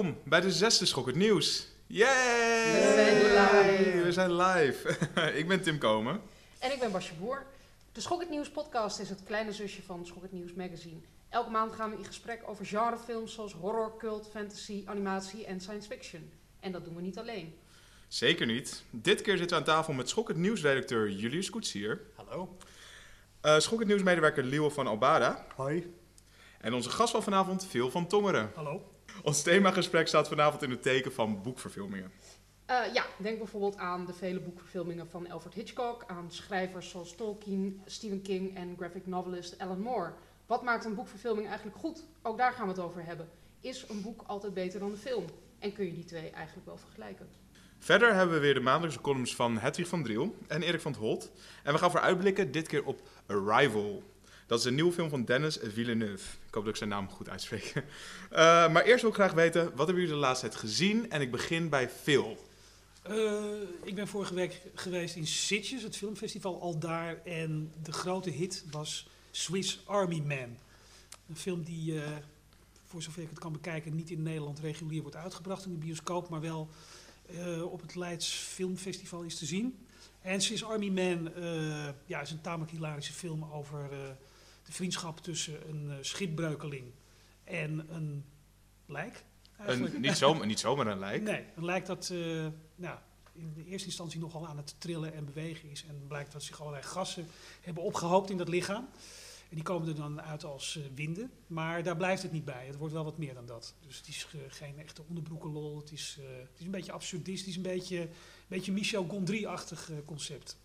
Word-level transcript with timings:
Welkom 0.00 0.20
bij 0.24 0.40
de 0.40 0.52
zesde 0.52 0.86
Schok 0.86 1.06
het 1.06 1.14
Nieuws. 1.14 1.66
Yay! 1.86 2.72
We 2.72 2.92
zijn 2.92 3.16
live. 3.22 4.02
We 4.02 4.12
zijn 4.12 4.36
live. 4.36 4.98
ik 5.40 5.48
ben 5.48 5.62
Tim 5.62 5.78
Komen. 5.78 6.20
En 6.58 6.72
ik 6.72 6.78
ben 6.78 6.92
Basje 6.92 7.14
Boer. 7.14 7.46
De 7.92 8.00
Schok 8.00 8.20
het 8.20 8.30
Nieuws 8.30 8.50
podcast 8.50 8.98
is 8.98 9.08
het 9.08 9.22
kleine 9.24 9.52
zusje 9.52 9.82
van 9.82 10.06
Schok 10.06 10.22
het 10.22 10.32
Nieuws 10.32 10.52
magazine. 10.52 11.00
Elke 11.28 11.50
maand 11.50 11.72
gaan 11.72 11.90
we 11.90 11.96
in 11.96 12.04
gesprek 12.04 12.42
over 12.46 12.66
genrefilms 12.66 13.34
zoals 13.34 13.52
horror, 13.52 13.96
cult, 13.98 14.28
fantasy, 14.30 14.82
animatie 14.86 15.44
en 15.44 15.60
science 15.60 15.88
fiction. 15.88 16.32
En 16.60 16.72
dat 16.72 16.84
doen 16.84 16.96
we 16.96 17.02
niet 17.02 17.18
alleen. 17.18 17.54
Zeker 18.08 18.46
niet. 18.46 18.82
Dit 18.90 19.22
keer 19.22 19.36
zitten 19.36 19.56
we 19.56 19.62
aan 19.62 19.74
tafel 19.74 19.92
met 19.92 20.08
Schok 20.08 20.28
het 20.28 20.36
Nieuws-redacteur 20.36 21.10
Julius 21.10 21.50
Koetsier. 21.50 22.00
Hallo. 22.14 22.56
Uh, 23.42 23.58
Schok 23.58 23.78
het 23.78 23.88
Nieuws-medewerker 23.88 24.44
Liewe 24.44 24.70
van 24.70 24.86
Albada. 24.86 25.46
Hoi. 25.56 25.94
En 26.60 26.74
onze 26.74 26.90
gast 26.90 27.12
van 27.12 27.22
vanavond, 27.22 27.66
Phil 27.66 27.90
van 27.90 28.06
Tongeren. 28.06 28.50
Hallo. 28.54 28.98
Ons 29.22 29.42
themagesprek 29.42 30.08
staat 30.08 30.28
vanavond 30.28 30.62
in 30.62 30.70
het 30.70 30.82
teken 30.82 31.12
van 31.12 31.42
boekverfilmingen. 31.42 32.12
Uh, 32.70 32.94
ja, 32.94 33.06
denk 33.18 33.38
bijvoorbeeld 33.38 33.76
aan 33.76 34.06
de 34.06 34.12
vele 34.12 34.40
boekverfilmingen 34.40 35.10
van 35.10 35.30
Alfred 35.30 35.54
Hitchcock, 35.54 36.04
aan 36.06 36.32
schrijvers 36.32 36.90
zoals 36.90 37.14
Tolkien, 37.14 37.82
Stephen 37.86 38.22
King 38.22 38.56
en 38.56 38.74
graphic 38.78 39.06
novelist 39.06 39.58
Alan 39.58 39.80
Moore. 39.80 40.12
Wat 40.46 40.62
maakt 40.62 40.84
een 40.84 40.94
boekverfilming 40.94 41.46
eigenlijk 41.46 41.76
goed? 41.76 42.04
Ook 42.22 42.38
daar 42.38 42.52
gaan 42.52 42.66
we 42.66 42.72
het 42.72 42.82
over 42.82 43.04
hebben. 43.04 43.28
Is 43.60 43.84
een 43.88 44.02
boek 44.02 44.22
altijd 44.26 44.54
beter 44.54 44.80
dan 44.80 44.90
de 44.90 44.96
film? 44.96 45.24
En 45.58 45.72
kun 45.72 45.84
je 45.84 45.94
die 45.94 46.04
twee 46.04 46.30
eigenlijk 46.30 46.66
wel 46.66 46.76
vergelijken? 46.76 47.28
Verder 47.78 48.14
hebben 48.14 48.34
we 48.34 48.40
weer 48.40 48.54
de 48.54 48.60
maandelijkse 48.60 49.00
columns 49.00 49.34
van 49.34 49.58
Hedwig 49.58 49.88
van 49.88 50.02
Driel 50.02 50.34
en 50.46 50.62
Erik 50.62 50.80
van 50.80 50.92
het 50.92 51.00
Holt. 51.00 51.30
En 51.62 51.72
we 51.72 51.78
gaan 51.78 51.90
vooruitblikken, 51.90 52.52
dit 52.52 52.68
keer 52.68 52.84
op 52.84 53.00
Arrival. 53.26 54.02
Dat 54.50 54.58
is 54.58 54.64
een 54.64 54.74
nieuwe 54.74 54.92
film 54.92 55.08
van 55.08 55.24
Dennis 55.24 55.58
Villeneuve. 55.62 56.36
Ik 56.46 56.54
hoop 56.54 56.64
dat 56.64 56.72
ik 56.72 56.76
zijn 56.76 56.90
naam 56.90 57.08
goed 57.08 57.28
uitspreek. 57.28 57.72
Uh, 57.74 57.82
maar 58.72 58.82
eerst 58.82 59.00
wil 59.00 59.10
ik 59.10 59.16
graag 59.16 59.32
weten, 59.32 59.64
wat 59.64 59.86
hebben 59.86 59.94
jullie 59.94 60.08
de 60.08 60.20
laatste 60.20 60.48
tijd 60.48 60.60
gezien? 60.60 61.10
En 61.10 61.20
ik 61.20 61.30
begin 61.30 61.68
bij 61.68 61.90
Phil. 61.90 62.44
Uh, 63.10 63.42
ik 63.82 63.94
ben 63.94 64.08
vorige 64.08 64.34
week 64.34 64.62
geweest 64.74 65.16
in 65.16 65.26
Sitges, 65.26 65.82
het 65.82 65.96
filmfestival 65.96 66.60
al 66.60 66.78
daar. 66.78 67.24
En 67.24 67.72
de 67.82 67.92
grote 67.92 68.30
hit 68.30 68.64
was 68.70 69.08
Swiss 69.30 69.80
Army 69.84 70.20
Man. 70.20 70.56
Een 71.28 71.36
film 71.36 71.62
die, 71.62 71.92
uh, 71.92 72.02
voor 72.86 73.02
zover 73.02 73.22
ik 73.22 73.30
het 73.30 73.38
kan 73.38 73.52
bekijken, 73.52 73.94
niet 73.94 74.10
in 74.10 74.22
Nederland 74.22 74.60
regulier 74.60 75.02
wordt 75.02 75.16
uitgebracht 75.16 75.64
in 75.64 75.72
de 75.72 75.78
bioscoop, 75.78 76.28
maar 76.28 76.40
wel 76.40 76.68
op 77.70 77.80
het 77.80 77.94
Leids 77.94 78.28
Filmfestival 78.28 79.22
is 79.22 79.38
te 79.38 79.46
zien. 79.46 79.78
En 80.22 80.40
Swiss 80.40 80.64
Army 80.64 80.88
Man 80.88 81.32
ja, 82.06 82.20
is 82.20 82.30
een 82.30 82.40
tamelijk 82.40 82.70
hilarische 82.70 83.12
film 83.12 83.44
over 83.52 83.88
de 84.70 84.76
vriendschap 84.76 85.20
tussen 85.20 85.68
een 85.68 86.04
schipbreukeling 86.04 86.92
en 87.44 87.86
een 87.94 88.24
lijk. 88.86 89.24
Een, 89.58 90.00
niet, 90.00 90.16
zomaar, 90.16 90.46
niet 90.46 90.60
zomaar 90.60 90.86
een 90.86 90.98
lijk? 90.98 91.22
Nee, 91.22 91.44
een 91.56 91.64
lijk 91.64 91.86
dat 91.86 92.12
nou, 92.74 92.98
in 93.32 93.52
de 93.54 93.64
eerste 93.64 93.86
instantie 93.86 94.20
nogal 94.20 94.46
aan 94.46 94.56
het 94.56 94.74
trillen 94.78 95.14
en 95.14 95.24
bewegen 95.24 95.70
is. 95.70 95.84
En 95.88 96.04
blijkt 96.08 96.32
dat 96.32 96.42
zich 96.42 96.60
allerlei 96.60 96.84
gassen 96.84 97.26
hebben 97.60 97.82
opgehoopt 97.82 98.30
in 98.30 98.36
dat 98.36 98.48
lichaam. 98.48 98.88
En 99.48 99.56
die 99.56 99.64
komen 99.64 99.88
er 99.88 99.94
dan 99.94 100.22
uit 100.22 100.44
als 100.44 100.76
uh, 100.76 100.84
winden. 100.94 101.30
Maar 101.46 101.82
daar 101.82 101.96
blijft 101.96 102.22
het 102.22 102.32
niet 102.32 102.44
bij. 102.44 102.66
Het 102.66 102.76
wordt 102.76 102.94
wel 102.94 103.04
wat 103.04 103.18
meer 103.18 103.34
dan 103.34 103.46
dat. 103.46 103.74
Dus 103.86 103.96
het 103.96 104.08
is 104.08 104.26
uh, 104.34 104.40
geen 104.48 104.78
echte 104.78 105.02
onderbroekenlol. 105.08 105.76
Het 105.76 105.92
is, 105.92 106.18
het 106.20 106.58
is 106.58 106.64
een 106.64 106.70
beetje 106.70 106.92
absurdistisch. 106.92 107.56
Een 107.56 107.62
beetje, 107.62 108.00
een 108.00 108.08
beetje 108.48 108.72
Michel 108.72 109.06
Gondry-achtig 109.08 109.90
concept. 110.04 110.58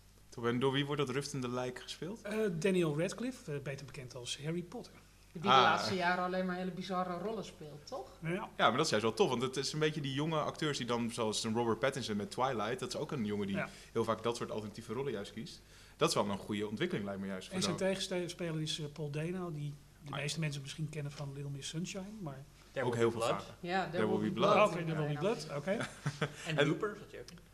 En 0.44 0.58
door 0.58 0.72
wie 0.72 0.86
wordt 0.86 1.06
dat 1.06 1.10
ruftende 1.10 1.48
lijk 1.48 1.80
gespeeld? 1.82 2.20
Daniel 2.52 3.00
Radcliffe, 3.00 3.60
beter 3.62 3.86
bekend 3.86 4.14
als 4.14 4.38
Harry 4.42 4.62
Potter. 4.62 4.92
Die 5.32 5.50
de 5.50 5.56
ah. 5.56 5.62
laatste 5.62 5.94
jaren 5.94 6.24
alleen 6.24 6.46
maar 6.46 6.56
hele 6.56 6.70
bizarre 6.70 7.18
rollen 7.18 7.44
speelt, 7.44 7.86
toch? 7.86 8.10
Ja. 8.22 8.30
ja, 8.30 8.48
maar 8.56 8.76
dat 8.76 8.84
is 8.84 8.90
juist 8.90 9.04
wel 9.04 9.14
tof. 9.14 9.28
Want 9.28 9.42
het 9.42 9.56
is 9.56 9.72
een 9.72 9.78
beetje 9.78 10.00
die 10.00 10.12
jonge 10.12 10.38
acteurs 10.38 10.78
die 10.78 10.86
dan, 10.86 11.10
zoals 11.10 11.44
een 11.44 11.54
Robert 11.54 11.78
Pattinson 11.78 12.16
met 12.16 12.30
Twilight, 12.30 12.78
dat 12.78 12.88
is 12.88 12.96
ook 12.96 13.12
een 13.12 13.24
jongen 13.24 13.46
die 13.46 13.56
ja. 13.56 13.68
heel 13.92 14.04
vaak 14.04 14.22
dat 14.22 14.36
soort 14.36 14.50
alternatieve 14.50 14.92
rollen 14.92 15.12
juist 15.12 15.32
kiest. 15.32 15.62
Dat 15.96 16.08
is 16.08 16.14
wel 16.14 16.28
een 16.28 16.38
goede 16.38 16.68
ontwikkeling, 16.68 17.06
lijkt 17.06 17.20
me 17.20 17.26
juist. 17.26 17.50
En 17.50 17.62
zijn 17.62 17.76
tegenspeler 17.76 18.60
is 18.60 18.78
uh, 18.78 18.86
Paul 18.92 19.10
Dano, 19.10 19.52
die 19.52 19.74
de 20.04 20.12
ah, 20.12 20.18
meeste 20.18 20.40
mensen 20.40 20.62
misschien 20.62 20.88
kennen 20.88 21.12
van 21.12 21.32
Little 21.34 21.50
Miss 21.50 21.68
Sunshine, 21.68 22.12
maar... 22.20 22.44
There 22.72 22.86
ook 22.86 22.94
heel 22.94 23.10
veel 23.10 23.20
vaker. 23.20 23.54
Ja, 23.60 23.90
There, 23.90 24.08
Will 24.08 24.18
Be 24.18 24.30
Blood. 24.30 24.52
blood. 24.52 24.68
Oké, 24.68 24.84
There 24.84 24.98
Will 24.98 25.12
Be 25.12 25.18
Blood, 25.18 25.46
oké. 25.56 25.76
En 26.56 26.66
Looper, 26.66 26.96
dat 27.00 27.10
je 27.10 27.18
ook 27.18 27.45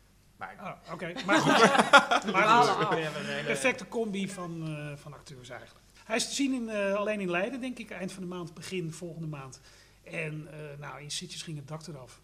maar, 0.45 0.55
ah, 0.85 0.93
oké. 0.93 1.13
Maar 1.25 1.39
goed, 1.39 2.31
maar 2.33 2.63
goed. 2.63 3.45
perfecte 3.45 3.87
combi 3.87 4.29
van, 4.29 4.69
uh, 4.69 4.95
van 4.95 5.13
acteurs 5.13 5.49
eigenlijk. 5.49 5.81
Hij 6.03 6.15
is 6.15 6.27
te 6.27 6.33
zien 6.33 6.53
in, 6.53 6.63
uh, 6.63 6.93
alleen 6.93 7.19
in 7.19 7.29
Leiden, 7.29 7.61
denk 7.61 7.77
ik, 7.79 7.91
eind 7.91 8.11
van 8.11 8.23
de 8.23 8.29
maand, 8.29 8.53
begin 8.53 8.91
volgende 8.91 9.27
maand. 9.27 9.59
En 10.03 10.47
uh, 10.53 10.79
nou, 10.79 11.01
in 11.01 11.11
Sitges 11.11 11.41
ging 11.41 11.57
het 11.57 11.67
dak 11.67 11.87
eraf. 11.87 12.21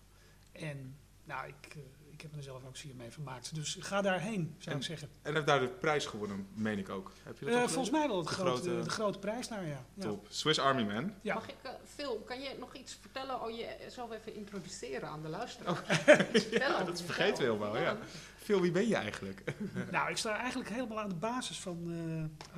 En 0.51 0.97
nou, 1.23 1.47
ik, 1.47 1.75
uh, 1.75 1.83
ik 2.19 2.25
heb 2.25 2.35
mezelf 2.35 2.65
ook 2.65 2.77
zeer 2.77 2.95
mee 2.95 3.11
vermaakt. 3.11 3.55
Dus 3.55 3.77
ga 3.79 4.01
daarheen, 4.01 4.55
zou 4.57 4.75
en, 4.75 4.81
ik 4.81 4.87
zeggen. 4.87 5.09
En 5.21 5.33
heeft 5.33 5.45
daar 5.45 5.59
de 5.59 5.67
prijs 5.67 6.05
gewonnen, 6.05 6.47
meen 6.53 6.77
ik 6.77 6.89
ook. 6.89 7.11
Heb 7.23 7.39
je 7.39 7.45
dat 7.45 7.71
volgens 7.71 7.89
mij 7.89 8.07
wel 8.07 8.17
de, 8.17 8.29
de, 8.29 8.33
grote, 8.33 8.61
grote, 8.61 8.83
de 8.83 8.89
grote 8.89 9.19
prijs 9.19 9.47
daar, 9.47 9.67
ja. 9.67 9.85
Top. 9.99 10.23
Ja. 10.23 10.33
Swiss 10.33 10.59
Army 10.59 10.83
Man. 10.83 11.13
Ja. 11.21 11.33
Mag 11.33 11.49
ik, 11.49 11.55
Phil, 11.95 12.17
kan 12.25 12.41
je 12.41 12.55
nog 12.59 12.75
iets 12.75 12.97
vertellen? 13.01 13.41
Oh, 13.41 13.49
jezelf 13.81 14.11
even 14.11 14.35
introduceren 14.35 15.09
aan 15.09 15.21
de 15.21 15.29
luisteraar. 15.29 15.71
Oh. 15.71 16.51
ja, 16.61 16.83
dat 16.83 17.01
vergeten 17.01 17.37
we 17.37 17.43
helemaal, 17.43 17.77
ja. 17.77 17.97
Phil, 18.37 18.61
wie 18.61 18.71
ben 18.71 18.87
je 18.87 18.95
eigenlijk? 18.95 19.43
nou, 19.91 20.09
ik 20.09 20.17
sta 20.17 20.37
eigenlijk 20.37 20.69
helemaal 20.69 20.99
aan 20.99 21.09
de 21.09 21.15
basis 21.15 21.59
van, 21.59 21.91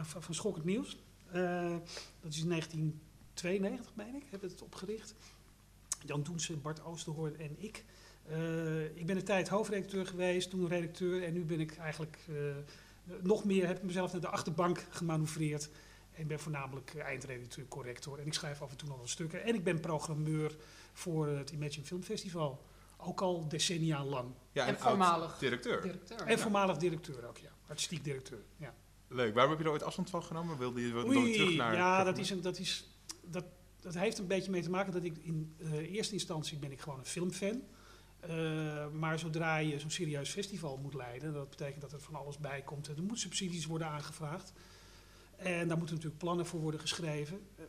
van, 0.02 0.24
van 0.24 0.34
Schokkend 0.34 0.66
Nieuws. 0.66 0.98
Uh, 1.36 1.76
dat 2.22 2.32
is 2.32 2.42
in 2.42 2.50
1992, 2.50 3.96
meen 3.96 4.16
ik, 4.16 4.24
hebben 4.30 4.50
het 4.50 4.62
opgericht. 4.62 5.14
Jan 6.06 6.24
Doensen, 6.24 6.62
Bart 6.62 6.84
Oosterhoorn 6.84 7.40
en 7.40 7.56
ik. 7.58 7.84
Uh, 8.30 8.84
ik 8.84 9.06
ben 9.06 9.18
een 9.18 9.24
tijd 9.24 9.48
hoofdredacteur 9.48 10.06
geweest, 10.06 10.50
toen 10.50 10.68
redacteur. 10.68 11.24
En 11.24 11.34
nu 11.34 11.46
ben 11.46 11.60
ik 11.60 11.78
eigenlijk 11.78 12.18
uh, 12.30 12.56
nog 13.22 13.44
meer, 13.44 13.68
heb 13.68 13.78
ik 13.78 13.84
mezelf 13.84 14.12
naar 14.12 14.22
de 14.22 14.28
achterbank 14.28 14.86
gemanoeuvreerd. 14.90 15.70
En 16.12 16.28
ben 16.28 16.40
voornamelijk 16.40 16.96
eindredacteur, 16.96 17.68
corrector. 17.68 18.20
En 18.20 18.26
ik 18.26 18.34
schrijf 18.34 18.62
af 18.62 18.72
en 18.72 18.78
toe 18.78 18.90
nog 18.90 18.98
wat 18.98 19.10
stukken. 19.10 19.44
En 19.44 19.56
ik 19.56 19.64
ben 19.64 19.80
programmeur 19.80 20.56
voor 20.94 21.28
het 21.28 21.52
Imagine 21.52 21.86
Film 21.86 22.04
Festival. 22.04 22.62
Ook 22.98 23.22
al 23.22 23.48
decennia 23.48 24.06
lang. 24.06 24.30
Ja, 24.52 24.68
en, 24.68 24.76
en 24.76 24.82
voormalig 24.82 25.38
directeur. 25.38 25.82
directeur. 25.82 26.22
En 26.22 26.40
voormalig 26.40 26.78
directeur 26.78 27.28
ook, 27.28 27.38
ja. 27.38 27.50
Artistiek 27.68 28.04
directeur, 28.04 28.40
ja. 28.58 28.74
Leuk. 29.08 29.34
Waarom 29.34 29.52
heb 29.52 29.60
je 29.62 29.66
er 29.66 29.72
ooit 29.72 29.84
afstand 29.84 30.10
van 30.10 30.24
genomen? 30.24 30.58
Wilde 30.58 30.88
je 30.88 31.06
Oei, 31.06 31.34
terug 31.34 31.56
naar... 31.56 31.76
Ja, 31.76 32.04
dat, 32.04 32.18
is 32.18 32.30
een, 32.30 32.42
dat, 32.42 32.60
is, 32.60 32.90
dat, 33.26 33.46
dat 33.80 33.94
heeft 33.94 34.18
een 34.18 34.28
beetje 34.28 34.52
mee 34.52 34.62
te 34.62 34.70
maken 34.70 34.94
dat 34.94 35.04
ik 35.04 35.18
in 35.18 35.56
uh, 35.58 35.94
eerste 35.94 36.14
instantie 36.14 36.58
ben 36.58 36.72
ik 36.72 36.82
gewoon 36.82 37.00
een 37.00 37.06
filmfan. 37.06 37.62
Uh, 38.30 38.88
maar 38.90 39.20
zodra 39.20 39.58
je 39.58 39.80
zo'n 39.80 39.90
serieus 39.90 40.30
festival 40.30 40.78
moet 40.78 40.94
leiden, 40.94 41.34
dat 41.34 41.50
betekent 41.50 41.82
dat 41.82 41.92
er 41.92 42.02
van 42.02 42.16
alles 42.16 42.38
bij 42.38 42.62
komt. 42.62 42.88
Er 42.88 42.96
moeten 42.98 43.18
subsidies 43.18 43.66
worden 43.66 43.88
aangevraagd. 43.88 44.54
En 45.36 45.68
daar 45.68 45.78
moeten 45.78 45.96
natuurlijk 45.96 46.24
plannen 46.24 46.46
voor 46.46 46.60
worden 46.60 46.80
geschreven. 46.80 47.40
Uh, 47.60 47.66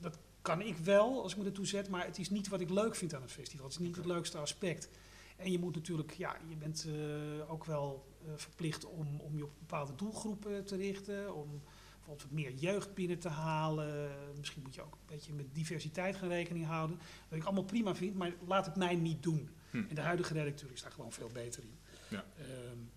dat 0.00 0.18
kan 0.42 0.60
ik 0.60 0.76
wel 0.76 1.22
als 1.22 1.32
ik 1.32 1.38
me 1.38 1.44
ertoe 1.44 1.66
zet, 1.66 1.88
maar 1.88 2.04
het 2.04 2.18
is 2.18 2.30
niet 2.30 2.48
wat 2.48 2.60
ik 2.60 2.70
leuk 2.70 2.96
vind 2.96 3.14
aan 3.14 3.22
het 3.22 3.32
festival. 3.32 3.64
Het 3.64 3.74
is 3.74 3.80
niet 3.80 3.96
het 3.96 4.06
leukste 4.06 4.38
aspect. 4.38 4.88
En 5.36 5.50
je 5.50 5.58
moet 5.58 5.74
natuurlijk, 5.74 6.12
ja, 6.12 6.36
je 6.48 6.56
bent 6.56 6.86
uh, 6.88 7.50
ook 7.50 7.64
wel 7.64 8.12
verplicht 8.36 8.84
om, 8.84 9.20
om 9.20 9.36
je 9.36 9.44
op 9.44 9.52
bepaalde 9.58 9.94
doelgroepen 9.94 10.64
te 10.64 10.76
richten. 10.76 11.34
Om 11.34 11.62
bijvoorbeeld 11.94 12.22
wat 12.22 12.30
meer 12.30 12.52
jeugd 12.54 12.94
binnen 12.94 13.18
te 13.18 13.28
halen. 13.28 14.10
Misschien 14.38 14.62
moet 14.62 14.74
je 14.74 14.82
ook 14.82 14.92
een 14.92 15.06
beetje 15.06 15.32
met 15.32 15.54
diversiteit 15.54 16.16
gaan 16.16 16.28
rekening 16.28 16.66
houden. 16.66 16.98
Wat 17.28 17.38
ik 17.38 17.44
allemaal 17.44 17.64
prima 17.64 17.94
vind, 17.94 18.14
maar 18.14 18.32
laat 18.46 18.66
het 18.66 18.76
mij 18.76 18.94
niet 18.94 19.22
doen. 19.22 19.50
Hm. 19.74 19.84
En 19.88 19.94
de 19.94 20.00
huidige 20.00 20.34
redacteur 20.34 20.72
is 20.72 20.82
daar 20.82 20.92
gewoon 20.92 21.12
veel 21.12 21.30
beter 21.32 21.62
in. 21.62 21.78
Ja. 22.08 22.24
Uh, 22.38 22.44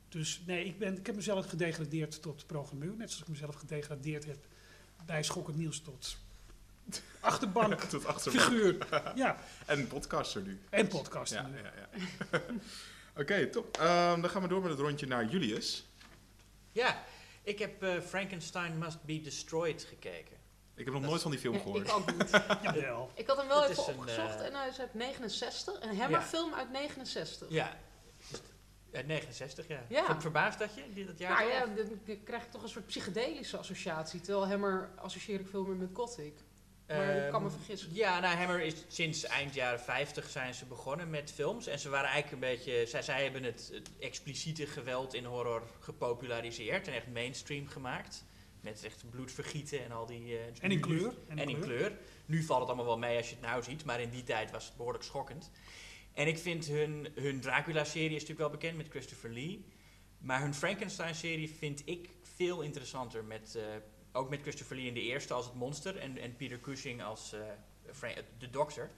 dus 0.10 0.42
nee, 0.46 0.66
ik, 0.66 0.80
ben, 0.80 0.98
ik 0.98 1.06
heb 1.06 1.16
mezelf 1.16 1.46
gedegradeerd 1.46 2.22
tot 2.22 2.48
programmeur. 2.48 2.96
Net 2.96 3.10
zoals 3.10 3.24
ik 3.24 3.28
mezelf 3.28 3.56
gedegradeerd 3.56 4.26
heb 4.26 4.38
bij 5.06 5.24
Schokkend 5.24 5.58
Nieuws 5.58 5.82
tot 5.82 6.18
achterbank, 7.20 7.82
tot 7.96 8.06
achterbank. 8.06 8.44
figuur. 8.44 8.88
Ja. 9.16 9.38
En 9.66 9.88
podcaster 9.88 10.42
nu. 10.42 10.60
En 10.70 10.88
podcaster 10.88 11.42
ja, 11.42 11.48
nu. 11.48 11.58
Ja, 11.58 11.74
ja. 11.76 12.40
Oké, 13.12 13.22
okay, 13.22 13.46
top. 13.46 13.78
Um, 13.78 14.22
dan 14.22 14.30
gaan 14.30 14.42
we 14.42 14.48
door 14.48 14.62
met 14.62 14.72
het 14.72 14.80
rondje 14.80 15.08
naar 15.08 15.26
Julius. 15.26 15.86
Ja, 16.72 17.04
ik 17.44 17.60
heb 17.60 17.84
uh, 17.84 18.00
Frankenstein 18.00 18.78
Must 18.78 19.04
Be 19.04 19.22
Destroyed 19.22 19.84
gekeken. 19.84 20.37
Ik 20.78 20.86
heb 20.86 20.94
nog 20.94 21.04
nooit 21.04 21.22
van 21.22 21.32
die 21.32 21.40
film 21.40 21.60
gehoord. 21.60 21.88
ik 21.88 21.94
ook 21.94 22.18
niet. 22.18 22.30
Jawel. 22.64 23.12
Ik 23.16 23.28
had 23.28 23.38
hem 23.38 23.48
wel 23.48 23.66
even 23.66 23.86
opgezocht 23.86 24.34
een, 24.34 24.40
uh, 24.40 24.46
en 24.46 24.56
hij 24.56 24.68
is 24.68 24.80
uit 24.80 24.94
69. 24.94 25.82
Een 25.82 25.98
Hammerfilm 25.98 26.54
uit 26.54 26.72
69. 26.72 27.50
Ja, 27.50 27.78
uit 28.94 29.08
69, 29.08 29.68
ja. 29.68 29.84
ja. 29.90 30.22
Verbaasd 30.22 30.60
dat 30.60 30.70
je, 30.94 31.06
dat 31.06 31.18
jaar? 31.18 31.38
Nou 31.38 31.52
ja, 31.52 31.66
dan 31.66 32.24
krijg 32.24 32.44
ik 32.44 32.52
toch 32.52 32.64
een 32.64 32.70
soort 32.70 32.86
psychedelische 32.86 33.58
associatie. 33.58 34.22
Terwijl 34.22 34.48
Hammer 34.48 34.90
associeer 34.96 35.40
ik 35.40 35.48
veel 35.48 35.64
meer 35.64 35.76
met 35.76 35.90
gothic. 35.94 36.34
Maar 36.88 37.16
ik 37.16 37.32
kan 37.32 37.44
me 37.44 37.50
vergissen. 37.50 37.94
Ja, 37.94 38.20
nou, 38.20 38.38
Hammer 38.38 38.62
is 38.62 38.74
sinds 38.88 39.24
eind 39.24 39.54
jaren 39.54 39.80
50 39.80 40.30
zijn 40.30 40.54
ze 40.54 40.66
begonnen 40.66 41.10
met 41.10 41.32
films. 41.32 41.68
En 41.68 41.80
ze 41.80 41.90
waren 41.90 42.10
eigenlijk 42.10 42.44
een 42.44 42.50
beetje. 42.50 42.86
Zij, 42.86 43.02
zij 43.02 43.24
hebben 43.24 43.44
het, 43.44 43.70
het 43.74 43.90
expliciete 44.00 44.68
geweld 44.68 45.14
in 45.14 45.26
horror 45.26 45.64
gepopulariseerd 45.80 46.88
en 46.88 46.94
echt 46.94 47.08
mainstream 47.14 47.68
gemaakt. 47.68 48.26
Met 48.70 48.84
echt 48.84 49.10
bloedvergieten 49.10 49.84
en 49.84 49.92
al 49.92 50.06
die... 50.06 50.38
eh, 50.38 50.46
En 50.62 50.72
in 50.72 50.80
kleur. 50.80 51.14
En 51.28 51.38
in 51.50 51.60
kleur. 51.60 51.92
Nu 52.26 52.44
valt 52.44 52.60
het 52.60 52.68
allemaal 52.68 52.86
wel 52.86 52.98
mee 52.98 53.18
als 53.18 53.30
je 53.30 53.36
het 53.36 53.44
nou 53.46 53.64
ziet, 53.64 53.86
maar 53.86 54.02
in 54.02 54.10
die 54.10 54.24
tijd 54.24 54.52
was 54.52 54.66
het 54.66 54.76
behoorlijk 54.78 55.04
schokkend. 55.04 55.52
En 56.14 56.28
ik 56.28 56.38
vind 56.38 56.66
hun, 56.66 57.08
hun 57.16 57.40
Dracula-serie 57.42 58.08
is 58.16 58.22
natuurlijk 58.22 58.40
wel 58.40 58.50
bekend 58.50 58.78
met 58.78 58.88
Christopher 58.90 59.30
Lee. 59.30 59.66
Maar 60.18 60.42
hun 60.42 60.54
Frankenstein-serie 60.54 61.50
vind 61.50 61.82
ik 61.86 62.10
veel 62.36 62.62
interessanter. 62.62 63.24
Met, 63.24 63.56
eh, 63.56 63.64
ook 64.12 64.30
met 64.30 64.42
Christopher 64.42 64.76
Lee 64.76 64.86
in 64.88 64.94
de 64.94 65.02
eerste 65.02 65.34
als 65.34 65.46
het 65.46 65.56
monster 65.56 65.98
en, 65.98 66.18
en 66.18 66.36
Peter 66.36 66.60
Cushing 66.60 67.04
als 67.04 67.34
eh, 67.34 68.10
de 68.38 68.50
dokter. 68.50 68.92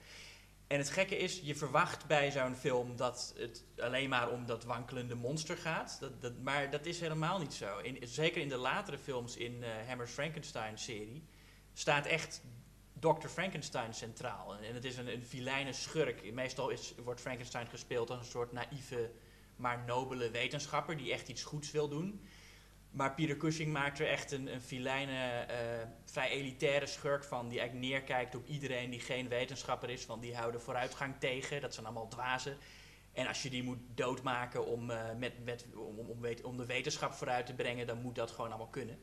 En 0.70 0.78
het 0.78 0.90
gekke 0.90 1.16
is, 1.16 1.40
je 1.42 1.54
verwacht 1.54 2.06
bij 2.06 2.30
zo'n 2.30 2.54
film 2.54 2.96
dat 2.96 3.34
het 3.36 3.64
alleen 3.78 4.08
maar 4.08 4.30
om 4.30 4.46
dat 4.46 4.64
wankelende 4.64 5.14
monster 5.14 5.56
gaat. 5.56 5.96
Dat, 6.00 6.22
dat, 6.22 6.38
maar 6.38 6.70
dat 6.70 6.86
is 6.86 7.00
helemaal 7.00 7.38
niet 7.38 7.54
zo. 7.54 7.78
In, 7.78 7.98
zeker 8.08 8.42
in 8.42 8.48
de 8.48 8.56
latere 8.56 8.98
films 8.98 9.36
in 9.36 9.62
eh 9.62 9.70
Hammer's 9.86 10.12
Frankenstein-serie 10.12 11.24
staat 11.72 12.06
echt 12.06 12.42
Dr. 12.92 13.28
Frankenstein 13.28 13.94
centraal. 13.94 14.56
En, 14.56 14.64
en 14.64 14.74
het 14.74 14.84
is 14.84 14.96
een, 14.96 15.12
een 15.12 15.24
vilijne 15.24 15.72
schurk. 15.72 16.32
Meestal 16.32 16.68
is, 16.68 16.94
wordt 17.04 17.20
Frankenstein 17.20 17.66
gespeeld 17.66 18.10
als 18.10 18.18
een 18.18 18.24
soort 18.24 18.52
naïeve, 18.52 19.10
maar 19.56 19.84
nobele 19.86 20.30
wetenschapper 20.30 20.96
die 20.96 21.12
echt 21.12 21.28
iets 21.28 21.42
goeds 21.42 21.70
wil 21.70 21.88
doen. 21.88 22.20
Maar 22.90 23.14
Peter 23.14 23.36
Cushing 23.36 23.72
maakt 23.72 23.98
er 23.98 24.08
echt 24.08 24.32
een, 24.32 24.54
een 24.54 25.08
eh, 25.08 25.86
vrij 26.04 26.30
elitaire 26.30 26.86
schurk 26.86 27.24
van. 27.24 27.48
Die 27.48 27.58
eigenlijk 27.58 27.88
neerkijkt 27.88 28.34
op 28.34 28.46
iedereen 28.46 28.90
die 28.90 29.00
geen 29.00 29.28
wetenschapper 29.28 29.90
is. 29.90 30.06
Want 30.06 30.22
die 30.22 30.36
houden 30.36 30.60
vooruitgang 30.60 31.14
tegen. 31.18 31.60
Dat 31.60 31.74
zijn 31.74 31.86
allemaal 31.86 32.08
dwazen. 32.08 32.56
En 33.12 33.26
als 33.26 33.42
je 33.42 33.50
die 33.50 33.62
moet 33.62 33.78
doodmaken 33.94 34.66
om, 34.66 34.90
eh, 34.90 35.14
met, 35.18 35.66
om, 35.74 35.98
om, 35.98 36.24
om 36.42 36.56
de 36.56 36.66
wetenschap 36.66 37.12
vooruit 37.12 37.46
te 37.46 37.54
brengen, 37.54 37.86
dan 37.86 38.00
moet 38.00 38.14
dat 38.14 38.30
gewoon 38.30 38.50
allemaal 38.50 38.68
kunnen. 38.68 38.98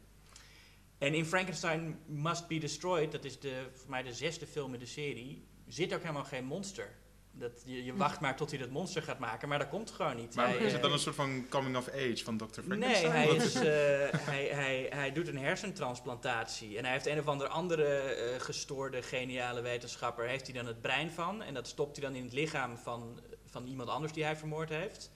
En 0.98 1.14
in 1.14 1.26
Frankenstein 1.26 2.00
Must 2.06 2.48
Be 2.48 2.58
Destroyed, 2.58 3.12
dat 3.12 3.24
is 3.24 3.40
de, 3.40 3.70
voor 3.74 3.90
mij 3.90 4.04
de 4.04 4.14
zesde 4.14 4.48
film 4.48 4.74
in 4.74 4.80
de 4.80 4.86
serie, 4.86 5.48
zit 5.68 5.94
ook 5.94 6.02
helemaal 6.02 6.24
geen 6.24 6.46
monster. 6.46 6.96
Dat, 7.40 7.62
je, 7.66 7.84
je 7.84 7.96
wacht 7.96 8.20
maar 8.20 8.36
tot 8.36 8.50
hij 8.50 8.60
dat 8.60 8.70
monster 8.70 9.04
gaat 9.04 9.20
maken, 9.20 9.50
maar 9.50 9.60
dat 9.60 9.70
komt 9.70 9.92
gewoon 9.92 10.16
niet. 10.16 10.36
Maar 10.36 10.48
Hij, 10.48 10.58
is 10.58 10.64
het 10.64 10.74
eh, 10.74 10.82
dan 10.82 10.92
een 10.92 11.00
soort 11.00 11.16
van 11.16 11.46
coming 11.50 11.78
of 11.78 11.90
age 11.90 12.24
van 12.24 12.38
Dr. 12.38 12.62
Frankenstein? 12.62 13.12
Nee, 13.12 13.28
hij, 13.28 13.28
is, 13.28 13.56
eh, 13.56 13.64
hij, 14.20 14.46
hij, 14.46 14.88
hij 14.90 15.12
doet 15.12 15.28
een 15.28 15.38
hersentransplantatie. 15.38 16.78
En 16.78 16.84
hij 16.84 16.94
heeft 16.94 17.06
een 17.06 17.20
of 17.20 17.28
andere 17.28 17.50
andere 17.50 17.86
eh, 17.86 18.40
gestoorde, 18.40 19.02
geniale 19.02 19.62
wetenschapper. 19.62 20.28
Heeft 20.28 20.46
hij 20.46 20.56
dan 20.56 20.66
het 20.66 20.82
brein 20.82 21.12
van. 21.12 21.42
En 21.44 21.54
dat 21.54 21.68
stopt 21.68 21.98
hij 21.98 22.06
dan 22.06 22.16
in 22.16 22.24
het 22.24 22.34
lichaam 22.34 22.78
van, 22.78 23.20
van 23.46 23.68
iemand 23.68 23.90
anders 23.90 24.14
die 24.14 24.24
hij 24.24 24.38
vermoord 24.38 24.70
heeft. 24.70 25.12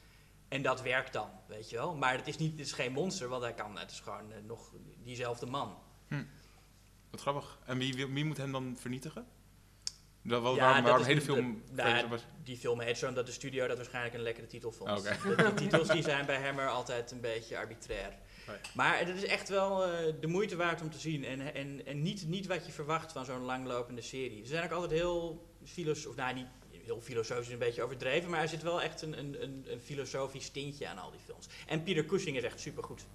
En 0.47 0.61
dat 0.61 0.81
werkt 0.81 1.13
dan, 1.13 1.29
weet 1.47 1.69
je 1.69 1.75
wel. 1.75 1.95
Maar 1.95 2.17
het 2.17 2.27
is, 2.27 2.37
niet, 2.37 2.51
het 2.51 2.59
is 2.59 2.71
geen 2.71 2.91
monster, 2.91 3.27
want 3.27 3.43
hij 3.43 3.53
kan, 3.53 3.77
het 3.77 3.91
is 3.91 3.99
gewoon 3.99 4.31
eh, 4.31 4.37
nog 4.43 4.73
diezelfde 5.03 5.45
man. 5.45 5.77
Wat 7.09 7.21
grappig. 7.21 7.59
En 7.65 7.77
wie, 7.77 7.93
wie, 7.93 8.05
wie 8.07 8.25
moet 8.25 8.37
hem 8.37 8.51
dan 8.51 8.75
vernietigen? 8.79 9.27
Dat, 10.23 10.41
Ja, 10.43 10.49
waarom 10.49 10.57
dat 10.75 10.83
waarom 10.83 11.01
is 11.01 11.07
hele 11.07 11.21
film... 11.21 11.61
de- 11.73 11.81
nou, 11.81 12.07
was- 12.07 12.25
Die 12.43 12.57
film 12.57 12.79
heet 12.79 12.97
zo 12.97 13.07
omdat 13.07 13.25
de 13.25 13.31
studio 13.31 13.67
dat 13.67 13.77
waarschijnlijk 13.77 14.13
een 14.15 14.21
lekkere 14.21 14.47
titel 14.47 14.71
vond. 14.71 14.89
Oké. 14.89 15.17
De, 15.29 15.35
de 15.35 15.53
titels 15.53 15.87
die 15.87 16.03
zijn 16.03 16.25
bij 16.25 16.41
Hammer 16.43 16.67
altijd 16.67 17.11
een 17.11 17.21
beetje 17.21 17.57
arbitrair. 17.57 18.13
ja. 18.47 18.53
Maar 18.73 18.99
het 18.99 19.07
is 19.07 19.25
echt 19.25 19.49
wel 19.49 19.85
eh, 19.85 20.13
de 20.19 20.27
moeite 20.27 20.55
waard 20.55 20.81
om 20.81 20.89
te 20.91 20.99
zien. 20.99 21.23
En, 21.25 21.53
en, 21.55 21.85
en 21.85 22.01
niet, 22.01 22.27
niet 22.27 22.47
wat 22.47 22.65
je 22.65 22.71
verwacht 22.71 23.11
van 23.11 23.25
zo'n 23.25 23.41
langlopende 23.41 24.01
serie. 24.01 24.41
Ze 24.45 24.51
zijn 24.51 24.63
ook 24.63 24.71
altijd 24.71 24.91
heel 24.91 25.47
filosofisch, 25.65 26.15
nou 26.17 26.33
niet 26.33 26.47
heel 26.85 27.01
filosofisch 27.01 27.47
is 27.47 27.53
een 27.53 27.59
beetje 27.59 27.83
overdreven, 27.83 28.29
maar 28.29 28.41
er 28.41 28.47
zit 28.47 28.61
wel 28.63 28.81
echt 28.81 29.01
een, 29.01 29.19
een, 29.19 29.43
een, 29.43 29.65
een 29.67 29.79
filosofisch 29.79 30.49
tintje 30.49 30.87
aan 30.87 30.97
al 30.97 31.11
die 31.11 31.19
films. 31.25 31.47
En 31.67 31.83
Peter 31.83 32.05
Cushing 32.05 32.37
is 32.37 32.43
echt 32.43 32.59
supergoed. 32.59 33.05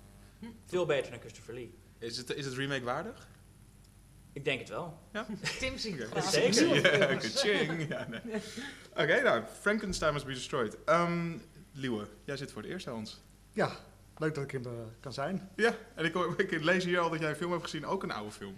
Veel 0.66 0.86
beter 0.86 1.10
dan 1.10 1.20
Christopher 1.20 1.54
Lee. 1.54 1.74
Is 1.98 2.16
het, 2.16 2.34
is 2.34 2.44
het 2.44 2.54
remake 2.54 2.84
waardig? 2.84 3.28
Ik 4.36 4.44
denk 4.44 4.58
het 4.58 4.68
wel. 4.68 4.98
Tim 5.58 5.78
ziet 5.78 6.08
Ja, 6.14 6.20
zeker. 6.20 6.98
Ja, 6.98 7.14
ka-ching. 7.14 7.88
Ja, 7.88 8.06
nee. 8.08 8.42
Oké, 8.90 9.22
nou, 9.22 9.42
Frankenstein 9.60 10.12
must 10.12 10.26
be 10.26 10.32
destroyed. 10.32 10.76
Um, 10.86 11.42
Liewe, 11.72 12.06
jij 12.24 12.36
zit 12.36 12.52
voor 12.52 12.62
het 12.62 12.70
eerst 12.70 12.84
bij 12.84 12.94
ons. 12.94 13.20
Ja, 13.52 13.70
leuk 14.16 14.34
dat 14.34 14.44
ik 14.44 14.52
er 14.52 14.66
eh, 14.66 14.72
kan 15.00 15.12
zijn. 15.12 15.50
Ja, 15.56 15.74
en 15.94 16.04
ik, 16.04 16.14
ik 16.50 16.62
lees 16.62 16.84
hier 16.84 16.98
al 16.98 17.10
dat 17.10 17.20
jij 17.20 17.30
een 17.30 17.36
film 17.36 17.50
hebt 17.50 17.62
gezien, 17.62 17.86
ook 17.86 18.02
een 18.02 18.10
oude 18.10 18.30
film. 18.30 18.54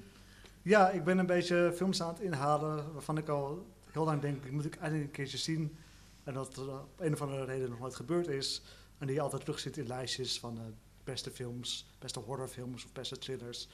Ja, 0.62 0.90
ik 0.90 1.04
ben 1.04 1.18
een 1.18 1.26
beetje 1.26 1.72
films 1.74 2.02
aan 2.02 2.08
het 2.08 2.20
inhalen 2.20 2.92
waarvan 2.92 3.18
ik 3.18 3.28
al 3.28 3.66
heel 3.92 4.04
lang 4.04 4.20
denk, 4.20 4.42
die 4.42 4.52
moet 4.52 4.64
ik 4.64 4.76
eindelijk 4.76 5.08
een 5.08 5.14
keertje 5.14 5.38
zien. 5.38 5.76
En 6.24 6.34
dat 6.34 6.56
er 6.56 6.68
op 6.68 7.00
een 7.00 7.12
of 7.12 7.22
andere 7.22 7.44
reden 7.44 7.70
nog 7.70 7.78
nooit 7.78 7.96
gebeurd 7.96 8.28
is. 8.28 8.62
En 8.98 9.06
die 9.06 9.16
je 9.16 9.22
altijd 9.22 9.40
terug 9.40 9.58
ziet 9.58 9.76
in 9.76 9.86
lijstjes 9.86 10.38
van 10.38 10.58
eh, 10.58 10.64
beste 11.04 11.30
films, 11.30 11.86
beste 11.98 12.20
horrorfilms 12.20 12.84
of 12.84 12.92
beste 12.92 13.18
thrillers. 13.18 13.68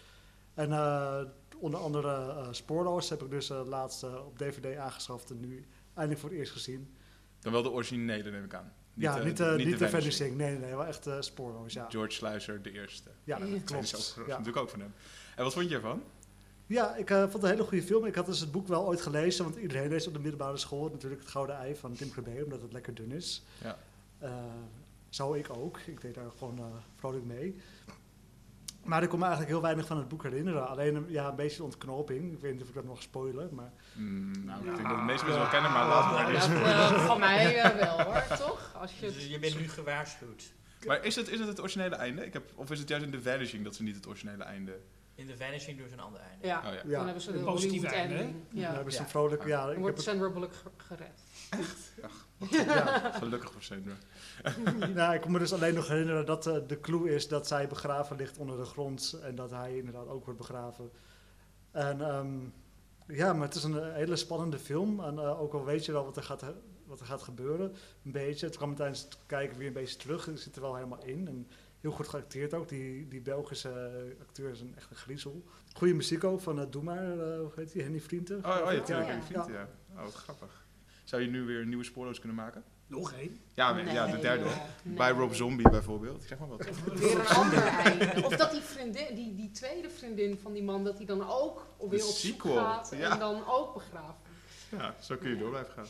En 0.55 0.73
eh, 0.73 1.21
onder 1.59 1.81
andere 1.81 2.09
eh 2.17 2.49
Spoorloos 2.51 3.09
heb 3.11 3.23
ik 3.23 3.31
dus 3.31 3.51
eh, 3.51 3.61
laatst 3.67 4.03
eh, 4.03 4.27
op 4.27 4.39
DVD 4.39 4.77
aangeschaft 4.77 5.31
en 5.31 5.41
nu 5.41 5.67
eindelijk 5.95 6.21
voor 6.21 6.31
het 6.31 6.39
eerst 6.39 6.53
gezien. 6.53 6.95
Dan 7.41 7.53
wel 7.53 7.63
de 7.63 7.71
originele, 7.71 8.31
neem 8.31 8.45
ik 8.45 8.55
aan. 8.55 8.73
ja, 8.95 9.23
niet, 9.23 9.41
eh, 9.41 9.55
niet, 9.55 9.79
de 9.79 9.89
Vanishing. 9.89 10.37
Nee, 10.37 10.51
nee, 10.51 10.59
nee, 10.59 10.71
wel 10.77 10.85
echt 10.87 11.09
Spoorloos, 11.21 11.73
ja. 11.73 11.87
George 11.91 12.13
Sluizer, 12.13 12.63
de 12.63 12.73
eerste. 12.73 13.11
Ja, 13.25 13.39
Ja. 13.39 13.47
dat 13.47 13.69
Dat 13.69 13.83
is 13.83 13.91
klopt. 13.91 14.17
ook, 14.19 14.27
Ja. 14.27 14.31
natuurlijk 14.31 14.57
ook 14.57 14.71
van 14.71 14.81
hem. 14.81 14.95
En 15.37 15.45
wat 15.45 15.53
vond 15.53 15.69
je 15.69 15.75
ervan? 15.75 16.03
Ja, 16.67 16.95
ik 16.97 17.09
vond 17.09 17.33
het 17.33 17.43
een 17.43 17.49
hele 17.49 17.63
goede 17.63 17.83
film. 17.85 18.05
Ik 18.05 18.15
had 18.15 18.27
dus 18.27 18.41
het 18.41 18.53
boek 18.53 18.69
wel 18.69 18.87
ooit 18.87 19.01
gelezen, 19.01 19.45
want 19.45 19.57
iedereen 19.57 19.89
leest 19.89 20.07
op 20.07 20.13
de 20.13 20.19
middelbare 20.21 20.57
school 20.57 20.89
natuurlijk 20.89 21.21
het 21.23 21.31
Gouden 21.31 21.57
Ei 21.57 21.77
van 21.77 21.93
Tim 21.93 22.11
Crabbe, 22.11 22.45
omdat 22.45 22.63
het 22.63 22.73
lekker 22.73 22.95
dun 22.95 23.13
is. 23.13 23.43
Ja. 23.63 23.79
Eh, 24.19 24.31
zou 25.09 25.39
ik 25.39 25.51
ook. 25.57 25.79
Ik 25.79 26.01
deed 26.01 26.15
daar 26.15 26.31
gewoon 26.39 26.59
eh, 26.59 26.65
vrolijk 26.97 27.25
mee. 27.25 27.57
Maar 28.85 29.03
ik 29.03 29.09
kon 29.09 29.19
me 29.19 29.25
eigenlijk 29.25 29.55
heel 29.55 29.63
weinig 29.63 29.87
van 29.87 29.97
het 29.97 30.09
boek 30.09 30.23
herinneren. 30.23 30.69
Alleen 30.69 30.95
een- 30.95 31.07
ja, 31.09 31.29
een 31.29 31.37
beetje 31.37 31.63
ontknoping. 31.63 32.33
Ik 32.33 32.41
weet 32.41 32.53
niet 32.53 32.63
of 32.63 32.69
ik 32.69 32.75
dat 32.75 32.85
nog 32.85 33.03
spoilen, 33.03 33.49
maar... 33.55 33.73
Mm, 33.93 34.45
nou, 34.45 34.61
ik 34.61 34.67
Ja. 34.67 34.75
denk 34.75 34.89
dat 34.89 34.97
de 34.97 35.03
meeste 35.03 35.25
mensen 35.25 35.43
wel 35.43 35.51
kennen, 35.51 35.73
maar 35.73 35.87
laat 35.89 36.13
maar 36.13 36.33
Ja, 36.33 36.35
eens. 36.37 36.47
eh, 36.49 37.07
van 37.07 37.19
mij 37.21 37.61
eh, 37.63 37.75
wel 37.77 38.01
hoor, 38.03 38.23
toch? 38.47 38.75
Als 38.81 38.99
je 38.99 39.07
Dus 39.07 39.27
je 39.27 39.39
bent 39.39 39.59
nu 39.59 39.69
gewaarschuwd. 39.69 40.53
Maar 40.87 41.05
is 41.05 41.17
het, 41.17 41.29
is 41.29 41.39
het 41.39 41.49
het 41.49 41.61
originele 41.61 41.95
einde? 41.95 42.27
Ik 42.27 42.33
heb, 42.33 42.51
of 42.55 42.71
is 42.71 42.79
het 42.79 42.89
juist 42.89 43.05
in 43.05 43.11
The 43.11 43.23
Vanishing 43.23 43.65
dat 43.65 43.75
ze 43.75 43.83
niet 43.83 43.97
het 43.97 44.07
originele 44.07 44.43
einde... 44.45 44.79
In 45.17 45.27
The 45.27 45.37
Vanishing 45.37 45.79
doen 45.79 45.89
ze 45.89 45.95
een 45.95 46.01
ander 46.01 46.21
einde. 46.21 46.47
Ja, 46.47 46.59
Oh 46.59 46.65
ja. 46.65 46.71
Ja. 46.73 46.83
dan 46.97 47.05
hebben 47.05 47.23
ze 47.23 47.33
Een 47.33 47.45
positief 47.45 47.83
einde, 47.85 48.15
ending. 48.15 48.35
Dan 48.51 48.61
Ja. 48.61 48.73
hebben 48.75 48.93
ze 48.93 48.99
Ja. 48.99 49.05
een 49.05 49.11
vrolijk... 49.11 49.45
Ja, 49.47 49.57
Dan 49.61 49.67
ik 49.67 49.73
heb 49.73 49.81
wordt 49.81 49.97
het, 49.97 50.07
Sandra 50.07 50.29
Bullock 50.31 50.53
ge- 50.55 50.71
gered. 50.77 51.21
ja. 52.67 53.11
Gelukkig 53.13 53.53
voor 53.53 53.63
Sandra. 53.63 53.93
nou, 54.95 55.15
ik 55.15 55.21
kon 55.21 55.33
me 55.33 55.39
dus 55.39 55.53
alleen 55.53 55.75
nog 55.75 55.89
herinneren 55.89 56.27
dat 56.27 56.47
eh, 56.47 56.57
de 56.67 56.81
clue 56.81 57.15
is 57.15 57.29
dat 57.29 57.47
zij 57.47 57.69
begraven 57.69 58.17
ligt 58.17 58.39
onder 58.39 58.57
de 58.57 58.65
grond. 58.65 59.19
En 59.23 59.35
dat 59.35 59.51
hij 59.51 59.77
inderdaad 59.77 60.09
ook 60.09 60.25
wordt 60.25 60.39
begraven. 60.39 60.91
En 61.71 62.01
ehm, 62.01 62.39
ja, 63.07 63.33
maar 63.33 63.47
het 63.47 63.55
is 63.55 63.65
een 63.65 63.81
eh, 63.81 63.93
hele 63.93 64.17
spannende 64.17 64.59
film. 64.59 65.01
En 65.01 65.19
eh, 65.19 65.41
ook 65.41 65.53
al 65.53 65.65
weet 65.65 65.85
je 65.85 65.93
wel 65.93 66.05
wat 66.05 66.17
er 66.17 66.23
gaat, 66.23 66.45
wat 66.87 67.01
er 67.01 67.07
gaat 67.07 67.23
gebeuren, 67.23 67.73
een 68.05 68.13
beetje. 68.13 68.47
Het 68.47 68.57
kwam 68.57 68.75
tijdens 68.75 69.03
het 69.03 69.19
kijken 69.27 69.59
weer 69.59 69.67
een 69.67 69.73
beetje 69.73 69.97
terug. 69.97 70.29
Ik 70.29 70.39
zit 70.39 70.57
er 70.57 70.63
wel 70.63 70.75
helemaal 70.75 71.05
in. 71.05 71.29
En 71.29 71.49
heel 71.81 71.93
goed 71.93 72.09
geacteerd 72.09 72.55
ook. 72.55 72.69
Die, 72.69 73.09
die 73.09 73.21
Belgische 73.21 74.17
acteur 74.21 74.51
is 74.51 74.61
een 74.61 74.75
echt 74.77 74.91
een 74.91 74.97
griezel. 74.97 75.45
Goede 75.73 75.95
muziek 75.95 76.25
ook 76.25 76.41
van 76.41 76.59
uh, 76.59 76.65
Doe 76.71 76.83
maar, 76.83 77.07
hoe 77.17 77.53
heet 77.55 77.73
die? 77.73 77.83
Henny 77.83 78.01
Vrienden. 78.01 78.39
Oh, 78.39 78.45
oh 78.45 78.73
ja, 78.73 78.83
Ja, 78.87 79.17
natuurlijk. 79.17 79.49
ja. 79.49 79.69
Oh, 79.97 80.07
grappig. 80.07 80.67
Zou 81.05 81.23
je 81.23 81.29
nu 81.29 81.43
weer 81.43 81.67
nieuwe 81.67 81.85
spoorloos 81.85 82.19
kunnen 82.19 82.37
maken? 82.37 82.65
Nog 82.87 83.13
één. 83.13 83.41
Ja, 83.55 83.79
ja 83.79 84.07
de 84.07 84.19
derde. 84.19 84.45
Nee. 84.83 84.97
Bij 84.97 85.11
Rob 85.11 85.33
Zombie 85.33 85.71
bijvoorbeeld. 85.71 86.23
Ik 86.23 86.29
zeg 86.29 86.39
maar 86.39 86.49
wat. 86.49 86.65
Weer 86.95 87.19
een 87.19 87.27
ander 87.27 87.67
einde. 87.67 88.25
Of 88.25 88.37
dat 88.37 88.51
die 88.51 88.61
vriendin, 88.61 89.15
die, 89.15 89.35
die 89.35 89.51
tweede 89.51 89.91
vriendin 89.91 90.39
van 90.43 90.53
die 90.53 90.63
man, 90.63 90.85
dat 90.85 90.97
die 90.97 91.07
dan 91.07 91.29
ook 91.29 91.67
weer 91.79 91.99
De 91.99 92.07
op 92.07 92.15
zoek 92.15 92.33
sequel, 92.33 92.55
gaat 92.55 92.93
ja. 92.97 93.13
en 93.13 93.19
dan 93.19 93.47
ook 93.47 93.75
begraven. 93.75 94.15
Ja, 94.69 94.95
zo 95.01 95.17
kun 95.17 95.31
je 95.31 95.37
door 95.37 95.51
blijven 95.51 95.73
gaan. 95.73 95.87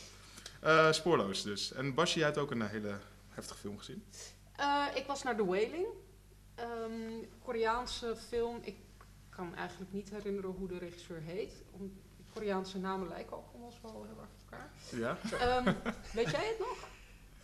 Eh, 0.60 0.92
spoorloos 0.92 1.42
dus. 1.42 1.72
En 1.72 1.94
Basje, 1.94 2.18
jij 2.18 2.26
hebt 2.26 2.38
ook 2.38 2.50
een 2.50 2.62
eh, 2.62 2.68
hele 2.68 2.98
heftige 3.28 3.58
film 3.58 3.78
gezien. 3.78 4.04
Eh, 4.56 4.84
ik 4.94 5.06
was 5.06 5.22
naar 5.22 5.36
The 5.36 5.44
Wailing. 5.44 5.86
Ehm, 6.54 7.24
Koreaanse 7.42 8.16
film. 8.28 8.58
Ik 8.62 8.76
kan 9.28 9.54
eigenlijk 9.54 9.92
niet 9.92 10.10
herinneren 10.10 10.50
hoe 10.50 10.68
de 10.68 10.78
regisseur 10.78 11.20
heet. 11.20 11.62
Om, 11.70 12.02
Koreaanse 12.32 12.78
namen 12.78 13.08
lijken 13.08 13.36
ook 13.36 13.46
allemaal 13.52 13.72
wel 13.82 14.04
heel 14.04 14.20
erg 14.20 14.28
elkaar. 14.92 15.18
Ja? 15.30 15.38
Ehm, 15.38 15.64
weet 16.18 16.30
jij 16.30 16.46
het 16.48 16.58
nog? 16.58 16.88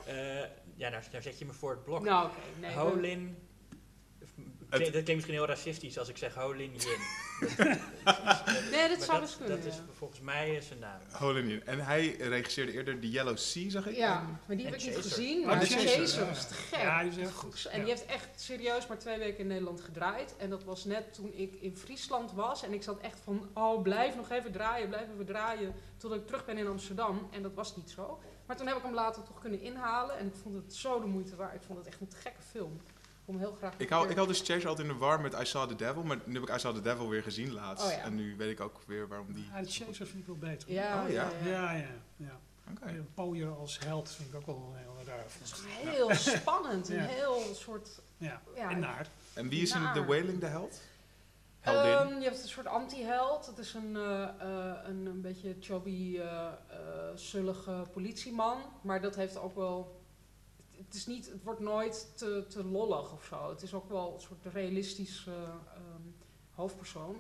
Eh, 0.07 0.41
ja, 0.75 0.89
nou, 0.89 1.03
nou 1.11 1.23
zet 1.23 1.39
je 1.39 1.45
me 1.45 1.53
voor 1.53 1.71
het 1.71 1.85
blok. 1.85 2.03
Nou, 2.03 2.27
oké. 2.29 2.39
nee, 2.61 2.75
we- 2.75 3.35
Klink- 4.71 4.85
Dat 4.85 5.03
klinkt 5.03 5.15
misschien 5.15 5.35
heel 5.35 5.47
racistisch 5.47 5.99
als 5.99 6.09
ik 6.09 6.17
zeg 6.17 6.35
Holin 6.35 6.73
Yin. 6.77 6.99
Nee, 8.71 8.89
dat 8.89 9.03
zou 9.03 9.21
best 9.21 9.37
kunnen. 9.37 9.57
Dat 9.57 9.67
is 9.67 9.77
ja. 9.77 9.83
volgens 9.97 10.21
mij 10.21 10.61
zijn 10.61 10.79
naam. 10.79 11.01
Holin 11.13 11.63
En 11.67 11.79
hij 11.81 12.17
regisseerde 12.19 12.73
eerder 12.73 13.01
The 13.01 13.11
Yellow 13.11 13.37
Sea, 13.37 13.71
zag 13.71 13.87
ik. 13.87 13.97
Ja, 13.97 14.21
maar 14.47 14.57
die 14.57 14.67
En 14.67 14.73
heb 14.73 14.81
ik 14.81 14.87
niet 14.87 14.97
gezien. 14.97 15.41
Oh, 15.41 15.47
Maar 15.47 15.61
de 15.61 15.67
Chaser, 15.67 16.27
was 16.27 16.49
te 16.49 16.55
gek. 16.55 16.81
Ja, 16.81 17.03
die 17.03 17.11
is 17.11 17.17
echt 17.19 17.33
goed. 17.35 17.65
En 17.71 17.79
Ja. 17.79 17.85
die 17.85 17.95
heeft 17.95 18.07
echt 18.07 18.29
serieus 18.41 18.87
maar 18.87 18.99
twee 18.99 19.19
weken 19.19 19.39
in 19.39 19.47
Nederland 19.47 19.81
gedraaid. 19.81 20.35
En 20.37 20.51
dat 20.51 20.65
was 20.65 20.85
net 20.85 21.15
toen 21.15 21.33
ik 21.35 21.55
in 21.61 21.77
Friesland 21.77 22.33
was. 22.33 22.63
En 22.65 22.73
ik 22.73 22.83
zat 22.83 23.01
echt 23.01 23.21
van, 23.25 23.49
oh 23.55 23.83
blijf 23.83 24.17
nog 24.17 24.31
even 24.31 24.53
draaien, 24.53 24.89
blijf 24.89 25.07
even 25.15 25.27
draaien. 25.27 25.75
Totdat 25.97 26.19
ik 26.19 26.27
terug 26.27 26.45
ben 26.45 26.59
in 26.59 26.67
Amsterdam. 26.67 27.29
En 27.31 27.43
dat 27.43 27.55
was 27.55 27.77
niet 27.77 27.91
zo. 27.91 28.21
Maar 28.47 28.57
toen 28.57 28.67
heb 28.67 28.77
ik 28.77 28.83
hem 28.83 28.95
later 28.95 29.23
toch 29.23 29.41
kunnen 29.41 29.61
inhalen. 29.61 30.19
En 30.19 30.27
ik 30.27 30.35
vond 30.43 30.55
het 30.55 30.75
zo 30.75 31.01
de 31.01 31.07
moeite 31.07 31.37
waard. 31.37 31.55
Ik 31.55 31.63
vond 31.67 31.79
het 31.79 31.89
echt 31.89 32.01
een 32.01 32.09
te 32.09 32.17
gekke 32.17 32.43
film. 32.51 32.81
Kom 33.31 33.39
heel 33.39 33.53
graag 33.53 33.75
Ik 33.77 33.89
hou, 33.89 34.09
ik 34.09 34.17
hou 34.17 34.29
dus 34.29 34.41
Chase 34.41 34.69
altijd 34.69 34.89
in 34.89 34.93
de 34.93 34.99
war 34.99 35.21
met 35.21 35.41
I 35.41 35.45
Saw 35.45 35.69
the 35.69 35.77
Devil, 35.77 36.03
maar 36.03 36.19
nu 36.25 36.35
heb 36.35 36.49
ik 36.49 36.55
I 36.55 36.59
Saw 36.59 36.75
the 36.75 36.81
Devil 36.81 37.09
weer 37.09 37.23
gezien 37.23 37.53
laatst. 37.53 37.87
Oh 37.87 37.93
ja. 37.93 38.03
En 38.03 38.15
nu 38.15 38.37
weet 38.37 38.51
ik 38.51 38.61
ook 38.61 38.81
weer 38.87 39.09
waarom 39.09 39.33
die... 39.33 39.45
Ja, 39.53 39.61
de 39.61 39.71
Chaser 39.71 40.07
vind 40.07 40.19
ik 40.19 40.27
wel 40.27 40.37
beter. 40.37 40.73
Ja, 40.73 41.05
Oh, 41.05 41.11
ja? 41.11 41.31
ja, 41.45 41.73
ja. 41.73 41.87
ja. 42.17 42.41
Oké. 42.71 42.91
Ja, 42.91 43.01
Poyer 43.15 43.57
als 43.57 43.79
held 43.79 44.11
vind 44.11 44.29
ik 44.29 44.35
ook 44.35 44.47
wel 44.47 44.73
een 44.73 44.79
heel 44.79 44.97
raar. 45.07 45.25
Heel 45.93 46.15
spannend, 46.15 46.89
een 46.89 46.99
heel 46.99 47.43
soort... 47.55 47.89
Ja, 48.17 48.43
Ja, 48.55 48.71
en 48.71 48.79
naar. 48.79 49.09
En 49.33 49.49
wie 49.49 49.63
is 49.63 49.75
in. 49.75 49.93
The 49.95 50.05
Wailing 50.05 50.39
de 50.39 50.47
held? 50.47 50.81
Heldin? 51.61 51.93
Ehm, 51.93 52.19
je 52.19 52.25
hebt 52.25 52.43
een 52.43 52.49
soort 52.49 52.67
anti-held. 52.67 53.47
Het 53.47 53.59
is 53.59 53.75
een, 53.75 53.97
eh, 53.97 54.23
eh, 54.23 54.77
een, 54.85 55.07
een 55.07 55.21
beetje 55.21 55.57
chubby, 55.61 56.19
eh 56.19 56.47
eh, 56.47 56.53
zullige 57.15 57.83
politieman. 57.93 58.59
Maar 58.83 59.01
dat 59.01 59.17
heeft 59.17 59.39
ook 59.39 59.55
wel... 59.55 60.00
Het, 60.87 60.95
is 60.95 61.07
niet, 61.07 61.31
het 61.31 61.43
wordt 61.43 61.61
nooit 61.61 62.13
te, 62.15 62.45
te 62.49 62.65
lollig 62.65 63.13
of 63.13 63.25
zo. 63.25 63.49
Het 63.49 63.63
is 63.63 63.75
ook 63.75 63.89
wel 63.89 64.15
een 64.15 64.21
soort 64.21 64.45
realistisch 64.53 65.25
eh, 65.29 65.35
ehm, 65.43 66.03
hoofdpersoon. 66.51 67.17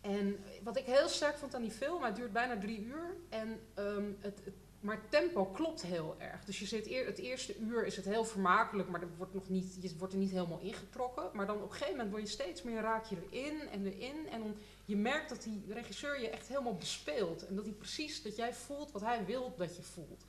En 0.00 0.38
wat 0.62 0.76
ik 0.76 0.84
heel 0.84 1.08
sterk 1.08 1.38
vond 1.38 1.54
aan 1.54 1.62
die 1.62 1.70
film, 1.70 2.02
hij 2.02 2.14
duurt 2.14 2.32
bijna 2.32 2.58
drie 2.58 2.80
uur. 2.80 3.16
En, 3.28 3.60
ehm, 3.74 4.12
het, 4.20 4.40
het, 4.44 4.54
maar 4.80 4.96
het 4.96 5.10
tempo 5.10 5.44
klopt 5.44 5.82
heel 5.82 6.14
erg. 6.18 6.44
Dus 6.44 6.58
je 6.58 6.66
zit 6.66 6.86
eer, 6.86 7.06
het 7.06 7.18
eerste 7.18 7.58
uur 7.58 7.86
is 7.86 7.96
het 7.96 8.04
heel 8.04 8.24
vermakelijk, 8.24 8.88
maar 8.88 9.02
er 9.02 9.16
wordt 9.16 9.34
nog 9.34 9.48
niet, 9.48 9.76
je 9.80 9.96
wordt 9.98 10.12
er 10.12 10.18
niet 10.18 10.30
helemaal 10.30 10.60
ingetrokken. 10.60 11.30
Maar 11.32 11.46
dan 11.46 11.56
op 11.56 11.62
een 11.62 11.70
gegeven 11.70 11.92
moment 11.92 12.10
word 12.10 12.22
je 12.22 12.28
steeds 12.28 12.62
meer 12.62 12.80
raak 12.80 13.04
je 13.04 13.16
erin 13.30 13.68
en 13.68 13.86
erin. 13.86 14.28
En 14.28 14.56
je 14.84 14.96
merkt 14.96 15.28
dat 15.28 15.42
die 15.42 15.64
regisseur 15.68 16.20
je 16.20 16.30
echt 16.30 16.48
helemaal 16.48 16.76
bespeelt. 16.76 17.46
En 17.46 17.54
dat 17.54 17.64
hij 17.64 17.74
precies, 17.74 18.22
dat 18.22 18.36
jij 18.36 18.54
voelt 18.54 18.92
wat 18.92 19.02
hij 19.02 19.24
wil 19.24 19.54
dat 19.56 19.76
je 19.76 19.82
voelt. 19.82 20.24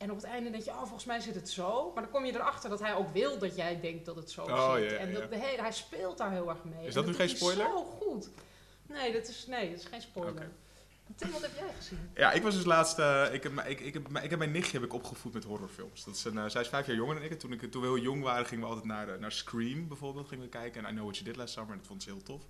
En 0.00 0.10
op 0.10 0.16
het 0.16 0.24
einde 0.24 0.50
denk 0.50 0.62
je, 0.62 0.70
oh, 0.70 0.78
volgens 0.78 1.04
mij 1.04 1.20
zit 1.20 1.34
het 1.34 1.50
zo. 1.50 1.90
Maar 1.94 2.02
dan 2.02 2.12
kom 2.12 2.24
je 2.24 2.32
erachter 2.34 2.70
dat 2.70 2.80
hij 2.80 2.94
ook 2.94 3.12
wil 3.12 3.38
dat 3.38 3.56
jij 3.56 3.80
denkt 3.80 4.04
dat 4.06 4.16
het 4.16 4.30
zo 4.30 4.42
Oh, 4.42 4.74
zit. 4.74 4.90
ja, 4.90 4.96
en 4.96 5.12
dat, 5.12 5.22
ja. 5.22 5.28
de 5.28 5.36
hele, 5.38 5.62
hij 5.62 5.72
speelt 5.72 6.18
daar 6.18 6.30
heel 6.32 6.48
erg 6.48 6.64
mee. 6.64 6.86
Is 6.86 6.94
dat 6.94 7.06
nu 7.06 7.14
geen 7.14 7.28
spoiler? 7.28 7.66
zo 7.66 7.84
goed. 7.84 8.28
Nee, 8.86 9.12
dat 9.12 9.28
is, 9.28 9.46
nee, 9.46 9.70
dat 9.70 9.78
is 9.80 9.84
geen 9.86 10.00
spoiler. 10.02 10.50
Tim, 11.16 11.30
wat 11.30 11.42
heb 11.42 11.50
jij 11.56 11.72
gezien? 11.76 12.10
Ja, 12.14 12.32
ik 12.32 12.42
was 12.42 12.54
dus 12.54 12.64
laatst. 12.64 12.98
eh, 12.98 13.26
ik, 13.32 13.42
heb, 13.42 13.52
mijn- 13.52 13.70
ik, 13.70 13.80
ik, 13.80 13.94
heb, 13.94 14.08
ik 14.22 14.30
heb 14.30 14.38
mijn 14.38 14.50
nichtje 14.50 14.72
heb 14.78 14.86
ik 14.86 14.92
opgevoed 14.92 15.32
met 15.32 15.44
horrorfilms. 15.44 16.04
Dat 16.04 16.14
is 16.14 16.24
een, 16.24 16.38
eh, 16.38 16.44
zij 16.48 16.60
is 16.60 16.68
vijf 16.68 16.86
jaar 16.86 16.96
jonger 16.96 17.14
dan 17.14 17.24
ik. 17.24 17.30
En 17.30 17.38
toen, 17.38 17.52
ik. 17.52 17.70
toen 17.70 17.82
we 17.82 17.86
heel 17.88 17.98
jong 17.98 18.22
waren, 18.22 18.46
gingen 18.46 18.64
we 18.64 18.68
altijd 18.70 18.88
naar, 18.88 19.08
eh, 19.08 19.18
naar 19.20 19.32
Scream 19.32 19.88
bijvoorbeeld 19.88 20.28
gingen 20.28 20.44
we 20.44 20.50
kijken. 20.50 20.84
En 20.84 20.90
I 20.90 20.92
Know 20.92 21.04
What 21.04 21.16
You 21.16 21.28
Did 21.28 21.36
Last 21.38 21.52
Summer. 21.52 21.72
En 21.72 21.78
dat 21.78 21.86
vond 21.86 22.02
ze 22.02 22.10
heel 22.10 22.22
tof. 22.22 22.42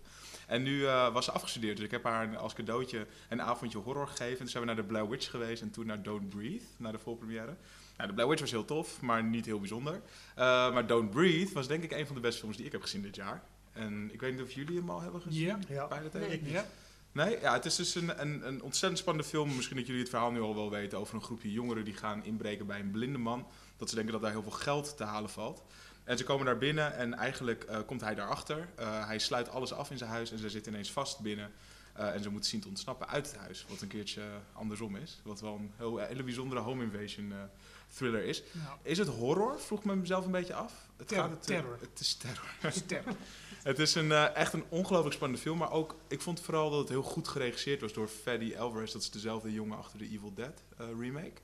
En 0.51 0.63
nu 0.63 0.87
eh, 0.87 1.13
was 1.13 1.25
ze 1.25 1.31
afgestudeerd. 1.31 1.77
Dus 1.77 1.85
ik 1.85 1.91
heb 1.91 2.05
haar 2.05 2.37
als 2.37 2.55
cadeautje 2.55 3.07
een 3.29 3.43
avondje 3.43 3.79
horror 3.79 4.07
gegeven. 4.07 4.33
En 4.33 4.37
toen 4.37 4.49
zijn 4.49 4.63
we 4.63 4.69
naar 4.69 4.83
de 4.83 4.89
Blair 4.89 5.09
Witch 5.09 5.31
geweest. 5.31 5.63
En 5.63 5.71
toen 5.71 5.87
naar 5.87 6.03
Don't 6.03 6.29
Breathe, 6.29 6.65
naar 6.77 6.93
de 6.93 6.99
voorpremière. 6.99 7.57
Nou, 7.97 8.09
de 8.09 8.13
Blair 8.15 8.29
Witch 8.29 8.41
was 8.41 8.51
heel 8.51 8.65
tof, 8.65 9.01
maar 9.01 9.25
niet 9.25 9.47
heel 9.47 9.59
bijzonder. 9.59 10.01
Eh, 10.35 10.45
maar 10.73 10.87
Don't 10.87 11.11
Breathe 11.11 11.55
was 11.55 11.69
denk 11.69 11.83
ik 11.83 11.93
een 11.93 12.07
van 12.07 12.15
de 12.15 12.21
beste 12.21 12.41
films 12.41 12.57
die 12.57 12.67
ik 12.67 12.73
heb 12.73 12.83
gezien 12.83 13.03
dit 13.03 13.17
jaar. 13.17 13.43
En 13.73 14.11
ik 14.13 14.21
weet 14.21 14.33
niet 14.33 14.43
of 14.43 14.53
jullie 14.53 14.77
hem 14.77 14.91
al 14.91 15.01
hebben 15.01 15.21
gezien. 15.21 15.41
Ja. 15.41 15.59
Ja. 15.69 15.89
Nee. 16.13 16.25
Egg? 16.25 16.41
Ja. 16.43 16.67
Nee, 17.13 17.41
ja, 17.41 17.53
het 17.53 17.65
is 17.65 17.77
dus 17.77 17.95
een, 17.95 18.21
een, 18.21 18.47
een 18.47 18.63
ontzettend 18.63 18.99
spannende 18.99 19.29
film. 19.29 19.55
Misschien 19.57 19.77
dat 19.77 19.87
jullie 19.87 20.01
het 20.01 20.11
verhaal 20.11 20.31
nu 20.31 20.41
al 20.41 20.55
wel 20.55 20.71
weten 20.71 20.99
over 20.99 21.15
een 21.15 21.23
groepje 21.23 21.53
jongeren 21.53 21.85
die 21.85 21.95
gaan 21.95 22.25
inbreken 22.25 22.67
bij 22.67 22.81
een 22.81 22.91
blinde 22.91 23.19
man. 23.19 23.47
Dat 23.77 23.89
ze 23.89 23.95
denken 23.95 24.13
dat 24.13 24.23
daar 24.23 24.31
heel 24.31 24.43
veel 24.43 24.51
geld 24.51 24.97
te 24.97 25.05
halen 25.05 25.31
valt. 25.31 25.63
En 26.05 26.19
ze 26.19 26.25
komen 26.25 26.47
daar 26.47 26.59
binnen 26.59 26.95
en 26.97 27.15
eigenlijk 27.15 27.65
eh, 27.65 27.79
komt 27.87 28.01
hij 28.01 28.15
daarachter. 28.15 28.69
Eh 28.75 29.07
hij 29.07 29.19
sluit 29.19 29.49
alles 29.49 29.73
af 29.73 29.91
in 29.91 29.99
zijn 29.99 30.11
huis 30.11 30.33
en 30.33 30.39
ze 30.39 30.51
zitten 30.51 30.73
ineens 30.73 30.93
vast 30.93 31.21
binnen. 31.21 31.51
Eh, 31.93 32.15
en 32.15 32.23
ze 32.23 32.31
moeten 32.31 32.51
zien 32.51 32.61
te 32.61 32.69
ontsnappen 32.69 33.09
uit 33.09 33.27
het 33.27 33.37
huis. 33.37 33.67
Wat 33.69 33.81
een 33.81 33.89
keertje 33.89 34.23
andersom 34.53 34.97
is. 34.97 35.21
Wat 35.23 35.41
wel 35.41 35.55
een 35.55 35.73
heel, 35.77 35.99
hele 35.99 36.23
bijzondere 36.23 36.61
home 36.61 36.85
invasion 36.85 37.33
thriller 37.95 38.25
is. 38.25 38.43
Nou, 38.53 38.79
Is 38.83 38.99
het 38.99 39.09
horror? 39.09 39.61
Vroeg 39.61 39.85
me 39.85 39.97
mezelf 39.97 40.25
een 40.25 40.31
beetje 40.31 40.55
af. 40.55 40.73
Het 40.97 41.09
Terror, 41.09 41.31
het, 41.31 41.43
terror. 41.43 41.79
Het 41.81 42.01
is 42.01 42.15
terror. 42.15 42.55
dat 42.61 42.75
is 42.75 42.83
terror. 42.87 43.15
Het 43.61 43.79
is 43.79 43.95
een, 43.95 44.13
echt 44.13 44.53
een 44.53 44.65
ongelooflijk 44.69 45.15
spannende 45.15 45.43
film. 45.43 45.59
Maar 45.59 45.71
ook, 45.73 45.97
ik 46.09 46.21
vond 46.21 46.41
vooral 46.41 46.71
dat 46.71 46.79
het 46.79 46.89
heel 46.89 47.03
goed 47.03 47.29
geregisseerd 47.29 47.81
was 47.81 47.93
door 47.93 48.09
Freddy 48.09 48.57
Alvarez. 48.57 48.93
Dat 48.93 49.03
is 49.03 49.11
dezelfde 49.11 49.53
jongen 49.53 49.79
achter 49.79 49.99
de 49.99 50.09
Evil 50.09 50.35
Dead 50.35 50.63
remake. 50.99 51.41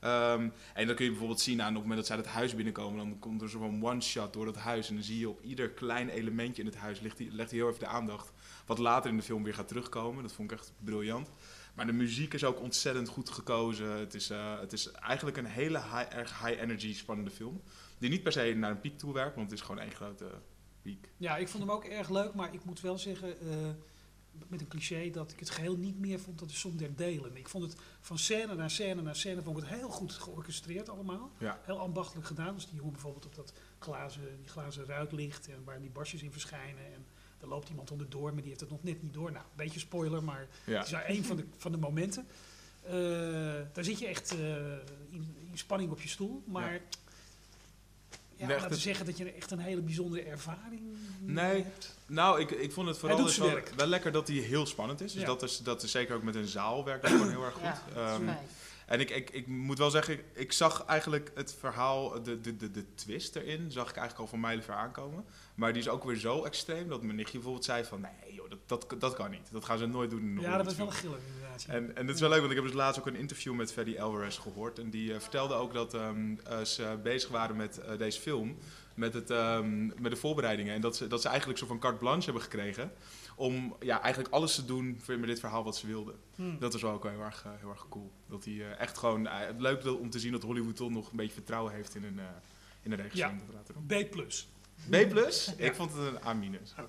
Ehm, 0.00 0.48
en 0.74 0.86
dan 0.86 0.94
kun 0.94 1.04
je 1.04 1.10
bijvoorbeeld 1.10 1.40
zien 1.40 1.62
aan 1.62 1.68
op 1.68 1.74
het 1.74 1.82
moment 1.82 1.98
dat 1.98 2.06
zij 2.06 2.16
het 2.16 2.26
huis 2.26 2.54
binnenkomen. 2.54 2.98
Dan 2.98 3.18
komt 3.18 3.42
er 3.42 3.48
zo'n 3.48 3.84
one-shot 3.84 4.32
door 4.32 4.44
dat 4.44 4.56
huis. 4.56 4.88
En 4.88 4.94
dan 4.94 5.04
zie 5.04 5.18
je 5.18 5.28
op 5.28 5.42
ieder 5.42 5.70
klein 5.70 6.08
elementje 6.08 6.62
in 6.62 6.68
het 6.68 6.76
huis 6.76 7.00
ligt 7.00 7.18
hij, 7.18 7.28
legt 7.30 7.50
hij 7.50 7.58
heel 7.58 7.68
even 7.68 7.80
de 7.80 7.86
aandacht. 7.86 8.32
Wat 8.66 8.78
later 8.78 9.10
in 9.10 9.16
de 9.16 9.22
film 9.22 9.42
weer 9.42 9.54
gaat 9.54 9.68
terugkomen. 9.68 10.22
Dat 10.22 10.32
vond 10.32 10.50
ik 10.50 10.58
echt 10.58 10.72
briljant. 10.78 11.30
Maar 11.74 11.86
de 11.86 11.92
muziek 11.92 12.34
is 12.34 12.44
ook 12.44 12.60
ontzettend 12.60 13.08
goed 13.08 13.30
gekozen. 13.30 13.90
Het 13.90 14.14
is, 14.14 14.30
eh, 14.30 14.60
het 14.60 14.72
is 14.72 14.90
eigenlijk 14.90 15.36
een 15.36 15.46
hele 15.46 15.78
high, 15.78 16.16
erg 16.16 16.46
high-energy 16.46 16.94
spannende 16.94 17.30
film. 17.30 17.62
Die 17.98 18.10
niet 18.10 18.22
per 18.22 18.32
se 18.32 18.54
naar 18.56 18.70
een 18.70 18.80
piek 18.80 18.98
toe 18.98 19.12
werkt, 19.12 19.34
want 19.36 19.50
het 19.50 19.58
is 19.58 19.64
gewoon 19.64 19.82
één 19.82 19.92
grote 19.92 20.30
piek. 20.82 21.08
Ja, 21.16 21.36
ik 21.36 21.48
vond 21.48 21.62
hem 21.62 21.72
ook 21.72 21.84
erg 21.84 22.10
leuk, 22.10 22.34
maar 22.34 22.54
ik 22.54 22.64
moet 22.64 22.80
wel 22.80 22.98
zeggen, 22.98 23.40
eh, 23.40 23.70
met 24.48 24.60
een 24.60 24.68
cliché, 24.68 25.10
dat 25.10 25.32
ik 25.32 25.38
het 25.38 25.50
geheel 25.50 25.76
niet 25.76 25.98
meer 25.98 26.20
vond 26.20 26.38
dat 26.38 26.48
de 26.48 26.54
som 26.54 26.76
der 26.76 26.96
delen. 26.96 27.36
Ik 27.36 27.48
vond 27.48 27.64
het 27.64 27.80
van 28.00 28.18
scène 28.18 28.54
naar 28.54 28.70
scène 28.70 29.02
naar 29.02 29.16
scène 29.16 29.42
vond 29.42 29.56
ik 29.58 29.64
het 29.64 29.72
heel 29.78 29.88
goed 29.88 30.12
georchestreerd 30.12 30.88
allemaal. 30.88 31.30
Ja. 31.38 31.60
Heel 31.64 31.78
ambachtelijk 31.78 32.26
gedaan. 32.26 32.54
Dus 32.54 32.66
die 32.66 32.74
jongen 32.76 32.92
bijvoorbeeld 32.92 33.26
op 33.26 33.34
dat 33.34 33.52
glazen, 33.78 34.22
die 34.40 34.48
glazen 34.48 34.84
ruit 34.86 35.12
ligt 35.12 35.48
en 35.48 35.64
waar 35.64 35.80
die 35.80 35.90
barstjes 35.90 36.22
in 36.22 36.32
verschijnen. 36.32 36.84
En 36.94 37.06
er 37.40 37.48
loopt 37.48 37.68
iemand 37.68 37.90
onderdoor, 37.90 38.32
maar 38.32 38.40
die 38.40 38.48
heeft 38.48 38.60
het 38.60 38.70
nog 38.70 38.82
net 38.82 39.02
niet 39.02 39.12
door. 39.14 39.32
Nou, 39.32 39.44
een 39.44 39.56
beetje 39.56 39.80
spoiler, 39.80 40.22
maar 40.24 40.48
Ja. 40.66 40.76
het 40.76 40.86
is 40.86 40.92
nou 40.92 41.04
een 41.06 41.24
van 41.24 41.36
de, 41.36 41.44
van 41.56 41.72
de 41.72 41.78
momenten. 41.78 42.26
Eh, 42.82 42.92
daar 43.72 43.84
zit 43.84 43.98
je 43.98 44.06
echt 44.06 44.30
eh, 44.38 44.56
in, 45.08 45.36
in 45.50 45.58
spanning 45.58 45.90
op 45.90 46.00
je 46.00 46.08
stoel. 46.08 46.42
Maar 46.46 46.72
Ja. 46.72 46.80
Ja, 48.40 48.46
we 48.46 48.52
het- 48.74 48.78
zeggen 48.78 49.06
dat 49.06 49.16
je 49.18 49.32
echt 49.32 49.50
een 49.50 49.58
hele 49.58 49.80
bijzondere 49.82 50.22
ervaring 50.22 50.82
Nee. 51.20 51.62
hebt. 51.62 51.96
Nou, 52.06 52.40
ik, 52.40 52.50
ik 52.50 52.72
vond 52.72 52.88
het 52.88 52.98
vooral 52.98 53.24
dus 53.24 53.38
wel, 53.38 53.58
wel 53.76 53.86
lekker 53.86 54.12
dat 54.12 54.28
hij 54.28 54.36
heel 54.36 54.66
spannend 54.66 55.00
is. 55.00 55.12
Dus 55.12 55.20
Ja. 55.20 55.26
dat, 55.26 55.42
is, 55.42 55.58
dat 55.58 55.82
is 55.82 55.90
zeker 55.90 56.14
ook 56.14 56.22
met 56.22 56.34
een 56.34 56.46
zaal 56.46 56.84
werkt 56.84 57.02
dat 57.02 57.10
gewoon 57.10 57.30
heel 57.30 57.44
erg 57.44 57.54
goed. 57.54 57.62
Ja, 57.62 57.82
Ehm, 57.96 58.24
fijn. 58.24 58.38
en 58.86 59.00
ik, 59.00 59.10
ik, 59.10 59.30
ik 59.30 59.46
moet 59.46 59.78
wel 59.78 59.90
zeggen, 59.90 60.14
ik, 60.14 60.24
ik 60.32 60.52
zag 60.52 60.84
eigenlijk 60.84 61.30
het 61.34 61.54
verhaal, 61.58 62.22
de, 62.22 62.40
de, 62.40 62.56
de, 62.56 62.70
de 62.70 62.94
twist 62.94 63.36
erin, 63.36 63.70
zag 63.70 63.88
ik 63.90 63.96
eigenlijk 63.96 64.18
al 64.20 64.26
van 64.26 64.40
mijlenver 64.40 64.74
aankomen. 64.74 65.24
Maar 65.60 65.72
die 65.72 65.82
is 65.82 65.88
ook 65.88 66.04
weer 66.04 66.16
zo 66.16 66.44
extreem 66.44 66.88
dat 66.88 67.02
mijn 67.02 67.16
nichtje 67.16 67.34
bijvoorbeeld 67.34 67.64
zei 67.64 67.84
van, 67.84 68.00
nee 68.00 68.34
joh, 68.34 68.50
dat, 68.50 68.58
dat, 68.88 69.00
dat 69.00 69.14
kan 69.14 69.30
niet. 69.30 69.48
Dat 69.52 69.64
gaan 69.64 69.78
ze 69.78 69.86
nooit 69.86 70.10
doen 70.10 70.20
in 70.20 70.36
een 70.36 70.40
Ja, 70.42 70.56
dat 70.56 70.66
was 70.66 70.76
wel 70.76 70.90
giller 70.90 71.18
inderdaad. 71.34 71.62
ja. 71.62 71.72
En, 71.72 71.96
en 71.96 72.06
dat 72.06 72.14
is 72.14 72.20
wel 72.20 72.30
leuk, 72.30 72.38
want 72.38 72.50
ik 72.50 72.56
heb 72.56 72.66
dus 72.66 72.74
laatst 72.76 73.00
ook 73.00 73.06
een 73.06 73.14
interview 73.16 73.54
met 73.54 73.72
Freddy 73.72 73.98
Alvarez 73.98 74.38
gehoord. 74.40 74.78
En 74.78 74.90
die 74.90 75.14
eh, 75.14 75.20
vertelde 75.20 75.54
ook 75.54 75.72
dat 75.72 75.94
ehm, 75.94 76.36
eh, 76.44 76.60
ze 76.64 76.98
bezig 77.02 77.30
waren 77.30 77.56
met 77.56 77.78
eh, 77.78 77.98
deze 77.98 78.20
film, 78.20 78.56
met, 78.94 79.14
het, 79.14 79.30
ehm, 79.30 79.86
met 79.86 80.10
de 80.10 80.16
voorbereidingen. 80.16 80.74
En 80.74 80.80
dat 80.80 80.96
ze, 80.96 81.06
dat 81.06 81.22
ze 81.22 81.28
eigenlijk 81.28 81.58
zo 81.58 81.66
van 81.66 81.78
carte 81.78 81.98
blanche 81.98 82.24
hebben 82.24 82.42
gekregen 82.42 82.92
om 83.36 83.76
ja, 83.80 84.00
eigenlijk 84.02 84.34
alles 84.34 84.54
te 84.54 84.64
doen 84.64 84.98
voor- 85.02 85.18
met 85.18 85.28
dit 85.28 85.40
verhaal 85.40 85.64
wat 85.64 85.76
ze 85.76 85.86
wilden. 85.86 86.14
Hmm. 86.34 86.58
Dat 86.58 86.72
was 86.72 86.82
wel 86.82 86.92
ook 86.92 87.02
wel 87.02 87.12
heel 87.12 87.20
erg, 87.22 87.44
heel 87.58 87.70
erg 87.70 87.86
cool. 87.88 88.12
Dat 88.28 88.44
hij 88.44 88.76
echt 88.76 88.98
gewoon, 88.98 89.26
het 89.26 89.60
leuk 89.60 89.86
om 90.00 90.10
te 90.10 90.18
zien 90.18 90.32
dat 90.32 90.42
Hollywood 90.42 90.76
toch 90.76 90.90
nog 90.90 91.10
een 91.10 91.16
beetje 91.16 91.32
vertrouwen 91.34 91.72
heeft 91.72 91.94
in 91.94 92.04
een, 92.04 92.20
in 92.82 92.92
een 92.92 92.98
regisseur 92.98 93.32
Ja. 93.86 94.04
B+. 94.04 94.14
B+, 94.88 95.08
plus? 95.08 95.52
Ja. 95.56 95.64
ik 95.64 95.74
vond 95.74 95.92
het 95.92 96.00
een 96.06 96.24
A-. 96.26 96.32
minus. 96.34 96.74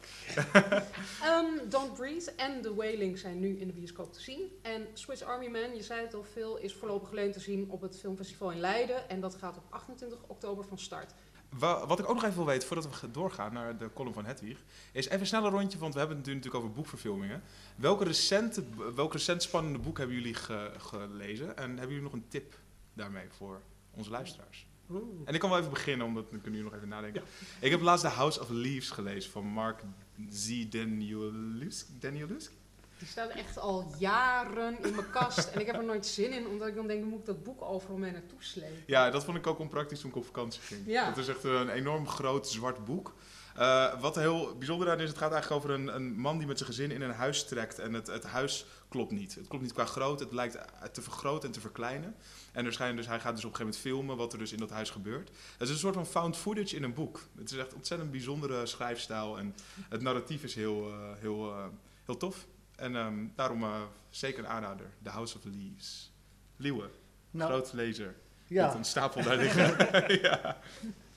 Ehm, 1.21 1.69
Don't 1.69 1.93
Breathe 1.93 2.31
en 2.31 2.61
The 2.61 2.75
Wailing 2.75 3.17
zijn 3.17 3.39
nu 3.39 3.59
in 3.59 3.67
de 3.67 3.73
bioscoop 3.73 4.13
te 4.13 4.21
zien. 4.21 4.41
En 4.61 4.87
Swiss 4.93 5.23
Army 5.23 5.47
Man, 5.47 5.75
je 5.75 5.83
zei 5.83 6.01
het 6.01 6.13
al 6.13 6.23
veel, 6.33 6.57
is 6.57 6.73
voorlopig 6.73 7.09
alleen 7.11 7.31
te 7.31 7.39
zien 7.39 7.69
op 7.69 7.81
het 7.81 7.97
filmfestival 7.99 8.51
in 8.51 8.59
Leiden. 8.59 9.09
En 9.09 9.19
dat 9.21 9.35
gaat 9.35 9.57
op 9.57 9.63
28 9.69 10.19
oktober 10.27 10.65
van 10.65 10.77
start. 10.79 11.13
Wa- 11.49 11.85
Wat 11.87 11.99
ik 11.99 12.09
ook 12.09 12.13
nog 12.15 12.23
even 12.23 12.35
wil 12.35 12.45
weten, 12.45 12.67
voordat 12.67 12.85
we 12.85 12.93
gaan 12.93 13.11
doorgaan 13.11 13.53
naar 13.53 13.77
de 13.77 13.89
column 13.93 14.13
van 14.13 14.25
Hedwig, 14.25 14.57
is 14.91 15.05
even 15.07 15.19
een 15.19 15.25
snelle 15.25 15.49
rondje, 15.49 15.77
want 15.77 15.93
we 15.93 15.99
hebben 15.99 16.17
het 16.17 16.25
nu 16.25 16.33
natuurlijk 16.33 16.63
over 16.63 16.75
boekverfilmingen. 16.75 17.43
Welke 17.75 18.03
recente, 18.03 18.63
welk 18.95 19.13
recent 19.13 19.43
spannende 19.43 19.79
boek 19.79 19.97
hebben 19.97 20.15
jullie 20.15 20.33
ge- 20.33 20.71
gelezen? 20.77 21.57
En 21.57 21.69
hebben 21.69 21.87
jullie 21.87 22.03
nog 22.03 22.13
een 22.13 22.27
tip 22.27 22.57
daarmee 22.93 23.25
voor 23.37 23.61
onze 23.91 24.09
luisteraars? 24.09 24.65
En 25.25 25.33
ik 25.33 25.39
kan 25.39 25.49
wel 25.49 25.59
even 25.59 25.71
beginnen, 25.71 26.07
omdat 26.07 26.25
kunnen 26.29 26.51
jullie 26.51 26.63
nog 26.63 26.73
even 26.73 26.87
nadenken. 26.87 27.23
Ik 27.59 27.71
heb 27.71 27.81
laatst 27.81 28.05
The 28.05 28.11
House 28.11 28.41
of 28.41 28.49
Leaves 28.49 28.89
gelezen 28.89 29.31
van 29.31 29.45
Mark 29.45 29.83
Z. 30.29 30.65
Danielewski. 30.69 31.93
Danielewski? 31.99 32.55
Die 32.97 33.09
staat 33.09 33.29
echt 33.29 33.57
al 33.57 33.93
jaren 33.97 34.83
in 34.83 34.95
mijn 34.95 35.09
kast. 35.09 35.47
En 35.47 35.59
ik 35.59 35.65
heb 35.65 35.75
er 35.75 35.83
nooit 35.83 36.05
zin 36.05 36.31
in, 36.31 36.47
omdat 36.47 36.67
ik 36.67 36.75
dan 36.75 36.87
denk, 36.87 37.03
moet 37.03 37.19
ik 37.19 37.25
dat 37.25 37.43
boek 37.43 37.61
overal 37.61 37.97
mee 37.97 38.11
naartoe 38.11 38.37
slepen. 38.39 38.83
Ja, 38.85 39.09
dat 39.09 39.23
vond 39.23 39.37
ik 39.37 39.47
ook 39.47 39.59
onpraktisch 39.59 39.99
toen 39.99 40.09
ik 40.09 40.15
op 40.15 40.25
vakantie 40.25 40.61
ging. 40.61 40.81
Ja. 40.85 41.05
Het 41.05 41.17
is 41.17 41.27
echt 41.27 41.43
een 41.43 41.69
enorm 41.69 42.07
groot 42.07 42.47
zwart 42.47 42.85
boek. 42.85 43.13
Eh, 43.55 44.01
wat 44.01 44.15
heel 44.15 44.55
bijzonder 44.57 44.89
aan 44.89 44.99
is, 44.99 45.09
het 45.09 45.17
gaat 45.17 45.31
eigenlijk 45.31 45.63
over 45.63 45.79
een, 45.79 45.95
een 45.95 46.19
man 46.19 46.37
die 46.37 46.47
met 46.47 46.57
zijn 46.57 46.69
gezin 46.69 46.91
in 46.91 47.01
een 47.01 47.11
huis 47.11 47.45
trekt. 47.45 47.79
En 47.79 47.93
het, 47.93 48.07
het 48.07 48.23
huis 48.23 48.65
klopt 48.91 49.11
niet. 49.11 49.35
Het 49.35 49.47
klopt 49.47 49.63
niet 49.63 49.73
qua 49.73 49.85
grootte. 49.85 50.23
Het 50.23 50.33
lijkt 50.33 50.57
te 50.91 51.01
vergroten 51.01 51.47
en 51.47 51.53
te 51.53 51.59
verkleinen. 51.59 52.15
En 52.51 52.65
er 52.65 52.73
schijnt 52.73 52.97
dus, 52.97 53.07
hij 53.07 53.19
gaat 53.19 53.35
dus 53.35 53.45
op 53.45 53.51
een 53.51 53.57
gegeven 53.57 53.81
moment 53.81 53.97
filmen 53.97 54.17
wat 54.17 54.33
er 54.33 54.39
dus 54.39 54.51
in 54.51 54.57
dat 54.57 54.69
huis 54.69 54.89
gebeurt. 54.89 55.29
Het 55.57 55.67
is 55.67 55.69
een 55.69 55.79
soort 55.79 55.95
van 55.95 56.05
found 56.05 56.37
footage 56.37 56.75
in 56.75 56.83
een 56.83 56.93
boek. 56.93 57.19
Het 57.37 57.51
is 57.51 57.57
echt 57.57 57.73
ontzettend 57.73 58.11
bijzondere 58.11 58.65
schrijfstijl. 58.65 59.37
En 59.37 59.55
het 59.89 60.01
narratief 60.01 60.43
is 60.43 60.55
heel, 60.55 60.87
eh, 60.87 60.93
heel, 61.19 61.51
eh, 61.51 61.65
heel 62.05 62.17
tof. 62.17 62.47
En 62.75 62.95
ehm, 62.95 63.27
daarom 63.35 63.63
eh, 63.63 63.81
zeker 64.09 64.43
een 64.43 64.49
aanrader. 64.49 64.85
The 65.03 65.09
House 65.09 65.37
of 65.37 65.43
Leaves. 65.43 66.11
Liewe, 66.55 66.89
Nou, 67.31 67.51
groot 67.51 67.73
lezer. 67.73 68.15
Met 68.47 68.59
ja. 68.59 68.75
een 68.75 68.85
stapel 68.85 69.23
daar 69.23 69.37
liggen. 69.37 69.87
ja. 70.29 70.61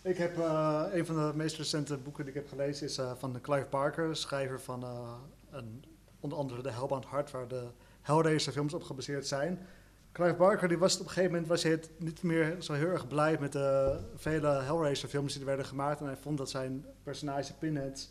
Ik 0.04 0.16
heb 0.16 0.38
eh, 0.38 0.85
een 0.93 1.07
van 1.07 1.16
de 1.16 1.33
meest 1.35 1.57
recente 1.57 1.97
boeken 1.97 2.25
die 2.25 2.35
ik 2.35 2.40
heb 2.40 2.49
gelezen 2.49 2.87
is 2.87 2.99
eh, 2.99 3.12
van 3.19 3.40
Clive 3.40 3.66
Barker, 3.71 4.16
schrijver 4.16 4.61
van 4.61 4.83
eh, 4.83 5.14
een, 5.50 5.85
onder 6.25 6.38
andere 6.38 6.62
de 6.62 6.71
Hellbound 6.71 7.11
Heart, 7.11 7.31
waar 7.31 7.49
de 7.49 7.66
Hellraiser 8.00 8.52
films 8.52 8.75
op 8.75 8.83
gebaseerd 8.83 9.26
zijn. 9.26 9.66
Clive 10.12 10.35
Barker 10.35 10.69
die 10.69 10.78
was 10.78 10.95
op 10.95 11.00
een 11.00 11.07
gegeven 11.07 11.31
moment 11.31 11.49
was 11.49 11.62
hij 11.62 11.73
het 11.73 11.90
niet 11.99 12.23
meer 12.23 12.57
zo 12.59 12.73
heel 12.73 12.87
erg 12.87 13.07
blij 13.07 13.37
met 13.40 13.52
de 13.52 13.99
vele 14.14 14.49
Hellraiser 14.49 15.09
films 15.09 15.33
die 15.33 15.40
er 15.40 15.47
werden 15.47 15.66
gemaakt 15.66 16.00
en 16.00 16.07
hij 16.07 16.16
vond 16.16 16.38
dat 16.38 16.50
zijn 16.50 16.87
personage 17.02 17.54
Pinhead 17.54 18.11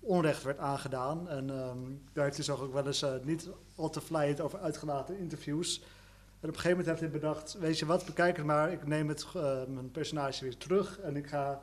onrecht 0.00 0.42
werd 0.42 0.58
aangedaan. 0.58 1.28
En 1.28 1.50
ehm, 1.50 1.78
daar 2.12 2.24
heeft 2.24 2.36
hij 2.36 2.44
zich 2.44 2.60
ook 2.60 2.72
wel 2.72 2.86
eens 2.86 3.02
eh, 3.02 3.12
niet 3.22 3.48
al 3.74 3.90
te 3.90 4.00
vlijend 4.00 4.40
over 4.40 4.58
uitgelaten 4.58 5.14
in 5.14 5.20
interviews. 5.20 5.78
En 6.40 6.48
op 6.48 6.54
een 6.54 6.60
gegeven 6.60 6.70
moment 6.70 6.86
heeft 6.86 7.00
hij 7.00 7.20
bedacht, 7.20 7.58
weet 7.58 7.78
je 7.78 7.86
wat, 7.86 8.04
bekijk 8.04 8.36
het 8.36 8.46
maar. 8.46 8.72
Ik 8.72 8.86
neem 8.86 9.08
het, 9.08 9.26
eh, 9.36 9.64
mijn 9.66 9.90
personage 9.90 10.44
weer 10.44 10.56
terug 10.56 11.00
en 11.00 11.16
ik 11.16 11.26
ga 11.26 11.62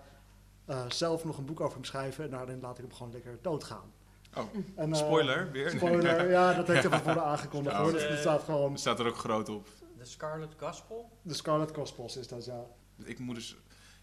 eh, 0.65 0.89
zelf 0.89 1.25
nog 1.25 1.37
een 1.37 1.45
boek 1.45 1.61
over 1.61 1.73
hem 1.73 1.83
schrijven. 1.83 2.23
En 2.23 2.29
daarin 2.29 2.59
laat 2.61 2.77
ik 2.77 2.83
hem 2.83 2.93
gewoon 2.93 3.11
lekker 3.11 3.37
doodgaan. 3.41 3.91
Oh, 4.35 4.43
En, 4.75 4.93
eh, 4.93 4.99
spoiler 4.99 5.51
weer. 5.51 5.69
Spoiler, 5.69 6.29
ja, 6.29 6.53
dat 6.53 6.67
heeft 6.67 6.81
hij 6.89 6.91
van 6.91 7.01
tevoren 7.01 7.23
aangekondigd. 7.23 7.75
Ja, 7.75 7.81
hoor. 7.81 7.91
Dus 7.91 8.07
het 8.07 8.19
staat 8.19 8.43
gewoon, 8.43 8.73
Er 8.73 8.79
staat 8.79 8.99
er 8.99 9.05
ook 9.07 9.17
groot 9.17 9.49
op. 9.49 9.67
De 9.97 10.05
Scarlet 10.05 10.53
Gospel? 10.57 11.09
de 11.21 11.33
Scarlet 11.33 11.71
Gospels 11.75 12.17
is 12.17 12.27
dat, 12.27 12.45
ja. 12.45 12.65
Ik 13.03 13.19
moet 13.19 13.35
dus 13.35 13.57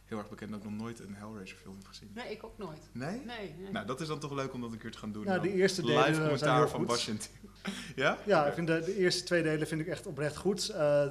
heel 0.04 0.18
erg 0.18 0.28
bekend 0.28 0.50
dat 0.50 0.58
ik 0.58 0.70
nog 0.70 0.80
nooit 0.80 1.00
een 1.00 1.14
Hellraiser 1.14 1.56
film 1.56 1.74
heb 1.76 1.86
gezien. 1.86 2.10
Nee, 2.14 2.30
ik 2.30 2.44
ook 2.44 2.58
nooit. 2.58 2.88
Nee? 2.92 3.22
Nee, 3.24 3.54
nee. 3.58 3.70
Nou, 3.72 3.86
dat 3.86 4.00
is 4.00 4.06
dan 4.08 4.18
toch 4.18 4.32
leuk 4.32 4.52
om 4.52 4.60
dat 4.60 4.72
een 4.72 4.78
keer 4.78 4.90
te 4.90 4.98
gaan 4.98 5.12
doen. 5.12 5.24
Ja, 5.24 5.38
de 5.38 5.52
eerste 5.52 5.82
delen 5.82 5.96
Live 5.96 6.14
zijn 6.14 6.22
commentaar 6.22 6.58
heel 6.58 6.68
van. 6.68 6.84
Basje 6.86 7.10
en 7.10 7.18
Tim. 7.18 7.50
Ja? 7.96 8.18
Ja, 8.26 8.46
ik 8.46 8.54
vind 8.54 8.66
de, 8.66 8.82
de 8.84 8.96
eerste 8.96 9.24
twee 9.24 9.42
delen 9.42 9.66
vind 9.66 9.80
ik 9.80 9.86
echt 9.86 10.06
oprecht 10.06 10.36
goed. 10.36 10.68
Eh, 10.68 11.06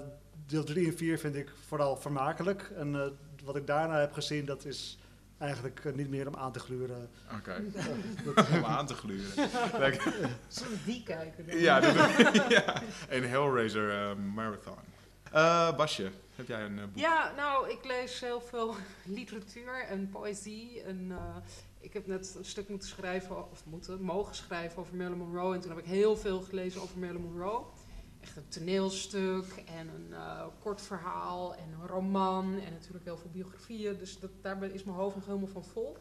deel 0.46 0.64
3 0.64 0.88
en 0.88 0.98
4 0.98 1.20
vind 1.20 1.36
ik 1.36 1.52
vooral 1.68 1.98
vermakelijk. 1.98 2.72
En 2.76 2.96
eh, 2.96 3.08
wat 3.44 3.56
ik 3.56 3.68
daarna 3.68 4.00
heb 4.00 4.14
gezien, 4.14 4.46
dat 4.46 4.66
is 4.66 5.00
eigenlijk 5.42 5.86
eh, 5.86 5.94
niet 5.94 6.10
meer 6.10 6.28
om 6.28 6.36
aan 6.36 6.52
te 6.52 6.60
gluren. 6.60 7.10
Oké. 7.38 7.64
Om 8.58 8.66
aan 8.66 8.86
te 8.86 8.94
gluren. 8.94 9.36
We 9.36 10.78
die 10.86 11.04
kijken? 11.04 11.60
Ja, 11.60 11.78
ja, 12.50 12.82
een 13.10 13.24
Hellraiser 13.24 13.90
eh, 13.90 14.16
marathon. 14.16 14.78
Eh, 15.32 15.76
Basje, 15.76 16.12
heb 16.36 16.48
jij 16.48 16.64
een 16.64 16.76
boek? 16.76 16.90
Ja, 17.04 17.34
nou, 17.36 17.70
ik 17.70 17.86
lees 17.86 18.20
heel 18.20 18.42
veel 18.42 18.76
literatuur 19.04 19.86
en 19.90 20.10
poëzie. 20.10 20.82
En, 20.82 21.08
eh, 21.12 21.36
ik 21.80 21.94
heb 21.94 22.08
net 22.08 22.36
een 22.38 22.46
stuk 22.46 22.70
moeten 22.70 22.90
schrijven, 22.90 23.52
of 23.52 23.66
moeten, 23.66 24.02
mogen 24.02 24.36
schrijven 24.36 24.80
over 24.80 24.96
Marilyn 24.96 25.18
Monroe. 25.18 25.54
En 25.54 25.60
toen 25.60 25.70
heb 25.70 25.80
ik 25.80 25.86
heel 25.86 26.18
veel 26.18 26.42
gelezen 26.42 26.82
over 26.82 26.98
Marilyn 26.98 27.22
Monroe. 27.22 27.64
Echt 28.22 28.36
een 28.38 28.48
toneelstuk 28.48 29.64
en 29.66 29.88
een 29.88 30.14
eh, 30.14 30.46
kort 30.60 30.82
verhaal 30.82 31.56
en 31.56 31.72
een 31.82 31.88
roman. 31.88 32.60
En 32.60 32.72
natuurlijk 32.74 33.04
heel 33.06 33.18
veel 33.18 33.30
biografieën. 33.30 33.98
Dus 33.98 34.20
dat, 34.20 34.32
daar 34.42 34.64
is 34.64 34.84
mijn 34.84 34.98
hoofd 34.98 35.16
nog 35.16 35.26
helemaal 35.26 35.48
van 35.48 35.66
vol. 35.66 35.98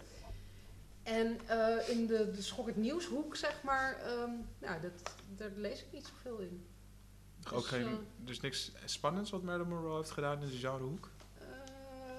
En 1.02 1.38
eh, 1.48 1.88
in 1.88 2.06
de, 2.06 2.30
de 2.30 2.42
schokkend 2.42 2.76
nieuwshoek, 2.76 3.36
zeg 3.36 3.62
maar, 3.62 3.96
ehm, 4.00 4.30
nou, 4.58 4.80
dat, 4.80 4.92
daar 5.36 5.50
lees 5.56 5.80
ik 5.82 5.92
niet 5.92 6.06
zoveel 6.06 6.38
in. 6.38 6.66
Ook 7.52 7.58
Dus, 7.60 7.66
geen, 7.66 7.86
eh, 7.86 7.92
dus 8.16 8.40
niks 8.40 8.72
spannends 8.84 9.30
wat 9.30 9.42
Marilyn 9.42 9.68
Monroe 9.68 9.96
heeft 9.96 10.10
gedaan 10.10 10.42
in 10.42 10.48
de 10.48 10.56
genrehoek? 10.56 11.08
Eh, 11.38 11.44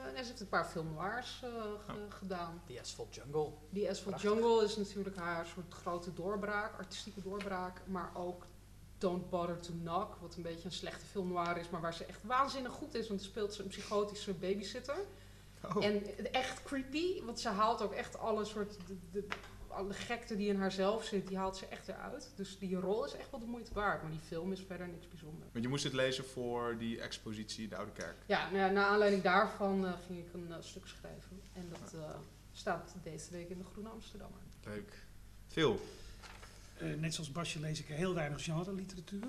en 0.05 0.17
ze 0.17 0.23
heeft 0.29 0.39
een 0.39 0.47
paar 0.49 0.65
film 0.65 0.93
noirs 0.93 1.41
eh, 1.43 1.49
ge- 1.85 1.91
Oh. 1.91 2.13
gedaan. 2.13 2.61
The 2.67 2.79
Asphalt 2.79 3.15
Jungle. 3.15 3.51
Die 3.69 3.89
Asphalt 3.89 4.15
Prachtig. 4.15 4.41
Jungle 4.41 4.63
is 4.65 4.75
natuurlijk 4.77 5.15
haar 5.15 5.45
soort 5.45 5.73
grote 5.73 6.13
doorbraak, 6.13 6.77
artistieke 6.77 7.21
doorbraak. 7.21 7.81
Maar 7.87 8.11
ook 8.13 8.45
Don't 9.01 9.29
Bother 9.29 9.59
to 9.59 9.73
Knock, 9.81 10.15
wat 10.21 10.35
een 10.35 10.41
beetje 10.41 10.65
een 10.65 10.71
slechte 10.71 11.05
film 11.05 11.27
noir 11.27 11.57
is, 11.57 11.69
maar 11.69 11.81
waar 11.81 11.93
ze 11.93 12.05
echt 12.05 12.23
waanzinnig 12.23 12.71
goed 12.71 12.93
is. 12.93 13.07
Want 13.07 13.21
speelt 13.21 13.53
ze 13.53 13.61
een 13.61 13.67
psychotische 13.67 14.33
babysitter. 14.33 14.95
Oh. 15.63 15.85
En 15.85 16.23
echt 16.33 16.63
creepy, 16.63 17.23
want 17.23 17.39
ze 17.39 17.49
haalt 17.49 17.81
ook 17.81 17.93
echt 17.93 18.17
alle 18.17 18.45
soort... 18.45 18.77
De, 18.87 18.95
de, 19.11 19.25
alle 19.67 19.93
gekte 19.93 20.35
die 20.35 20.47
in 20.47 20.59
haarzelf 20.59 21.03
zit, 21.03 21.27
die 21.27 21.37
haalt 21.37 21.57
ze 21.57 21.65
echt 21.65 21.87
eruit. 21.87 22.31
Dus 22.35 22.57
die 22.59 22.75
rol 22.75 23.05
is 23.05 23.13
echt 23.13 23.31
wel 23.31 23.39
de 23.39 23.45
moeite 23.45 23.73
waard. 23.73 24.01
Maar 24.01 24.11
die 24.11 24.19
film 24.19 24.51
is 24.51 24.61
verder 24.67 24.87
niks 24.87 25.07
bijzonders. 25.07 25.51
Want 25.51 25.63
je 25.63 25.69
moest 25.69 25.83
het 25.83 25.93
lezen 25.93 26.25
voor 26.25 26.75
die 26.77 27.01
expositie 27.01 27.63
in 27.63 27.69
de 27.69 27.75
Oude 27.75 27.91
Kerk. 27.91 28.15
Ja, 28.25 28.49
nou 28.49 28.57
ja, 28.57 28.69
naar 28.69 28.85
aanleiding 28.85 29.23
daarvan 29.23 29.85
eh, 29.85 29.93
ging 30.07 30.19
ik 30.19 30.33
een 30.33 30.51
eh, 30.51 30.57
stuk 30.59 30.87
schrijven. 30.87 31.41
En 31.53 31.69
dat 31.69 31.93
eh, 31.93 32.09
staat 32.51 32.95
deze 33.03 33.31
week 33.31 33.49
in 33.49 33.57
de 33.57 33.63
Groene 33.63 33.89
Amsterdammer. 33.89 34.39
Leuk. 34.63 34.93
Veel. 35.47 35.79
Eh, 36.81 36.99
net 36.99 37.13
zoals 37.13 37.31
Basje 37.31 37.59
lees 37.59 37.79
ik 37.79 37.85
heel 37.87 38.13
weinig 38.13 38.43
genre-literatuur. 38.43 39.23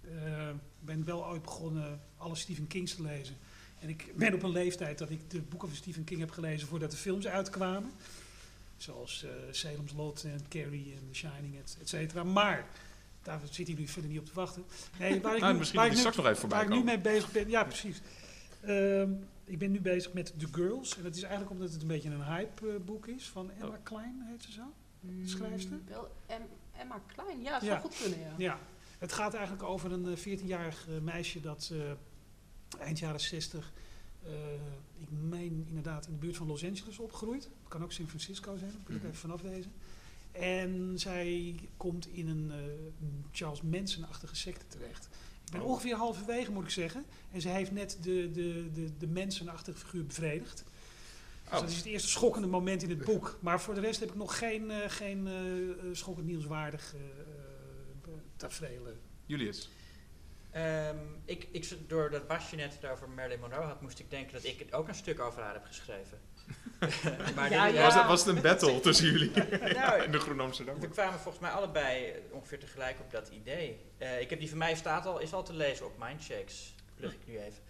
Eh, 0.00 0.48
Ik 0.48 0.86
ben 0.86 1.04
wel 1.04 1.26
ooit 1.26 1.42
begonnen 1.42 2.00
alle 2.16 2.34
Stephen 2.34 2.66
Kings 2.66 2.94
te 2.94 3.02
lezen. 3.02 3.36
En 3.80 3.88
ik 3.88 4.12
ben 4.16 4.34
op 4.34 4.42
een 4.42 4.50
leeftijd 4.50 4.98
dat 4.98 5.10
ik 5.10 5.30
de 5.30 5.40
boeken 5.40 5.68
van 5.68 5.76
Stephen 5.76 6.04
King 6.04 6.20
heb 6.20 6.30
gelezen 6.30 6.68
voordat 6.68 6.90
de 6.90 6.96
films 6.96 7.26
uitkwamen. 7.26 7.90
Zoals 8.76 9.24
eh 9.24 9.30
Salem's 9.50 9.92
Lot 9.92 10.24
en 10.24 10.40
Carrie 10.48 10.92
en 10.92 11.08
The 11.08 11.14
Shining, 11.14 11.58
et, 11.58 11.76
et 11.80 11.88
cetera. 11.88 12.24
Maar 12.24 12.66
daar 13.22 13.40
zitten 13.44 13.74
jullie 13.74 13.90
verder 13.90 14.10
niet 14.10 14.20
op 14.20 14.26
te 14.26 14.34
wachten. 14.34 14.64
Nee, 14.98 15.20
waar 15.20 15.34
ik 15.34 15.40
Nou, 15.40 15.52
nu- 15.52 15.58
misschien 15.58 15.78
waar 15.78 15.88
ik 15.88 15.92
nu- 15.94 15.98
straks 15.98 16.16
nog 16.16 16.26
even 16.26 16.38
voorbij 16.38 16.58
Waar 16.58 16.68
ik 16.68 16.74
nu 16.78 16.84
mee 16.84 16.98
bezig 17.00 17.32
ben, 17.32 17.48
ja 17.48 17.64
precies. 17.64 18.00
Ehm, 18.60 19.10
ik 19.44 19.58
ben 19.58 19.70
nu 19.70 19.80
bezig 19.80 20.12
met 20.12 20.32
The 20.38 20.46
Girls. 20.52 20.96
En 20.96 21.02
dat 21.02 21.14
is 21.16 21.22
eigenlijk 21.22 21.50
omdat 21.52 21.72
het 21.72 21.82
een 21.82 21.88
beetje 21.88 22.10
een 22.10 22.24
hype 22.24 22.68
eh, 22.68 22.74
boek 22.84 23.06
is 23.06 23.28
van 23.28 23.50
Emma 23.50 23.66
Oh. 23.66 23.74
Klein, 23.82 24.24
heet 24.30 24.42
ze 24.42 24.52
zo. 24.52 24.62
Schrijfster? 25.24 25.72
Mm, 25.76 25.82
Wel, 25.88 26.08
Em- 26.26 26.42
Emma 26.80 27.00
Klein, 27.06 27.42
ja, 27.42 27.58
zou 27.60 27.70
Ja. 27.72 27.78
goed 27.78 27.96
kunnen, 28.02 28.18
ja. 28.18 28.34
Ja, 28.38 28.58
het 28.98 29.12
gaat 29.12 29.34
eigenlijk 29.34 29.62
over 29.64 29.92
een 29.92 30.06
eh, 30.06 30.16
14-jarig 30.16 30.86
eh, 30.88 30.98
meisje 30.98 31.40
dat 31.40 31.70
eh, 31.72 32.80
eind 32.80 32.98
jaren 32.98 33.20
60, 33.20 33.72
eh, 34.22 34.30
ik 34.98 35.08
meen 35.10 35.64
inderdaad 35.68 36.06
in 36.06 36.12
de 36.12 36.18
buurt 36.18 36.36
van 36.36 36.46
Los 36.46 36.64
Angeles 36.64 36.98
opgroeit. 36.98 37.44
Het 37.44 37.68
kan 37.68 37.82
ook 37.82 37.92
San 37.92 38.06
Francisco 38.08 38.56
zijn, 38.56 38.70
daar 38.70 38.80
moet 38.80 38.88
ik 38.90 38.96
Mhm. 38.96 39.06
even 39.06 39.18
vanaf 39.18 39.40
wezen. 39.42 39.72
En 40.32 40.92
zij 40.98 41.54
komt 41.76 42.06
in 42.06 42.28
een, 42.28 42.50
eh, 42.50 42.58
Charles 43.32 43.62
Manson-achtige 43.62 44.36
secte 44.36 44.66
terecht. 44.66 45.08
Ik 45.44 45.50
ben 45.52 45.60
Oh. 45.60 45.68
ongeveer 45.68 45.96
halverwege, 45.96 46.50
moet 46.52 46.64
ik 46.64 46.70
zeggen. 46.70 47.04
En 47.32 47.40
ze 47.40 47.48
heeft 47.48 47.72
net 47.72 47.98
de, 48.02 48.30
de, 48.32 48.70
de, 48.72 48.90
de 48.98 49.06
Manson-achtige 49.08 49.78
figuur 49.78 50.06
bevredigd. 50.06 50.64
Dus 51.50 51.58
Oh. 51.58 51.64
dat 51.64 51.70
is 51.70 51.76
het 51.76 51.86
eerste 51.86 52.08
schokkende 52.08 52.46
moment 52.48 52.82
in 52.82 52.90
het 52.90 53.04
boek. 53.04 53.38
Maar 53.40 53.60
voor 53.60 53.74
de 53.74 53.80
rest 53.80 54.00
heb 54.00 54.08
ik 54.08 54.14
nog 54.14 54.38
geen, 54.38 54.70
eh, 54.70 54.76
geen 54.86 55.26
eh, 55.26 55.34
eh, 55.70 55.76
schokkend 55.92 56.26
nieuwswaardig 56.26 56.94
tafereelen. 58.36 59.00
Julius. 59.26 59.70
Ehm, 60.50 60.96
ik, 61.24 61.46
ik, 61.50 61.68
doordat 61.88 62.26
Basje 62.26 62.56
net 62.56 62.74
het 62.80 62.90
over 62.90 63.08
Marilyn 63.08 63.40
Monroe 63.40 63.62
had, 63.64 63.80
moest 63.80 63.98
ik 63.98 64.10
denken 64.10 64.32
dat 64.32 64.44
ik 64.44 64.58
het 64.58 64.72
ook 64.72 64.88
een 64.88 64.94
stuk 64.94 65.20
over 65.20 65.42
haar 65.42 65.52
heb 65.52 65.64
geschreven. 65.64 66.18
maar 67.36 67.50
Ja, 67.50 67.66
dit- 67.66 67.74
ja. 67.74 67.82
Was, 67.82 67.94
het, 67.94 68.06
was 68.06 68.24
het 68.24 68.36
een 68.36 68.42
battle 68.42 68.80
tussen 68.90 69.06
jullie 69.06 69.30
Nou, 69.74 70.02
in 70.02 70.10
de 70.12 70.18
Groene 70.18 70.42
Amsterdam? 70.42 70.80
we 70.80 70.88
kwamen 70.88 71.18
volgens 71.20 71.42
mij 71.42 71.50
allebei 71.52 72.12
ongeveer 72.30 72.58
tegelijk 72.58 73.00
op 73.00 73.10
dat 73.10 73.28
idee. 73.28 73.78
Eh, 73.98 74.20
ik 74.20 74.30
heb 74.30 74.38
die 74.38 74.48
van 74.48 74.58
mij 74.58 74.74
staat 74.74 75.06
al, 75.06 75.18
is 75.20 75.32
al 75.32 75.42
te 75.44 75.52
lezen 75.54 75.86
op 75.86 75.98
Mindshakes. 75.98 76.74
Plug 76.96 77.12
ik 77.12 77.26
nu 77.26 77.38
even. 77.38 77.62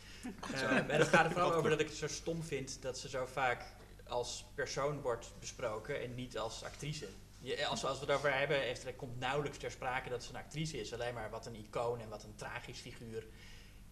Eh, 0.52 0.76
en 0.76 0.98
het 0.98 1.08
gaat 1.08 1.24
er 1.24 1.30
vooral 1.30 1.54
over 1.54 1.70
dat 1.70 1.80
ik 1.80 1.86
het 1.88 1.96
zo 1.96 2.06
stom 2.06 2.42
vind 2.42 2.82
dat 2.82 2.98
ze 2.98 3.08
zo 3.08 3.26
vaak 3.26 3.64
als 4.08 4.46
persoon 4.54 5.00
wordt 5.00 5.32
besproken 5.38 6.00
en 6.00 6.14
niet 6.14 6.38
als 6.38 6.64
actrice. 6.64 7.06
Je, 7.40 7.66
als, 7.66 7.84
als 7.84 8.00
we 8.00 8.06
het 8.06 8.14
over 8.14 8.38
hebben, 8.38 8.60
heeft, 8.60 8.86
er 8.86 8.94
komt 8.94 9.18
nauwelijks 9.18 9.58
ter 9.58 9.70
sprake 9.70 10.08
dat 10.08 10.24
ze 10.24 10.30
een 10.30 10.40
actrice 10.40 10.80
is. 10.80 10.92
Alleen 10.92 11.14
maar 11.14 11.30
wat 11.30 11.46
een 11.46 11.54
icoon 11.54 12.00
en 12.00 12.08
wat 12.08 12.24
een 12.24 12.34
tragisch 12.34 12.78
figuur. 12.78 13.26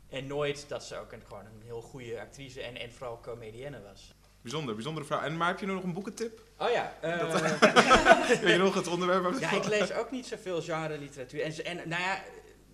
En 0.09 0.27
nooit 0.27 0.69
dat 0.69 0.85
ze 0.85 0.97
ook 0.97 1.13
een, 1.13 1.23
gewoon 1.27 1.45
een 1.45 1.63
heel 1.65 1.81
goede 1.81 2.21
actrice 2.21 2.63
en, 2.63 2.77
en 2.77 2.93
vooral 2.93 3.21
comedienne 3.21 3.83
was. 3.83 4.15
Bijzonder, 4.41 4.75
bijzondere 4.75 5.07
vrouw. 5.07 5.21
En 5.21 5.37
maar 5.37 5.49
heb 5.49 5.61
je 5.61 5.67
nog 5.67 5.83
een 5.83 5.93
boekentip? 5.93 6.41
Oh 6.59 6.71
ja, 6.71 6.95
eh, 7.01 7.19
Weet 8.41 8.53
je 8.53 8.57
nog 8.59 8.75
het 8.75 8.87
onderwerp? 8.87 9.39
ja, 9.41 9.51
ik 9.51 9.65
lees 9.65 9.93
ook 9.93 10.11
niet 10.11 10.27
zoveel 10.27 10.63
genre 10.63 10.99
literatuur. 10.99 11.43
En, 11.43 11.65
en 11.65 11.89
nou 11.89 12.03
ja, 12.03 12.23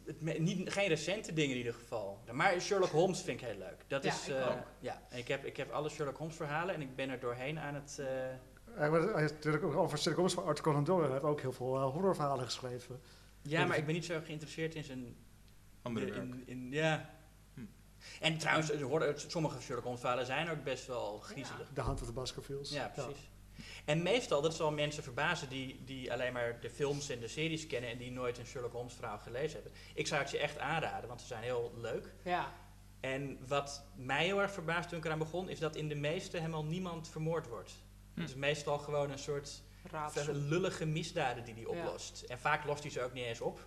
het, 0.07 0.39
niet, 0.39 0.73
geen 0.73 0.89
recente 0.89 1.33
dingen 1.33 1.51
in 1.51 1.57
ieder 1.57 1.75
geval. 1.75 2.19
Maar 2.33 2.61
Sherlock 2.61 2.91
Holmes 2.91 3.21
vind 3.23 3.41
ik 3.41 3.47
heel 3.47 3.59
leuk. 3.59 3.85
Dat 3.89 4.05
Ja, 4.05 4.13
is, 4.13 4.29
ik 4.29 4.35
eh, 4.35 4.47
ook. 4.51 4.67
ja, 4.81 5.03
en 5.09 5.19
ik 5.19 5.29
heb, 5.29 5.45
ik 5.45 5.57
heb 5.57 5.71
alle 5.71 5.89
Sherlock 5.89 6.17
Holmes 6.17 6.37
verhalen 6.37 6.75
en 6.75 6.81
ik 6.81 6.97
ben 6.97 7.11
er 7.11 7.21
doorheen 7.21 7.59
aan 7.59 7.75
het... 7.75 7.99
eh, 7.99 8.07
Hij 8.75 8.91
was- 8.91 9.05
hij 9.05 9.21
heeft 9.21 9.35
natuurlijk 9.35 9.65
ook 9.65 9.75
over 9.77 9.99
Sherlock 9.99 10.17
Holmes 10.17 10.35
van 10.35 10.45
Arthur 10.45 10.65
Conan 10.65 10.85
Doyle. 10.85 11.03
Hij 11.03 11.13
heeft 11.13 11.25
ook 11.25 11.41
heel 11.41 11.53
veel 11.53 11.77
eh, 11.77 11.83
horrorverhalen 11.93 12.45
geschreven. 12.45 13.01
ja, 13.43 13.65
maar 13.67 13.77
ik 13.77 13.85
ben 13.87 13.95
niet 13.95 14.05
zo 14.05 14.21
geïnteresseerd 14.25 14.75
in 14.75 14.85
zijn... 14.85 15.17
Andere 15.83 16.07
in, 16.07 16.13
werk. 16.13 16.25
in, 16.27 16.43
in- 16.47 16.71
ja. 16.73 17.11
Hm. 17.55 17.61
En 18.21 18.39
trouwens, 18.39 18.73
sommige 19.31 19.61
Sherlock 19.61 19.85
Holmes 19.85 20.01
verhalen 20.01 20.27
zijn 20.27 20.51
ook 20.51 20.65
best 20.65 20.87
wel 20.87 21.19
griezelig. 21.19 21.71
De 21.75 21.81
Hand 21.81 22.01
of 22.01 22.07
the 22.07 22.13
Baskervilles. 22.13 22.71
Ja, 22.71 22.89
precies. 22.95 23.31
En 23.85 24.03
meestal, 24.03 24.43
dat 24.43 24.55
zal 24.55 24.71
mensen 24.71 25.03
verbazen 25.03 25.49
die, 25.49 25.83
die 25.85 26.13
alleen 26.13 26.33
maar 26.33 26.61
de 26.61 26.71
films 26.71 27.09
en 27.09 27.21
de 27.21 27.29
series 27.29 27.67
kennen 27.67 27.91
en 27.91 27.99
die 27.99 28.11
nooit 28.11 28.39
een 28.39 28.47
Sherlock 28.47 28.73
Holmes 28.73 28.95
verhaal 28.95 29.19
gelezen 29.19 29.53
hebben. 29.63 29.73
Ik 29.95 30.07
zou 30.07 30.23
het 30.23 30.31
je 30.31 30.39
echt 30.39 30.59
aanraden, 30.59 31.09
want 31.09 31.21
ze 31.21 31.27
zijn 31.27 31.43
heel 31.43 31.73
leuk. 31.77 32.13
Ja, 32.25 32.53
En 33.01 33.39
wat 33.47 33.85
mij 33.95 34.25
heel 34.25 34.41
erg 34.41 34.53
verbaasde 34.53 34.89
toen 34.89 34.99
ik 34.99 35.05
eraan 35.05 35.19
begon, 35.19 35.49
is 35.49 35.59
dat 35.59 35.77
in 35.77 35.89
de 35.89 35.95
meeste 35.95 36.37
helemaal 36.37 36.65
niemand 36.65 37.09
vermoord 37.09 37.47
wordt. 37.49 37.73
Hm. 38.15 38.21
Het 38.21 38.29
is 38.29 38.35
meestal 38.37 38.79
gewoon 38.79 39.11
een 39.11 39.19
soort 39.19 39.63
raadsel. 39.91 40.35
lullige 40.35 40.87
misdaden 40.87 41.45
die 41.45 41.55
hij 41.55 41.63
Ja. 41.63 41.69
oplost. 41.69 42.23
En 42.23 42.39
vaak 42.39 42.65
lost 42.65 42.83
hij 42.83 42.93
ze 42.93 43.03
ook 43.03 43.13
niet 43.13 43.25
eens 43.25 43.41
op. 43.41 43.67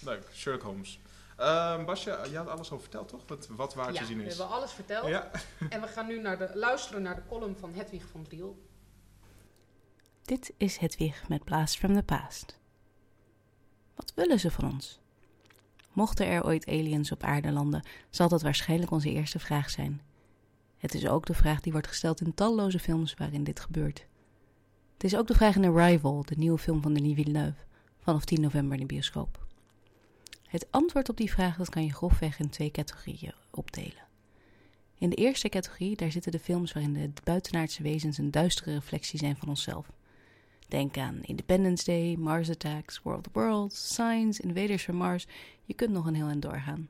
Leuk, 0.00 0.28
Sherlock 0.32 0.62
Holmes. 0.62 1.00
Ehm, 1.36 1.84
Basje, 1.84 2.18
je 2.30 2.36
had 2.36 2.48
alles 2.48 2.70
al 2.70 2.80
verteld, 2.80 3.08
toch? 3.08 3.22
Wat, 3.26 3.46
wat 3.50 3.74
waar 3.74 3.92
ja, 3.92 4.00
te 4.00 4.06
zien 4.06 4.18
we 4.18 4.24
is. 4.24 4.36
hebben 4.36 4.56
alles 4.56 4.72
verteld. 4.72 5.06
Ja. 5.08 5.30
En 5.68 5.80
we 5.80 5.86
gaan 5.86 6.06
nu 6.06 6.20
naar 6.20 6.38
de, 6.38 6.50
luisteren 6.54 7.02
naar 7.02 7.14
de 7.14 7.22
column 7.28 7.56
van 7.56 7.74
Hedwig 7.74 8.06
van 8.06 8.22
Driel. 8.22 8.62
Dit 10.24 10.52
is 10.56 10.76
Hedwig 10.76 11.28
met 11.28 11.44
Blast 11.44 11.78
from 11.78 11.94
the 11.94 12.02
Past. 12.02 12.58
Wat 13.94 14.12
willen 14.14 14.40
ze 14.40 14.50
van 14.50 14.72
ons? 14.72 15.00
Mochten 15.92 16.26
er 16.26 16.44
ooit 16.44 16.66
aliens 16.66 17.12
op 17.12 17.22
aarde 17.22 17.52
landen, 17.52 17.82
zal 18.10 18.28
dat 18.28 18.42
waarschijnlijk 18.42 18.90
onze 18.90 19.10
eerste 19.10 19.38
vraag 19.38 19.70
zijn. 19.70 20.00
Het 20.76 20.94
is 20.94 21.06
ook 21.06 21.26
de 21.26 21.34
vraag 21.34 21.60
die 21.60 21.72
wordt 21.72 21.86
gesteld 21.86 22.20
in 22.20 22.34
talloze 22.34 22.78
films 22.78 23.14
waarin 23.14 23.44
dit 23.44 23.60
gebeurt. 23.60 24.06
Het 24.92 25.04
is 25.04 25.16
ook 25.16 25.26
de 25.26 25.34
vraag 25.34 25.56
in 25.56 25.64
Arrival, 25.64 26.24
de 26.24 26.36
nieuwe 26.36 26.58
film 26.58 26.82
van 26.82 26.94
Denis 26.94 27.14
Villeneuve, 27.14 27.64
vanaf 27.98 28.24
10 28.24 28.40
november 28.40 28.74
in 28.74 28.86
de 28.86 28.94
bioscoop. 28.94 29.46
Het 30.46 30.66
antwoord 30.70 31.08
op 31.08 31.16
die 31.16 31.32
vraag 31.32 31.56
dat 31.56 31.68
kan 31.68 31.84
je 31.84 31.92
grofweg 31.92 32.38
in 32.38 32.50
twee 32.50 32.70
categorieën 32.70 33.34
opdelen. 33.50 34.06
In 34.98 35.10
de 35.10 35.16
eerste 35.16 35.48
categorie, 35.48 35.96
daar 35.96 36.12
zitten 36.12 36.32
de 36.32 36.38
films 36.38 36.72
waarin 36.72 36.92
de 36.92 37.10
buitenaardse 37.24 37.82
wezens 37.82 38.18
een 38.18 38.30
duistere 38.30 38.74
reflectie 38.74 39.18
zijn 39.18 39.36
van 39.36 39.48
onszelf. 39.48 39.86
Denk 40.74 40.98
aan 40.98 41.22
Independence 41.22 41.84
Day, 41.84 42.16
Mars 42.18 42.50
Attacks, 42.50 43.02
World 43.02 43.26
of 43.26 43.32
Worlds, 43.32 43.94
Signs, 43.94 44.40
Invaders 44.40 44.82
from 44.82 44.96
Mars. 44.96 45.26
Je 45.64 45.74
kunt 45.74 45.92
nog 45.92 46.06
een 46.06 46.14
heel 46.14 46.28
eind 46.28 46.42
doorgaan. 46.42 46.88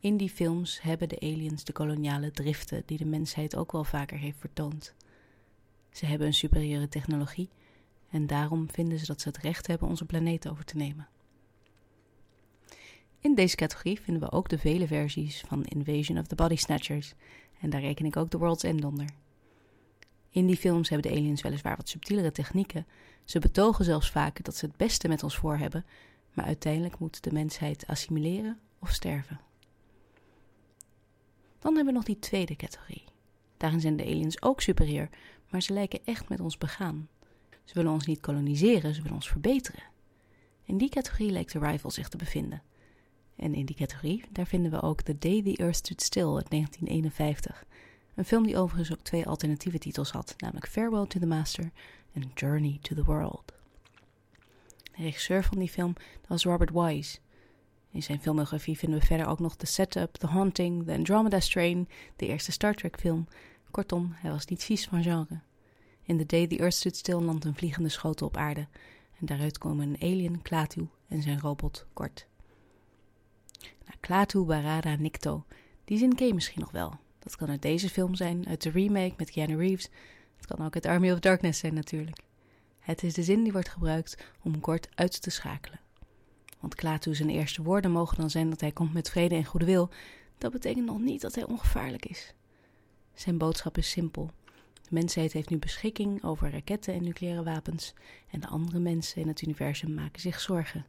In 0.00 0.16
die 0.16 0.30
films 0.30 0.82
hebben 0.82 1.08
de 1.08 1.20
aliens 1.20 1.64
de 1.64 1.72
koloniale 1.72 2.30
driften 2.30 2.82
die 2.86 2.98
de 2.98 3.04
mensheid 3.04 3.56
ook 3.56 3.72
wel 3.72 3.84
vaker 3.84 4.18
heeft 4.18 4.38
vertoond. 4.38 4.94
Ze 5.90 6.06
hebben 6.06 6.26
een 6.26 6.34
superieure 6.34 6.88
technologie 6.88 7.48
en 8.10 8.26
daarom 8.26 8.70
vinden 8.70 8.98
ze 8.98 9.06
dat 9.06 9.20
ze 9.20 9.28
het 9.28 9.38
recht 9.38 9.66
hebben 9.66 9.88
onze 9.88 10.04
planeet 10.04 10.48
over 10.48 10.64
te 10.64 10.76
nemen. 10.76 11.08
In 13.20 13.34
deze 13.34 13.56
categorie 13.56 14.00
vinden 14.00 14.22
we 14.22 14.32
ook 14.32 14.48
de 14.48 14.58
vele 14.58 14.86
versies 14.86 15.40
van 15.46 15.64
Invasion 15.64 16.18
of 16.18 16.26
the 16.26 16.34
Body 16.34 16.56
Snatchers 16.56 17.14
en 17.60 17.70
daar 17.70 17.80
reken 17.80 18.06
ik 18.06 18.16
ook 18.16 18.30
The 18.30 18.38
World's 18.38 18.64
End 18.64 18.84
onder. 18.84 19.06
In 20.36 20.46
die 20.46 20.56
films 20.56 20.88
hebben 20.88 21.10
de 21.10 21.18
aliens 21.18 21.42
weliswaar 21.42 21.76
wat 21.76 21.88
subtielere 21.88 22.32
technieken. 22.32 22.86
Ze 23.24 23.38
betogen 23.38 23.84
zelfs 23.84 24.10
vaak 24.10 24.44
dat 24.44 24.56
ze 24.56 24.66
het 24.66 24.76
beste 24.76 25.08
met 25.08 25.22
ons 25.22 25.36
voor 25.36 25.56
hebben, 25.56 25.84
maar 26.32 26.44
uiteindelijk 26.44 26.98
moet 26.98 27.22
de 27.22 27.32
mensheid 27.32 27.86
assimileren 27.86 28.58
of 28.78 28.90
sterven. 28.90 29.40
Dan 31.58 31.74
hebben 31.74 31.84
we 31.84 31.92
nog 31.92 32.04
die 32.04 32.18
tweede 32.18 32.56
categorie. 32.56 33.04
Daarin 33.56 33.80
zijn 33.80 33.96
de 33.96 34.04
aliens 34.04 34.42
ook 34.42 34.60
superieur, 34.60 35.08
maar 35.48 35.62
ze 35.62 35.72
lijken 35.72 36.00
echt 36.04 36.28
met 36.28 36.40
ons 36.40 36.58
begaan. 36.58 37.08
Ze 37.64 37.74
willen 37.74 37.92
ons 37.92 38.06
niet 38.06 38.20
koloniseren, 38.20 38.94
ze 38.94 39.02
willen 39.02 39.16
ons 39.16 39.28
verbeteren. 39.28 39.84
In 40.64 40.78
die 40.78 40.90
categorie 40.90 41.30
lijkt 41.30 41.52
de 41.52 41.58
Rival 41.58 41.90
zich 41.90 42.08
te 42.08 42.16
bevinden. 42.16 42.62
En 43.36 43.54
in 43.54 43.66
die 43.66 43.76
categorie, 43.76 44.24
daar 44.30 44.46
vinden 44.46 44.70
we 44.70 44.82
ook 44.82 45.02
The 45.02 45.18
Day 45.18 45.42
the 45.42 45.56
Earth 45.56 45.76
Stood 45.76 46.02
Still 46.02 46.34
uit 46.34 46.50
1951. 46.50 47.64
Een 48.16 48.24
film 48.24 48.46
die 48.46 48.56
overigens 48.56 48.92
ook 48.92 49.04
twee 49.04 49.26
alternatieve 49.26 49.78
titels 49.78 50.10
had, 50.10 50.34
namelijk 50.38 50.68
Farewell 50.68 51.06
to 51.06 51.20
the 51.20 51.26
Master 51.26 51.70
en 52.12 52.30
Journey 52.34 52.78
to 52.82 52.94
the 52.94 53.04
World. 53.04 53.52
De 54.82 55.02
regisseur 55.02 55.44
van 55.44 55.58
die 55.58 55.68
film 55.68 55.94
was 56.28 56.44
Robert 56.44 56.70
Wise. 56.70 57.18
In 57.90 58.02
zijn 58.02 58.20
filmografie 58.20 58.78
vinden 58.78 59.00
we 59.00 59.06
verder 59.06 59.26
ook 59.26 59.38
nog 59.38 59.56
The 59.56 59.66
Setup, 59.66 60.14
The 60.14 60.26
Haunting, 60.26 60.84
The 60.84 60.92
Andromeda 60.92 61.40
Strain, 61.40 61.88
de 62.16 62.26
eerste 62.26 62.52
Star 62.52 62.74
Trek 62.74 62.96
film. 63.00 63.26
Kortom, 63.70 64.12
hij 64.14 64.30
was 64.30 64.46
niet 64.46 64.64
vies 64.64 64.86
van 64.86 65.02
genre. 65.02 65.40
In 66.02 66.18
The 66.18 66.26
Day 66.26 66.46
the 66.46 66.58
Earth 66.58 66.74
Stood 66.74 66.96
Still 66.96 67.20
landt 67.20 67.44
een 67.44 67.54
vliegende 67.54 67.88
schotel 67.88 68.26
op 68.26 68.36
aarde. 68.36 68.66
En 69.18 69.26
daaruit 69.26 69.58
komen 69.58 69.88
een 69.88 70.10
alien, 70.12 70.42
Klaatu, 70.42 70.88
en 71.08 71.22
zijn 71.22 71.40
robot, 71.40 71.86
Kort. 71.92 72.26
Nou, 73.60 73.98
Klaatu, 74.00 74.44
Barada, 74.44 74.96
Nikto, 74.96 75.44
die 75.84 75.98
zin 75.98 76.14
ken 76.14 76.34
misschien 76.34 76.60
nog 76.60 76.70
wel. 76.70 76.98
Dat 77.26 77.36
kan 77.36 77.50
uit 77.50 77.62
deze 77.62 77.88
film 77.88 78.14
zijn, 78.14 78.46
uit 78.48 78.62
de 78.62 78.70
remake 78.70 79.14
met 79.16 79.30
Keanu 79.30 79.56
Reeves. 79.56 79.88
Het 80.36 80.46
kan 80.46 80.66
ook 80.66 80.74
uit 80.74 80.86
Army 80.86 81.10
of 81.10 81.18
Darkness 81.18 81.58
zijn 81.58 81.74
natuurlijk. 81.74 82.18
Het 82.78 83.02
is 83.02 83.14
de 83.14 83.22
zin 83.22 83.42
die 83.42 83.52
wordt 83.52 83.68
gebruikt 83.68 84.26
om 84.42 84.60
Kort 84.60 84.88
uit 84.94 85.22
te 85.22 85.30
schakelen. 85.30 85.80
Want 86.60 86.74
Klaatu 86.74 87.14
zijn 87.14 87.30
eerste 87.30 87.62
woorden 87.62 87.90
mogen 87.90 88.16
dan 88.16 88.30
zijn 88.30 88.50
dat 88.50 88.60
hij 88.60 88.72
komt 88.72 88.92
met 88.92 89.10
vrede 89.10 89.34
en 89.34 89.44
goede 89.44 89.66
wil. 89.66 89.90
Dat 90.38 90.52
betekent 90.52 90.86
nog 90.86 91.00
niet 91.00 91.20
dat 91.20 91.34
hij 91.34 91.44
ongevaarlijk 91.44 92.04
is. 92.04 92.34
Zijn 93.14 93.38
boodschap 93.38 93.78
is 93.78 93.90
simpel. 93.90 94.30
De 94.74 94.88
mensheid 94.90 95.32
heeft 95.32 95.50
nu 95.50 95.58
beschikking 95.58 96.24
over 96.24 96.50
raketten 96.50 96.94
en 96.94 97.04
nucleaire 97.04 97.42
wapens 97.42 97.94
en 98.30 98.40
de 98.40 98.46
andere 98.46 98.78
mensen 98.78 99.20
in 99.20 99.28
het 99.28 99.42
universum 99.42 99.94
maken 99.94 100.20
zich 100.20 100.40
zorgen. 100.40 100.86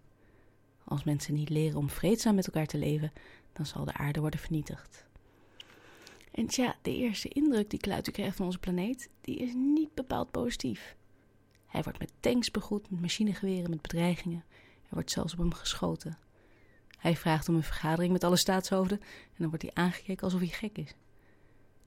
Als 0.84 1.04
mensen 1.04 1.34
niet 1.34 1.50
leren 1.50 1.78
om 1.78 1.90
vreedzaam 1.90 2.36
met 2.36 2.46
elkaar 2.46 2.68
te 2.68 2.78
leven, 2.78 3.12
dan 3.54 3.66
zal 3.66 3.86
de 3.86 3.94
aarde 3.94 4.20
worden 4.20 4.40
vernietigd. 4.40 5.07
En 6.38 6.48
tja, 6.48 6.76
de 6.82 6.96
eerste 6.96 7.28
indruk 7.28 7.70
die 7.70 7.80
Kluiter 7.80 8.14
krijgt 8.14 8.36
van 8.36 8.46
onze 8.46 8.60
planeet, 8.60 9.10
die 9.22 9.36
is 9.36 9.54
niet 9.54 9.94
bepaald 9.94 10.32
positief. 10.32 10.96
Hij 11.66 11.84
wordt 11.84 12.00
met 12.00 12.12
tanks 12.20 12.52
begroet, 12.52 12.90
met 12.90 13.02
machinegeweren, 13.02 13.70
met 13.70 13.82
bedreigingen. 13.82 14.44
Er 14.82 14.94
wordt 14.94 15.12
zelfs 15.12 15.34
op 15.34 15.40
hem 15.40 15.54
geschoten. 15.54 16.18
Hij 16.98 17.16
vraagt 17.16 17.50
om 17.50 17.56
een 17.56 17.64
vergadering 17.64 18.12
met 18.12 18.24
alle 18.24 18.36
staatshoofden 18.36 19.00
en 19.00 19.38
dan 19.38 19.48
wordt 19.48 19.64
hij 19.64 19.74
aangekeken 19.74 20.24
alsof 20.24 20.40
hij 20.40 20.50
gek 20.50 20.78
is. 20.78 20.96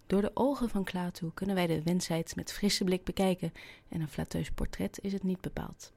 Door 0.07 0.21
de 0.21 0.31
ogen 0.35 0.69
van 0.69 0.85
Klaatu 0.85 1.31
kunnen 1.35 1.55
wij 1.55 1.67
de 1.67 1.83
wensheid 1.83 2.37
met 2.37 2.53
frisse 2.53 2.85
blik 2.85 3.05
bekijken 3.05 3.53
en 3.89 4.01
een 4.01 4.09
flatteus 4.09 4.51
portret 4.51 4.99
is 5.03 5.13
het 5.13 5.23
niet 5.23 5.41
bepaald. 5.41 5.93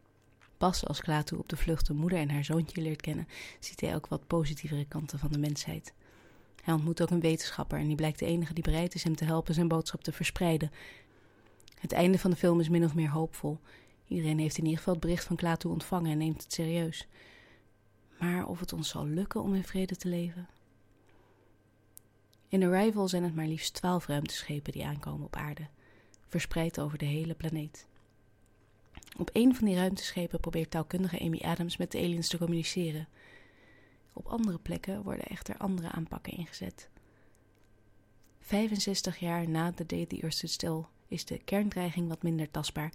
Pas 0.57 0.85
als 0.85 1.01
Klaatu 1.01 1.35
op 1.35 1.49
de 1.49 1.57
vlucht 1.57 1.89
een 1.89 1.95
moeder 1.95 2.19
en 2.19 2.29
haar 2.29 2.43
zoontje 2.43 2.81
leert 2.81 3.01
kennen, 3.01 3.27
ziet 3.59 3.81
hij 3.81 3.95
ook 3.95 4.07
wat 4.07 4.27
positievere 4.27 4.85
kanten 4.85 5.19
van 5.19 5.31
de 5.31 5.39
mensheid. 5.39 5.93
Hij 6.63 6.73
ontmoet 6.73 7.01
ook 7.01 7.09
een 7.09 7.19
wetenschapper 7.19 7.79
en 7.79 7.87
die 7.87 7.95
blijkt 7.95 8.19
de 8.19 8.25
enige 8.25 8.53
die 8.53 8.63
bereid 8.63 8.95
is 8.95 9.03
hem 9.03 9.15
te 9.15 9.25
helpen 9.25 9.53
zijn 9.53 9.67
boodschap 9.67 10.03
te 10.03 10.11
verspreiden. 10.11 10.71
Het 11.79 11.91
einde 11.91 12.19
van 12.19 12.31
de 12.31 12.37
film 12.37 12.59
is 12.59 12.69
min 12.69 12.83
of 12.83 12.95
meer 12.95 13.09
hoopvol. 13.09 13.59
Iedereen 14.07 14.39
heeft 14.39 14.57
in 14.57 14.63
ieder 14.63 14.77
geval 14.77 14.93
het 14.93 15.03
bericht 15.03 15.23
van 15.23 15.35
Klaatu 15.35 15.67
ontvangen 15.67 16.11
en 16.11 16.17
neemt 16.17 16.43
het 16.43 16.53
serieus. 16.53 17.07
Maar 18.19 18.47
of 18.47 18.59
het 18.59 18.73
ons 18.73 18.89
zal 18.89 19.05
lukken 19.05 19.41
om 19.41 19.53
in 19.53 19.63
vrede 19.63 19.95
te 19.95 20.07
leven? 20.07 20.47
In 22.47 22.63
Arrival 22.63 23.07
zijn 23.07 23.23
het 23.23 23.35
maar 23.35 23.47
liefst 23.47 23.73
twaalf 23.73 24.07
ruimteschepen 24.07 24.71
die 24.71 24.85
aankomen 24.85 25.25
op 25.25 25.35
aarde, 25.35 25.67
verspreid 26.27 26.79
over 26.79 26.97
de 26.97 27.05
hele 27.05 27.33
planeet. 27.33 27.87
Op 29.17 29.29
een 29.33 29.55
van 29.55 29.67
die 29.67 29.75
ruimteschepen 29.75 30.39
probeert 30.39 30.71
taalkundige 30.71 31.19
Amy 31.19 31.39
Adams 31.41 31.77
met 31.77 31.91
de 31.91 31.97
aliens 31.97 32.27
te 32.27 32.37
communiceren. 32.37 33.07
Op 34.13 34.27
andere 34.27 34.57
plekken 34.57 35.03
worden 35.03 35.25
echter 35.25 35.57
andere 35.57 35.89
aanpakken 35.91 36.33
ingezet. 36.33 36.89
65 38.39 39.17
jaar 39.17 39.49
na 39.49 39.71
de 39.71 39.85
Day 39.85 40.05
the 40.05 40.21
Earth 40.21 40.49
Stood 40.49 40.85
is 41.07 41.25
de 41.25 41.37
kerndreiging 41.37 42.07
wat 42.07 42.23
minder 42.23 42.51
tastbaar, 42.51 42.93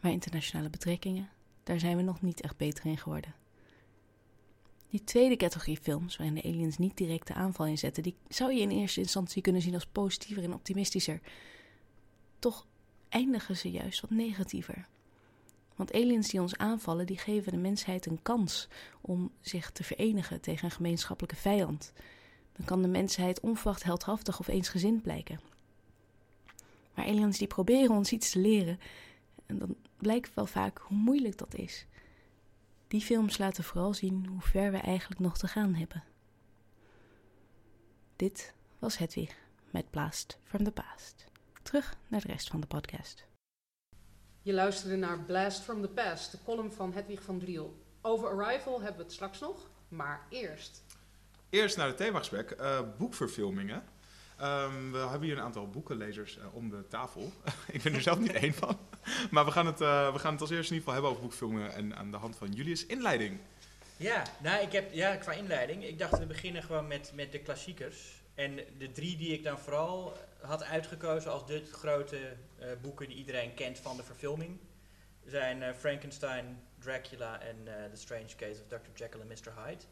maar 0.00 0.12
internationale 0.12 0.70
betrekkingen, 0.70 1.28
daar 1.62 1.78
zijn 1.78 1.96
we 1.96 2.02
nog 2.02 2.22
niet 2.22 2.40
echt 2.40 2.56
beter 2.56 2.86
in 2.86 2.98
geworden. 2.98 3.34
Die 4.88 5.04
tweede 5.04 5.36
categorie 5.36 5.78
films, 5.82 6.16
waarin 6.16 6.34
de 6.34 6.42
aliens 6.42 6.78
niet 6.78 6.96
direct 6.96 7.26
de 7.26 7.34
aanval 7.34 7.66
inzetten, 7.66 8.02
die 8.02 8.14
zou 8.28 8.52
je 8.52 8.60
in 8.60 8.70
eerste 8.70 9.00
instantie 9.00 9.42
kunnen 9.42 9.62
zien 9.62 9.74
als 9.74 9.86
positiever 9.86 10.42
en 10.42 10.54
optimistischer. 10.54 11.20
Toch 12.38 12.66
eindigen 13.08 13.56
ze 13.56 13.70
juist 13.70 14.00
wat 14.00 14.10
negatiever. 14.10 14.88
Want 15.80 15.94
aliens 15.94 16.28
die 16.28 16.40
ons 16.40 16.56
aanvallen, 16.56 17.06
die 17.06 17.18
geven 17.18 17.52
de 17.52 17.58
mensheid 17.58 18.06
een 18.06 18.22
kans 18.22 18.68
om 19.00 19.30
zich 19.40 19.70
te 19.70 19.84
verenigen 19.84 20.40
tegen 20.40 20.64
een 20.64 20.70
gemeenschappelijke 20.70 21.36
vijand. 21.36 21.92
Dan 22.52 22.66
kan 22.66 22.82
de 22.82 22.88
mensheid 22.88 23.40
onverwacht 23.40 23.82
heldhaftig 23.82 24.38
of 24.38 24.48
eensgezind 24.48 25.02
blijken. 25.02 25.40
Maar 26.94 27.06
aliens 27.06 27.38
die 27.38 27.46
proberen 27.46 27.96
ons 27.96 28.12
iets 28.12 28.30
te 28.30 28.38
leren, 28.38 28.80
en 29.46 29.58
dan 29.58 29.76
blijkt 29.96 30.34
wel 30.34 30.46
vaak 30.46 30.78
hoe 30.78 30.96
moeilijk 30.96 31.38
dat 31.38 31.54
is. 31.54 31.86
Die 32.88 33.00
films 33.00 33.38
laten 33.38 33.64
vooral 33.64 33.94
zien 33.94 34.26
hoe 34.26 34.40
ver 34.42 34.70
we 34.70 34.78
eigenlijk 34.78 35.20
nog 35.20 35.38
te 35.38 35.48
gaan 35.48 35.74
hebben. 35.74 36.04
Dit 38.16 38.54
was 38.78 38.98
Hedwig 38.98 39.36
met 39.70 39.90
Blast 39.90 40.38
from 40.44 40.64
the 40.64 40.72
Past. 40.72 41.24
Terug 41.62 41.96
naar 42.08 42.20
de 42.20 42.28
rest 42.32 42.48
van 42.48 42.60
de 42.60 42.66
podcast. 42.66 43.29
Je 44.50 44.56
luisterde 44.56 44.96
naar 44.96 45.18
Blast 45.18 45.62
from 45.62 45.82
the 45.82 45.88
Past, 45.88 46.30
de 46.30 46.38
column 46.44 46.72
van 46.72 46.92
Hedwig 46.92 47.22
van 47.22 47.38
Driel. 47.38 47.82
Over 48.00 48.28
Arrival 48.28 48.80
hebben 48.80 48.96
we 48.96 49.02
het 49.02 49.12
straks 49.12 49.40
nog, 49.40 49.70
maar 49.88 50.26
eerst. 50.28 50.82
Eerst 51.50 51.76
naar 51.76 51.86
het 51.86 51.96
themagesprek, 51.96 52.56
uh, 52.60 52.80
boekverfilmingen. 52.98 53.82
Um, 54.40 54.92
we 54.92 54.98
hebben 54.98 55.22
hier 55.22 55.36
een 55.36 55.42
aantal 55.42 55.68
boekenlezers 55.68 56.36
uh, 56.36 56.54
om 56.54 56.70
de 56.70 56.84
tafel. 56.88 57.32
ik 57.72 57.82
ben 57.82 57.94
er 57.94 58.02
zelf 58.02 58.18
niet 58.18 58.32
één 58.32 58.54
van. 58.54 58.78
maar 59.30 59.44
we 59.44 59.50
gaan, 59.50 59.66
het, 59.66 59.80
uh, 59.80 60.12
we 60.12 60.18
gaan 60.18 60.32
het 60.32 60.40
als 60.40 60.50
eerste 60.50 60.74
in 60.74 60.78
ieder 60.78 60.92
geval 60.92 60.92
hebben 60.92 61.10
over 61.10 61.22
boekfilmen 61.22 61.72
en 61.72 61.96
aan 61.96 62.10
de 62.10 62.16
hand 62.16 62.36
van 62.36 62.52
Julius' 62.52 62.86
inleiding. 62.86 63.38
Ja, 63.96 64.22
nou, 64.42 64.62
ik 64.62 64.72
heb, 64.72 64.92
ja, 64.92 65.16
qua 65.16 65.32
inleiding. 65.32 65.84
Ik 65.84 65.98
dacht, 65.98 66.18
we 66.18 66.26
beginnen 66.26 66.62
gewoon 66.62 66.86
met, 66.86 67.12
met 67.14 67.32
de 67.32 67.38
klassiekers. 67.38 68.19
En 68.40 68.58
de 68.78 68.92
drie 68.92 69.16
die 69.16 69.32
ik 69.32 69.42
dan 69.42 69.58
vooral 69.58 70.16
had 70.40 70.64
uitgekozen 70.64 71.30
als 71.30 71.46
de 71.46 71.64
grote 71.72 72.16
uh, 72.16 72.66
boeken 72.82 73.08
die 73.08 73.16
iedereen 73.16 73.54
kent 73.54 73.78
van 73.78 73.96
de 73.96 74.02
verfilming, 74.02 74.58
zijn 75.24 75.74
Frankenstein, 75.74 76.62
Dracula 76.78 77.40
en 77.40 77.56
The 77.64 77.96
Strange 77.96 78.34
Case 78.36 78.60
of 78.60 78.66
Dr. 78.66 78.90
Jekyll 78.94 79.20
and 79.20 79.28
Mr. 79.28 79.64
Hyde. 79.64 79.84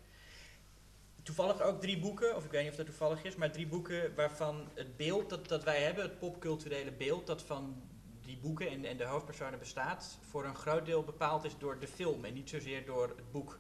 toevallig 1.23 1.61
ook 1.61 1.81
drie 1.81 1.99
boeken, 1.99 2.37
of 2.37 2.45
ik 2.45 2.51
weet 2.51 2.63
niet 2.63 2.71
of 2.71 2.77
dat 2.77 2.87
toevallig 2.87 3.25
is, 3.25 3.37
maar 3.37 3.51
drie 3.51 3.67
boeken 3.67 4.15
waarvan 4.15 4.69
het 4.75 4.97
beeld 4.97 5.31
dat, 5.31 5.49
dat 5.49 5.65
wij 5.65 5.83
hebben, 5.83 6.05
het 6.05 6.19
popculturele 6.19 6.93
beeld 6.93 7.27
dat 7.27 7.43
van 7.43 7.83
die 8.23 8.37
boeken 8.37 8.69
en, 8.69 8.85
en 8.85 8.97
de 8.97 9.05
hoofdpersonen 9.05 9.59
bestaat, 9.59 10.19
voor 10.31 10.45
een 10.45 10.57
groot 10.57 10.87
deel 10.87 11.05
bepaald 11.05 11.45
is 11.45 11.59
door 11.59 11.79
de 11.79 11.89
film 11.89 12.25
en 12.25 12.35
niet 12.35 12.49
zozeer 12.49 12.87
door 12.87 13.09
het 13.09 13.33
boek. 13.33 13.59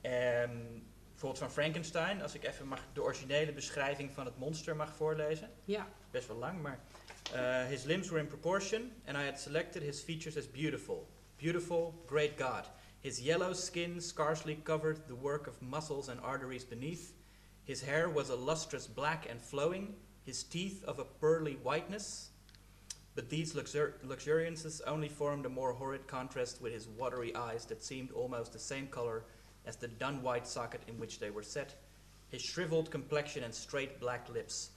Ehm, 0.00 0.56
bijvoorbeeld 1.24 1.52
van 1.52 1.62
Frankenstein, 1.64 2.22
als 2.22 2.34
ik 2.34 2.44
even 2.44 2.66
mag, 2.66 2.80
de 2.92 3.02
originele 3.02 3.52
beschrijving 3.52 4.12
van 4.12 4.24
het 4.24 4.38
monster 4.38 4.76
mag 4.76 4.94
voorlezen. 4.96 5.50
Ja. 5.64 5.88
Best 6.10 6.28
wel 6.28 6.36
lang, 6.36 6.62
maar. 6.62 6.80
Uh, 7.34 7.64
his 7.64 7.84
limbs 7.84 8.08
were 8.08 8.20
in 8.20 8.26
proportion, 8.26 8.92
and 9.06 9.16
I 9.16 9.24
had 9.24 9.40
selected 9.40 9.82
his 9.82 10.00
features 10.00 10.36
as 10.36 10.50
beautiful. 10.50 11.08
Beautiful, 11.36 12.02
great 12.06 12.38
God. 12.38 12.70
His 13.00 13.18
yellow 13.18 13.54
skin 13.54 14.00
scarcely 14.00 14.60
covered 14.62 15.06
the 15.06 15.16
work 15.20 15.46
of 15.46 15.60
muscles 15.60 16.08
and 16.08 16.20
arteries 16.20 16.64
beneath. 16.64 17.12
His 17.64 17.82
hair 17.82 18.08
was 18.10 18.30
a 18.30 18.36
lustrous 18.36 18.86
black 18.86 19.26
and 19.30 19.40
flowing, 19.40 19.94
his 20.24 20.44
teeth 20.44 20.84
of 20.84 20.98
a 20.98 21.04
pearly 21.04 21.56
whiteness. 21.62 22.30
But 23.14 23.28
these 23.28 23.54
luxur- 23.54 23.94
luxuriances 24.02 24.82
only 24.86 25.08
formed 25.08 25.46
a 25.46 25.48
more 25.48 25.72
horrid 25.72 26.06
contrast 26.06 26.60
with 26.60 26.72
his 26.72 26.88
watery 26.88 27.34
eyes 27.34 27.64
that 27.66 27.82
seemed 27.82 28.10
almost 28.12 28.52
the 28.52 28.58
same 28.58 28.88
color 28.88 29.22
as 29.66 29.76
the 29.76 29.96
dun 29.96 30.22
white 30.22 30.48
socket 30.48 30.80
in 30.84 30.96
which 30.98 31.18
they 31.18 31.32
were 31.32 31.44
set, 31.46 31.76
his 32.28 32.42
shriveled 32.42 32.88
complexion 32.88 33.44
and 33.44 33.54
straight 33.54 33.98
black 33.98 34.28
lips. 34.28 34.70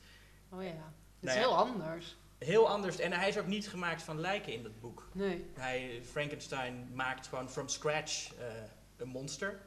Oh 0.49 0.63
ja. 0.63 0.69
Het 0.69 0.75
is 1.19 1.35
Nou 1.35 1.37
ja. 1.39 1.43
heel 1.45 1.55
anders. 1.55 2.15
Heel 2.37 2.69
anders, 2.69 2.99
en 2.99 3.11
hij 3.11 3.29
is 3.29 3.37
ook 3.37 3.47
niet 3.47 3.69
gemaakt 3.69 4.03
van 4.03 4.19
lijken 4.19 4.53
in 4.53 4.63
dat 4.63 4.79
boek. 4.79 5.09
Nee. 5.13 5.45
Hij, 5.53 6.01
Frankenstein 6.11 6.89
maakt 6.93 7.27
gewoon 7.27 7.49
from 7.49 7.67
scratch 7.67 8.33
eh, 8.33 8.45
een 8.97 9.07
monster. 9.07 9.59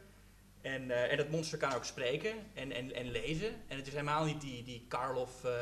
En, 0.61 0.90
eh, 0.90 1.11
en 1.11 1.16
dat 1.16 1.28
monster 1.30 1.59
kan 1.59 1.72
ook 1.72 1.85
spreken 1.85 2.35
en, 2.54 2.72
en, 2.72 2.94
en 2.94 3.11
lezen. 3.11 3.48
En 3.68 3.76
het 3.76 3.87
is 3.87 3.92
helemaal 3.92 4.24
niet 4.24 4.40
die, 4.40 4.62
die 4.62 4.85
Karloff... 4.88 5.44
eh, 5.44 5.52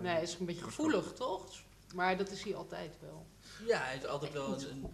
Nee, 0.00 0.12
hij 0.12 0.22
is 0.22 0.36
een 0.38 0.46
beetje 0.46 0.64
gevoelig, 0.64 1.12
toch? 1.12 1.46
Maar 1.94 2.16
dat 2.16 2.30
is 2.30 2.42
hij 2.42 2.54
altijd 2.54 2.96
wel. 3.00 3.26
Ja, 3.66 3.78
hij 3.82 3.96
is 3.96 4.06
altijd 4.06 4.32
wel 4.32 4.52
een... 4.54 4.86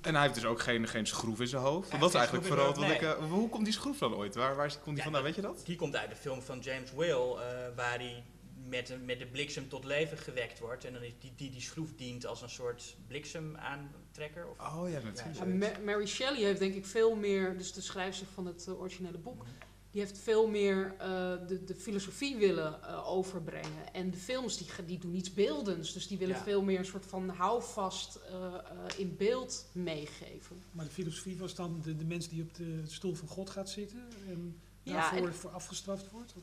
En 0.00 0.12
hij 0.14 0.22
heeft 0.22 0.34
dus 0.34 0.44
ook 0.44 0.60
geen, 0.60 0.88
geen 0.88 1.06
schroef 1.06 1.40
in 1.40 1.46
zijn 1.46 1.62
hoofd. 1.62 2.00
Dat 2.00 2.08
is 2.08 2.14
eigenlijk 2.14 2.46
vooral 2.46 2.74
wat 2.74 2.90
ik... 2.90 3.02
eh, 3.02 3.12
hoe 3.30 3.48
komt 3.48 3.64
die 3.64 3.74
schroef 3.74 3.98
dan 3.98 4.14
ooit? 4.14 4.34
Waar, 4.34 4.56
waar 4.56 4.68
komt 4.68 4.84
die 4.84 4.96
Ja, 4.96 5.02
vandaan? 5.02 5.22
dat- 5.22 5.34
Weet 5.34 5.44
je 5.44 5.50
dat? 5.54 5.62
Die 5.66 5.76
komt 5.76 5.96
uit 5.96 6.10
de 6.10 6.16
film 6.16 6.42
van 6.42 6.58
James 6.58 6.92
Whale, 6.92 7.40
eh, 7.42 7.76
waar 7.76 7.98
hij 7.98 8.24
met, 8.68 8.96
met 9.04 9.18
de 9.18 9.26
bliksem 9.26 9.68
tot 9.68 9.84
leven 9.84 10.18
gewekt 10.18 10.58
wordt. 10.58 10.84
En 10.84 10.92
dan 10.92 11.02
is 11.02 11.12
die, 11.20 11.32
die, 11.36 11.50
die 11.50 11.60
schroef 11.60 11.94
dient 11.96 12.26
als 12.26 12.42
een 12.42 12.50
soort 12.50 12.96
bliksemaantrekker. 13.06 14.46
Of, 14.48 14.58
Oh 14.76 14.90
ja, 14.90 14.98
natuurlijk. 15.02 15.36
Ja, 15.38 15.44
Ma- 15.44 15.78
Mary 15.92 16.06
Shelley 16.06 16.42
heeft 16.42 16.58
denk 16.58 16.74
ik 16.74 16.86
veel 16.86 17.14
meer, 17.14 17.56
dus 17.58 17.72
de 17.72 17.80
schrijfster 17.80 18.26
van 18.34 18.46
het 18.46 18.66
eh, 18.68 18.80
originele 18.80 19.18
boek, 19.18 19.44
die 19.92 20.00
heeft 20.00 20.18
veel 20.18 20.46
meer 20.48 20.94
eh, 20.98 21.08
de, 21.48 21.64
de 21.64 21.74
filosofie 21.74 22.36
willen 22.36 22.82
eh, 22.82 23.08
overbrengen. 23.10 23.92
En 23.94 24.10
de 24.10 24.16
films 24.16 24.56
die, 24.56 24.66
die 24.86 24.98
doen 24.98 25.14
iets 25.14 25.32
beeldends, 25.34 25.92
dus 25.92 26.06
die 26.06 26.18
willen 26.18 26.36
Ja. 26.36 26.42
veel 26.42 26.62
meer 26.62 26.78
een 26.78 26.84
soort 26.84 27.06
van 27.06 27.28
houvast 27.28 28.16
eh, 28.16 28.44
eh, 28.44 28.52
in 28.96 29.16
beeld 29.16 29.66
meegeven. 29.72 30.62
Maar 30.72 30.84
de 30.84 30.90
filosofie 30.90 31.36
was 31.38 31.54
dan 31.54 31.80
de, 31.82 31.96
de 31.96 32.04
mens 32.04 32.28
die 32.28 32.42
op 32.42 32.54
de 32.54 32.80
stoel 32.86 33.14
van 33.14 33.28
God 33.28 33.50
gaat 33.50 33.70
zitten 33.70 34.08
en 34.28 34.60
Ja, 34.82 34.92
daarvoor 34.92 35.26
en- 35.26 35.34
voor 35.34 35.50
afgestraft 35.50 36.10
wordt? 36.10 36.32
Of? 36.36 36.42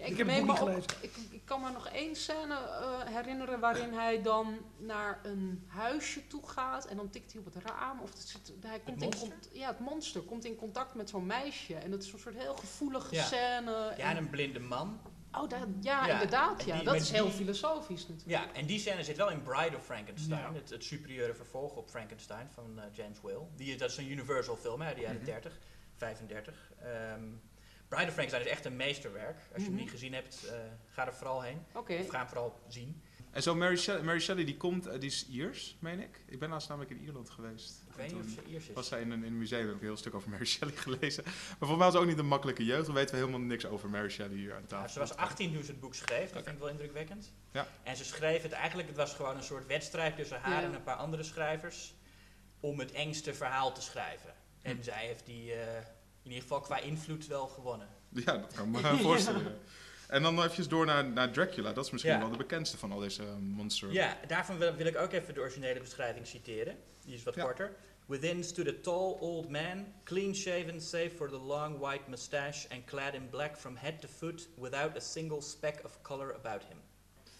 Ja, 0.00 0.06
Ik 0.06 0.16
heb 0.16 0.26
het 0.28 0.46
boek. 0.46 0.92
Ik, 1.00 1.16
ik 1.30 1.40
kan 1.44 1.60
me 1.60 1.70
nog 1.70 1.88
één 1.88 2.16
scène 2.16 2.54
eh, 2.54 3.00
herinneren 3.04 3.60
waarin 3.60 3.92
hij 3.92 4.22
dan 4.22 4.58
naar 4.78 5.20
een 5.22 5.64
huisje 5.66 6.26
toe 6.26 6.48
gaat 6.48 6.84
en 6.86 6.96
dan 6.96 7.10
tikt 7.10 7.32
hij 7.32 7.40
op 7.46 7.54
het 7.54 7.64
raam. 7.64 8.00
Of 8.00 8.10
het 8.10 8.28
zit, 8.28 8.52
hij 8.60 8.80
komt 8.80 9.02
in 9.02 9.32
ja, 9.52 9.68
het 9.68 9.78
monster 9.78 10.20
komt 10.22 10.44
in 10.44 10.56
contact 10.56 10.94
met 10.94 11.08
zo'n 11.10 11.26
meisje. 11.26 11.74
En 11.74 11.90
dat 11.90 12.02
is 12.02 12.12
een 12.12 12.18
soort 12.18 12.34
heel 12.36 12.56
gevoelige 12.56 13.14
Ja. 13.14 13.24
scène. 13.24 13.70
Ja, 13.70 13.90
en- 13.96 14.00
en 14.10 14.16
een 14.16 14.30
blinde 14.30 14.58
man. 14.60 15.00
oh, 15.32 15.48
daar- 15.48 15.66
ja, 15.80 16.06
Ja, 16.06 16.12
inderdaad. 16.12 16.64
Ja. 16.64 16.74
die- 16.76 16.84
dat 16.84 16.94
is 16.94 17.10
heel 17.10 17.24
die- 17.24 17.32
filosofisch 17.34 18.08
natuurlijk. 18.08 18.44
Ja, 18.44 18.52
en 18.60 18.66
die 18.66 18.78
scène 18.78 19.04
zit 19.04 19.16
wel 19.16 19.30
in 19.30 19.42
Bride 19.42 19.76
of 19.76 19.84
Frankenstein, 19.84 20.40
Ja. 20.40 20.52
het, 20.52 20.70
het 20.70 20.84
superieure 20.84 21.34
vervolg 21.34 21.74
op 21.76 21.90
Frankenstein 21.90 22.48
van 22.54 22.78
eh, 22.78 22.84
James 22.92 23.20
Whale. 23.20 23.46
Die, 23.56 23.76
dat 23.76 23.90
is 23.90 23.96
een 23.96 24.10
Universal 24.10 24.56
film 24.56 24.80
hè, 24.80 24.86
uit 24.86 24.96
de 24.96 25.02
jaren 25.02 25.16
Mhm. 25.16 25.24
30, 25.24 25.58
35. 25.96 26.72
Ehm, 26.82 27.22
Bride 27.90 28.06
of 28.06 28.12
Frankenstein 28.12 28.42
is 28.44 28.50
echt 28.50 28.64
een 28.64 28.76
meesterwerk. 28.76 29.36
Als 29.36 29.46
je 29.56 29.62
hem 29.62 29.72
Mhm. 29.72 29.74
niet 29.82 29.90
gezien 29.90 30.12
hebt, 30.14 30.44
eh, 30.46 30.54
ga 30.88 31.06
er 31.06 31.14
vooral 31.14 31.42
heen. 31.42 31.58
Of 31.74 31.86
ga 31.86 32.18
hem 32.18 32.28
vooral 32.28 32.60
zien. 32.68 33.02
En 33.30 33.42
zo 33.42 33.54
Mary 33.54 33.76
Shelley, 33.76 34.02
Mary 34.02 34.20
Shelley 34.20 34.44
die 34.44 34.56
komt, 34.56 34.86
eh, 34.86 35.00
die 35.00 35.08
is 35.10 35.28
Iers, 35.28 35.76
meen 35.80 36.00
ik. 36.00 36.20
Ik 36.26 36.38
ben 36.38 36.48
laatst 36.50 36.68
namelijk 36.68 36.92
in 36.94 37.00
Ierland 37.04 37.30
geweest. 37.30 37.82
Ik 37.88 37.94
weet 37.94 38.12
niet 38.12 38.22
of 38.24 38.30
ze 38.30 38.52
eerst 38.52 38.68
is. 38.68 38.74
was 38.74 38.88
zij 38.88 39.00
in 39.00 39.10
een, 39.10 39.24
in 39.24 39.32
een 39.32 39.38
museum, 39.38 39.66
heb 39.66 39.74
ik 39.74 39.80
een 39.80 39.86
heel 39.86 39.96
stuk 39.96 40.14
over 40.14 40.30
Mary 40.34 40.44
Shelley 40.44 40.74
gelezen. 40.76 41.22
Maar 41.24 41.34
volgens 41.58 41.68
mij 41.68 41.78
was 41.78 41.92
het 41.92 42.02
ook 42.02 42.08
niet 42.08 42.18
een 42.18 42.26
makkelijke 42.26 42.64
jeugd. 42.64 42.86
Dan 42.86 42.94
weten 42.94 43.14
we 43.14 43.20
helemaal 43.20 43.40
niks 43.46 43.66
over 43.66 43.88
Mary 43.90 44.08
Shelley 44.10 44.36
hier 44.36 44.54
aan 44.54 44.66
tafel. 44.66 44.86
Ja, 44.86 44.92
ze 44.92 44.98
was 44.98 45.16
18 45.16 45.52
toen 45.54 45.64
ze 45.64 45.70
het 45.70 45.80
boek 45.80 45.94
schreef, 45.94 46.30
dat 46.30 46.42
vind 46.42 46.54
ik 46.54 46.58
wel 46.62 46.68
indrukwekkend. 46.70 47.32
Ja. 47.52 47.66
En 47.82 47.96
ze 47.96 48.04
schreef 48.04 48.42
het 48.42 48.52
eigenlijk, 48.52 48.88
het 48.88 48.96
was 48.96 49.14
gewoon 49.14 49.36
een 49.36 49.42
soort 49.42 49.66
wedstrijd 49.66 50.16
tussen 50.16 50.40
haar 50.40 50.60
Ja. 50.62 50.68
en 50.68 50.74
een 50.74 50.82
paar 50.82 50.96
andere 50.96 51.22
schrijvers 51.22 51.94
om 52.60 52.78
het 52.78 52.92
engste 52.92 53.34
verhaal 53.34 53.72
te 53.74 53.82
schrijven. 53.82 54.34
En 54.62 54.76
Hm. 54.76 54.82
zij 54.82 55.06
heeft 55.06 55.26
die 55.26 55.52
eh, 55.52 55.82
in 56.22 56.28
ieder 56.30 56.42
geval 56.42 56.60
qua 56.60 56.78
invloed 56.78 57.26
wel 57.26 57.46
gewonnen. 57.46 57.88
Ja, 58.08 58.36
dat 58.36 58.52
kan 58.54 58.74
ik 58.74 58.82
me 58.82 58.96
voorstellen. 59.02 59.42
ja. 59.42 59.50
En 60.08 60.22
dan 60.22 60.42
even 60.42 60.68
door 60.68 60.86
naar, 60.86 61.04
naar 61.04 61.30
Dracula. 61.30 61.72
Dat 61.72 61.84
is 61.84 61.90
misschien 61.90 62.12
Ja. 62.12 62.18
wel 62.20 62.30
de 62.30 62.36
bekendste 62.36 62.76
van 62.78 62.92
al 62.92 62.98
deze 62.98 63.22
eh, 63.22 63.34
monster. 63.38 63.92
Ja, 63.92 64.16
daarvan 64.26 64.58
wil, 64.58 64.74
wil 64.74 64.86
ik 64.86 64.96
ook 64.96 65.12
even 65.12 65.34
de 65.34 65.40
originele 65.40 65.80
beschrijving 65.80 66.26
citeren. 66.26 66.76
Die 67.04 67.14
is 67.14 67.22
wat 67.22 67.34
Ja. 67.34 67.42
korter. 67.44 67.72
Within 68.06 68.44
stood 68.44 68.68
a 68.68 68.72
tall 68.82 69.16
old 69.20 69.48
man, 69.48 69.86
clean 70.04 70.34
shaven 70.34 70.80
save 70.80 71.10
for 71.16 71.28
the 71.28 71.38
long 71.38 71.78
white 71.78 72.02
mustache 72.10 72.68
and 72.72 72.84
clad 72.84 73.14
in 73.14 73.28
black 73.28 73.56
from 73.56 73.76
head 73.76 74.00
to 74.00 74.08
foot 74.08 74.48
without 74.56 74.96
a 74.96 75.00
single 75.00 75.40
speck 75.40 75.80
of 75.84 75.98
color 76.02 76.34
about 76.34 76.62
him. 76.68 76.78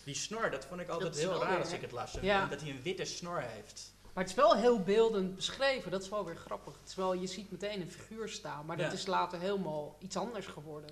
Die 0.05 0.15
snor, 0.15 0.51
dat 0.51 0.65
vond 0.67 0.81
ik 0.81 0.89
altijd 0.89 1.17
heel 1.19 1.43
raar 1.43 1.59
als 1.59 1.73
ik 1.73 1.81
het 1.81 1.93
las. 1.93 2.17
Ja. 2.21 2.47
Dat 2.47 2.61
hij 2.61 2.71
een 2.71 2.83
witte 2.83 3.05
snor 3.05 3.41
heeft. 3.41 3.95
Maar 4.21 4.29
het 4.29 4.39
is 4.39 4.45
wel 4.45 4.57
heel 4.57 4.83
beeldend 4.83 5.35
beschreven. 5.37 5.91
Dat 5.91 6.03
is 6.03 6.09
wel 6.09 6.25
weer 6.25 6.37
grappig. 6.37 6.75
Het 6.81 6.89
is 6.89 6.95
wel, 6.95 7.15
je 7.15 7.27
ziet 7.27 7.51
meteen 7.51 7.81
een 7.81 7.91
figuur 7.91 8.29
staan. 8.29 8.67
Maar 8.67 8.77
dat 8.77 8.87
Ja. 8.87 8.93
is 8.93 9.07
later 9.07 9.41
helemaal 9.41 9.97
iets 10.01 10.17
anders 10.17 10.47
geworden. 10.47 10.91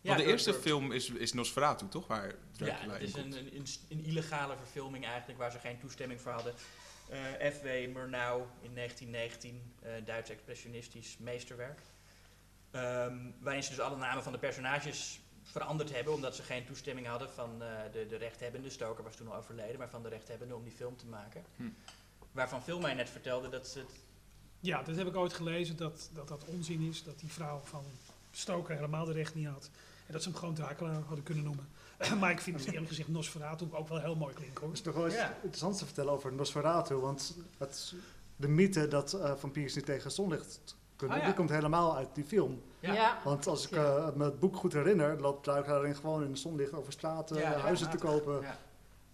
Want 0.00 0.18
de 0.18 0.24
eerste 0.24 0.50
door- 0.50 0.60
film 0.60 0.92
is, 0.92 1.10
is 1.10 1.32
Nosferatu, 1.32 1.88
toch? 1.88 2.06
Waar 2.06 2.34
Ja, 2.52 2.76
het 2.88 3.02
is 3.02 3.14
een, 3.14 3.32
een, 3.56 3.66
een, 3.88 4.04
illegale 4.04 4.56
verfilming 4.56 5.04
eigenlijk, 5.04 5.38
waar 5.38 5.50
ze 5.50 5.58
geen 5.58 5.78
toestemming 5.78 6.20
voor 6.20 6.32
hadden. 6.32 6.54
Eh, 7.08 7.50
F.W. 7.50 7.66
Murnau 7.94 8.42
in 8.60 8.74
1919, 8.74 9.74
eh, 9.82 9.92
Duits 10.04 10.30
expressionistisch 10.30 11.16
meesterwerk. 11.18 11.80
Ehm, 12.70 13.16
waarin 13.40 13.62
ze 13.62 13.70
dus 13.70 13.80
alle 13.80 13.96
namen 13.96 14.22
van 14.22 14.32
de 14.32 14.38
personages 14.38 15.20
veranderd 15.42 15.92
hebben, 15.92 16.12
omdat 16.14 16.36
ze 16.36 16.42
geen 16.42 16.64
toestemming 16.66 17.06
hadden 17.06 17.30
van 17.30 17.62
eh, 17.62 17.68
de, 17.92 18.06
de 18.06 18.16
rechthebbende. 18.16 18.70
Stoker 18.70 19.04
was 19.04 19.16
toen 19.16 19.28
al 19.28 19.36
overleden, 19.36 19.78
maar 19.78 19.90
van 19.90 20.02
de 20.02 20.08
rechthebbende 20.08 20.54
om 20.54 20.62
die 20.64 20.72
film 20.72 20.96
te 20.96 21.06
maken. 21.06 21.44
Hm. 21.56 21.68
Waarvan 22.34 22.62
Phil 22.62 22.80
mij 22.80 22.94
net 22.94 23.10
vertelde 23.10 23.48
dat 23.48 23.66
ze 23.68 23.78
het... 23.78 23.90
Ja, 24.60 24.82
dat 24.82 24.96
heb 24.96 25.06
ik 25.06 25.16
ooit 25.16 25.32
gelezen, 25.32 25.76
dat, 25.76 26.10
dat 26.12 26.28
dat 26.28 26.44
onzin 26.44 26.80
is. 26.88 27.02
Dat 27.02 27.18
die 27.18 27.32
vrouw 27.32 27.60
van 27.64 27.84
Stoker 28.30 28.74
helemaal 28.74 29.04
de 29.04 29.12
recht 29.12 29.34
niet 29.34 29.46
had. 29.46 29.70
En 30.06 30.12
dat 30.12 30.22
ze 30.22 30.28
hem 30.28 30.38
gewoon 30.38 30.54
Dracula 30.54 31.00
hadden 31.06 31.24
kunnen 31.24 31.44
noemen. 31.44 31.68
maar 32.20 32.30
ik 32.30 32.40
vind 32.40 32.58
het 32.60 32.68
eerlijk 32.68 32.88
gezegd 32.88 33.08
Nosferatu 33.08 33.66
ook 33.70 33.88
wel 33.88 34.00
heel 34.00 34.14
mooi 34.16 34.34
klinken 34.34 34.60
hoor. 34.60 34.68
Het 34.68 34.78
is 34.78 34.84
toch 34.84 34.94
wel 34.94 35.06
iets 35.06 35.14
Ja. 35.16 35.34
interessants 35.42 35.78
te 35.78 35.84
vertellen 35.84 36.12
over 36.12 36.32
Nosferatu. 36.32 36.94
Want 36.94 37.36
het, 37.58 37.94
de 38.36 38.48
mythe 38.48 38.88
dat 38.88 39.12
eh 39.12 39.32
vampiers 39.36 39.74
niet 39.74 39.84
tegen 39.86 40.10
zonlicht 40.10 40.76
kunnen, 40.96 41.16
Oh 41.16 41.22
ja. 41.22 41.28
die 41.28 41.36
komt 41.38 41.50
helemaal 41.50 41.96
uit 41.96 42.08
die 42.14 42.24
film. 42.24 42.62
Ja. 42.80 43.18
Want 43.24 43.46
als 43.46 43.64
ik 43.66 43.72
eh, 43.72 44.08
me 44.14 44.24
het 44.24 44.40
boek 44.40 44.56
goed 44.56 44.72
herinner, 44.72 45.20
loopt 45.20 45.44
Dracula 45.44 45.76
erin 45.78 45.96
gewoon 45.96 46.22
in 46.22 46.30
het 46.30 46.38
zonlicht 46.38 46.72
over 46.72 46.92
straten, 46.92 47.36
Ja, 47.36 47.52
huizen 47.58 47.90
te 47.90 47.96
kopen. 47.98 48.44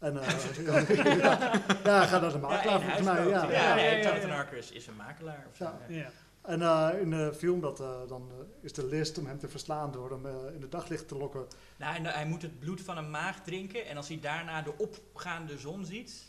Ja. 0.00 0.06
En 0.06 0.20
eh, 0.22 1.18
ja, 1.18 1.52
ja, 1.84 2.06
ga 2.06 2.18
naar 2.18 2.32
de 2.32 2.38
makelaar 2.38 2.80
volgens 2.80 3.06
mij. 3.06 3.26
Ja. 3.28 3.50
Ja, 3.50 3.76
ja, 3.76 4.48
is, 4.50 4.86
een 4.86 4.96
makelaar. 4.96 5.46
Of 5.50 5.56
zo, 5.56 5.64
Ja. 5.64 5.78
ja. 5.88 5.96
Ja. 5.96 6.10
En 6.42 6.62
eh, 6.62 7.00
in 7.00 7.10
de 7.10 7.34
film 7.34 7.60
dat, 7.60 7.80
eh, 7.80 8.00
dan, 8.08 8.30
is 8.60 8.72
de 8.72 8.86
list 8.86 9.18
om 9.18 9.26
hem 9.26 9.38
te 9.38 9.48
verslaan 9.48 9.92
door 9.92 10.10
hem 10.10 10.26
in 10.54 10.62
het 10.62 10.72
daglicht 10.72 11.08
te 11.08 11.16
lokken. 11.16 11.46
Nou, 11.76 11.94
en 11.96 12.04
hij 12.04 12.26
moet 12.26 12.42
het 12.42 12.58
bloed 12.58 12.80
van 12.80 12.96
een 12.96 13.10
maag 13.10 13.40
drinken. 13.42 13.86
En 13.86 13.96
als 13.96 14.08
hij 14.08 14.20
daarna 14.20 14.62
de 14.62 14.72
opgaande 14.78 15.58
zon 15.58 15.84
ziet, 15.84 16.26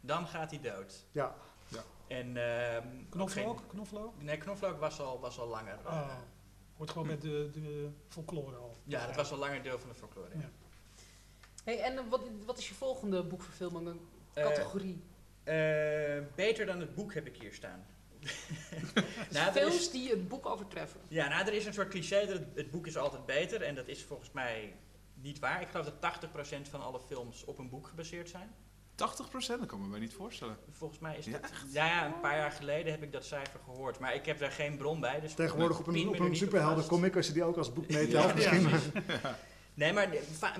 dan 0.00 0.26
gaat 0.26 0.50
hij 0.50 0.60
dood. 0.60 1.04
Ja, 1.12 1.34
En, 2.06 2.36
ehm, 2.36 2.86
Knoflook? 3.10 3.58
geen- 3.58 3.66
Knoflook? 3.66 4.22
Nee, 4.22 4.36
knoflook 4.36 4.80
was 4.80 5.00
al, 5.00 5.20
was 5.20 5.38
al 5.38 5.48
langer. 5.48 5.78
Oh, 5.86 6.08
hoort 6.76 6.90
gewoon 6.90 7.06
met 7.06 7.20
de, 7.22 7.50
de 7.52 7.88
folklore 8.08 8.56
al. 8.56 8.76
ja, 8.84 9.06
dat 9.06 9.16
was 9.16 9.32
al 9.32 9.38
langer 9.38 9.62
deel 9.62 9.78
van 9.78 9.88
de 9.88 9.94
folklore. 9.94 10.28
Ja. 10.38 10.50
Hey, 11.64 11.80
en 11.80 11.96
eh, 11.98 12.04
wat, 12.08 12.20
wat 12.46 12.58
is 12.58 12.68
je 12.68 12.74
volgende 12.74 13.22
boekverfilming? 13.22 13.86
Een 13.86 14.00
Eh, 14.34 14.44
categorie? 14.44 15.02
eh, 15.44 15.54
beter 16.34 16.66
dan 16.66 16.80
het 16.80 16.94
boek 16.94 17.14
heb 17.14 17.26
ik 17.26 17.36
hier 17.36 17.52
staan. 17.54 17.84
Dus 18.20 18.46
nou, 19.32 19.52
films 19.52 19.74
is, 19.74 19.90
die 19.90 20.10
het 20.10 20.28
boek 20.28 20.46
overtreffen. 20.46 21.00
ja, 21.08 21.28
nou, 21.28 21.46
er 21.46 21.52
is 21.52 21.66
een 21.66 21.72
soort 21.74 21.88
cliché 21.88 22.26
dat 22.26 22.38
het, 22.38 22.46
het 22.54 22.70
boek 22.70 22.86
is 22.86 22.96
altijd 22.96 23.26
beter. 23.26 23.62
En 23.62 23.74
dat 23.74 23.88
is 23.88 24.02
volgens 24.02 24.30
mij 24.32 24.74
niet 25.14 25.38
waar. 25.38 25.60
Ik 25.62 25.68
geloof 25.68 25.86
dat 26.00 26.00
80% 26.66 26.68
van 26.70 26.82
alle 26.82 27.00
films 27.00 27.44
op 27.44 27.58
een 27.58 27.68
boek 27.68 27.86
gebaseerd 27.86 28.28
zijn. 28.30 28.54
80%? 28.94 29.58
Dat 29.58 29.66
kan 29.66 29.80
me 29.80 29.86
mij 29.86 30.00
niet 30.00 30.12
voorstellen. 30.14 30.56
Volgens 30.70 31.00
mij 31.00 31.16
is 31.16 31.24
Ja, 31.24 31.32
dat... 31.38 31.50
Ja, 31.72 31.86
ja, 31.86 32.06
een 32.06 32.20
paar 32.20 32.36
jaar 32.36 32.50
geleden 32.52 32.92
heb 32.92 33.02
ik 33.02 33.12
dat 33.12 33.24
cijfer 33.24 33.60
gehoord. 33.64 33.98
Maar 33.98 34.14
ik 34.14 34.26
heb 34.26 34.38
daar 34.38 34.50
geen 34.52 34.76
bron 34.76 35.00
bij. 35.00 35.20
Dus 35.20 35.34
Tegenwoordig 35.34 35.78
op 35.78 35.86
een, 35.86 36.08
op 36.08 36.18
een 36.20 36.86
comic, 36.86 37.16
als 37.16 37.26
je 37.26 37.32
die 37.32 37.44
ook 37.44 37.56
als 37.56 37.72
boek 37.72 37.90
Ja. 37.90 37.98
meetelt 37.98 38.24
Ja. 38.42 38.52
misschien. 38.52 38.68
Nee, 39.74 39.92
maar 39.92 40.08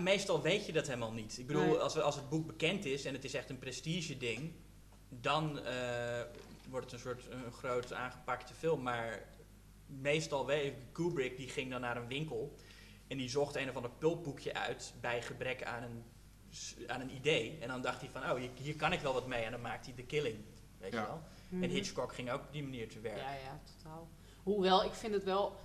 meestal 0.00 0.42
weet 0.42 0.66
je 0.66 0.72
dat 0.72 0.86
helemaal 0.86 1.12
niet. 1.12 1.38
Ik 1.38 1.46
bedoel, 1.46 1.62
Nee. 1.64 1.76
als, 1.76 1.98
als 2.00 2.14
het 2.16 2.28
boek 2.28 2.46
bekend 2.46 2.84
is 2.84 3.04
en 3.04 3.14
het 3.14 3.24
is 3.24 3.34
echt 3.34 3.50
een 3.50 3.58
prestige 3.58 4.16
ding, 4.16 4.52
dan 5.08 5.58
eh, 5.64 6.20
wordt 6.68 6.84
het 6.90 6.94
een 6.94 7.00
soort 7.00 7.26
een 7.30 7.52
groot 7.52 7.92
aangepakte 7.92 8.54
film. 8.54 8.82
Maar 8.82 9.22
meestal 9.86 10.46
weet 10.46 10.74
Kubrick 10.92 11.36
die 11.36 11.48
ging 11.48 11.70
dan 11.70 11.80
naar 11.80 11.96
een 11.96 12.08
winkel 12.08 12.56
en 13.08 13.16
die 13.16 13.28
zocht 13.28 13.56
een 13.56 13.68
of 13.68 13.76
ander 13.76 13.90
pulpboekje 13.98 14.54
uit 14.54 14.94
bij 15.00 15.22
gebrek 15.22 15.62
aan 15.64 15.82
een, 15.82 16.04
aan 16.86 17.00
een 17.00 17.14
idee. 17.14 17.58
En 17.60 17.68
dan 17.68 17.82
dacht 17.82 18.00
hij 18.00 18.10
van, 18.10 18.22
oh, 18.22 18.34
hier, 18.34 18.50
hier 18.62 18.76
kan 18.76 18.92
ik 18.92 19.00
wel 19.00 19.12
wat 19.12 19.26
mee. 19.26 19.42
En 19.42 19.50
dan 19.50 19.60
maakt 19.60 19.86
hij 19.86 19.94
The 19.94 20.02
Killing, 20.02 20.36
weet 20.78 20.92
Ja. 20.92 21.00
je 21.00 21.06
wel. 21.06 21.22
Mhm. 21.48 21.62
En 21.62 21.70
Hitchcock 21.70 22.14
ging 22.14 22.30
ook 22.30 22.40
op 22.40 22.52
die 22.52 22.62
manier 22.62 22.88
te 22.88 23.00
werk. 23.00 23.16
Ja, 23.18 23.32
ja, 23.34 23.60
totaal. 23.76 24.08
Hoewel, 24.42 24.84
ik 24.84 24.92
vind 24.92 25.14
het 25.14 25.24
wel... 25.24 25.56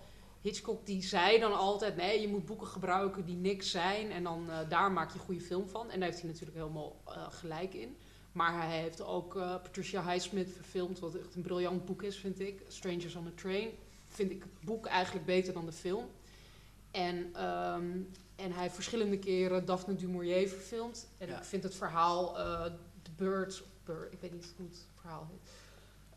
Hitchcock 0.41 0.85
die 0.85 1.03
zei 1.03 1.39
dan 1.39 1.53
altijd, 1.53 1.95
nee, 1.95 2.21
je 2.21 2.27
moet 2.27 2.45
boeken 2.45 2.67
gebruiken 2.67 3.25
die 3.25 3.35
niks 3.35 3.71
zijn. 3.71 4.11
En 4.11 4.23
dan 4.23 4.49
eh, 4.49 4.69
daar 4.69 4.91
maak 4.91 5.11
je 5.11 5.19
een 5.19 5.25
goede 5.25 5.41
film 5.41 5.67
van. 5.69 5.89
En 5.89 5.99
daar 5.99 6.09
heeft 6.09 6.21
hij 6.21 6.29
natuurlijk 6.29 6.57
helemaal 6.57 7.01
eh, 7.07 7.25
gelijk 7.29 7.73
in. 7.73 7.97
Maar 8.31 8.67
hij 8.67 8.79
heeft 8.81 9.01
ook 9.01 9.35
eh, 9.35 9.55
Patricia 9.61 10.03
Highsmith 10.11 10.51
verfilmd, 10.51 10.99
wat 10.99 11.15
echt 11.15 11.35
een 11.35 11.41
briljant 11.41 11.85
boek 11.85 12.03
is, 12.03 12.17
vind 12.17 12.39
ik. 12.39 12.61
Strangers 12.67 13.15
on 13.15 13.27
a 13.27 13.31
Train. 13.35 13.69
Vind 14.07 14.31
ik 14.31 14.43
het 14.43 14.61
boek 14.61 14.85
eigenlijk 14.85 15.25
beter 15.25 15.53
dan 15.53 15.65
de 15.65 15.71
film. 15.71 16.05
En, 16.91 17.29
ehm, 17.33 17.91
en 18.35 18.51
hij 18.51 18.61
heeft 18.61 18.73
verschillende 18.75 19.19
keren 19.19 19.65
Daphne 19.65 19.95
du 19.95 20.07
Maurier 20.07 20.49
verfilmd. 20.49 21.07
En 21.17 21.27
Ja. 21.27 21.37
ik 21.37 21.43
vind 21.43 21.63
het 21.63 21.75
verhaal 21.75 22.33
The 23.01 23.11
Birds, 23.15 23.63
Bird, 23.83 24.13
ik 24.13 24.19
weet 24.19 24.33
niet 24.33 24.53
hoe 24.57 24.65
het 24.67 24.87
verhaal 24.95 25.27
heet. 25.31 25.51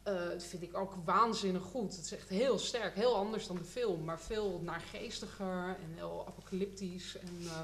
Eh, 0.03 0.29
dat 0.29 0.43
vind 0.45 0.63
ik 0.63 0.77
ook 0.77 0.95
waanzinnig 1.05 1.63
goed. 1.63 1.97
Het 1.97 2.05
is 2.05 2.13
echt 2.13 2.29
heel 2.29 2.59
sterk, 2.59 2.95
heel 2.95 3.17
anders 3.17 3.47
dan 3.47 3.57
de 3.57 3.65
film, 3.65 4.05
maar 4.05 4.21
veel 4.21 4.61
naargeestiger 4.63 5.77
en 5.83 5.93
heel 5.95 6.25
apocalyptisch. 6.27 7.19
En, 7.19 7.39
eh, 7.45 7.61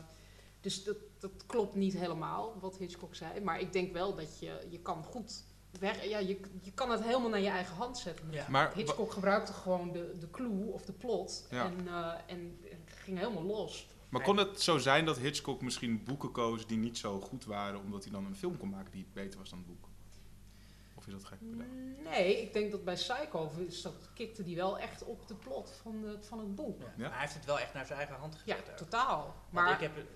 dus 0.61 0.85
dat, 0.85 0.97
dat 1.19 1.47
klopt 1.47 1.75
niet 1.75 1.95
helemaal 1.95 2.55
wat 2.61 2.77
Hitchcock 2.77 3.15
zei. 3.15 3.41
Maar 3.41 3.61
ik 3.61 3.73
denk 3.73 3.93
wel 3.93 4.15
dat 4.15 4.39
je, 4.39 4.67
je 4.71 4.79
kan 4.79 5.05
goed 5.05 5.43
weg, 5.81 6.05
ja, 6.05 6.19
je, 6.19 6.41
je 6.61 6.73
kan 6.73 6.91
het 6.91 7.03
helemaal 7.03 7.29
naar 7.29 7.41
je 7.41 7.49
eigen 7.49 7.77
hand 7.77 7.99
zetten. 7.99 8.27
Ja. 8.31 8.47
Maar 8.49 8.75
Hitchcock 8.75 9.13
gebruikte 9.13 9.53
gewoon 9.53 9.93
de, 9.93 10.17
de 10.21 10.31
clue 10.31 10.73
of 10.73 10.85
de 10.85 10.93
plot 10.93 11.47
Ja. 11.51 11.65
en, 11.65 11.89
eh, 11.89 12.13
en, 12.27 12.59
en 12.71 12.85
ging 13.05 13.19
helemaal 13.19 13.43
los. 13.45 13.89
Maar 14.09 14.23
kon 14.23 14.37
het 14.37 14.61
zo 14.61 14.79
zijn 14.79 15.05
dat 15.05 15.19
Hitchcock 15.19 15.63
misschien 15.63 16.05
boeken 16.05 16.33
koos 16.33 16.67
die 16.67 16.79
niet 16.79 16.99
zo 16.99 17.21
goed 17.21 17.45
waren, 17.45 17.81
omdat 17.81 18.03
hij 18.03 18.13
dan 18.13 18.25
een 18.27 18.37
film 18.37 18.57
kon 18.59 18.69
maken 18.69 18.93
die 18.93 19.07
beter 19.13 19.39
was 19.39 19.51
dan 19.51 19.59
het 19.59 19.67
boek? 19.67 19.88
Is 21.09 21.15
dat 21.15 21.25
gek? 21.25 21.39
bedacht? 21.41 21.69
Nee, 22.05 22.43
ik 22.43 22.53
denk 22.53 22.71
dat 22.71 22.85
bij 22.85 22.95
Psycho 22.95 23.51
is 23.67 23.83
dat, 23.83 24.11
kikte 24.15 24.43
die 24.43 24.57
wel 24.57 24.79
echt 24.79 25.05
op 25.05 25.29
de 25.29 25.35
plot 25.35 25.71
van, 25.83 26.01
de, 26.03 26.17
van 26.21 26.39
het 26.39 26.55
boek. 26.55 26.81
Ja. 26.81 26.87
Ja? 26.87 26.93
Maar 27.03 27.11
hij 27.11 27.21
heeft 27.21 27.35
het 27.35 27.45
wel 27.45 27.59
echt 27.61 27.75
naar 27.75 27.87
zijn 27.87 27.99
eigen 27.99 28.17
hand 28.17 28.43
Ja, 28.45 28.55
gezet. 28.55 28.71
ook. 28.71 28.77
totaal. 28.77 29.25
Want 29.25 29.53
Maar 29.53 29.73
ik 29.73 29.81
heb 29.81 29.97
het- 29.97 30.07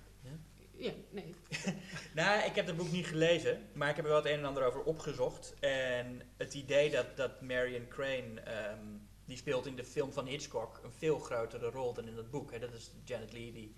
ja, 0.77 0.91
nee. 1.09 1.35
Nou, 2.15 2.43
ik 2.45 2.55
heb 2.55 2.67
het 2.67 2.77
boek 2.77 2.91
niet 2.91 3.05
gelezen, 3.07 3.69
maar 3.73 3.89
ik 3.89 3.95
heb 3.95 4.05
er 4.05 4.11
wel 4.11 4.21
het 4.21 4.31
een 4.31 4.39
en 4.39 4.45
ander 4.45 4.65
over 4.65 4.83
opgezocht. 4.83 5.53
En 5.59 6.21
het 6.37 6.53
idee 6.53 6.89
dat, 6.91 7.17
dat 7.17 7.41
Marion 7.41 7.87
Crane, 7.87 8.39
ehm, 8.41 8.85
die 9.25 9.37
speelt 9.37 9.65
in 9.65 9.75
de 9.75 9.83
film 9.83 10.11
van 10.11 10.25
Hitchcock 10.25 10.79
een 10.83 10.91
veel 10.91 11.19
grotere 11.19 11.69
rol 11.69 11.93
dan 11.93 12.07
in 12.07 12.17
het 12.17 12.29
boek. 12.31 12.51
Hè. 12.51 12.59
Dat 12.59 12.73
is 12.73 12.91
Janet 13.03 13.33
Leigh 13.33 13.53
die 13.53 13.75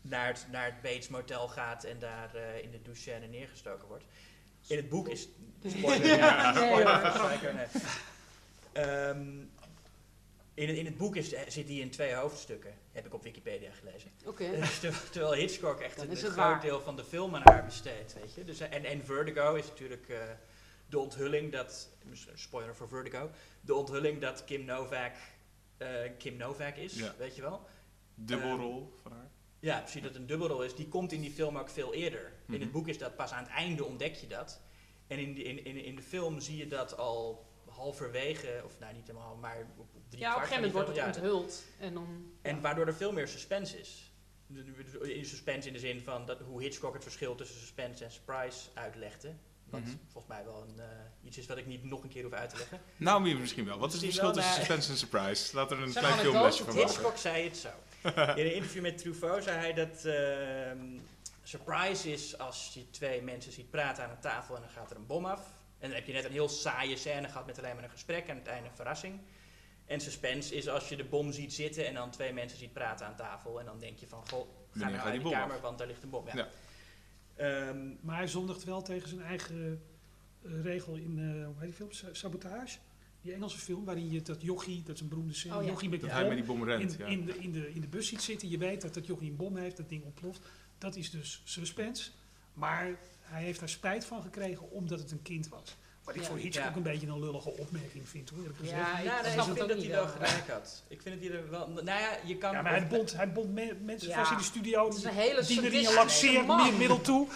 naar 0.00 0.26
het, 0.26 0.46
naar 0.50 0.64
het 0.64 0.82
Bates 0.82 1.08
Motel 1.08 1.48
gaat 1.48 1.84
en 1.84 1.98
daar 1.98 2.34
eh, 2.34 2.62
in 2.62 2.70
de 2.70 2.82
douchescène 2.82 3.26
neergestoken 3.26 3.88
wordt. 3.88 4.04
In 4.68 4.76
het 4.76 4.88
boek 4.88 5.08
is... 5.08 5.28
Spoiler, 5.66 6.06
ja, 6.16 6.52
Nee, 6.52 6.80
spoiler 7.14 7.54
nee. 7.54 7.66
Ehm, 8.72 9.38
in, 10.54 10.68
het, 10.68 10.76
in 10.76 10.84
het 10.84 10.96
boek 10.96 11.16
is, 11.16 11.28
zit 11.28 11.66
hij 11.68 11.76
in 11.76 11.90
twee 11.90 12.14
hoofdstukken, 12.14 12.74
heb 12.92 13.06
ik 13.06 13.14
op 13.14 13.22
Wikipedia 13.22 13.70
gelezen. 13.72 14.10
Oké. 14.24 14.44
Ter- 14.80 15.10
Terwijl 15.10 15.32
Hitchcock 15.34 15.80
echt 15.80 16.00
een, 16.02 16.16
groot 16.16 16.34
waar. 16.34 16.60
deel 16.60 16.80
van 16.80 16.96
de 16.96 17.04
film 17.04 17.34
aan 17.34 17.42
haar 17.44 17.64
besteedt, 17.64 18.14
weet 18.14 18.34
je. 18.34 18.44
Dus, 18.44 18.60
en, 18.60 18.84
en 18.84 19.04
Vertigo 19.04 19.54
is 19.54 19.66
natuurlijk 19.66 20.08
eh, 20.08 20.18
de 20.88 20.98
onthulling 20.98 21.52
dat, 21.52 21.88
spoiler 22.34 22.74
voor 22.76 22.88
Vertigo, 22.88 23.30
de 23.60 23.74
onthulling 23.74 24.20
dat 24.20 24.44
Kim 24.44 24.64
Novak 24.64 25.12
eh, 25.76 25.88
Kim 26.18 26.36
Novak 26.36 26.76
is, 26.76 26.94
Ja. 26.94 27.14
weet 27.18 27.36
je 27.36 27.42
wel. 27.42 27.66
Dubbelrol 28.14 28.92
van 29.02 29.12
haar. 29.12 29.30
Ja, 29.60 29.78
precies, 29.80 30.02
dat 30.02 30.10
het 30.10 30.20
een 30.20 30.26
dubbelrol 30.26 30.62
is. 30.62 30.74
Die 30.74 30.88
komt 30.88 31.12
in 31.12 31.20
die 31.20 31.30
film 31.30 31.56
ook 31.58 31.68
veel 31.70 31.94
eerder. 31.94 32.20
In 32.46 32.52
Mhm. 32.52 32.60
het 32.60 32.72
boek 32.72 32.88
is 32.88 32.98
dat 32.98 33.16
pas 33.16 33.30
aan 33.30 33.42
het 33.42 33.52
einde 33.52 33.84
ontdek 33.84 34.14
je 34.14 34.26
dat. 34.26 34.60
En 35.06 35.18
in 35.18 35.34
de, 35.34 35.42
in, 35.42 35.64
in, 35.64 35.84
in 35.84 35.96
de 35.96 36.02
film 36.02 36.40
zie 36.40 36.56
je 36.56 36.66
dat 36.66 36.96
al 36.96 37.46
halverwege, 37.68 38.62
of 38.64 38.78
nou 38.78 38.94
niet 38.94 39.06
helemaal, 39.06 39.36
maar 39.36 39.66
op, 39.76 39.86
drie 40.08 40.22
Ja, 40.22 40.28
op 40.28 40.34
een 40.40 40.46
gegeven 40.48 40.54
moment 40.68 40.72
wordt 40.72 40.88
het 40.88 40.96
ja, 40.96 41.06
onthuld. 41.06 41.64
En 41.78 41.94
dan... 41.94 42.32
en 42.42 42.60
waardoor 42.60 42.86
er 42.86 42.94
veel 42.94 43.12
meer 43.12 43.28
suspense 43.28 43.80
is. 43.80 44.12
In 45.02 45.24
suspense 45.26 45.66
in 45.68 45.72
de 45.74 45.78
zin 45.80 46.00
van 46.00 46.26
dat, 46.26 46.40
hoe 46.40 46.62
Hitchcock 46.62 46.94
het 46.94 47.02
verschil 47.02 47.34
tussen 47.34 47.58
suspense 47.60 48.04
en 48.04 48.10
surprise 48.12 48.68
uitlegde. 48.74 49.34
Wat 49.64 49.80
Mhm. 49.80 49.90
volgens 50.08 50.26
mij 50.34 50.44
wel 50.44 50.62
een, 50.68 50.80
eh, 50.80 50.86
iets 51.24 51.38
is 51.38 51.46
wat 51.46 51.56
ik 51.56 51.66
niet 51.66 51.84
nog 51.84 52.02
een 52.02 52.08
keer 52.08 52.22
hoef 52.22 52.32
uit 52.32 52.50
te 52.50 52.56
leggen. 52.56 52.80
Nou, 52.96 53.34
misschien 53.34 53.64
wel. 53.64 53.78
Wat 53.78 53.88
is 53.88 53.94
het 53.94 54.04
verschil 54.04 54.32
tussen 54.32 54.54
suspense 54.54 54.90
en 54.90 54.96
surprise? 54.96 55.54
Laten 55.56 55.76
we 55.76 55.82
er 55.82 55.88
een 55.88 55.94
klein 55.94 56.18
filmlesje 56.18 56.64
van 56.64 56.74
maken. 56.74 56.88
Hitchcock 56.90 57.16
zei 57.16 57.44
het 57.44 57.56
zo. 57.56 57.68
In 58.02 58.46
een 58.46 58.54
interview 58.54 58.82
met 58.82 58.98
Truffaut 58.98 59.42
zei 59.44 59.56
hij 59.58 59.72
dat 59.72 60.04
ehm, 60.04 60.98
surprise 61.42 62.12
is 62.12 62.38
als 62.38 62.70
je 62.74 62.90
twee 62.90 63.22
mensen 63.22 63.52
ziet 63.52 63.70
praten 63.70 64.04
aan 64.04 64.10
een 64.10 64.20
tafel 64.20 64.54
en 64.54 64.60
dan 64.60 64.70
gaat 64.70 64.90
er 64.90 64.96
een 64.96 65.06
bom 65.06 65.24
af. 65.26 65.40
En 65.78 65.88
dan 65.88 65.96
heb 65.98 66.06
je 66.06 66.12
net 66.12 66.24
een 66.24 66.32
heel 66.32 66.48
saaie 66.48 66.96
scène 66.96 67.28
gehad 67.28 67.46
met 67.46 67.58
alleen 67.58 67.74
maar 67.74 67.84
een 67.84 67.90
gesprek 67.90 68.24
en 68.24 68.30
aan 68.30 68.36
het 68.36 68.46
einde 68.46 68.68
een 68.68 68.74
verrassing. 68.76 69.20
En 69.86 70.00
suspense 70.00 70.54
is 70.54 70.68
als 70.68 70.88
je 70.88 70.96
de 70.96 71.04
bom 71.04 71.32
ziet 71.32 71.52
zitten 71.52 71.86
en 71.86 71.94
dan 71.94 72.10
twee 72.10 72.32
mensen 72.32 72.58
ziet 72.58 72.72
praten 72.72 73.06
aan 73.06 73.16
tafel. 73.16 73.58
En 73.60 73.66
dan 73.66 73.78
denk 73.78 73.98
je 73.98 74.06
van, 74.06 74.28
goh, 74.28 74.48
ga 74.70 74.78
Wanneer 74.80 74.96
nou 74.98 75.02
die 75.10 75.12
die 75.12 75.22
bom 75.22 75.32
kamer, 75.38 75.54
af? 75.56 75.60
want 75.62 75.78
daar 75.78 75.86
ligt 75.86 76.02
een 76.02 76.10
bom. 76.10 76.26
Ja. 76.26 76.34
Ja. 76.36 76.48
Ehm, 77.36 77.86
Maar 78.00 78.16
hij 78.16 78.26
zondigt 78.26 78.64
wel 78.64 78.82
tegen 78.82 79.08
zijn 79.08 79.22
eigen 79.22 79.82
eh, 80.44 80.62
regel 80.62 80.94
in, 80.94 81.18
eh 81.18 81.44
hoe 81.46 81.54
heet 81.58 81.62
die 81.64 81.72
film? 81.72 81.92
Sa- 81.92 82.12
Sabotage. 82.14 82.78
Die 83.28 83.36
Engelse 83.36 83.58
film 83.58 83.84
waarin 83.84 84.10
je 84.10 84.22
dat 84.22 84.42
jochie, 84.42 84.82
dat 84.82 84.94
is 84.94 85.00
een 85.00 85.08
beroemde 85.08 85.34
scène, 85.34 85.56
Oh 85.56 85.62
ja. 85.62 85.68
jochie 85.68 85.88
met 85.88 86.00
die 86.00 86.08
Dat 86.08 86.18
hij 86.18 86.28
met 86.28 86.46
bom 86.46 86.56
die 86.56 86.64
bom 86.66 86.68
rent. 86.78 86.92
in, 86.92 86.98
ja. 86.98 87.06
in, 87.06 87.24
de, 87.26 87.38
in, 87.38 87.52
de, 87.52 87.70
in 87.74 87.80
de 87.80 87.86
bus 87.86 88.08
ziet 88.08 88.22
zitten. 88.22 88.48
Je 88.48 88.58
weet 88.58 88.80
dat 88.82 88.94
dat 88.94 89.06
jochie 89.06 89.30
een 89.30 89.36
bom 89.36 89.56
heeft, 89.56 89.76
dat 89.76 89.88
ding 89.88 90.04
ontploft. 90.04 90.40
Dat 90.78 90.96
is 90.96 91.10
dus 91.10 91.40
suspense. 91.44 92.10
Maar 92.54 92.98
hij 93.20 93.42
heeft 93.42 93.60
daar 93.60 93.68
spijt 93.68 94.04
van 94.04 94.22
gekregen 94.22 94.70
omdat 94.70 94.98
het 94.98 95.10
een 95.10 95.22
kind 95.22 95.48
was. 95.48 95.76
Wat 96.04 96.14
ik 96.16 96.22
Ja. 96.22 96.28
voor 96.28 96.36
Hitchcock 96.38 96.70
Ja. 96.70 96.76
een 96.76 96.82
beetje 96.82 97.06
een 97.06 97.20
lullige 97.20 97.50
opmerking 97.50 98.08
vind 98.08 98.30
hoor. 98.30 98.52
Ja, 98.62 98.76
ja, 99.00 99.16
ik 99.18 99.22
nee, 99.22 99.32
vind 99.32 99.50
ook 99.50 99.56
dat 99.58 99.68
niet 99.76 99.86
hij 99.86 99.94
wel 99.94 100.04
wel. 100.04 100.12
gelijk 100.14 100.48
had. 100.48 100.84
Ik 100.88 101.02
vind 101.02 101.20
dat 101.20 101.30
hij 101.30 101.38
er 101.38 101.50
wel... 101.50 101.68
Nou 101.68 101.84
ja, 101.84 102.16
je 102.26 102.36
kan... 102.36 102.52
Ja, 102.52 102.62
maar 102.62 102.72
hij 102.72 102.86
bond, 102.88 103.12
hij 103.16 103.32
bond 103.32 103.52
me- 103.52 103.76
mensen 103.84 104.08
Ja. 104.08 104.18
vast 104.18 104.30
in 104.30 104.36
de 104.36 104.42
studio. 104.42 104.84
Het 104.88 104.96
is 104.96 105.04
een 105.04 105.10
hele 105.12 105.44
Die 105.46 105.62
er 105.62 105.74
een 106.68 106.76
middel 106.78 107.00
toe. 107.00 107.26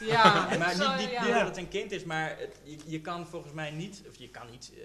Ja, 0.00 0.06
Ja, 0.50 0.58
maar 0.58 0.76
niet, 0.78 1.00
niet, 1.00 1.10
ja. 1.10 1.24
niet 1.24 1.32
dat 1.34 1.46
het 1.46 1.56
een 1.56 1.68
kind 1.68 1.92
is, 1.92 2.04
maar 2.04 2.38
het- 2.38 2.56
je, 2.64 2.76
je 2.86 3.00
kan 3.00 3.26
volgens 3.26 3.52
mij 3.52 3.70
niet, 3.70 4.02
of 4.08 4.16
je 4.16 4.28
kan 4.28 4.50
niet, 4.50 4.72
eh, 4.76 4.80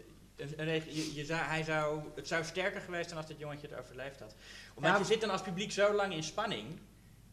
je, 0.50 1.12
je 1.16 1.26
zou, 1.26 1.42
hij 1.42 1.64
zou, 1.64 2.02
het 2.16 2.28
zou 2.28 2.44
sterker 2.44 2.82
geweest 2.82 3.06
zijn 3.06 3.20
als 3.20 3.28
dit 3.28 3.40
jongetje 3.40 3.68
het 3.68 3.80
overleefd 3.80 4.20
had. 4.20 4.36
Omdat 4.76 4.92
Ja. 4.92 4.98
je 4.98 5.06
zit 5.06 5.22
dan 5.22 5.30
als 5.30 5.42
publiek 5.42 5.72
zo 5.72 5.94
lang 5.94 6.14
in 6.14 6.24
spanning, 6.24 6.80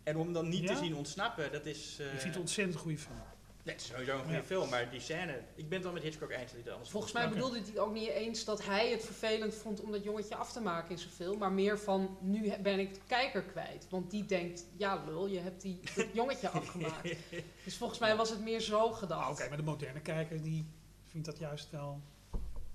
en 0.02 0.16
om 0.16 0.32
dan 0.32 0.48
niet 0.48 0.62
Ja? 0.62 0.74
te 0.74 0.76
zien 0.84 0.94
ontsnappen, 0.94 1.52
dat 1.52 1.66
is... 1.66 1.96
eh, 2.00 2.04
Ik 2.06 2.10
vind 2.12 2.22
het 2.24 2.34
een 2.34 2.40
ontzettend 2.40 2.76
goede 2.78 2.98
film. 2.98 3.16
nee, 3.62 3.74
het 3.74 3.80
is 3.84 3.90
sowieso 3.90 4.12
een 4.14 4.18
goede 4.20 4.34
Ja. 4.36 4.42
film, 4.42 4.68
maar 4.70 4.90
die 4.90 5.00
scène, 5.00 5.42
ik 5.54 5.64
ben 5.68 5.72
het 5.74 5.82
wel 5.82 5.92
met 5.92 6.02
Hitchcock 6.02 6.30
eens 6.30 6.40
dat 6.40 6.50
hij 6.50 6.60
het 6.60 6.70
anders 6.70 6.90
Volgens 6.90 7.12
mij 7.12 7.28
bedoelde 7.28 7.60
hij 7.72 7.80
ook 7.80 7.92
niet 7.92 8.08
eens 8.08 8.44
dat 8.44 8.64
hij 8.64 8.90
het 8.90 9.04
vervelend 9.04 9.54
vond 9.54 9.80
om 9.80 9.90
dat 9.92 10.04
jongetje 10.04 10.34
af 10.34 10.52
te 10.52 10.60
maken 10.60 10.90
in 10.90 10.98
zijn 10.98 11.12
film. 11.12 11.38
Maar 11.38 11.52
meer 11.52 11.78
van, 11.78 12.16
nu 12.20 12.52
ben 12.62 12.78
ik 12.78 12.94
de 12.94 13.00
kijker 13.06 13.42
kwijt. 13.42 13.86
Want 13.90 14.10
die 14.10 14.24
denkt, 14.26 14.64
ja 14.76 15.04
lul, 15.06 15.26
je 15.26 15.38
hebt 15.38 15.60
die, 15.62 15.80
dat 15.94 16.06
jongetje 16.20 16.48
afgemaakt. 16.48 17.14
Dus 17.64 17.76
volgens 17.76 17.98
mij 17.98 18.16
was 18.16 18.30
het 18.30 18.40
meer 18.40 18.60
zo 18.60 18.92
gedacht. 18.92 19.24
Ah, 19.24 19.30
Oké, 19.30 19.48
maar 19.48 19.56
de 19.56 19.62
moderne 19.62 20.00
kijker 20.00 20.42
die 20.42 20.66
vindt 21.06 21.26
dat 21.26 21.38
juist 21.38 21.70
wel 21.70 22.00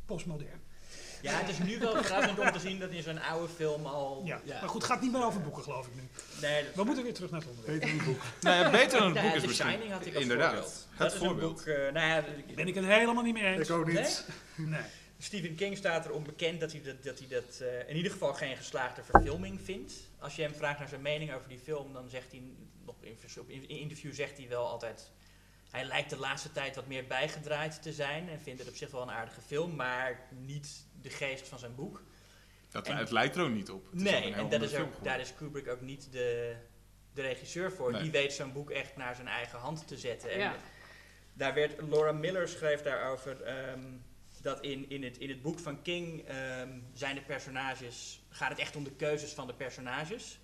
postmodern. 0.06 0.62
Ja, 1.22 1.32
het 1.34 1.50
is 1.50 1.58
nu 1.58 1.80
wel 1.80 2.04
verrassend 2.04 2.40
om 2.40 2.52
te 2.52 2.60
zien 2.60 2.80
dat 2.80 2.90
in 2.92 3.04
zo'n 3.04 3.22
oude 3.22 3.48
film 3.54 3.86
al... 3.86 4.22
Ja. 4.26 4.42
Maar 4.48 4.70
goed, 4.70 4.82
het 4.82 4.92
gaat 4.92 5.02
niet 5.02 5.12
meer 5.12 5.26
over 5.26 5.42
boeken 5.42 5.64
geloof 5.64 5.88
ik 5.88 5.96
nu. 5.96 6.02
nee, 6.42 6.64
dat 6.64 6.74
We 6.76 6.84
moeten 6.84 7.04
weer 7.04 7.14
terug 7.14 7.32
naar 7.32 7.40
het 7.40 7.50
onderwerp. 7.50 7.80
Beter 7.80 8.00
een 8.00 8.06
boek. 8.06 8.22
Nou 8.42 8.64
ja, 8.64 8.72
beter 8.72 9.00
dan 9.00 9.08
het 9.08 9.16
Ja, 9.16 9.22
boek 9.24 9.34
is 9.36 9.42
The 9.42 9.48
misschien. 9.48 9.70
Shining 9.70 9.92
had 9.92 10.06
ik 10.06 10.14
als 10.14 10.22
Inderdaad. 10.22 10.52
voorbeeld. 10.54 10.88
Het 10.90 10.98
dat 10.98 11.12
is 11.14 11.18
voorbeeld. 11.18 11.60
een 11.60 11.66
boek, 11.66 11.76
eh, 11.76 11.92
nou 11.94 12.08
ja, 12.08 12.24
Ben 12.56 12.68
ik 12.68 12.76
het 12.76 12.86
helemaal 12.86 13.24
niet 13.24 13.34
mee 13.34 13.44
eens. 13.44 13.70
Ik 13.70 13.76
ook 13.76 13.88
niet. 13.88 14.26
Nee? 14.56 14.68
Nee. 14.68 14.82
Stephen 15.20 15.56
King 15.56 15.78
staat 15.78 16.06
erom 16.06 16.24
bekend 16.24 16.60
dat 16.60 16.72
hij 16.72 16.82
dat, 16.82 17.04
dat, 17.04 17.20
hij 17.20 17.28
dat 17.28 17.60
eh, 17.62 17.90
in 17.90 17.96
ieder 17.96 18.12
geval 18.12 18.34
geen 18.34 18.58
geslaagde 18.58 19.04
verfilming 19.04 19.60
vindt. 19.64 19.94
Als 20.20 20.36
je 20.36 20.42
hem 20.42 20.54
vraagt 20.56 20.80
naar 20.80 20.88
zijn 20.88 21.02
mening 21.02 21.34
over 21.34 21.48
die 21.50 21.60
film, 21.60 21.94
dan 21.94 22.10
zegt 22.10 22.32
hij, 22.32 22.42
nog 22.86 22.96
in 23.48 23.70
interview 23.70 24.14
zegt 24.14 24.38
hij 24.38 24.48
wel 24.50 24.68
altijd... 24.68 25.12
Hij 25.72 25.84
lijkt 25.86 26.10
de 26.10 26.18
laatste 26.18 26.52
tijd 26.52 26.76
wat 26.76 26.88
meer 26.88 27.08
bijgedraaid 27.08 27.82
te 27.82 27.94
zijn 27.94 28.30
en 28.30 28.40
vindt 28.40 28.60
het 28.60 28.70
op 28.70 28.76
zich 28.76 28.92
wel 28.92 29.02
een 29.02 29.12
aardige 29.12 29.42
film, 29.42 29.76
maar 29.76 30.20
niet 30.30 30.86
de 31.02 31.10
geest 31.10 31.48
van 31.48 31.60
zijn 31.60 31.76
boek. 31.76 32.04
Dat, 32.70 32.88
En- 32.88 32.98
het 32.98 33.12
lijkt 33.12 33.36
er 33.36 33.44
ook 33.44 33.50
niet 33.54 33.70
op. 33.70 33.86
Het 33.86 34.02
nee, 34.02 34.34
en 34.34 34.50
dat 34.50 34.62
is 34.62 34.76
ook, 34.76 35.04
daar 35.04 35.20
is 35.20 35.36
Kubrick 35.36 35.68
ook 35.68 35.82
niet 35.82 36.12
de, 36.12 36.56
de 37.14 37.22
regisseur 37.22 37.72
voor. 37.72 37.92
Nee. 37.92 38.02
Die 38.02 38.12
weet 38.12 38.34
zo'n 38.34 38.54
boek 38.54 38.70
echt 38.70 38.96
naar 38.96 39.16
zijn 39.16 39.28
eigen 39.28 39.60
hand 39.60 39.88
te 39.88 39.98
zetten. 39.98 40.32
En 40.32 40.40
Ja. 40.40 40.56
daar 41.34 41.54
werd, 41.54 41.82
Laura 41.90 42.12
Miller 42.12 42.48
schreef 42.48 42.82
daarover 42.82 43.42
ehm, 43.42 43.84
dat 44.42 44.62
in, 44.62 44.90
in, 44.90 45.04
het, 45.04 45.18
in 45.18 45.30
het 45.30 45.42
boek 45.42 45.60
van 45.60 45.82
King 45.82 46.28
ehm, 46.28 46.70
zijn 46.94 47.16
de 47.16 47.22
personages, 47.22 48.24
gaat 48.30 48.50
het 48.50 48.60
echt 48.60 48.76
om 48.76 48.84
de 48.84 48.92
keuzes 48.92 49.32
van 49.32 49.48
de 49.48 49.54
personages. 49.54 50.40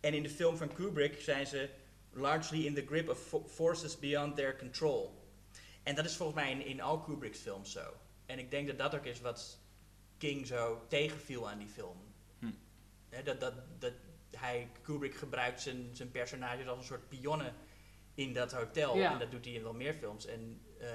En 0.00 0.14
in 0.14 0.22
de 0.22 0.30
film 0.30 0.56
van 0.56 0.72
Kubrick 0.74 1.20
zijn 1.20 1.46
ze 1.46 1.68
largely 2.16 2.66
in 2.66 2.74
the 2.74 2.84
grip 2.86 3.08
of 3.08 3.18
fo- 3.18 3.46
forces 3.48 3.98
beyond 3.98 4.36
their 4.36 4.56
control. 4.56 5.22
En 5.82 5.94
dat 5.94 6.04
is 6.04 6.16
volgens 6.16 6.38
mij 6.38 6.50
in, 6.50 6.66
in 6.66 6.80
al 6.80 7.00
Kubrick's 7.00 7.38
films 7.38 7.72
zo. 7.72 7.92
En 8.26 8.38
ik 8.38 8.50
denk 8.50 8.66
dat 8.66 8.78
dat 8.78 8.94
ook 8.94 9.04
is 9.04 9.20
wat 9.20 9.58
King 10.18 10.46
zo 10.46 10.84
tegenviel 10.88 11.50
aan 11.50 11.58
die 11.58 11.68
film. 11.68 11.96
Hm. 12.38 12.50
Hè, 13.08 13.22
dat, 13.22 13.40
dat, 13.40 13.54
dat 13.78 13.92
hij, 14.30 14.70
Kubrick 14.82 15.14
gebruikt 15.14 15.60
zijn, 15.60 15.88
zijn 15.92 16.10
personages 16.10 16.66
als 16.66 16.78
een 16.78 16.84
soort 16.84 17.08
pionnen 17.08 17.54
in 18.14 18.32
dat 18.32 18.52
hotel. 18.52 18.96
Ja. 18.96 19.12
En 19.12 19.18
dat 19.18 19.30
doet 19.30 19.44
hij 19.44 19.54
in 19.54 19.62
wel 19.62 19.74
meer 19.74 19.94
films. 19.94 20.26
En 20.26 20.60
eh, 20.78 20.88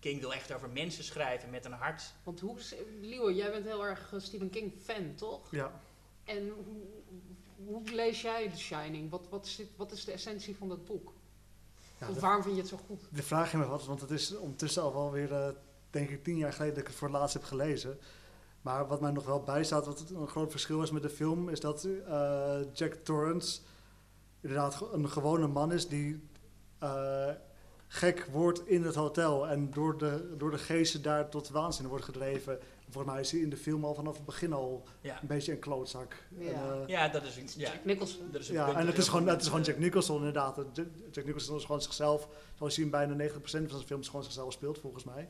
King 0.00 0.20
wil 0.20 0.34
echt 0.34 0.52
over 0.52 0.70
mensen 0.70 1.04
schrijven 1.04 1.50
met 1.50 1.64
een 1.64 1.72
hart. 1.72 2.14
Want 2.22 2.40
hoe, 2.40 2.58
Liewe, 3.00 3.34
jij 3.34 3.50
bent 3.50 3.64
heel 3.64 3.84
erg 3.86 4.12
eh, 4.12 4.20
Stephen 4.20 4.50
King 4.50 4.72
fan, 4.82 5.14
toch? 5.14 5.50
Ja. 5.50 5.80
En 6.24 6.52
hoe, 7.66 7.82
lees 7.92 8.22
jij 8.22 8.50
The 8.50 8.58
Shining? 8.58 9.10
Wat, 9.10 9.26
wat, 9.30 9.46
zit, 9.46 9.68
wat 9.76 9.92
is 9.92 10.04
de 10.04 10.12
essentie 10.12 10.56
van 10.56 10.68
dat 10.68 10.84
boek? 10.84 11.12
Ja, 12.00 12.08
of 12.08 12.20
waarom 12.20 12.42
vind 12.42 12.54
je 12.54 12.60
het 12.60 12.70
zo 12.70 12.78
goed? 12.86 13.00
de 13.10 13.22
vraag 13.22 13.50
je 13.50 13.56
me 13.56 13.66
wat, 13.66 13.86
want 13.86 14.00
het 14.00 14.10
is 14.10 14.36
ondertussen 14.36 14.82
al 14.82 14.92
wel 14.92 15.10
weer, 15.10 15.32
eh, 15.32 15.48
denk 15.90 16.10
ik, 16.10 16.24
tien 16.24 16.36
jaar 16.36 16.52
geleden 16.52 16.74
dat 16.74 16.82
ik 16.82 16.88
het 16.88 16.98
voor 16.98 17.08
het 17.08 17.16
laatst 17.16 17.34
heb 17.34 17.44
gelezen. 17.44 17.98
Maar 18.60 18.86
wat 18.86 19.00
mij 19.00 19.10
nog 19.10 19.24
wel 19.24 19.42
bijstaat, 19.42 19.86
wat 19.86 20.10
een 20.10 20.28
groot 20.28 20.50
verschil 20.50 20.82
is 20.82 20.90
met 20.90 21.02
de 21.02 21.10
film, 21.10 21.48
is 21.48 21.60
dat 21.60 21.84
eh, 21.84 22.58
Jack 22.72 22.94
Torrance 22.94 23.60
inderdaad 24.40 24.92
een 24.92 25.08
gewone 25.08 25.46
man 25.46 25.72
is 25.72 25.88
die 25.88 26.28
eh, 26.78 27.30
gek 27.86 28.28
wordt 28.32 28.66
in 28.68 28.82
het 28.82 28.94
hotel 28.94 29.48
en 29.48 29.70
door 29.70 29.98
de, 29.98 30.34
door 30.38 30.50
de 30.50 30.58
geesten 30.58 31.02
daar 31.02 31.28
tot 31.28 31.48
waanzin 31.48 31.86
wordt 31.86 32.04
gedreven. 32.04 32.58
Volgens 32.90 33.12
mij 33.12 33.22
is 33.22 33.30
hij 33.30 33.40
in 33.40 33.50
de 33.50 33.56
film 33.56 33.84
al 33.84 33.94
vanaf 33.94 34.16
het 34.16 34.24
begin 34.24 34.52
al 34.52 34.84
Ja, 35.00 35.20
een 35.20 35.26
beetje 35.26 35.52
een 35.52 35.58
klootzak. 35.58 36.16
Ja. 36.38 36.46
En, 36.50 36.54
eh, 36.82 36.88
ja 36.88 37.08
dat 37.08 37.24
is 37.24 37.36
een... 37.36 37.48
Ja, 37.56 37.70
Jack 37.72 37.84
Nicholson. 37.84 38.28
dat 38.32 38.40
is 38.40 38.48
een 38.48 38.54
ja, 38.54 38.68
en 38.68 38.74
dat 38.74 38.86
het 38.86 38.98
is, 38.98 39.08
gewoon, 39.08 39.26
het 39.28 39.40
is 39.40 39.46
gewoon 39.46 39.62
Jack 39.62 39.78
Nicholson 39.78 40.16
inderdaad. 40.16 40.56
Jack 41.10 41.24
Nicholson 41.24 41.56
is 41.56 41.64
gewoon 41.64 41.82
zichzelf, 41.82 42.28
zoals 42.58 42.76
je 42.76 42.82
in 42.82 42.90
bijna 42.90 43.28
90% 43.28 43.32
van 43.40 43.48
zijn 43.48 43.68
films 43.86 44.06
gewoon 44.08 44.22
zichzelf 44.24 44.52
speelt 44.52 44.78
volgens 44.78 45.04
mij. 45.04 45.28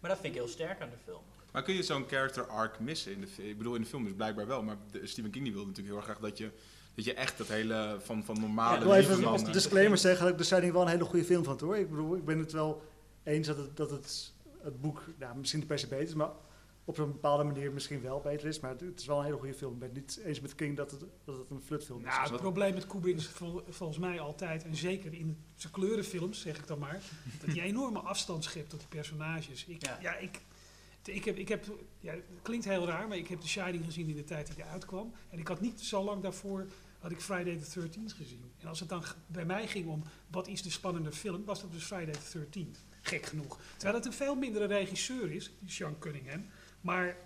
Maar 0.00 0.10
dat 0.10 0.18
vind 0.20 0.34
ik 0.34 0.40
heel 0.40 0.48
sterk 0.48 0.80
aan 0.80 0.90
de 0.90 0.96
film. 1.04 1.22
Maar 1.52 1.62
kun 1.62 1.74
je 1.74 1.82
zo'n 1.82 2.04
character 2.08 2.46
arc 2.46 2.80
missen 2.80 3.12
in 3.12 3.20
de 3.20 3.26
film? 3.26 3.48
Ik 3.48 3.58
bedoel, 3.58 3.74
in 3.74 3.80
de 3.80 3.86
film 3.86 4.06
is 4.06 4.12
blijkbaar 4.12 4.46
wel, 4.46 4.62
maar 4.62 4.76
de- 4.90 5.06
Stephen 5.06 5.30
King 5.30 5.44
die 5.44 5.52
wilde 5.52 5.68
natuurlijk 5.68 5.94
heel 5.96 6.04
erg 6.06 6.16
graag 6.16 6.28
dat 6.30 6.38
je, 6.38 6.50
dat 6.94 7.04
je 7.04 7.14
echt 7.14 7.38
dat 7.38 7.46
hele 7.48 7.96
van, 8.02 8.24
van 8.24 8.40
normale 8.40 8.70
Ja, 8.72 8.76
Ik 8.76 8.82
wil 9.06 9.14
even 9.16 9.46
een 9.46 9.52
disclaimer 9.52 9.98
zeggen 9.98 10.22
dat 10.24 10.32
ik 10.32 10.38
de 10.38 10.44
Shining 10.44 10.72
wel 10.72 10.82
een 10.82 10.88
hele 10.88 11.04
goede 11.04 11.24
film 11.24 11.44
vond 11.44 11.60
hoor. 11.60 11.76
Ik 11.76 11.90
bedoel, 11.90 12.16
ik 12.16 12.24
ben 12.24 12.38
het 12.38 12.52
wel 12.52 12.82
eens 13.22 13.46
dat 13.46 13.56
het, 13.56 13.76
dat 13.76 13.90
het, 13.90 14.32
het 14.62 14.80
boek 14.80 15.02
ja, 15.18 15.34
misschien 15.34 15.58
niet 15.58 15.68
per 15.68 15.78
se 15.78 15.86
beter 15.86 16.06
is, 16.06 16.14
maar 16.14 16.30
op 16.88 16.98
een 16.98 17.12
bepaalde 17.12 17.44
manier 17.44 17.72
misschien 17.72 18.00
wel 18.00 18.20
beter 18.20 18.48
is. 18.48 18.60
Maar 18.60 18.70
het, 18.70 18.80
het 18.80 19.00
is 19.00 19.06
wel 19.06 19.18
een 19.18 19.24
hele 19.24 19.36
goede 19.36 19.54
film. 19.54 19.72
Ik 19.72 19.78
ben 19.78 19.88
het 19.88 19.96
niet 19.98 20.20
eens 20.24 20.40
met 20.40 20.54
King 20.54 20.76
dat 20.76 20.90
het, 20.90 21.00
dat 21.24 21.38
het 21.38 21.50
een 21.50 21.60
flutfilm 21.64 21.98
is. 21.98 22.04
Nou, 22.04 22.20
het 22.20 22.30
wat- 22.30 22.40
probleem 22.40 22.74
met 22.74 22.86
Kubrick 22.86 23.16
is 23.16 23.26
vol- 23.28 23.62
volgens 23.68 23.98
mij 23.98 24.20
altijd, 24.20 24.64
en 24.64 24.76
zeker 24.76 25.12
in 25.14 25.36
zijn 25.56 25.72
kleurenfilms, 25.72 26.40
zeg 26.40 26.58
ik 26.58 26.66
dan 26.66 26.78
maar, 26.78 27.00
dat 27.44 27.54
hij 27.56 27.64
enorme 27.64 27.98
afstand 27.98 28.44
schept 28.44 28.70
tot 28.70 28.78
die 28.78 28.88
personages. 28.88 29.64
Ik, 29.64 29.84
Ja. 29.84 29.98
ja. 30.00 30.16
ik, 30.16 30.40
ik 31.04 31.24
heb, 31.24 31.36
ik 31.36 31.48
heb, 31.48 31.64
ja, 32.00 32.12
het 32.12 32.22
klinkt 32.42 32.64
heel 32.64 32.86
raar, 32.86 33.08
maar 33.08 33.16
ik 33.16 33.28
heb 33.28 33.40
The 33.40 33.48
Shining 33.48 33.84
gezien 33.84 34.08
in 34.08 34.16
de 34.16 34.24
tijd 34.24 34.46
die 34.46 34.62
hij 34.64 34.72
uitkwam. 34.72 35.12
En 35.30 35.38
ik 35.38 35.48
had 35.48 35.60
niet 35.60 35.80
zo 35.80 36.04
lang 36.04 36.22
daarvoor, 36.22 36.66
had 36.98 37.10
ik 37.10 37.20
Friday 37.20 37.56
the 37.56 37.80
13th 37.80 38.16
gezien. 38.16 38.50
En 38.58 38.68
als 38.68 38.80
het 38.80 38.88
dan 38.88 39.02
bij 39.26 39.44
mij 39.44 39.66
ging 39.66 39.86
om, 39.88 40.02
wat 40.30 40.48
is 40.48 40.62
de 40.62 40.70
spannende 40.70 41.12
film, 41.12 41.44
was 41.44 41.60
dat 41.60 41.72
dus 41.72 41.84
Friday 41.84 42.14
the 42.14 42.38
13th. 42.46 42.86
Gek 43.02 43.26
genoeg. 43.26 43.58
Terwijl 43.76 43.94
het 43.96 44.06
een 44.06 44.12
veel 44.12 44.34
mindere 44.34 44.64
regisseur 44.66 45.30
is, 45.32 45.50
Sean 45.66 45.98
Cunningham. 45.98 46.44
Maar 46.80 47.16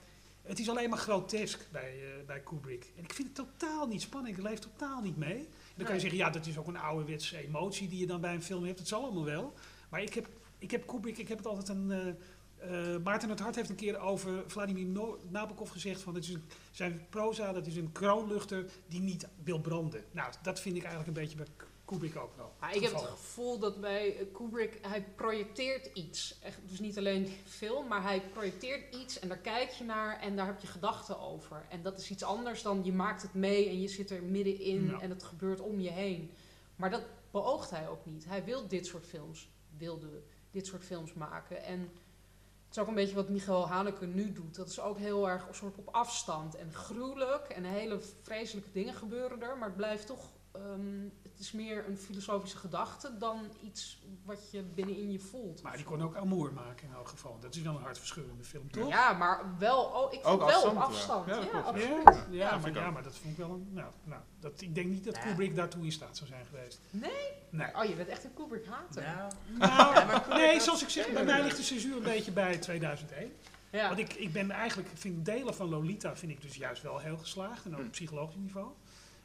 het 0.42 0.58
is 0.58 0.68
alleen 0.68 0.90
maar 0.90 0.98
grotesk 0.98 1.66
bij, 1.72 1.94
eh, 2.02 2.26
bij 2.26 2.40
Kubrick. 2.40 2.92
En 2.96 3.04
ik 3.04 3.12
vind 3.12 3.28
het 3.36 3.46
totaal 3.58 3.86
niet 3.86 4.02
spannend. 4.02 4.36
Ik 4.38 4.42
leef 4.42 4.58
totaal 4.58 5.00
niet 5.00 5.16
mee. 5.16 5.36
En 5.38 5.46
dan 5.76 5.84
kan 5.86 5.94
je 5.94 6.00
zeggen, 6.00 6.18
ja, 6.18 6.30
dat 6.30 6.46
is 6.46 6.58
ook 6.58 6.66
een 6.66 6.76
ouderwetse 6.76 7.36
emotie 7.36 7.88
die 7.88 7.98
je 7.98 8.06
dan 8.06 8.20
bij 8.20 8.34
een 8.34 8.42
film 8.42 8.64
hebt. 8.64 8.78
Het 8.78 8.88
zal 8.88 9.02
allemaal 9.02 9.24
wel. 9.24 9.54
Maar 9.88 10.02
ik 10.02 10.14
heb, 10.14 10.28
ik 10.58 10.70
heb 10.70 10.86
Kubrick, 10.86 11.18
ik 11.18 11.28
heb 11.28 11.38
het 11.38 11.46
altijd 11.46 11.68
een... 11.68 11.90
eh, 11.90 12.94
eh, 12.94 13.02
Maarten 13.02 13.28
het 13.28 13.40
Hart 13.40 13.54
heeft 13.54 13.68
een 13.70 13.76
keer 13.76 13.98
over 13.98 14.42
Vladimir 14.46 14.84
No- 14.84 15.18
Nabokov 15.30 15.70
gezegd 15.70 16.00
van 16.00 16.14
het 16.14 16.24
is 16.24 16.30
een, 16.30 16.44
zijn 16.70 17.06
proza, 17.10 17.52
dat 17.52 17.66
is 17.66 17.76
een 17.76 17.92
kroonluchter 17.92 18.70
die 18.88 19.00
niet 19.00 19.28
wil 19.44 19.60
branden. 19.60 20.04
Nou, 20.10 20.32
dat 20.42 20.60
vind 20.60 20.76
ik 20.76 20.82
eigenlijk 20.82 21.16
een 21.16 21.22
beetje 21.22 21.36
bij 21.36 21.46
Kubrick 21.92 22.16
ook 22.16 22.36
wel. 22.36 22.52
Maar 22.60 22.74
ik 22.74 22.82
heb 22.82 22.92
het 22.92 23.02
gevoel 23.02 23.58
dat 23.58 23.80
bij 23.80 24.16
eh, 24.16 24.26
Kubrick, 24.32 24.78
hij 24.82 25.04
projecteert 25.16 25.90
iets. 25.94 26.38
Echt, 26.42 26.58
dus 26.68 26.80
niet 26.80 26.98
alleen 26.98 27.28
film, 27.46 27.88
maar 27.88 28.02
hij 28.02 28.22
projecteert 28.32 28.94
iets 28.94 29.18
en 29.18 29.28
daar 29.28 29.38
kijk 29.38 29.70
je 29.70 29.84
naar 29.84 30.20
en 30.20 30.36
daar 30.36 30.46
heb 30.46 30.60
je 30.60 30.66
gedachten 30.66 31.20
over. 31.20 31.66
En 31.68 31.82
dat 31.82 31.98
is 31.98 32.10
iets 32.10 32.22
anders 32.22 32.62
dan 32.62 32.84
je 32.84 32.92
maakt 32.92 33.22
het 33.22 33.34
mee 33.34 33.68
en 33.68 33.80
je 33.80 33.88
zit 33.88 34.10
er 34.10 34.22
middenin 34.22 34.86
Ja. 34.86 35.00
en 35.00 35.10
het 35.10 35.22
gebeurt 35.22 35.60
om 35.60 35.80
je 35.80 35.90
heen. 35.90 36.30
Maar 36.76 36.90
dat 36.90 37.02
beoogt 37.30 37.70
hij 37.70 37.88
ook 37.88 38.06
niet. 38.06 38.24
Hij 38.24 38.44
wil 38.44 38.68
dit 38.68 38.86
soort 38.86 39.06
films, 39.06 39.48
wilde 39.76 40.22
dit 40.50 40.66
soort 40.66 40.84
films 40.84 41.12
maken. 41.12 41.62
En 41.62 41.80
het 41.80 42.76
is 42.76 42.78
ook 42.78 42.88
een 42.88 42.94
beetje 42.94 43.14
wat 43.14 43.28
Michael 43.28 43.68
Haneke 43.68 44.06
nu 44.06 44.32
doet. 44.32 44.54
Dat 44.54 44.68
is 44.68 44.80
ook 44.80 44.98
heel 44.98 45.28
erg 45.28 45.48
een 45.48 45.54
soort 45.54 45.78
op 45.78 45.88
afstand 45.88 46.54
en 46.54 46.72
gruwelijk 46.72 47.48
en 47.48 47.64
hele 47.64 48.00
vreselijke 48.22 48.72
dingen 48.72 48.94
gebeuren 48.94 49.42
er. 49.42 49.56
Maar 49.56 49.68
het 49.68 49.76
blijft 49.76 50.06
toch, 50.06 50.30
ehm, 50.52 51.08
het 51.22 51.40
is 51.40 51.52
meer 51.52 51.88
een 51.88 51.98
filosofische 51.98 52.56
gedachte 52.56 53.16
dan 53.18 53.50
iets 53.62 54.02
wat 54.24 54.50
je 54.50 54.62
binnenin 54.62 55.12
je 55.12 55.18
voelt. 55.18 55.62
Maar 55.62 55.76
die 55.76 55.84
kon 55.84 56.02
ook 56.02 56.16
Amour 56.16 56.52
maken 56.52 56.86
in 56.88 56.94
elk 56.94 57.08
geval. 57.08 57.38
Dat 57.40 57.54
is 57.54 57.62
wel 57.62 57.74
een 57.74 57.82
hartverscheurende 57.82 58.44
film, 58.44 58.70
toch? 58.70 58.88
Ja, 58.88 59.12
maar 59.12 59.58
wel, 59.58 59.82
oh, 59.84 60.12
ik 60.12 60.20
vind 60.20 60.24
Ook 60.24 60.38
wel 60.38 60.48
afstand, 60.48 60.76
op 60.76 60.78
ja. 60.78 60.84
afstand. 60.84 61.26
Ja, 61.26 61.40
Ja, 61.52 61.60
absoluut. 61.60 62.26
Ja, 62.30 62.58
maar, 62.58 62.68
ik 62.68 62.74
ja, 62.74 62.90
maar 62.90 63.02
dat 63.02 63.16
vond 63.16 63.32
ik 63.32 63.38
wel 63.38 63.50
een... 63.50 63.68
Nou, 63.70 63.90
nou 64.04 64.20
dat, 64.40 64.60
ik 64.60 64.74
denk 64.74 64.86
niet 64.86 65.04
dat 65.04 65.16
Ja. 65.16 65.22
Kubrick 65.22 65.56
daartoe 65.56 65.84
in 65.84 65.92
staat 65.92 66.16
zou 66.16 66.28
zijn 66.28 66.44
geweest. 66.46 66.80
Nee? 66.90 67.10
Nee. 67.50 67.76
Oh, 67.76 67.84
je 67.84 67.94
bent 67.94 68.08
echt 68.08 68.24
een 68.24 68.34
Kubrick 68.34 68.66
hater. 68.66 69.02
Nou, 69.02 69.32
Nou, 69.58 70.28
nee, 70.28 70.60
zoals 70.60 70.82
ik 70.82 70.88
zeg, 70.88 71.12
bij 71.12 71.24
mij 71.24 71.42
ligt 71.42 71.56
de 71.56 71.62
censuur 71.62 71.96
een 71.96 72.02
beetje 72.02 72.32
bij 72.32 72.58
2001. 72.58 73.32
Ja. 73.70 73.86
Want 73.86 73.98
ik, 73.98 74.14
ik 74.14 74.32
ben 74.32 74.50
eigenlijk, 74.50 74.88
vind 74.94 75.24
delen 75.24 75.54
van 75.54 75.68
Lolita 75.68 76.16
vind 76.16 76.32
ik 76.32 76.42
dus 76.42 76.54
juist 76.54 76.82
wel 76.82 76.98
heel 76.98 77.16
geslaagd. 77.16 77.64
En 77.64 77.76
ook 77.76 77.84
op 77.84 77.90
psychologisch 77.90 78.36
niveau. 78.36 78.68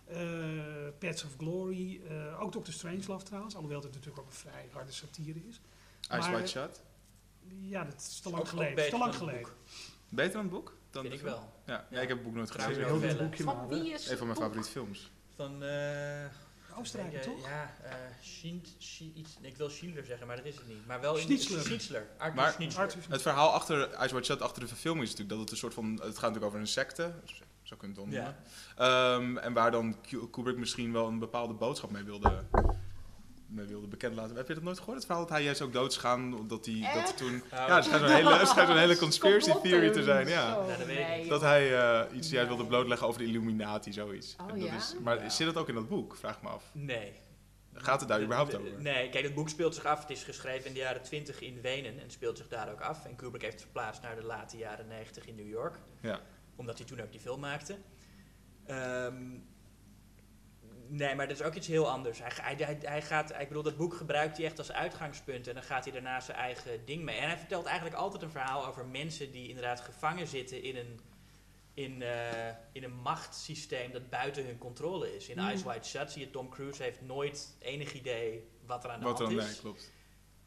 Eh 0.08 0.18
Pets 1.00 1.24
of 1.24 1.32
Glory, 1.38 2.02
eh, 2.10 2.42
ook 2.42 2.52
Dr. 2.52 2.72
Strangelove 2.72 3.26
trouwens. 3.26 3.56
Alhoewel 3.56 3.82
het 3.82 3.92
natuurlijk 3.94 4.20
ook 4.20 4.26
een 4.26 4.32
vrij 4.34 4.70
harde 4.72 4.92
satire 4.92 5.40
is. 5.50 5.60
Ice 6.20 6.32
White 6.32 6.48
Shut. 6.48 6.82
Ja, 7.62 7.84
dat 7.84 7.94
is 7.98 8.20
te 8.20 8.28
Ook- 8.28 8.34
lang 8.34 8.44
ook 8.46 8.50
geleden. 8.50 8.76
beter 8.76 8.92
Te 8.92 8.98
lang 8.98 9.12
dan 9.14 9.22
het 9.22 9.30
geleden. 9.30 9.52
Beter 10.10 10.32
dan 10.32 10.42
het 10.42 10.52
boek? 10.52 10.74
Dan 10.92 11.02
vind 11.02 11.14
ik 11.14 11.20
film? 11.20 11.32
wel. 11.34 11.54
Ja, 11.66 11.74
ja, 11.74 11.86
Ja. 11.90 12.02
ik 12.02 12.08
heb 12.08 12.18
het 12.18 12.26
boek 12.26 12.36
nooit 12.36 12.56
wel 12.56 12.68
Heel 12.68 13.16
boekje 13.18 13.44
Van 13.44 13.68
wie 13.68 13.92
is 13.94 14.10
Een 14.10 14.18
van 14.18 14.28
mijn 14.28 14.40
favoriete 14.40 14.70
films. 14.70 15.12
Van... 15.36 15.64
eh 15.64 16.26
Oostenrijk, 16.80 17.14
eh, 17.14 17.22
toch? 17.22 17.46
Ja, 17.46 17.76
eh 17.84 17.92
Schind- 18.22 18.76
Schi- 18.78 19.12
iets, 19.16 19.38
ik 19.42 19.58
wil 19.58 19.70
Schindler 19.70 20.06
zeggen, 20.06 20.28
maar 20.28 20.36
dat 20.36 20.46
is 20.46 20.56
het 20.56 20.68
niet. 20.68 20.86
Maar 20.88 21.02
wel 21.02 21.16
in 21.16 21.22
Schnitzler. 21.22 21.62
Schnitzler. 21.62 22.08
Arthur 22.18 22.36
Maar- 22.36 22.52
Schnitzler. 22.52 22.96
Het 23.10 23.22
verhaal 23.22 23.50
achter 23.50 23.90
Ice 23.90 24.10
White 24.14 24.24
Shut, 24.24 24.42
achter 24.42 24.62
de 24.62 24.68
verfilming 24.68 25.04
is 25.04 25.10
natuurlijk 25.10 25.38
dat 25.38 25.40
het 25.40 25.52
een 25.52 25.58
soort 25.58 25.74
van... 25.74 25.86
Het 25.92 26.00
gaat 26.02 26.14
natuurlijk 26.14 26.46
over 26.46 26.60
een 26.60 26.68
secte, 26.68 27.14
zo 27.68 27.76
kun 27.76 27.94
je 27.94 28.02
het 28.02 28.10
noemen. 28.12 28.36
Ehm, 28.78 29.38
en 29.38 29.54
waar 29.54 29.72
dan 29.72 30.02
Ku- 30.02 30.30
Kubrick 30.30 30.58
misschien 30.58 30.94
wel 30.94 31.08
een 31.08 31.20
bepaalde 31.20 31.54
boodschap 31.54 31.92
mee 31.92 32.04
wilde, 32.04 32.44
mee 33.48 33.66
wilde 33.66 33.88
bekend 33.88 34.16
laten. 34.16 34.36
Heb 34.36 34.48
je 34.48 34.54
dat 34.54 34.64
nooit 34.64 34.78
gehoord? 34.78 34.96
Het 34.98 35.06
verhaal 35.06 35.24
dat 35.24 35.34
hij 35.34 35.44
juist 35.44 35.62
ook 35.62 35.74
dood 35.74 35.92
is 35.92 35.98
gaan, 35.98 36.38
omdat 36.40 36.66
hij 36.66 36.90
dat 36.94 37.18
toen... 37.18 37.44
Ja, 37.52 37.76
het 37.76 37.84
schijnt 37.86 38.04
een 38.04 38.10
hele, 38.12 38.46
schijnt 38.46 38.70
een 38.70 38.78
hele 38.78 38.98
conspiracy 38.98 39.52
theory 39.64 39.90
te 39.90 40.04
zijn, 40.04 40.28
ja. 40.28 40.54
Dat 40.56 40.86
nee, 40.88 41.40
hij 41.40 41.80
eh, 41.80 42.16
iets 42.18 42.30
juist 42.30 42.48
wilde 42.48 42.66
blootleggen 42.66 43.08
over 43.08 43.20
de 43.22 43.28
Illuminati, 43.28 43.94
zoiets. 43.94 44.36
Oh, 44.42 44.50
En 44.50 44.60
dat 44.60 44.68
ja? 44.68 44.76
is, 44.76 44.96
maar 45.04 45.24
Ja. 45.24 45.30
zit 45.30 45.46
dat 45.46 45.58
ook 45.58 45.70
in 45.70 45.76
dat 45.76 45.88
boek? 45.90 46.16
Vraag 46.16 46.36
ik 46.36 46.42
me 46.42 46.50
af. 46.50 46.64
Nee. 46.74 47.14
Gaat 47.74 48.00
het 48.00 48.10
daar 48.10 48.22
überhaupt 48.22 48.56
over? 48.56 48.82
Nee, 48.82 49.10
kijk, 49.10 49.24
het 49.24 49.34
boek 49.34 49.50
speelt 49.50 49.76
zich 49.76 49.86
af. 49.86 50.02
Het 50.02 50.10
is 50.10 50.24
geschreven 50.24 50.68
in 50.68 50.74
de 50.74 50.80
jaren 50.80 51.02
20 51.02 51.42
in 51.42 51.62
Wenen 51.62 52.00
en 52.00 52.12
speelt 52.12 52.38
zich 52.38 52.48
daar 52.48 52.72
ook 52.72 52.82
af. 52.82 53.06
En 53.06 53.16
Kubrick 53.16 53.42
heeft 53.42 53.54
het 53.54 53.62
verplaatst 53.64 54.02
naar 54.02 54.16
de 54.16 54.24
late 54.24 54.58
jaren 54.58 54.88
90 54.88 55.26
in 55.28 55.36
New 55.36 55.50
York. 55.50 55.80
Ja. 56.02 56.20
Omdat 56.58 56.78
hij 56.78 56.88
toen 56.88 57.02
ook 57.02 57.12
die 57.12 57.20
film 57.20 57.40
maakte. 57.40 57.78
Ehm, 58.66 59.38
nee, 60.88 61.16
maar 61.16 61.28
dat 61.28 61.40
is 61.40 61.46
ook 61.46 61.54
iets 61.54 61.68
heel 61.68 61.90
anders. 61.90 62.20
Hij, 62.20 62.32
hij, 62.42 62.56
hij, 62.56 62.78
hij 62.82 63.02
gaat, 63.02 63.32
ik 63.40 63.48
bedoel, 63.48 63.64
dat 63.64 63.78
boek 63.78 63.94
gebruikt 63.94 64.38
hij 64.38 64.46
echt 64.46 64.58
als 64.58 64.72
uitgangspunt. 64.72 65.48
En 65.48 65.54
dan 65.54 65.64
gaat 65.64 65.84
hij 65.84 65.94
daarna 65.94 66.20
zijn 66.20 66.38
eigen 66.38 66.86
ding 66.86 67.04
mee. 67.04 67.18
En 67.18 67.28
hij 67.28 67.38
vertelt 67.38 67.66
eigenlijk 67.66 67.96
altijd 67.96 68.24
een 68.24 68.32
verhaal 68.32 68.66
over 68.66 68.86
mensen 68.86 69.32
die 69.32 69.48
inderdaad 69.48 69.82
gevangen 69.82 70.28
zitten 70.28 70.64
in 70.64 70.76
een, 70.76 71.00
in, 71.74 72.02
eh, 72.02 72.50
in 72.72 72.84
een 72.84 72.96
machtssysteem 72.96 73.92
dat 73.92 74.10
buiten 74.10 74.46
hun 74.46 74.58
controle 74.58 75.16
is. 75.16 75.30
In 75.30 75.38
Mm. 75.38 75.50
Ice 75.50 75.64
White 75.64 75.88
Shut 75.88 76.12
zie 76.12 76.22
je 76.22 76.32
Tom 76.32 76.50
Cruise 76.50 76.84
heeft 76.84 77.02
nooit 77.02 77.56
enig 77.60 77.94
idee 77.94 78.50
wat 78.66 78.84
er 78.84 78.90
aan 78.90 79.00
de 79.00 79.06
Wat 79.06 79.20
hand 79.20 79.32
is. 79.32 79.46
Nee, 79.46 79.60
klopt. 79.60 79.92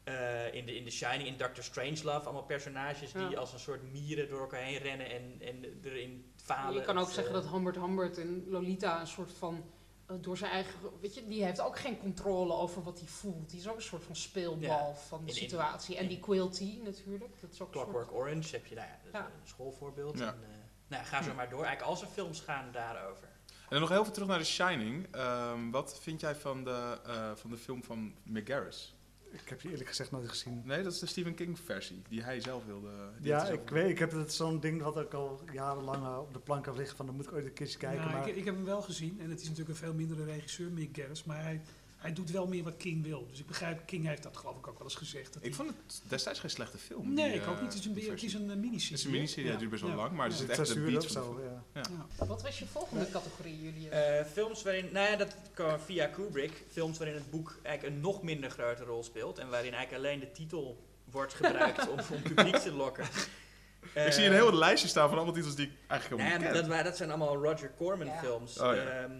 Eh, 0.03 0.53
in, 0.53 0.65
de, 0.65 0.75
in 0.75 0.83
The 0.85 0.91
Shining, 0.91 1.27
in 1.27 1.37
Doctor 1.37 1.63
Strangelove, 1.63 2.23
allemaal 2.25 2.43
personages 2.43 3.11
die 3.11 3.29
Ja. 3.29 3.37
als 3.39 3.53
een 3.53 3.59
soort 3.59 3.91
mieren 3.91 4.29
door 4.29 4.39
elkaar 4.39 4.61
heen 4.61 4.77
rennen 4.77 5.09
en, 5.09 5.35
en 5.39 5.79
erin 5.83 6.31
falen. 6.35 6.73
Je 6.73 6.81
kan 6.81 6.97
ook 6.97 7.05
Het, 7.05 7.13
zeggen 7.13 7.35
eh, 7.35 7.41
dat 7.41 7.51
Humbert 7.51 7.75
Humbert 7.75 8.17
en 8.17 8.43
Lolita 8.49 8.99
een 8.99 9.07
soort 9.07 9.31
van 9.31 9.63
eh, 10.05 10.15
door 10.21 10.37
zijn 10.37 10.51
eigen, 10.51 10.73
weet 11.01 11.15
je, 11.15 11.27
die 11.27 11.43
heeft 11.43 11.59
ook 11.61 11.79
geen 11.79 11.97
controle 11.99 12.53
over 12.53 12.83
wat 12.83 12.99
hij 12.99 13.07
voelt. 13.07 13.49
Die 13.49 13.59
is 13.59 13.67
ook 13.67 13.75
een 13.75 13.81
soort 13.81 14.03
van 14.03 14.15
speelbal 14.15 14.59
Ja. 14.87 14.93
van 14.93 15.21
de 15.25 15.31
In- 15.31 15.37
situatie. 15.37 15.95
En 15.95 16.01
in- 16.03 16.07
die 16.09 16.19
Quilty 16.19 16.79
natuurlijk, 16.83 17.41
dat 17.41 17.51
is 17.51 17.61
ook 17.61 17.73
soort... 17.73 17.85
Clockwork 17.85 18.13
Orange 18.13 18.55
heb 18.55 18.65
je, 18.65 18.75
nou 18.75 18.87
ja, 18.87 18.93
dat 19.03 19.13
is 19.13 19.19
Ja. 19.19 19.25
een 19.25 19.47
schoolvoorbeeld. 19.47 20.19
Ja. 20.19 20.27
En, 20.27 20.39
eh, 20.43 20.49
nou, 20.87 21.03
ja, 21.03 21.07
ga 21.09 21.23
zo 21.23 21.33
maar 21.33 21.49
door. 21.49 21.63
Eigenlijk 21.63 21.89
al 21.91 21.95
zijn 21.97 22.11
films 22.11 22.39
gaan 22.39 22.69
daarover. 22.71 23.23
En 23.47 23.67
dan 23.69 23.79
nog 23.79 23.89
heel 23.89 24.03
veel 24.03 24.13
terug 24.13 24.27
naar 24.27 24.39
The 24.39 24.45
Shining. 24.45 25.07
Ehm, 25.11 25.69
wat 25.69 25.99
vind 26.01 26.21
jij 26.21 26.35
van 26.35 26.63
de, 26.63 26.99
eh, 27.05 27.31
van 27.35 27.49
de 27.49 27.57
film 27.57 27.83
van 27.83 28.13
Mick 28.23 28.47
Garris? 28.47 28.95
Ik 29.31 29.49
heb 29.49 29.61
die 29.61 29.71
eerlijk 29.71 29.89
gezegd 29.89 30.11
nooit 30.11 30.29
gezien. 30.29 30.61
Nee, 30.65 30.83
dat 30.83 30.93
is 30.93 30.99
de 30.99 31.05
Stephen 31.05 31.35
King 31.35 31.59
versie, 31.59 32.01
die 32.09 32.23
hij 32.23 32.39
zelf 32.39 32.65
wilde. 32.65 32.89
die 33.19 33.27
Ja, 33.27 33.39
zelf 33.45 33.51
ik 33.59 33.69
wilde. 33.69 33.81
weet, 33.81 33.89
ik 33.91 33.99
heb 33.99 34.11
het 34.11 34.33
zo'n 34.33 34.59
ding 34.59 34.81
wat 34.81 34.99
ik 34.99 35.13
al 35.13 35.41
jarenlang 35.51 36.03
eh, 36.05 36.17
op 36.19 36.33
de 36.33 36.39
plank 36.39 36.65
heb 36.65 36.75
liggen 36.75 36.97
van, 36.97 37.05
dan 37.05 37.15
moet 37.15 37.25
ik 37.25 37.33
ooit 37.33 37.45
een 37.45 37.53
keertje 37.53 37.77
kijken. 37.77 37.99
Nou, 37.99 38.11
maar 38.11 38.27
ik, 38.27 38.35
ik 38.35 38.45
heb 38.45 38.55
hem 38.55 38.65
wel 38.65 38.81
gezien 38.81 39.19
en 39.19 39.29
het 39.29 39.39
is 39.41 39.43
natuurlijk 39.49 39.69
een 39.69 39.85
veel 39.85 39.93
mindere 39.93 40.23
regisseur, 40.23 40.71
Mick 40.71 40.97
Garris, 40.97 41.23
maar 41.23 41.41
hij, 41.43 41.61
hij 42.01 42.13
doet 42.13 42.31
wel 42.31 42.47
meer 42.47 42.63
wat 42.63 42.77
King 42.77 43.03
wil. 43.03 43.27
Dus 43.29 43.39
ik 43.39 43.47
begrijp, 43.47 43.85
King 43.85 44.05
heeft 44.05 44.23
dat 44.23 44.37
geloof 44.37 44.57
ik 44.57 44.67
ook 44.67 44.77
wel 44.77 44.87
eens 44.87 44.95
gezegd. 44.95 45.33
Dat 45.33 45.35
Ik 45.35 45.41
hij- 45.43 45.53
vond 45.53 45.69
het 45.69 46.01
destijds 46.07 46.39
geen 46.39 46.49
slechte 46.49 46.77
film. 46.77 47.13
nee, 47.13 47.31
die, 47.31 47.41
ik 47.41 47.47
ook 47.47 47.55
eh, 47.55 47.61
niet. 47.61 47.69
Het 47.73 47.79
is 47.79 47.85
een, 47.85 47.93
die 47.93 48.09
het 48.09 48.23
is 48.23 48.33
een 48.33 48.49
eh, 48.49 48.55
miniserie. 48.55 48.89
Het 48.89 48.99
is 48.99 49.03
een 49.05 49.11
miniserie, 49.11 49.43
hij 49.43 49.53
Ja. 49.53 49.57
duurt 49.59 49.71
best 49.71 49.81
wel 49.83 49.91
Ja. 49.91 49.97
lang, 49.97 50.11
maar 50.11 50.25
er 50.25 50.31
Ja. 50.31 50.37
zit 50.37 50.55
zes 50.55 50.69
echt 50.69 50.77
uur 50.77 50.91
beat 50.91 51.03
zo. 51.03 51.41
Ja. 51.73 51.81
Ja. 52.17 52.25
Wat 52.25 52.41
was 52.41 52.59
je 52.59 52.65
volgende 52.65 53.09
categorie, 53.11 53.61
Julius? 53.61 53.91
Eh, 53.91 54.25
films 54.31 54.63
waarin, 54.63 54.89
nou 54.91 55.09
ja, 55.11 55.15
dat 55.15 55.35
kwam 55.53 55.79
via 55.79 56.05
Kubrick. 56.07 56.63
Films 56.71 56.97
waarin 56.97 57.15
het 57.15 57.29
boek 57.31 57.59
eigenlijk 57.63 57.95
een 57.95 58.01
nog 58.01 58.23
minder 58.23 58.49
grote 58.49 58.83
rol 58.83 59.03
speelt. 59.03 59.37
En 59.37 59.49
waarin 59.49 59.73
eigenlijk 59.73 60.05
alleen 60.05 60.19
de 60.19 60.31
titel 60.31 60.83
wordt 61.11 61.33
gebruikt 61.33 61.89
om, 61.89 61.99
om 62.11 62.21
publiek 62.21 62.55
te 62.55 62.71
lokken. 62.73 63.05
ik 64.05 64.11
zie 64.13 64.25
een 64.25 64.33
heel 64.33 64.53
lijstje 64.53 64.87
staan 64.87 65.07
van 65.07 65.17
allemaal 65.17 65.35
titels 65.35 65.55
die 65.55 65.65
ik 65.65 65.71
eigenlijk 65.87 66.21
helemaal 66.21 66.41
ja, 66.47 66.51
niet 66.53 66.61
dat, 66.61 66.67
wa- 66.77 66.83
dat 66.83 66.97
zijn 66.97 67.09
allemaal 67.09 67.35
Roger 67.43 67.71
Corman 67.77 68.07
Ja. 68.07 68.19
films. 68.19 68.59
Oh, 68.59 68.75
ja. 68.75 68.83
Ehm, 68.83 69.11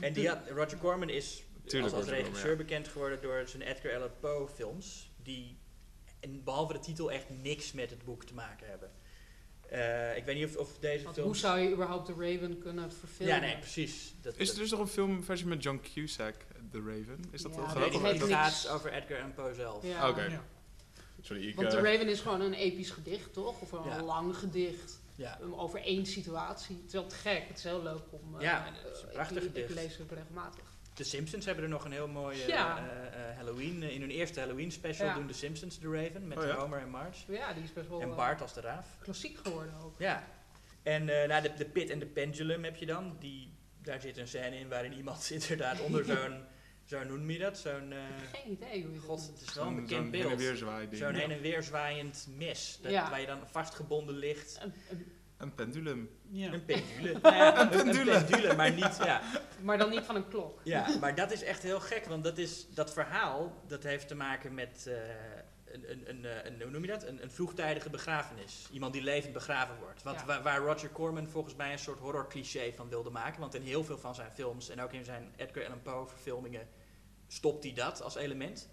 en 0.00 0.12
die 0.12 0.28
had, 0.28 0.38
Roger 0.54 0.78
Corman 0.78 1.08
is 1.08 1.42
Tuurlijk 1.66 1.94
als, 1.94 2.02
als 2.02 2.12
regisseur 2.12 2.56
bekend 2.56 2.88
geworden 2.88 3.22
door 3.22 3.48
zijn 3.48 3.62
Edgar 3.62 3.94
Allan 3.94 4.10
Poe 4.20 4.48
films. 4.54 5.10
Die 5.22 5.58
en 6.20 6.44
behalve 6.44 6.72
de 6.72 6.78
titel 6.78 7.12
echt 7.12 7.30
niks 7.30 7.72
met 7.72 7.90
het 7.90 8.04
boek 8.04 8.24
te 8.24 8.34
maken 8.34 8.66
hebben. 8.68 8.90
Eh, 9.68 10.16
ik 10.16 10.24
weet 10.24 10.36
niet 10.36 10.44
of, 10.44 10.56
of 10.56 10.78
deze 10.78 11.04
Want 11.04 11.14
films... 11.16 11.30
hoe 11.42 11.50
zou 11.50 11.60
je 11.60 11.72
überhaupt 11.72 12.06
The 12.06 12.12
Raven 12.18 12.58
kunnen 12.58 12.92
verfilmen? 12.92 13.34
Ja, 13.34 13.40
nee, 13.40 13.58
precies. 13.58 14.14
Dat, 14.20 14.36
Is 14.36 14.50
er 14.50 14.56
dus 14.56 14.70
nog 14.70 14.80
een 14.80 14.88
filmversie 14.88 15.46
met 15.46 15.62
John 15.62 15.80
Cusack, 15.94 16.34
The 16.70 16.78
Raven? 16.78 17.24
Is 17.30 17.42
dat 17.42 17.54
Ja, 17.54 17.74
wel 17.74 17.90
dat 17.90 18.02
Nee, 18.02 18.12
het 18.12 18.22
gaat 18.22 18.68
over 18.68 18.92
Edgar 18.92 19.16
Allan 19.18 19.34
Poe 19.34 19.54
zelf. 19.54 19.86
Ja. 19.86 20.08
Oké. 20.08 20.22
Ja. 20.22 20.44
Sorry, 21.20 21.48
ik... 21.48 21.54
Want 21.56 21.70
The 21.70 21.76
eh, 21.76 21.82
Raven 21.82 22.08
is 22.08 22.20
gewoon 22.20 22.40
een 22.40 22.54
episch 22.54 22.90
gedicht, 22.90 23.32
toch? 23.32 23.60
Of 23.60 23.72
een 23.72 23.84
Ja. 23.84 24.02
lang 24.02 24.36
gedicht 24.36 25.00
Ja. 25.16 25.38
um, 25.40 25.54
over 25.54 25.80
één 25.80 26.06
situatie. 26.06 26.76
Het 26.76 26.86
is 26.86 26.92
wel 26.92 27.06
te 27.06 27.14
gek, 27.14 27.48
het 27.48 27.58
is 27.58 27.64
heel 27.64 27.82
leuk 27.82 28.02
om... 28.10 28.34
eh, 28.36 28.42
Ja, 28.42 28.66
en 28.66 28.74
het 28.74 28.96
is 28.96 29.02
een 29.02 29.08
prachtig 29.08 29.36
ik, 29.36 29.42
gedicht. 29.42 29.68
Ik 29.70 29.74
lees 29.74 29.96
het 29.96 30.12
regelmatig. 30.12 30.64
De 31.02 31.08
Simpsons 31.08 31.44
hebben 31.44 31.64
er 31.64 31.70
nog 31.70 31.84
een 31.84 31.92
heel 31.92 32.08
mooie 32.08 32.46
Ja. 32.46 32.78
eh, 32.78 33.06
eh, 33.30 33.36
Halloween. 33.36 33.82
eh, 33.82 33.90
in 33.94 34.00
hun 34.00 34.10
eerste 34.10 34.40
Halloween 34.40 34.72
special 34.72 35.06
Ja. 35.06 35.14
doen 35.14 35.26
de 35.26 35.32
Simpsons 35.32 35.78
The 35.78 35.90
Raven 35.90 36.28
met 36.28 36.38
Oh 36.38 36.44
ja? 36.44 36.54
Homer 36.56 36.78
en 36.80 36.88
Marge. 36.90 37.32
Ja, 37.32 37.52
die 37.52 37.62
is 37.62 37.72
best 37.72 37.88
wel 37.88 38.00
En 38.00 38.08
eh, 38.10 38.16
Bart 38.16 38.40
als 38.40 38.54
de 38.54 38.60
raaf. 38.60 38.86
klassiek 39.00 39.38
geworden 39.42 39.74
ook. 39.84 39.94
Ja. 39.98 40.24
En 40.82 41.08
eh, 41.22 41.28
nou, 41.28 41.42
de, 41.42 41.54
de 41.54 41.64
Pit 41.64 41.90
en 41.90 41.98
de 41.98 42.06
Pendulum 42.06 42.64
heb 42.64 42.76
je 42.76 42.86
dan. 42.86 43.16
Die, 43.18 43.52
daar 43.82 44.00
zit 44.00 44.16
een 44.16 44.28
scène 44.28 44.56
in 44.58 44.68
waarin 44.68 44.92
iemand 44.92 45.30
inderdaad 45.40 45.80
onder 45.80 46.04
zo'n, 46.14 46.44
zo 46.84 47.04
noem 47.04 47.30
je 47.30 47.38
dat? 47.38 47.58
Zo'n, 47.58 47.92
eh, 47.92 47.98
Geen 48.32 48.52
idee 48.52 48.82
hoe 48.84 48.92
je 48.92 48.98
god, 48.98 49.26
het 49.26 49.40
is 49.48 49.54
wel 49.54 49.64
een 49.66 49.72
zo'n- 49.74 49.80
bekend 49.82 49.90
zo'n 50.04 50.12
heen 50.12 50.22
en 50.22 50.28
beeld. 50.28 50.40
weer 50.40 50.56
zwaai 50.56 50.88
ding. 50.88 51.02
Zo'n 51.02 51.14
heen 51.14 51.30
en 51.30 51.40
weer 51.40 51.62
zwaaiend 51.62 52.26
mes. 52.36 52.78
Dat, 52.82 52.92
Ja. 52.92 53.10
Waar 53.10 53.20
je 53.20 53.26
dan 53.26 53.48
vastgebonden 53.50 54.14
ligt. 54.16 54.58
Een- 54.62 54.74
een- 54.90 55.12
Een 55.42 55.54
pendulum. 55.54 56.10
Ja. 56.30 56.52
Een 56.52 56.64
pendule. 56.64 57.18
Nou 57.22 57.34
ja, 57.34 57.60
een, 57.60 57.78
een 57.78 57.84
pendule. 57.84 58.24
pendule, 58.24 58.54
maar 58.54 58.72
niet, 58.72 58.96
ja. 59.04 59.20
maar 59.62 59.78
dan 59.78 59.90
niet 59.90 60.00
van 60.02 60.16
een 60.16 60.28
klok. 60.28 60.60
Ja, 60.64 60.98
maar 61.00 61.14
dat 61.14 61.32
is 61.32 61.42
echt 61.42 61.62
heel 61.62 61.80
gek, 61.80 62.04
want 62.06 62.24
dat, 62.24 62.38
is, 62.38 62.66
dat 62.74 62.92
verhaal 62.92 63.62
dat 63.66 63.82
heeft 63.82 64.08
te 64.08 64.14
maken 64.14 64.54
met 64.54 64.86
eh, 64.86 64.94
een, 65.64 65.90
een, 65.90 66.08
een, 66.08 66.24
eh, 66.24 66.44
een, 66.44 66.62
hoe 66.62 66.70
noem 66.70 66.82
je 66.82 66.88
dat? 66.90 67.02
Een, 67.04 67.22
een 67.22 67.30
vroegtijdige 67.30 67.90
begrafenis. 67.90 68.68
Iemand 68.72 68.92
die 68.92 69.02
levend 69.02 69.32
begraven 69.32 69.76
wordt. 69.78 70.02
Wat, 70.02 70.14
Ja. 70.14 70.26
waar, 70.26 70.42
waar 70.42 70.58
Roger 70.58 70.90
Corman 70.92 71.26
volgens 71.28 71.54
mij 71.54 71.72
een 71.72 71.78
soort 71.78 71.98
horror 71.98 72.28
cliché 72.28 72.72
van 72.76 72.88
wilde 72.88 73.10
maken. 73.10 73.40
Want 73.40 73.54
in 73.54 73.62
heel 73.62 73.84
veel 73.84 73.98
van 73.98 74.14
zijn 74.14 74.30
films 74.32 74.68
en 74.68 74.80
ook 74.80 74.92
in 74.92 75.04
zijn 75.04 75.32
Edgar 75.36 75.64
Allan 75.64 75.82
Poe 75.82 76.06
verfilmingen 76.06 76.68
stopt 77.28 77.64
hij 77.64 77.72
dat 77.72 78.02
als 78.02 78.14
element. 78.14 78.68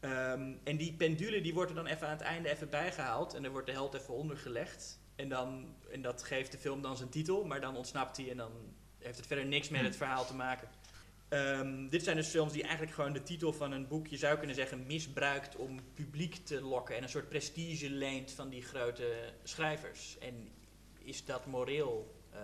Ehm, 0.00 0.52
en 0.64 0.76
die 0.76 0.92
pendule 0.92 1.40
die 1.40 1.54
wordt 1.54 1.70
er 1.70 1.76
dan 1.76 1.86
even 1.86 2.06
aan 2.06 2.12
het 2.16 2.22
einde 2.26 2.48
even 2.50 2.70
bijgehaald 2.70 3.34
en 3.34 3.44
er 3.44 3.50
wordt 3.50 3.66
de 3.66 3.72
held 3.72 3.94
even 3.94 4.14
ondergelegd. 4.14 5.02
En, 5.16 5.28
dan, 5.28 5.74
en 5.90 6.02
dat 6.02 6.22
geeft 6.22 6.52
de 6.52 6.58
film 6.58 6.82
dan 6.82 6.96
zijn 6.96 7.08
titel, 7.08 7.44
maar 7.44 7.60
dan 7.60 7.76
ontsnapt 7.76 8.16
hij 8.16 8.30
en 8.30 8.36
dan 8.36 8.52
heeft 8.98 9.16
het 9.16 9.26
verder 9.26 9.46
niks 9.46 9.68
met 9.68 9.80
het 9.80 9.96
verhaal 9.96 10.26
te 10.26 10.34
maken. 10.34 10.68
Ehm, 11.28 11.88
dit 11.88 12.04
zijn 12.04 12.16
dus 12.16 12.28
films 12.28 12.52
die 12.52 12.62
eigenlijk 12.62 12.92
gewoon 12.92 13.12
de 13.12 13.22
titel 13.22 13.52
van 13.52 13.72
een 13.72 13.88
boek, 13.88 14.06
je 14.06 14.16
zou 14.16 14.38
kunnen 14.38 14.56
zeggen, 14.56 14.86
misbruikt 14.86 15.56
om 15.56 15.78
publiek 15.94 16.34
te 16.34 16.60
lokken 16.62 16.96
en 16.96 17.02
een 17.02 17.08
soort 17.08 17.28
prestige 17.28 17.90
leent 17.90 18.30
van 18.32 18.48
die 18.48 18.62
grote 18.62 19.32
schrijvers. 19.42 20.18
En 20.18 20.48
is 20.98 21.24
dat 21.24 21.46
moreel? 21.46 22.14
eh, 22.32 22.40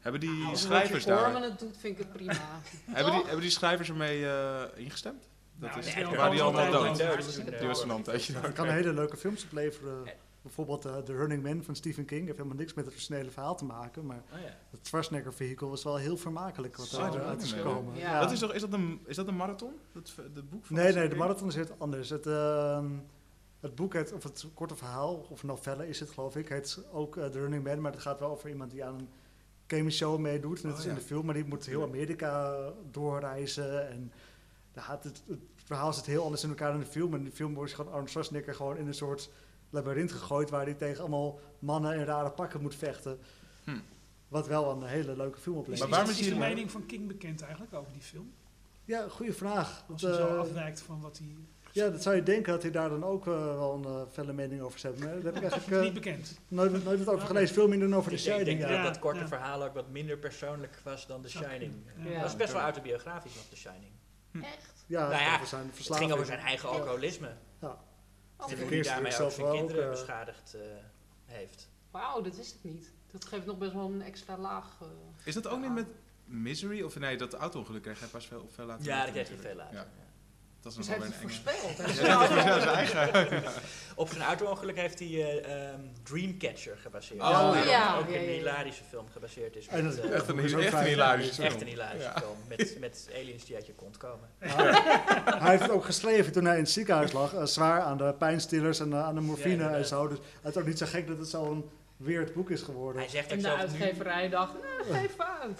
Hebben 0.00 0.20
die 0.20 0.44
Als 0.44 0.62
schrijvers 0.62 1.04
daar... 1.04 1.22
Corman 1.22 1.42
het 1.42 1.58
doet, 1.58 1.76
vind 1.78 1.98
ik 1.98 2.04
het 2.04 2.12
prima. 2.12 2.32
Hebben 2.90 3.12
die, 3.12 3.22
hebben 3.22 3.40
die 3.40 3.50
schrijvers 3.50 3.88
ermee 3.88 4.26
eh, 4.26 4.62
ingestemd? 4.74 5.28
Dat 5.56 5.70
Nou, 5.70 5.80
is, 5.80 5.86
nee, 5.86 5.94
Edgar 5.94 6.08
die 6.10 6.18
waren 6.18 6.32
die 6.32 6.42
Allan 6.42 6.54
allemaal 6.54 6.96
dood? 6.96 7.58
Die 7.58 7.66
was 7.68 7.80
van 7.80 7.90
een 7.90 8.02
tijdje. 8.02 8.32
Het 8.38 8.52
kan 8.52 8.68
hele 8.68 8.92
leuke 8.92 9.16
films 9.16 9.44
opleveren. 9.44 10.04
Bijvoorbeeld 10.42 10.84
eh, 10.84 10.96
The 10.96 11.16
Running 11.16 11.42
Man 11.42 11.62
van 11.62 11.76
Stephen 11.76 12.04
King. 12.04 12.24
heeft 12.24 12.36
helemaal 12.36 12.58
niks 12.58 12.74
met 12.74 12.84
het 12.84 12.94
originele 12.94 13.30
verhaal 13.30 13.56
te 13.56 13.64
maken. 13.64 14.06
Maar 14.06 14.22
oh 14.32 14.40
ja. 14.40 14.56
het 14.70 14.86
Schwarzenegger 14.86 15.34
vehicle 15.34 15.68
was 15.68 15.84
wel 15.84 15.96
heel 15.96 16.16
vermakelijk 16.16 16.76
wat 16.76 16.86
Zo, 16.86 17.02
er 17.02 17.10
The 17.10 17.20
uit 17.20 17.42
is 17.42 17.52
gekomen. 17.52 17.98
Ja. 17.98 18.20
Dat 18.20 18.30
is, 18.30 18.38
toch, 18.38 18.52
is, 18.52 18.60
dat 18.60 18.72
een, 18.72 19.00
is 19.06 19.16
dat 19.16 19.28
een 19.28 19.36
marathon? 19.36 19.72
Dat, 19.92 20.14
de 20.34 20.42
boek 20.42 20.64
van 20.64 20.76
Nee, 20.76 20.92
nee, 20.92 21.08
de 21.08 21.14
marathon 21.14 21.48
is 21.48 21.54
het 21.54 21.72
anders. 21.78 22.08
Het, 22.08 22.26
ehm, 22.26 22.90
het 23.60 23.74
boek, 23.74 23.92
heet, 23.92 24.12
of 24.12 24.22
het 24.22 24.46
korte 24.54 24.76
verhaal, 24.76 25.26
of 25.30 25.42
novelle 25.42 25.88
is 25.88 26.00
het 26.00 26.10
geloof 26.10 26.36
ik, 26.36 26.48
heet 26.48 26.84
ook 26.92 27.16
eh, 27.16 27.26
The 27.26 27.40
Running 27.40 27.64
Man. 27.64 27.80
Maar 27.80 27.92
het 27.92 28.00
gaat 28.00 28.20
wel 28.20 28.30
over 28.30 28.48
iemand 28.48 28.70
die 28.70 28.84
aan 28.84 28.98
een 28.98 29.08
chemisch 29.66 30.04
meedoet. 30.18 30.62
Net 30.62 30.72
Oh, 30.72 30.76
als 30.76 30.84
ja. 30.84 30.90
in 30.90 30.96
de 30.96 31.04
film, 31.04 31.24
maar 31.24 31.34
die 31.34 31.44
moet 31.44 31.66
heel 31.66 31.82
Amerika 31.82 32.56
doorreizen. 32.90 33.90
En 33.90 34.12
ja, 34.74 34.82
het, 34.90 35.04
het, 35.04 35.22
het 35.26 35.40
verhaal 35.64 35.92
zit 35.92 36.06
heel 36.06 36.24
anders 36.24 36.42
in 36.42 36.48
elkaar 36.48 36.70
dan 36.70 36.80
de 36.80 36.86
film. 36.86 37.14
In 37.14 37.24
de 37.24 37.30
film 37.30 37.54
wordt 37.54 37.74
gewoon 37.74 37.92
Arnold 37.92 38.10
Schwarzenegger 38.10 38.54
gewoon 38.54 38.76
in 38.76 38.86
een 38.86 38.94
soort 38.94 39.30
labyrint 39.72 40.12
gegooid... 40.12 40.50
waar 40.50 40.64
hij 40.64 40.74
tegen 40.74 41.00
allemaal 41.00 41.40
mannen 41.58 41.94
in 41.94 42.04
rare 42.04 42.30
pakken 42.30 42.60
moet 42.62 42.74
vechten. 42.74 43.18
Hm. 43.64 43.70
Wat 44.28 44.46
wel 44.46 44.70
een 44.70 44.82
hele 44.82 45.16
leuke 45.16 45.38
film 45.38 45.54
Is, 45.56 45.60
oplevert. 45.62 45.88
Maar 45.90 45.98
is- 45.98 46.04
waarom 46.04 46.20
is, 46.20 46.26
is 46.26 46.32
de 46.32 46.38
mening 46.38 46.70
van 46.70 46.86
King 46.86 47.06
bekend 47.08 47.42
eigenlijk 47.42 47.74
over 47.74 47.92
die 47.92 48.02
film? 48.02 48.32
Ja, 48.84 49.08
goede 49.08 49.32
vraag. 49.32 49.84
Als 49.92 50.02
Dat, 50.02 50.16
hij 50.16 50.26
zo 50.26 50.34
eh, 50.34 50.38
afwijkt 50.40 50.80
van 50.80 51.00
wat 51.00 51.18
hij... 51.18 51.36
Ja, 51.72 51.88
dat 51.88 52.02
zou 52.02 52.16
je 52.16 52.22
denken 52.22 52.52
dat 52.52 52.62
hij 52.62 52.70
daar 52.70 52.88
dan 52.88 53.04
ook 53.04 53.26
eh, 53.26 53.32
wel 53.44 53.74
een 53.74 53.84
eh, 53.84 54.12
felle 54.12 54.32
mening 54.32 54.60
over 54.60 54.78
zou 54.78 54.94
hebben. 54.94 55.12
Maar 55.14 55.22
daar 55.22 55.32
heb 55.32 55.42
ik 55.42 55.50
eigenlijk 55.58 55.82
niet 55.82 55.94
bekend. 55.94 56.38
nooit, 56.48 56.84
nooit 56.84 57.04
wat 57.04 57.14
over 57.14 57.26
gelezen. 57.26 57.54
Veel 57.54 57.68
minder 57.68 57.88
dan 57.88 57.98
over 57.98 58.10
The 58.16 58.16
denk, 58.22 58.28
ik 58.28 58.34
Shining. 58.44 58.58
denk 58.58 58.70
Ja. 58.70 58.82
dat 58.82 58.92
dat 58.92 59.02
korte 59.02 59.18
Ja. 59.20 59.28
verhaal 59.28 59.62
ook 59.64 59.74
wat 59.74 59.88
minder 59.90 60.16
persoonlijk 60.18 60.80
was 60.84 61.06
dan 61.06 61.22
The 61.22 61.28
Shining. 61.30 61.72
Ja. 61.96 62.20
Dat 62.20 62.28
is 62.30 62.36
best 62.36 62.52
wel 62.52 62.62
autobiografisch 62.62 63.34
nog, 63.34 63.44
The 63.48 63.56
Shining. 63.56 63.92
Echt? 64.32 64.84
Ja, 64.86 65.00
Nou 65.08 65.22
ja, 65.22 65.38
Het 65.40 65.96
ging 65.96 66.12
over 66.12 66.26
zijn 66.26 66.38
eigen 66.38 66.68
alcoholisme. 66.68 67.32
Ja. 67.60 67.78
En 68.50 68.58
hoe 68.60 68.68
hij 68.68 68.82
daarmee 68.82 69.18
ook 69.18 69.30
zijn 69.30 69.50
kinderen 69.50 69.84
eh, 69.84 69.90
beschadigd 69.90 70.54
eh, 70.54 70.60
heeft. 71.26 71.68
Wauw, 71.90 72.20
dat 72.20 72.36
wist 72.36 72.54
ik 72.54 72.64
niet. 72.72 72.90
Dat 73.12 73.24
geeft 73.24 73.46
nog 73.46 73.58
best 73.58 73.72
wel 73.72 73.86
een 73.90 74.02
extra 74.02 74.38
laag. 74.38 74.78
eh, 74.80 74.86
Is 75.24 75.34
dat 75.34 75.46
ook 75.48 75.60
niet 75.60 75.72
met 75.74 75.86
Misery? 76.24 76.82
Of 76.82 76.98
nee, 76.98 77.16
dat 77.16 77.34
auto-ongeluk 77.34 77.82
kreeg 77.82 77.98
hij 78.00 78.08
pas 78.08 78.26
veel, 78.26 78.48
veel 78.54 78.64
later. 78.66 78.84
Ja, 78.86 79.02
dat 79.04 79.12
kreeg 79.12 79.28
hij 79.28 79.36
veel 79.36 79.54
later. 79.54 79.74
Ja, 79.74 79.80
ja. 79.80 79.86
Dat 80.62 80.72
is 80.72 80.78
dus 80.78 80.86
nog 80.88 80.96
hij 80.96 80.98
wel 80.98 81.06
een 81.06 81.20
voorspeld. 81.22 81.76
Ja, 81.76 82.18
dat 82.28 82.30
is 82.30 82.44
ja, 82.44 82.60
zijn 82.60 82.74
eigen. 83.08 83.42
Op 83.94 84.08
zijn 84.08 84.22
auto-ongeluk 84.22 84.76
heeft 84.76 84.98
hij 84.98 85.08
eh, 85.08 85.68
ehm, 85.68 85.80
Dreamcatcher 86.02 86.76
gebaseerd. 86.82 87.20
Oh, 87.20 87.28
ja. 87.28 87.48
Ook 87.48 87.54
Ja, 87.54 87.96
een 88.06 88.12
ja, 88.12 88.18
ja. 88.20 88.26
hilarische 88.30 88.82
film 88.88 89.06
gebaseerd 89.12 89.56
is. 89.56 89.66
En 89.66 89.84
Met, 89.84 89.96
dat- 89.96 90.04
eh, 90.04 90.14
Echt 90.14 90.28
een, 90.28 90.36
Dat 90.36 90.44
is 90.44 90.54
ook 90.54 90.60
echt 90.60 90.72
een 90.72 90.84
hilarische 90.84 91.32
film. 91.34 91.46
echt 91.46 91.60
een 91.60 91.66
hilarische 91.66 92.08
Ja. 92.14 92.18
film. 92.20 92.36
Met, 92.48 92.76
met 92.80 93.08
aliens 93.14 93.44
die 93.44 93.54
uit 93.56 93.66
je 93.66 93.72
kont 93.74 93.96
komen. 93.96 94.28
hij 95.42 95.50
heeft 95.50 95.62
het 95.62 95.70
ook 95.70 95.84
geschreven 95.84 96.32
toen 96.32 96.44
hij 96.44 96.54
in 96.56 96.62
het 96.62 96.70
ziekenhuis 96.70 97.12
lag. 97.12 97.34
eh, 97.34 97.44
zwaar 97.44 97.80
aan 97.80 97.96
de 97.96 98.14
pijnstillers 98.18 98.80
en 98.80 98.94
aan 98.94 99.14
de 99.14 99.20
morfine 99.20 99.62
Ja, 99.62 99.70
en 99.76 99.86
zo. 99.86 100.08
Dus 100.08 100.18
het 100.42 100.54
is 100.56 100.60
ook 100.60 100.66
niet 100.68 100.78
zo 100.78 100.86
gek 100.86 101.06
dat 101.06 101.18
het 101.18 101.28
zo'n 101.28 101.70
weird 101.96 102.34
boek 102.34 102.50
is 102.50 102.62
geworden. 102.62 103.00
Hij 103.02 103.10
zegt 103.10 103.24
ook 103.24 103.30
En 103.30 103.36
de 103.36 103.42
zelf 103.42 103.56
nu... 103.58 103.62
uitgeverij 103.64 104.28
dacht, 104.28 104.52
nou, 104.52 105.00
geef 105.00 105.14
aan. 105.18 105.56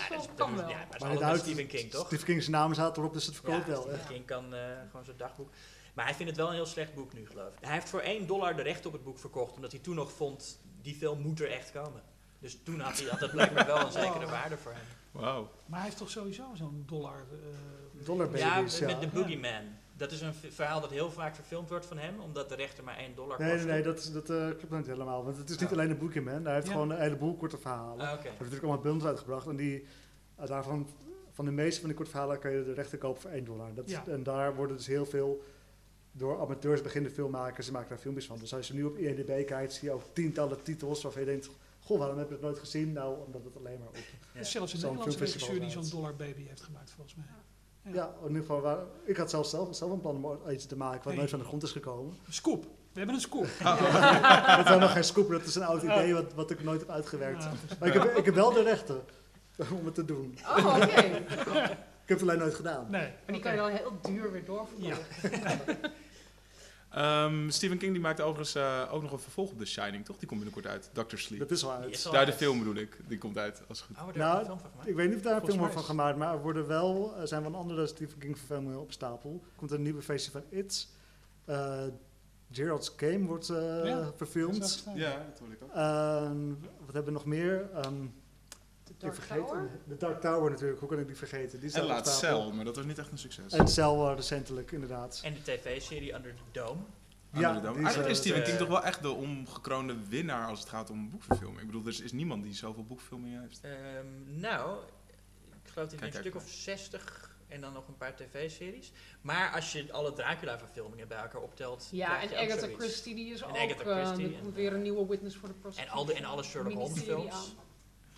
Nee, 0.00 0.08
dat 0.08 0.18
Nou, 0.18 0.20
is 0.20 0.20
dat 0.20 0.20
is, 0.20 0.26
dat 0.26 0.46
kan 0.46 0.54
is- 0.54 0.60
wel. 0.60 0.68
ja, 0.70 0.76
maar 0.76 0.98
dat 0.98 1.12
is 1.12 1.20
Maar 1.20 1.36
Stephen 1.38 1.66
King, 1.66 1.90
toch? 1.90 2.06
Stephen 2.06 2.26
King's 2.26 2.48
naam 2.48 2.72
staat 2.74 2.96
erop, 2.96 3.12
dus 3.12 3.26
het 3.26 3.34
verkoopt 3.34 3.66
ja, 3.66 3.72
wel. 3.72 3.82
Stephen. 3.82 4.06
King 4.06 4.26
kan 4.26 4.54
eh, 4.54 4.60
gewoon 4.90 5.04
zijn 5.04 5.16
dagboek. 5.16 5.50
Maar 5.94 6.04
hij 6.04 6.14
vindt 6.14 6.30
het 6.30 6.40
wel 6.40 6.48
een 6.48 6.54
heel 6.54 6.66
slecht 6.66 6.94
boek 6.94 7.12
nu, 7.12 7.26
geloof 7.26 7.52
ik. 7.52 7.58
Hij 7.60 7.72
heeft 7.74 7.88
voor 7.88 8.00
1 8.00 8.26
dollar 8.26 8.56
de 8.56 8.62
recht 8.62 8.86
op 8.86 8.92
het 8.92 9.04
boek 9.04 9.18
verkocht, 9.18 9.54
omdat 9.54 9.72
hij 9.72 9.80
toen 9.80 9.94
nog 9.94 10.12
vond, 10.12 10.58
die 10.82 10.94
film 10.94 11.20
moet 11.20 11.40
er 11.40 11.50
echt 11.50 11.72
komen. 11.72 12.02
Dus 12.38 12.58
toen 12.62 12.80
had, 12.80 12.98
hij, 12.98 13.08
had 13.10 13.20
dat 13.20 13.30
blijkbaar 13.30 13.66
wel 13.66 13.80
een 13.86 13.92
zekere 13.92 14.18
Wow. 14.20 14.30
waarde 14.30 14.56
voor 14.56 14.72
hem. 14.72 14.82
Wauw. 15.22 15.50
Maar 15.66 15.78
hij 15.78 15.88
heeft 15.88 15.98
toch 16.00 16.10
sowieso 16.10 16.44
zo'n 16.54 16.84
dollar... 16.86 17.16
eh, 17.32 18.04
Dollar 18.06 18.36
Ja, 18.38 18.54
babies, 18.54 18.78
ja. 18.78 18.86
met 18.86 19.00
The 19.00 19.06
Boogeyman. 19.08 19.64
Dat 19.96 20.12
is 20.12 20.20
een 20.20 20.34
verhaal 20.34 20.80
dat 20.80 20.90
heel 20.90 21.10
vaak 21.10 21.34
verfilmd 21.34 21.68
wordt 21.68 21.86
van 21.86 21.98
hem, 21.98 22.20
omdat 22.20 22.48
de 22.48 22.54
rechter 22.54 22.84
maar 22.84 22.96
1 22.98 23.14
dollar 23.14 23.38
Nee, 23.38 23.48
nee, 23.48 23.56
kost. 23.56 23.68
nee, 23.68 23.82
dat, 23.82 23.98
is- 23.98 24.12
dat 24.12 24.30
eh, 24.30 24.46
klopt 24.46 24.70
niet 24.70 24.86
helemaal. 24.86 25.24
Want 25.24 25.36
het 25.36 25.50
is 25.50 25.56
niet 25.58 25.64
Oh. 25.66 25.72
alleen 25.72 25.90
een 25.90 25.98
boekje, 25.98 26.20
man. 26.20 26.44
Hij 26.44 26.54
heeft 26.54 26.66
Ja. 26.66 26.72
gewoon 26.72 26.90
een 26.90 27.00
heleboel 27.00 27.36
korte 27.36 27.58
verhalen. 27.58 28.00
Ah, 28.00 28.06
Hij 28.06 28.12
Oké. 28.14 28.22
heeft 28.22 28.38
natuurlijk 28.38 28.62
allemaal 28.64 28.82
bundels 28.82 29.04
uitgebracht. 29.08 29.46
En 29.46 29.56
die, 29.56 29.84
daarvan 30.44 30.88
van 31.32 31.44
de 31.44 31.50
meeste 31.50 31.78
van 31.80 31.88
die 31.88 31.98
kortverhalen 31.98 32.38
kan 32.38 32.50
je 32.52 32.64
de 32.64 32.72
rechten 32.72 32.98
kopen 32.98 33.20
voor 33.20 33.30
1 33.30 33.44
dollar. 33.44 33.74
Dat, 33.74 33.90
Ja. 33.90 34.06
En 34.06 34.22
daar 34.22 34.54
worden 34.54 34.76
dus 34.76 34.86
heel 34.86 35.06
veel 35.06 35.42
door 36.12 36.40
amateurs 36.40 36.82
beginnende 36.82 37.14
filmmakers, 37.16 37.66
ze 37.66 37.72
maken 37.72 37.88
daar 37.88 37.98
filmpjes 37.98 38.26
van. 38.26 38.38
Dus 38.38 38.54
als 38.54 38.68
je 38.68 38.74
nu 38.74 38.84
op 38.84 38.96
IMDb 38.98 39.46
kijkt, 39.46 39.72
zie 39.72 39.88
je 39.88 39.94
ook 39.94 40.02
tientallen 40.12 40.62
titels 40.62 41.02
waarvan 41.02 41.20
je 41.22 41.26
denkt, 41.28 41.50
goh, 41.80 41.98
waarom 41.98 42.16
heb 42.18 42.26
ik 42.26 42.32
dat 42.32 42.40
nooit 42.40 42.58
gezien? 42.58 42.92
Nou, 42.92 43.24
omdat 43.26 43.44
het 43.44 43.56
alleen 43.56 43.78
maar 43.78 43.88
op... 43.88 43.96
Is 44.34 44.50
zelfs 44.50 44.72
een 44.72 44.80
Nederlandse 44.80 45.18
regisseur 45.18 45.60
die 45.60 45.70
zo'n 45.70 45.88
Dollar 45.90 46.16
Baby 46.16 46.46
heeft 46.46 46.60
gemaakt, 46.62 46.90
volgens 46.90 47.14
mij. 47.16 47.26
Ja. 47.86 47.92
Ja, 47.94 48.10
in 48.22 48.26
ieder 48.26 48.40
geval, 48.40 48.60
waar, 48.60 48.78
ik 49.04 49.16
had 49.16 49.30
zelfs 49.30 49.50
zelf, 49.50 49.76
zelf 49.76 49.90
een 49.90 50.00
plan 50.00 50.24
om 50.24 50.50
iets 50.50 50.66
te 50.66 50.76
maken 50.76 50.96
wat 50.98 51.06
Nee. 51.06 51.16
nooit 51.16 51.30
van 51.30 51.38
de 51.38 51.44
grond 51.44 51.62
is 51.62 51.72
gekomen. 51.72 52.14
Scoop. 52.28 52.64
We 52.92 52.98
hebben 53.02 53.14
een 53.14 53.20
scoop. 53.20 53.46
dat 54.56 54.68
is 54.70 54.78
nog 54.80 54.92
geen 54.92 55.04
scoop, 55.04 55.30
dat 55.30 55.44
is 55.44 55.54
een 55.54 55.64
oud 55.64 55.82
idee 55.82 56.14
wat, 56.14 56.34
wat 56.34 56.50
ik 56.50 56.62
nooit 56.64 56.80
heb 56.80 56.90
uitgewerkt. 56.90 57.42
Ja. 57.42 57.50
Maar 57.78 57.88
ik 57.88 57.94
heb, 57.94 58.16
ik 58.16 58.24
heb 58.24 58.34
wel 58.34 58.52
de 58.52 58.62
rechten 58.62 59.00
om 59.78 59.84
het 59.84 59.94
te 59.94 60.04
doen. 60.04 60.38
Oh, 60.56 60.76
oké. 60.82 61.00
Ik 62.06 62.12
heb 62.12 62.20
het 62.20 62.28
alleen 62.28 62.40
nooit 62.40 62.54
gedaan. 62.54 62.86
Nee. 62.90 63.00
Maar 63.02 63.32
die 63.34 63.40
kan 63.40 63.52
je 63.52 63.58
dan 63.58 63.70
heel 63.70 63.92
duur 64.02 64.32
weer 64.32 64.44
doorverkopen. 64.44 64.86
Ja. 64.86 64.96
Ehm, 66.96 67.50
Stephen 67.50 67.78
King 67.78 67.92
die 67.92 68.00
maakte 68.00 68.22
overigens 68.22 68.54
eh, 68.54 68.82
ook 68.90 69.02
nog 69.02 69.12
een 69.12 69.18
vervolg 69.18 69.50
op 69.50 69.58
The 69.58 69.64
Shining, 69.64 70.04
toch? 70.04 70.18
Die 70.18 70.28
komt 70.28 70.40
binnenkort 70.40 70.72
uit. 70.72 70.90
Dr. 70.92 71.16
Sleep. 71.16 71.38
Dat 71.40 71.50
is 71.50 71.62
wel 71.62 71.70
Die 71.74 71.80
uit. 71.84 71.94
is 71.94 72.06
al 72.06 72.12
Daar 72.12 72.26
de 72.26 72.32
film 72.32 72.58
bedoel 72.58 72.74
ik. 72.74 72.98
Die 73.08 73.18
komt 73.18 73.38
uit, 73.38 73.62
als 73.68 73.78
het 73.78 73.86
goed 73.86 73.96
Oh, 73.96 74.08
er 74.08 74.18
Nou, 74.18 74.34
ook 74.34 74.40
een 74.40 74.46
film 74.46 74.58
van 74.60 74.70
gemaakt? 74.70 74.88
Ik 74.88 74.94
weet 74.94 75.06
niet 75.08 75.16
of 75.16 75.22
daar 75.22 75.40
een 75.42 75.46
film 75.48 75.70
van 75.70 75.80
is- 75.80 75.86
gemaakt, 75.86 76.18
maar 76.18 76.34
er 76.34 76.42
worden 76.42 76.66
wel, 76.66 77.16
er 77.16 77.28
zijn 77.28 77.42
wel 77.42 77.54
andere 77.54 77.86
Stephen 77.86 78.18
King 78.18 78.38
verfilmingen 78.38 78.80
op 78.80 78.92
stapel. 78.92 79.40
Er 79.44 79.56
komt 79.56 79.70
een 79.70 79.82
nieuwe 79.82 80.02
versie 80.02 80.30
van 80.32 80.42
It. 80.48 80.88
Eh, 81.44 81.82
Gerald's 82.50 82.92
Game 82.96 83.26
wordt 83.26 83.48
eh, 83.48 83.84
Ja, 83.84 84.00
is 84.00 84.06
verfilmd. 84.16 84.84
Ja, 84.94 85.26
dat 85.30 85.38
hoor 85.38 85.52
ik 85.52 85.62
ook. 85.62 85.70
Ehm, 85.74 86.48
wat 86.84 86.94
hebben 86.94 87.04
we 87.04 87.10
nog 87.10 87.24
meer? 87.24 87.70
Ehm, 87.74 87.94
De 88.98 89.06
ik 89.06 89.12
Dark 89.12 89.14
vergeet 89.14 89.46
Tower? 89.46 89.70
De 89.84 89.96
Dark 89.96 90.20
Tower 90.20 90.50
natuurlijk, 90.50 90.80
hoe 90.80 90.88
kan 90.88 90.98
ik 90.98 91.06
die 91.06 91.16
vergeten? 91.16 91.60
Die 91.60 91.72
En 91.72 91.84
laat. 91.84 92.08
Cell, 92.08 92.50
maar 92.52 92.64
dat 92.64 92.76
was 92.76 92.84
niet 92.84 92.98
echt 92.98 93.10
een 93.10 93.18
succes. 93.18 93.52
En 93.52 93.68
Cell 93.68 93.84
eh, 93.84 94.12
recentelijk, 94.16 94.72
inderdaad. 94.72 95.20
En 95.24 95.34
de 95.34 95.42
tv-serie 95.42 96.14
Under 96.14 96.34
the 96.34 96.60
Dome. 96.60 96.80
Ja, 97.32 97.52
die 97.52 97.70
is, 97.70 97.76
Eigenlijk 97.76 98.08
is 98.08 98.16
eh, 98.18 98.24
Stephen 98.24 98.42
King 98.42 98.56
toch 98.58 98.68
wel 98.68 98.84
echt 98.84 99.02
de 99.02 99.10
omgekroonde 99.10 99.96
winnaar 100.08 100.48
als 100.48 100.60
het 100.60 100.68
gaat 100.68 100.90
om 100.90 101.10
boekverfilming. 101.10 101.60
Ik 101.60 101.66
bedoel, 101.66 101.82
er 101.82 101.88
is, 101.88 102.00
is 102.00 102.12
niemand 102.12 102.42
die 102.42 102.54
zoveel 102.54 102.84
boekverfilmingen 102.84 103.40
heeft. 103.40 103.60
Ehm, 103.60 104.40
nou, 104.40 104.78
ik 105.62 105.70
geloof 105.70 105.88
dat 105.88 105.98
hij 105.98 106.08
een 106.08 106.12
kijk 106.12 106.24
stuk 106.24 106.34
of 106.34 106.48
60 106.48 107.36
en 107.48 107.60
dan 107.60 107.72
nog 107.72 107.88
een 107.88 107.96
paar 107.96 108.16
tv-series. 108.16 108.92
Maar 109.20 109.52
als 109.52 109.72
je 109.72 109.92
alle 109.92 110.12
Dracula-verfilmingen 110.12 111.08
bij 111.08 111.18
elkaar 111.18 111.40
optelt. 111.40 111.88
Ja, 111.90 112.22
en 112.22 112.36
Agatha. 112.36 112.66
Christie 112.78 113.14
die 113.14 113.32
is 113.32 113.40
En 113.40 113.48
ook... 113.48 113.56
Agatha 113.56 113.84
eh, 113.84 114.04
Christie 114.04 114.36
en, 114.36 114.52
weer 114.52 114.72
een 114.72 114.82
nieuwe 114.82 115.06
Witness 115.06 115.36
for 115.36 115.48
the 115.48 115.54
En, 115.54 115.60
Prosecution. 115.60 115.96
al 115.98 116.04
de, 116.04 116.14
en 116.14 116.24
alle 116.24 116.42
Sherlock 116.42 116.72
Holmes-films. 116.72 117.54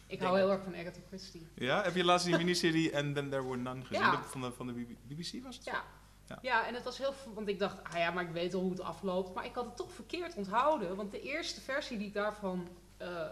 Ik 0.08 0.20
hou 0.20 0.36
heel 0.38 0.50
erg 0.50 0.62
van 0.64 0.74
Agatha 0.74 1.00
Christie. 1.08 1.46
Ja, 1.54 1.82
heb 1.82 1.94
je 1.94 2.04
laatst 2.04 2.26
die 2.26 2.36
miniserie 2.36 2.96
And 2.96 3.14
Then 3.14 3.30
There 3.30 3.42
Were 3.44 3.56
None 3.56 3.84
gezien? 3.84 4.02
Ja. 4.02 4.22
Van 4.22 4.40
de, 4.40 4.52
van 4.52 4.66
de 4.66 4.72
BBC 5.06 5.42
was 5.44 5.56
het? 5.56 5.64
Ja. 5.64 5.82
Ja. 6.26 6.38
Ja. 6.42 6.66
en 6.66 6.74
het 6.74 6.84
was 6.84 6.98
heel... 6.98 7.14
Want 7.34 7.48
ik 7.48 7.58
dacht, 7.58 7.76
ah 7.92 7.98
ja, 7.98 8.10
maar 8.10 8.24
ik 8.24 8.30
weet 8.30 8.54
al 8.54 8.60
hoe 8.60 8.70
het 8.70 8.80
afloopt. 8.80 9.34
Maar 9.34 9.44
ik 9.44 9.54
had 9.54 9.64
het 9.64 9.76
toch 9.76 9.92
verkeerd 9.92 10.34
onthouden. 10.34 10.96
Want 10.96 11.10
de 11.10 11.20
eerste 11.20 11.60
versie 11.60 11.98
die 11.98 12.06
ik 12.06 12.14
daarvan 12.14 12.68
eh, 12.96 13.08
eh, 13.22 13.28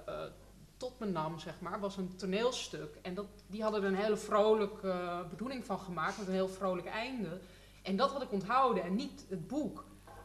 tot 0.77 0.99
me 0.99 1.07
nam, 1.07 1.39
zeg 1.39 1.55
maar, 1.61 1.81
was 1.81 1.97
een 1.97 2.17
toneelstuk. 2.17 2.97
En 3.03 3.15
dat, 3.15 3.27
die 3.47 3.63
hadden 3.63 3.83
er 3.83 3.89
een 3.89 3.95
hele 3.97 4.17
vrolijke 4.17 5.25
bedoeling 5.31 5.65
van 5.65 5.79
gemaakt. 5.79 6.19
Met 6.19 6.27
een 6.27 6.33
heel 6.33 6.49
vrolijk 6.49 6.87
einde. 6.87 7.41
En 7.83 7.97
dat 7.97 8.11
had 8.11 8.23
ik 8.23 8.33
onthouden 8.33 8.83
en 8.85 8.95
niet 8.95 9.25
het 9.29 9.47
boek. 9.47 9.85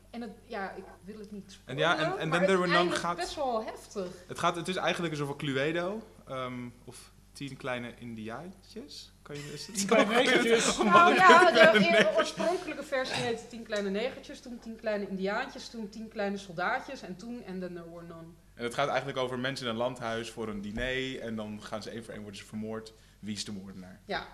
En 0.09 0.21
het, 0.21 0.31
ja, 0.45 0.71
ik 0.71 0.83
wil 1.03 1.19
het 1.19 1.31
niet 1.31 1.59
En 1.65 1.77
ja, 1.77 1.89
en- 1.91 1.95
spoileren, 1.97 2.21
en 2.21 2.27
maar 2.29 2.37
Then 2.37 2.47
There 2.47 2.59
Were 2.61 2.71
None 2.83 2.91
gaat- 2.95 3.15
best 3.15 3.35
wel 3.35 3.63
heftig. 3.65 4.07
Het, 4.27 4.39
gaat, 4.39 4.55
het 4.55 4.67
is 4.67 4.75
eigenlijk 4.75 5.11
een 5.13 5.17
soort 5.19 5.29
van 5.29 5.37
Cluedo. 5.37 6.01
Ehm, 6.27 6.69
of 6.85 7.11
tien 7.31 7.57
kleine 7.57 7.93
indiaatjes. 7.99 9.11
Kan 9.21 9.35
je, 9.35 9.53
is 9.53 9.67
het 9.67 9.75
Tien 9.75 9.87
kleine 9.87 10.13
negertjes. 10.23 10.77
Nou 10.77 11.13
ja, 11.13 11.51
de, 11.51 11.79
de 11.79 12.13
oorspronkelijke 12.17 12.83
versie 12.83 13.23
heette 13.23 13.47
Tien 13.47 13.63
Kleine 13.63 13.89
Negertjes, 13.89 14.41
toen 14.41 14.59
Tien 14.59 14.75
Kleine 14.75 15.07
Indiaantjes, 15.07 15.69
toen 15.69 15.89
Tien 15.89 16.07
Kleine 16.07 16.37
Soldaatjes 16.37 17.01
en 17.01 17.15
toen 17.15 17.43
And 17.47 17.61
Then 17.61 17.73
There 17.73 17.91
Were 17.93 18.05
None. 18.05 18.27
En 18.53 18.63
het 18.63 18.73
gaat 18.73 18.87
eigenlijk 18.87 19.17
over 19.17 19.39
mensen 19.39 19.65
in 19.65 19.71
een 19.71 19.77
landhuis 19.77 20.29
voor 20.29 20.47
een 20.47 20.61
diner. 20.61 21.19
En 21.19 21.35
dan 21.35 21.61
gaan 21.63 21.83
ze 21.83 21.89
één 21.89 22.03
voor 22.03 22.13
één 22.13 22.21
worden 22.21 22.39
ze 22.39 22.45
vermoord. 22.47 22.93
Wie 23.19 23.35
is 23.35 23.45
de 23.45 23.51
moordenaar? 23.51 23.99
Ja, 24.05 24.27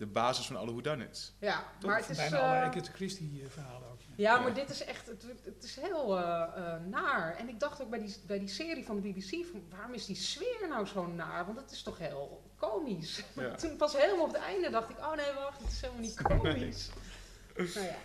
De 0.00 0.06
basis 0.06 0.46
van 0.46 0.56
alle 0.56 0.70
whodunits. 0.70 1.32
ja. 1.38 1.64
Maar 1.86 1.96
het 1.96 2.08
is... 2.08 2.16
Bijna 2.16 2.36
eh, 2.36 2.42
alle 2.42 2.56
Agatha 2.56 2.92
Christie 2.92 3.42
eh, 3.42 3.50
verhalen 3.50 3.88
ook. 3.88 4.00
ja. 4.16 4.40
maar 4.40 4.54
dit 4.54 4.70
is 4.70 4.84
echt, 4.84 5.06
het, 5.06 5.24
het 5.44 5.64
is 5.64 5.76
heel 5.76 6.18
eh, 6.18 6.42
eh, 6.54 6.82
naar. 6.82 7.36
En 7.36 7.48
ik 7.48 7.60
dacht 7.60 7.82
ook 7.82 7.90
bij 7.90 7.98
die, 7.98 8.16
bij 8.26 8.38
die 8.38 8.48
serie 8.48 8.84
van 8.84 9.00
de 9.00 9.08
BBC, 9.08 9.46
van, 9.50 9.62
waarom 9.70 9.94
is 9.94 10.06
die 10.06 10.16
sfeer 10.16 10.68
nou 10.68 10.86
zo 10.86 11.06
naar? 11.06 11.46
Want 11.46 11.58
het 11.58 11.70
is 11.70 11.82
toch 11.82 11.98
heel 11.98 12.42
komisch. 12.56 13.22
Ja. 13.32 13.54
Toen 13.60 13.76
pas 13.76 13.96
helemaal 13.96 14.24
op 14.24 14.32
het 14.32 14.42
einde 14.42 14.70
dacht 14.70 14.90
ik, 14.90 14.98
oh 14.98 15.14
nee, 15.14 15.32
wacht, 15.34 15.60
het 15.60 15.72
is 15.72 15.80
helemaal 15.80 16.02
niet 16.02 16.22
komisch. 16.22 16.90
nou 17.56 17.86
ja. 17.86 17.96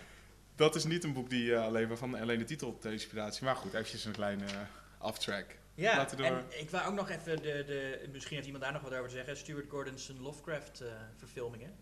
Dat 0.56 0.74
is 0.74 0.84
niet 0.84 1.04
een 1.04 1.12
boek 1.12 1.30
die 1.30 1.54
eh, 1.54 1.64
alleen 1.64 1.88
waarvan 1.88 2.14
alleen 2.14 2.38
de 2.38 2.44
titel 2.44 2.78
ter 2.78 2.92
inspiratie. 2.92 3.44
Maar 3.44 3.56
goed, 3.56 3.74
eventjes 3.74 4.04
een 4.04 4.12
kleine 4.12 4.44
eh, 4.44 5.06
off-track. 5.06 5.46
Ja, 5.74 5.96
Laten 5.96 6.16
we 6.16 6.22
door. 6.22 6.36
en 6.36 6.60
ik 6.60 6.70
wou 6.70 6.88
ook 6.88 6.94
nog 6.94 7.10
even 7.10 7.42
de, 7.42 7.64
de, 7.66 8.08
misschien 8.12 8.34
heeft 8.34 8.46
iemand 8.46 8.64
daar 8.64 8.72
nog 8.72 8.82
wat 8.82 8.92
over 8.92 9.08
te 9.08 9.14
zeggen, 9.14 9.36
Stuart 9.36 9.70
Gordon's 9.70 10.12
Lovecraft 10.18 10.80
eh, 10.80 10.88
verfilmingen. 11.16 11.74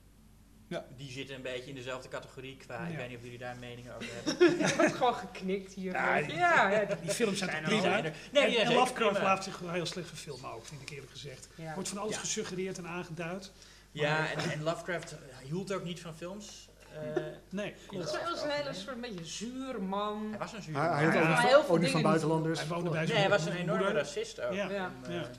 Ja. 0.74 0.84
Die 0.96 1.10
zitten 1.10 1.36
een 1.36 1.42
beetje 1.42 1.68
in 1.68 1.74
dezelfde 1.74 2.08
categorie 2.08 2.56
qua, 2.56 2.86
ik 2.86 2.96
weet 2.96 3.08
niet 3.08 3.16
of 3.16 3.22
jullie 3.22 3.38
daar 3.38 3.56
meningen 3.56 3.94
over 3.94 4.08
hebben. 4.14 4.60
Er 4.60 4.76
wordt 4.76 4.94
gewoon 4.94 5.14
geknikt 5.14 5.72
hier. 5.72 5.92
Ja, 5.92 6.16
Ja, 6.16 6.26
die- 6.26 6.36
ja, 6.36 6.70
ja, 6.70 6.84
Die 7.00 7.10
films 7.10 7.38
zijn 7.38 7.50
toch 7.50 7.60
prima. 7.62 7.94
minder. 7.94 8.12
Nee, 8.32 8.44
en, 8.44 8.50
ja, 8.50 8.58
en 8.58 8.66
zeker 8.66 8.74
Lovecraft 8.74 9.12
prima. 9.12 9.28
laat 9.28 9.44
zich 9.44 9.58
wel 9.58 9.70
heel 9.72 9.86
slecht 9.86 10.08
verfilmen 10.08 10.50
ook, 10.52 10.66
vind 10.66 10.80
ik 10.82 10.90
eerlijk 10.90 11.10
gezegd. 11.12 11.48
ja. 11.54 11.74
Wordt 11.74 11.88
van 11.88 11.98
alles 11.98 12.14
Ja. 12.14 12.20
gesuggereerd 12.20 12.78
en 12.78 12.86
aangeduid. 12.86 13.52
Ja, 13.90 14.30
en, 14.32 14.50
en 14.50 14.62
Lovecraft 14.62 15.12
eh, 15.12 15.18
hield 15.46 15.72
ook 15.72 15.84
niet 15.84 16.00
van 16.00 16.14
films. 16.16 16.68
eh, 16.92 17.22
Nee, 17.50 17.70
Dat 17.74 17.86
klopt. 17.86 18.20
was 18.30 18.42
een 18.42 18.50
hele 18.50 18.74
soort 18.74 18.94
een 18.94 19.00
beetje 19.00 19.24
zuur 19.24 19.82
man. 19.82 20.26
hij 20.30 20.38
was 20.38 20.52
een 20.52 20.62
zuur 20.62 20.74
Hij, 20.76 20.82
hij 20.88 20.92
man. 20.92 21.00
hield 21.02 21.14
Ja, 21.14 21.20
ook, 21.20 21.26
maar 21.28 21.36
niet 21.38 21.46
heel 21.48 21.56
van- 21.56 21.64
veel 21.66 21.74
ook 21.74 21.80
niet 21.80 21.90
van 21.90 22.00
dingen 22.00 22.02
buitenlanders. 22.10 22.58
Hij 22.58 22.68
woonde 22.68 22.90
bij 22.90 23.04
Nee, 23.06 23.16
hij 23.16 23.28
was 23.28 23.46
een 23.46 23.56
enorme 23.56 23.92
racist 23.92 24.40
ook. 24.40 24.52
Ja. 24.52 24.68
Ja. 24.70 24.92
En, 25.02 25.10
eh, 25.10 25.14
Ja. 25.14 25.30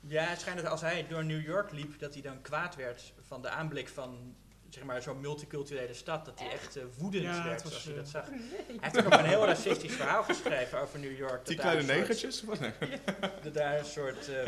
ja, 0.00 0.22
het 0.24 0.40
schijnt 0.40 0.60
dat 0.62 0.70
als 0.70 0.80
hij 0.80 1.06
door 1.08 1.24
New 1.24 1.44
York 1.44 1.72
liep, 1.72 1.98
dat 1.98 2.12
hij 2.12 2.22
dan 2.22 2.42
kwaad 2.42 2.74
werd 2.76 3.12
van 3.26 3.42
de 3.42 3.48
aanblik 3.48 3.88
van 3.88 4.34
zeg 4.68 4.84
maar, 4.84 5.02
zo'n 5.02 5.20
multiculturele 5.20 5.94
stad. 5.94 6.24
Dat 6.24 6.38
hij 6.38 6.50
echt 6.50 6.76
eh, 6.76 6.82
woedend 6.98 7.22
Ja, 7.24 7.34
het 7.34 7.44
werd 7.44 7.62
was, 7.62 7.74
als 7.74 7.84
hij 7.84 7.92
eh, 7.92 7.98
dat 7.98 8.08
zag. 8.08 8.30
Nee. 8.30 8.40
Hij 8.80 8.90
heeft 8.92 9.04
ook 9.06 9.12
een 9.12 9.24
heel 9.24 9.44
racistisch 9.44 9.94
verhaal 9.94 10.22
geschreven 10.22 10.80
over 10.80 10.98
New 10.98 11.16
York. 11.18 11.30
dat 11.36 11.46
Die 11.46 11.56
daar 11.56 11.64
kleine 11.76 11.80
een 11.92 12.16
soort- 12.16 12.60
negertjes? 12.60 12.94
Dat 13.44 13.54
daar 13.54 13.78
een 13.78 13.84
soort 13.84 14.28
eh 14.28 14.46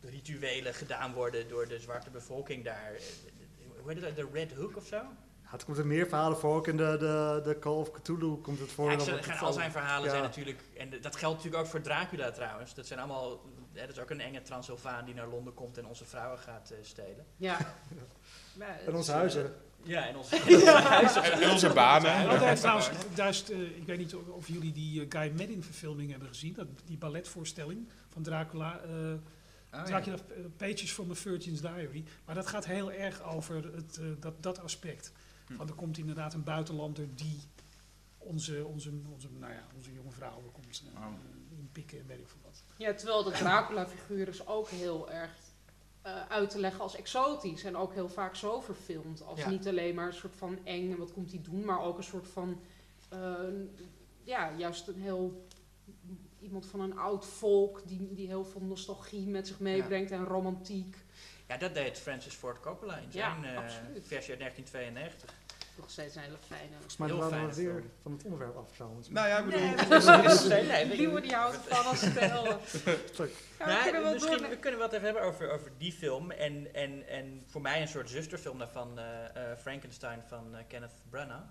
voodoo-rituelen 0.00 0.74
gedaan 0.74 1.12
worden 1.12 1.48
door 1.48 1.68
de 1.68 1.78
zwarte 1.78 2.10
bevolking 2.10 2.64
daar. 2.64 2.92
Hoe 3.80 3.92
heet 3.92 4.02
het? 4.02 4.16
De 4.16 4.28
Red 4.32 4.52
Hook 4.52 4.76
of 4.76 4.86
zo? 4.86 5.00
Ja, 5.46 5.52
het 5.52 5.64
komt 5.64 5.78
er 5.78 5.86
meer 5.86 6.08
verhalen 6.08 6.38
voor. 6.38 6.54
Ook 6.56 6.66
in 6.66 6.76
de, 6.76 6.96
de, 6.98 7.40
de 7.44 7.58
Call 7.58 7.72
of 7.72 7.90
Cthulhu 7.90 8.36
komt 8.36 8.58
het 8.58 8.72
voor. 8.72 8.90
Ja, 8.90 8.96
dan 8.96 9.08
het 9.08 9.40
al 9.40 9.52
zijn 9.52 9.70
verhalen 9.70 10.04
Ja. 10.04 10.10
zijn 10.10 10.22
natuurlijk... 10.22 10.60
En 10.76 10.90
dat 11.00 11.16
geldt 11.16 11.36
natuurlijk 11.36 11.62
ook 11.64 11.70
voor 11.70 11.80
Dracula 11.80 12.30
trouwens. 12.30 12.74
Dat 12.74 12.86
zijn 12.86 12.98
allemaal... 12.98 13.40
hè, 13.72 13.80
dat 13.86 13.96
is 13.96 14.02
ook 14.02 14.10
een 14.10 14.20
enge 14.20 14.42
Transylvaan 14.42 15.04
die 15.04 15.14
naar 15.14 15.26
Londen 15.28 15.54
komt 15.54 15.78
en 15.78 15.86
onze 15.86 16.04
vrouwen 16.04 16.38
gaat 16.38 16.70
eh, 16.70 16.78
stelen. 16.82 17.26
Ja. 17.36 17.58
Maar 18.58 18.68
het 18.78 18.86
En 18.86 18.94
onze 18.94 19.10
eh, 19.12 19.16
huizen. 19.16 19.54
Ja, 19.82 20.06
en 20.08 20.16
onze, 20.16 20.36
en 20.46 20.54
onze 20.54 20.70
huizen. 20.70 21.22
En, 21.22 21.40
en 21.40 21.50
onze 21.50 21.68
banen. 21.72 22.38
Heeft 22.40 22.60
trouwens, 22.60 22.90
duist, 23.14 23.48
eh, 23.48 23.60
ik 23.60 23.86
weet 23.86 23.98
niet 23.98 24.14
of, 24.14 24.28
of 24.28 24.48
jullie 24.48 24.72
die 24.72 25.00
eh, 25.00 25.06
Guy 25.08 25.32
Maddin 25.38 25.62
verfilming 25.62 26.10
hebben 26.10 26.28
gezien, 26.28 26.52
dat, 26.54 26.66
die 26.84 26.96
balletvoorstelling 26.98 27.88
van 28.08 28.22
Dracula. 28.22 28.80
eh 28.80 28.90
Oh, 29.72 29.82
ja. 29.82 29.84
Dracula 29.84 30.16
eh, 30.16 30.44
Pages 30.56 30.92
from 30.92 31.10
a 31.10 31.14
Virgin's 31.14 31.60
Diary. 31.60 32.04
Maar 32.24 32.34
dat 32.34 32.46
gaat 32.46 32.66
heel 32.66 32.92
erg 32.92 33.22
over 33.22 33.54
het, 33.74 33.98
eh, 33.98 34.06
dat, 34.20 34.42
dat 34.42 34.60
aspect. 34.62 35.12
Hm. 35.46 35.56
Want 35.56 35.70
er 35.70 35.76
komt 35.76 35.98
inderdaad 35.98 36.34
een 36.34 36.44
buitenlander 36.44 37.14
die 37.14 37.40
onze, 38.18 38.64
onze, 38.64 38.90
onze, 39.12 39.28
nou 39.38 39.52
ja, 39.52 39.66
onze 39.76 39.92
jonge 39.92 40.10
vrouwen 40.10 40.52
komt 40.52 40.82
eh, 40.94 41.00
Wauw. 41.00 41.12
inpikken 41.58 41.98
en 41.98 42.06
weet 42.06 42.18
ik 42.18 42.28
veel 42.28 42.40
wat. 42.44 42.62
Ja, 42.76 42.94
terwijl 42.94 43.22
de 43.22 43.30
Dracula-figuur 43.30 44.28
is 44.28 44.46
ook 44.46 44.68
heel 44.68 45.10
erg 45.10 45.30
eh, 46.02 46.26
uit 46.28 46.50
te 46.50 46.60
leggen 46.60 46.80
als 46.80 46.96
exotisch. 46.96 47.64
En 47.64 47.76
ook 47.76 47.94
heel 47.94 48.08
vaak 48.08 48.34
zo 48.34 48.60
verfilmd. 48.60 49.22
Als 49.22 49.38
Ja. 49.38 49.48
niet 49.48 49.68
alleen 49.68 49.94
maar 49.94 50.06
een 50.06 50.12
soort 50.12 50.36
van 50.36 50.58
eng 50.64 50.90
en 50.92 50.98
wat 50.98 51.12
komt 51.12 51.30
hij 51.30 51.40
doen. 51.42 51.64
Maar 51.64 51.80
ook 51.80 51.96
een 51.98 52.04
soort 52.04 52.28
van, 52.28 52.60
eh, 53.08 53.34
ja, 54.22 54.52
juist 54.56 54.88
een 54.88 55.00
heel... 55.00 55.46
Iemand 56.38 56.66
van 56.66 56.80
een 56.80 56.98
oud 56.98 57.26
volk 57.26 57.82
die, 57.88 58.14
die 58.14 58.26
heel 58.26 58.44
veel 58.44 58.60
nostalgie 58.60 59.26
met 59.26 59.46
zich 59.46 59.60
meebrengt 59.60 60.10
en 60.10 60.24
romantiek. 60.24 61.04
Ja, 61.48 61.56
dat 61.56 61.74
deed 61.74 61.98
Francis 61.98 62.34
Ford 62.34 62.60
Coppola 62.60 62.96
in 62.96 63.08
Ja, 63.10 63.40
zijn 63.40 63.44
eh, 63.44 63.62
absoluut. 63.62 64.06
versie 64.06 64.30
uit 64.30 64.40
1992. 64.40 65.34
Nog 65.76 65.90
steeds 65.90 66.14
een 66.14 66.22
hele 66.22 66.36
fijne... 66.46 66.72
Volgens 66.72 66.96
mij 66.96 67.08
Heel 67.08 67.16
waren 67.16 67.46
we 67.48 67.54
fijne 67.54 67.70
weer 67.70 67.80
film. 67.80 67.92
van 68.02 68.12
het 68.12 68.24
onderwerp 68.24 68.56
af 68.56 68.72
trouwens. 68.72 69.08
Nou 69.08 69.28
ja, 69.28 69.38
ik 69.38 69.44
bedoel... 69.44 70.48
Nee, 70.48 70.86
Liewe 70.96 71.20
die 71.20 71.34
houdt 71.34 71.56
van 71.56 71.86
als. 71.86 72.00
Ja, 72.00 72.10
we 73.58 73.80
kunnen 73.82 74.02
wel 74.02 74.48
we 74.48 74.56
kunnen 74.60 74.80
wel 74.80 74.88
even 74.88 75.00
hebben 75.00 75.22
over, 75.22 75.50
over 75.50 75.72
die 75.78 75.92
film. 75.92 76.30
En, 76.30 76.74
en, 76.74 77.08
en 77.08 77.42
voor 77.46 77.60
mij 77.60 77.80
een 77.80 77.88
soort 77.88 78.10
zusterfilm 78.10 78.58
daarvan, 78.58 78.98
eh, 78.98 79.24
eh, 79.24 79.58
Frankenstein 79.58 80.22
van 80.26 80.56
eh, 80.56 80.64
Kenneth 80.68 81.02
Branagh. 81.10 81.44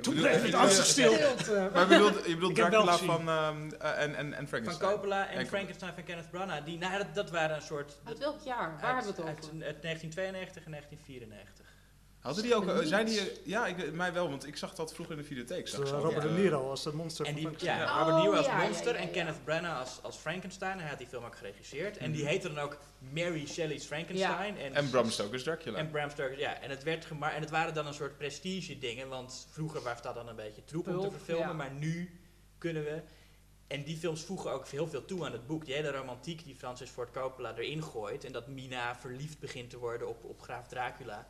Toen 0.00 0.14
bleef 0.14 0.42
het 0.42 0.50
je- 0.50 0.56
angst 0.56 0.86
stil. 0.86 1.12
Stilte. 1.12 1.70
Maar 1.72 1.80
je 1.82 1.86
bedoelt, 1.88 2.26
je 2.26 2.34
bedoelt 2.34 2.54
Dracula 2.54 2.96
van 2.96 3.28
ehm, 3.28 3.70
eh, 3.80 4.02
en, 4.02 4.14
en, 4.14 4.26
en 4.32 4.34
Van 4.34 4.46
Frankenstein? 4.48 4.90
Coppola 4.92 5.28
en 5.28 5.38
En- 5.38 5.46
Frankenstein 5.46 5.94
van 5.94 6.04
Kenneth 6.04 6.30
Branagh. 6.30 6.64
Die, 6.64 6.78
nou, 6.78 6.98
dat, 6.98 7.14
dat 7.14 7.30
waren 7.30 7.56
een 7.56 7.62
soort... 7.62 7.98
Uit 8.04 8.18
welk 8.18 8.40
jaar? 8.40 8.56
Waar 8.80 8.94
uit- 8.94 9.04
hebben 9.04 9.14
we 9.14 9.20
het 9.20 9.28
uit- 9.28 9.44
over? 9.54 9.66
Uit 9.66 9.82
1992 9.82 10.64
en 10.64 10.70
1994. 10.70 11.66
Hadden 12.20 12.42
die 12.44 12.54
ook, 12.54 12.82
zijn 12.82 13.06
die, 13.06 13.20
ja, 13.44 13.66
ik, 13.66 13.92
mij 13.92 14.12
wel, 14.12 14.28
want 14.28 14.46
ik 14.46 14.56
zag 14.56 14.74
dat 14.74 14.94
vroeger 14.94 15.14
in 15.16 15.20
de 15.20 15.26
videotheek. 15.28 15.68
Zag 15.68 15.90
Robert 15.90 16.22
De 16.22 16.28
Niro 16.30 16.70
als 16.70 16.84
het 16.84 16.94
monster 16.94 17.26
En 17.26 17.32
van 17.32 17.40
die, 17.40 17.50
Frankenstein. 17.58 17.78
ja, 17.78 18.00
Oh, 18.00 18.06
Robert 18.08 18.24
Niro 18.24 18.36
als 18.36 18.46
ja, 18.46 18.60
ja, 18.60 18.66
monster 18.66 18.94
ja, 18.94 19.00
en. 19.00 19.10
Kenneth 19.10 19.44
Branagh 19.44 19.78
als, 19.80 19.98
als 20.02 20.16
Frankenstein. 20.16 20.78
Hij 20.78 20.88
had 20.88 20.98
die 20.98 21.06
film 21.06 21.24
ook 21.24 21.36
geregisseerd. 21.36 21.96
En 21.96 22.10
die 22.12 22.20
Mhm. 22.22 22.30
heette 22.30 22.52
dan 22.52 22.58
ook 22.64 22.78
Mary 22.98 23.46
Shelley's 23.46 23.84
Frankenstein. 23.84 24.58
En, 24.58 24.74
En 24.74 24.90
Bram 24.90 25.10
Stoker's 25.10 25.42
Dracula. 25.42 25.78
En 25.78 25.90
Bram 25.90 26.10
Stoker, 26.10 26.38
ja. 26.38 26.60
En 26.60 26.70
het, 26.70 26.82
werd 26.82 27.04
gemar 27.04 27.32
en 27.32 27.40
het 27.40 27.50
waren 27.50 27.74
dan 27.74 27.86
een 27.86 27.94
soort 27.94 28.16
prestige 28.18 28.78
dingen. 28.78 29.08
Want 29.08 29.46
vroeger 29.50 29.82
was 29.82 30.02
dat 30.02 30.14
dan 30.14 30.28
een 30.28 30.36
beetje 30.36 30.64
troep 30.64 30.88
om 30.88 31.00
te 31.00 31.10
verfilmen. 31.10 31.46
ja. 31.48 31.52
Maar 31.52 31.70
nu 31.72 32.20
kunnen 32.58 32.84
we... 32.84 33.00
En 33.66 33.82
die 33.84 33.96
films 33.96 34.22
voegen 34.24 34.52
ook 34.52 34.68
heel 34.68 34.88
veel 34.88 35.04
toe 35.04 35.24
aan 35.24 35.32
het 35.32 35.46
boek. 35.46 35.64
Die 35.64 35.74
hele 35.74 35.90
romantiek 35.90 36.44
die 36.44 36.54
Francis 36.54 36.90
Ford 36.90 37.10
Coppola 37.10 37.54
erin 37.56 37.82
gooit. 37.82 38.24
En 38.24 38.32
dat 38.32 38.46
Mina 38.48 38.96
verliefd 38.96 39.38
begint 39.38 39.70
te 39.70 39.78
worden 39.78 40.08
op, 40.08 40.24
op 40.24 40.40
graaf 40.42 40.68
Dracula. 40.68 41.28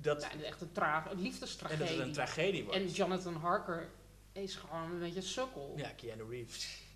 Dat, 0.00 0.22
Ja, 0.22 0.42
echt 0.44 0.60
een, 0.60 0.72
tra 0.72 0.96
een 0.96 1.02
en 1.02 1.08
dat 1.08 1.18
liefdestragedie. 1.18 1.86
het 1.86 1.98
een 1.98 2.12
tragedie 2.12 2.64
wordt. 2.64 2.78
En 2.78 2.86
Jonathan 2.88 3.34
Harker 3.34 3.88
is 4.32 4.54
gewoon 4.54 4.90
een 4.90 4.98
beetje 4.98 5.16
een 5.16 5.22
sukkel. 5.22 5.72
Ja, 5.76 5.88
Keanu 5.96 6.24
Reeves. 6.30 6.86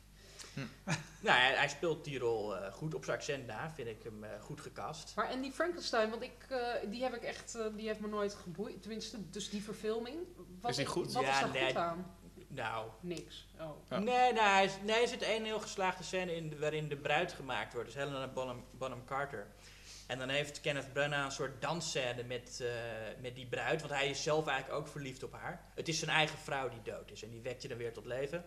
Hm. 0.54 0.60
nou, 1.26 1.38
hij, 1.38 1.54
hij 1.54 1.68
speelt 1.68 2.04
die 2.04 2.18
rol 2.18 2.56
eh, 2.56 2.72
goed. 2.72 2.94
Op 2.94 3.04
zijn 3.04 3.16
accent 3.16 3.46
na 3.46 3.70
vind 3.70 3.88
ik 3.88 4.02
hem 4.02 4.24
eh, 4.24 4.30
goed 4.40 4.60
gecast. 4.60 5.12
Maar 5.16 5.30
en 5.30 5.40
die 5.40 5.52
Frankenstein, 5.52 6.10
want 6.10 6.22
ik, 6.22 6.46
eh, 6.48 6.90
die 6.90 7.02
heb 7.02 7.14
ik 7.14 7.22
echt, 7.22 7.58
die 7.76 7.86
heeft 7.86 8.00
me 8.00 8.08
nooit 8.08 8.34
geboeid. 8.34 8.82
Tenminste, 8.82 9.30
dus 9.30 9.50
die 9.50 9.62
verfilming. 9.62 10.16
Wat, 10.60 10.70
Is 10.70 10.76
die 10.76 10.86
goed? 10.86 11.12
Wat 11.12 11.22
Ja, 11.22 11.34
is 11.34 11.40
daar 11.40 11.50
nee. 11.50 11.66
goed 11.66 11.76
aan? 11.76 12.16
Nou, 12.48 12.88
Niks. 13.00 13.46
Oh. 13.60 13.70
Ja. 13.88 13.98
nee, 13.98 14.32
nou, 14.32 14.48
hij 14.48 14.64
is, 14.64 14.72
nee, 14.84 15.02
er 15.02 15.08
zit 15.08 15.22
één 15.22 15.44
heel 15.44 15.60
geslaagde 15.60 16.04
scène 16.04 16.34
in 16.34 16.58
waarin 16.58 16.88
de 16.88 16.96
bruid 16.96 17.32
gemaakt 17.32 17.72
wordt. 17.72 17.88
Dus 17.88 17.96
Helena 18.02 18.28
Bonham, 18.28 18.64
Bonham 18.70 19.04
Carter. 19.04 19.46
En 20.06 20.18
dan 20.18 20.28
heeft 20.28 20.60
Kenneth 20.60 20.92
Branagh 20.92 21.24
een 21.24 21.32
soort 21.32 21.60
dansscène 21.60 22.22
met, 22.22 22.60
eh, 22.60 22.68
met 23.20 23.34
die 23.34 23.46
bruid. 23.46 23.80
Want 23.80 23.92
hij 23.92 24.10
is 24.10 24.22
zelf 24.22 24.46
eigenlijk 24.46 24.80
ook 24.80 24.88
verliefd 24.88 25.22
op 25.22 25.32
haar. 25.32 25.64
Het 25.74 25.88
is 25.88 25.98
zijn 25.98 26.10
eigen 26.10 26.38
vrouw 26.38 26.68
die 26.68 26.82
dood 26.82 27.10
is. 27.10 27.22
En 27.22 27.30
die 27.30 27.40
wekt 27.40 27.62
je 27.62 27.68
dan 27.68 27.78
weer 27.78 27.92
tot 27.92 28.04
leven. 28.04 28.44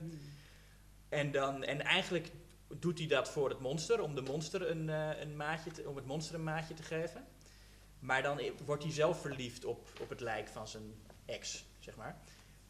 En, 1.10 1.32
dan, 1.32 1.64
en 1.64 1.82
eigenlijk 1.82 2.32
doet 2.80 2.98
hij 2.98 3.08
dat 3.08 3.30
voor 3.30 3.50
het 3.50 3.60
monster, 3.60 4.02
om, 4.02 4.16
de 4.16 4.22
monster 4.22 4.70
een, 4.70 4.90
eh, 4.90 5.20
een 5.20 5.36
maatje 5.36 5.72
te, 5.72 5.90
om 5.90 5.96
het 5.96 6.06
monster 6.06 6.36
een 6.36 6.44
maatje 6.44 6.74
te 6.74 6.84
geven. 6.84 7.26
Maar 8.00 8.22
dan 8.22 8.42
wordt 8.66 8.84
hij 8.84 8.92
zelf 8.92 9.22
verliefd 9.22 9.66
op, 9.66 9.90
op 10.02 10.10
het 10.10 10.20
lijk 10.20 10.48
van 10.48 10.68
zijn 10.68 10.94
ex, 11.26 11.66
zeg 11.80 11.96
maar. 11.96 12.18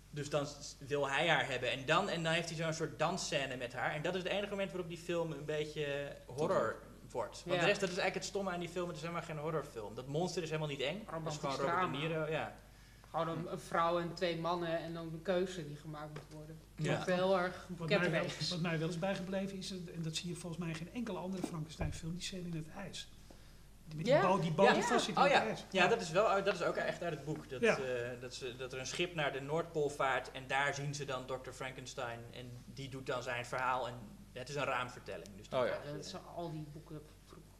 Dus 0.09 0.29
dan 0.29 0.47
wil 0.79 1.09
hij 1.09 1.27
haar 1.27 1.49
hebben. 1.49 1.71
En 1.71 1.85
dan, 1.85 2.09
en 2.09 2.23
dan 2.23 2.33
heeft 2.33 2.49
hij 2.49 2.57
zo'n 2.57 2.73
soort 2.73 2.99
dansscène 2.99 3.55
met 3.55 3.73
haar. 3.73 3.93
En 3.93 4.01
dat 4.01 4.15
is 4.15 4.23
het 4.23 4.31
enige 4.31 4.49
moment 4.49 4.71
waarop 4.71 4.89
die 4.89 4.97
film 4.97 5.31
een 5.31 5.45
beetje 5.45 6.15
horror 6.25 6.81
wordt. 7.15 7.41
Want 7.45 7.55
Ja. 7.55 7.61
de 7.61 7.67
rest, 7.67 7.79
dat 7.79 7.89
is 7.89 7.95
eigenlijk 7.97 8.15
het 8.25 8.25
stomme 8.25 8.51
aan 8.51 8.59
die 8.59 8.69
film. 8.69 8.87
Het 8.87 8.95
is 8.95 9.01
helemaal 9.01 9.23
geen 9.23 9.37
horrorfilm. 9.37 9.95
Dat 9.95 10.07
monster 10.07 10.41
is 10.43 10.47
helemaal 10.49 10.69
niet 10.69 10.81
eng. 10.81 11.05
Dat 11.23 11.33
is 11.33 11.37
gewoon 11.39 11.55
Robert 11.55 11.91
De. 11.91 11.97
Niro, 11.97 12.25
ja. 12.29 12.55
Gewoon 13.09 13.27
een, 13.27 13.51
een 13.51 13.59
vrouw 13.59 13.99
en 13.99 14.13
twee 14.13 14.37
mannen 14.39 14.79
en 14.79 14.93
dan 14.93 15.05
een 15.13 15.21
keuze 15.21 15.67
die 15.67 15.75
gemaakt 15.75 16.09
moet 16.13 16.33
worden. 16.37 16.59
Ja. 16.75 16.91
Ja. 17.07 17.13
Heel 17.13 17.37
erg 17.39 17.67
Wat 17.77 17.89
mij, 17.89 18.11
wel, 18.11 18.23
wat 18.49 18.59
mij 18.61 18.79
wel 18.79 18.89
is 18.89 18.99
bijgebleven 18.99 19.57
is, 19.57 19.69
het- 19.69 19.91
en 19.91 20.01
dat 20.01 20.15
zie 20.15 20.29
je 20.29 20.35
volgens 20.35 20.61
mij 20.61 20.69
in 20.69 20.75
geen 20.75 20.93
enkele 20.93 21.17
andere 21.17 21.47
Frankenstein 21.47 21.93
film, 21.93 22.13
die 22.13 22.21
scène 22.21 22.47
in 22.49 22.55
het 22.55 22.69
ijs. 22.77 23.09
Die 23.87 23.95
Met 23.95 24.05
die, 24.05 24.13
Ja. 24.13 24.21
boot, 24.21 24.41
die 24.41 24.51
boot 24.51 24.75
Ja. 24.75 24.81
vast 24.81 25.05
zit 25.05 25.15
in 25.15 25.17
Oh 25.17 25.23
het 25.23 25.31
ja. 25.33 25.41
ijs. 25.45 25.65
ja, 25.71 25.87
dat 25.87 26.01
is, 26.01 26.09
wel, 26.11 26.43
dat 26.43 26.53
is 26.53 26.61
ook 26.63 26.75
echt 26.75 27.03
uit 27.03 27.13
het 27.13 27.25
boek. 27.25 27.49
Dat, 27.49 27.61
Ja. 27.61 27.77
eh, 27.77 28.21
dat, 28.21 28.33
ze, 28.33 28.55
dat 28.55 28.73
er 28.73 28.79
een 28.79 28.85
schip 28.85 29.15
naar 29.15 29.31
de 29.33 29.41
Noordpool 29.41 29.89
vaart 29.89 30.31
en 30.31 30.47
daar 30.47 30.73
zien 30.73 30.95
ze 30.95 31.05
dan 31.05 31.25
Dr. 31.25 31.51
Frankenstein. 31.51 32.19
En 32.31 32.63
die 32.65 32.89
doet 32.89 33.05
dan 33.05 33.23
zijn 33.23 33.45
verhaal. 33.45 33.87
En 33.87 33.93
het 34.39 34.49
is 34.49 34.55
een 34.55 34.63
raamvertelling. 34.63 35.27
Dus 35.37 35.45
Oh 35.59 35.65
ja. 35.67 35.73
Ja, 35.85 35.91
dat 35.95 36.05
zijn 36.05 36.21
al 36.35 36.51
die 36.51 36.65
boeken, 36.73 37.01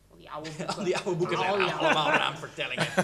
al 0.09 0.17
die 0.17 0.30
oude 0.30 0.49
boeken. 0.57 0.76
Al 0.78 0.84
die 0.84 0.97
oude 0.97 1.15
boeken 1.15 1.38
zijn 1.38 1.51
Oh, 1.53 1.59
ja. 1.59 1.73
allemaal 1.73 2.09
raamvertellingen. 2.09 2.88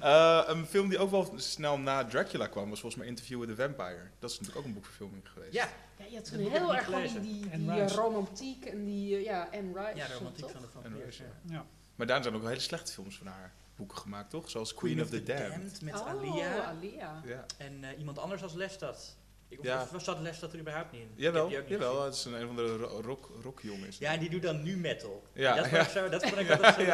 Eh, 0.00 0.42
een 0.46 0.66
film 0.66 0.88
die 0.88 0.98
ook 0.98 1.10
wel 1.10 1.32
snel 1.36 1.78
na 1.78 2.04
Dracula 2.04 2.46
kwam 2.46 2.68
was 2.70 2.80
volgens 2.80 3.00
mij 3.00 3.10
Interview 3.10 3.40
with 3.40 3.48
the 3.48 3.62
Vampire. 3.62 4.10
Dat 4.18 4.30
is 4.30 4.36
natuurlijk 4.38 4.58
ook 4.58 4.64
een 4.68 4.74
boekverfilming 4.74 5.28
geweest. 5.28 5.52
ja, 5.52 5.68
Ja, 5.98 6.04
je 6.04 6.14
hebt 6.14 6.30
Dat 6.30 6.40
toen 6.40 6.50
heel 6.50 6.74
erg 6.74 6.84
van 6.90 7.22
die, 7.22 7.48
die, 7.50 7.70
eh, 7.80 7.86
romantiek 7.88 8.64
en 8.64 8.84
die, 8.84 9.16
eh, 9.16 9.24
ja, 9.24 9.50
en 9.52 9.74
Rice. 9.74 9.96
ja, 9.96 10.06
de 10.06 10.14
romantiek 10.14 10.50
van 10.50 10.60
de 10.60 10.68
vampiers. 10.68 11.04
Rice, 11.04 11.22
ja. 11.22 11.52
Ja. 11.54 11.64
Maar 11.94 12.06
daar 12.06 12.22
zijn 12.22 12.34
ook 12.34 12.40
wel 12.40 12.50
hele 12.50 12.62
slechte 12.62 12.92
films 12.92 13.16
van 13.18 13.26
haar 13.26 13.52
boeken 13.76 13.98
gemaakt, 13.98 14.30
toch? 14.30 14.50
Zoals 14.50 14.74
Queen, 14.74 15.00
of 15.02 15.08
the, 15.08 15.22
Damned. 15.22 15.80
met 15.82 16.00
oh, 16.00 16.06
Alia. 16.06 16.62
Alia. 16.64 17.20
Ja. 17.24 17.44
En 17.58 17.84
iemand 17.98 18.18
anders 18.18 18.42
als 18.42 18.52
Lestat. 18.54 19.16
Ik, 19.50 19.58
of, 19.58 19.64
Ja. 19.64 19.86
was 19.92 20.04
dat 20.04 20.52
er 20.52 20.58
überhaupt 20.58 20.92
niet 20.92 21.00
in? 21.00 21.10
Jawel, 21.14 21.40
heb 21.40 21.50
die 21.50 21.58
ook 21.58 21.68
niet 21.68 21.78
jawel 21.78 22.04
het 22.04 22.14
is 22.14 22.24
een, 22.24 22.32
een 22.40 22.46
van 22.46 22.56
de 22.56 22.76
ro- 22.76 23.00
rock, 23.04 23.30
rockjongen. 23.42 23.80
is 23.88 23.94
het. 23.94 23.98
Ja, 23.98 24.12
en 24.12 24.18
die 24.18 24.30
doet 24.30 24.42
dan 24.42 24.62
nu 24.62 24.76
metal. 24.76 25.22
Ja, 25.32 25.54
dat, 25.54 25.64
vond 25.66 25.76
ja. 25.76 25.82
ik 25.82 25.88
zo, 25.88 26.08
dat 26.08 26.22
vond 26.26 26.36
ik 26.40 26.50
altijd 26.50 26.74
zo 26.74 26.80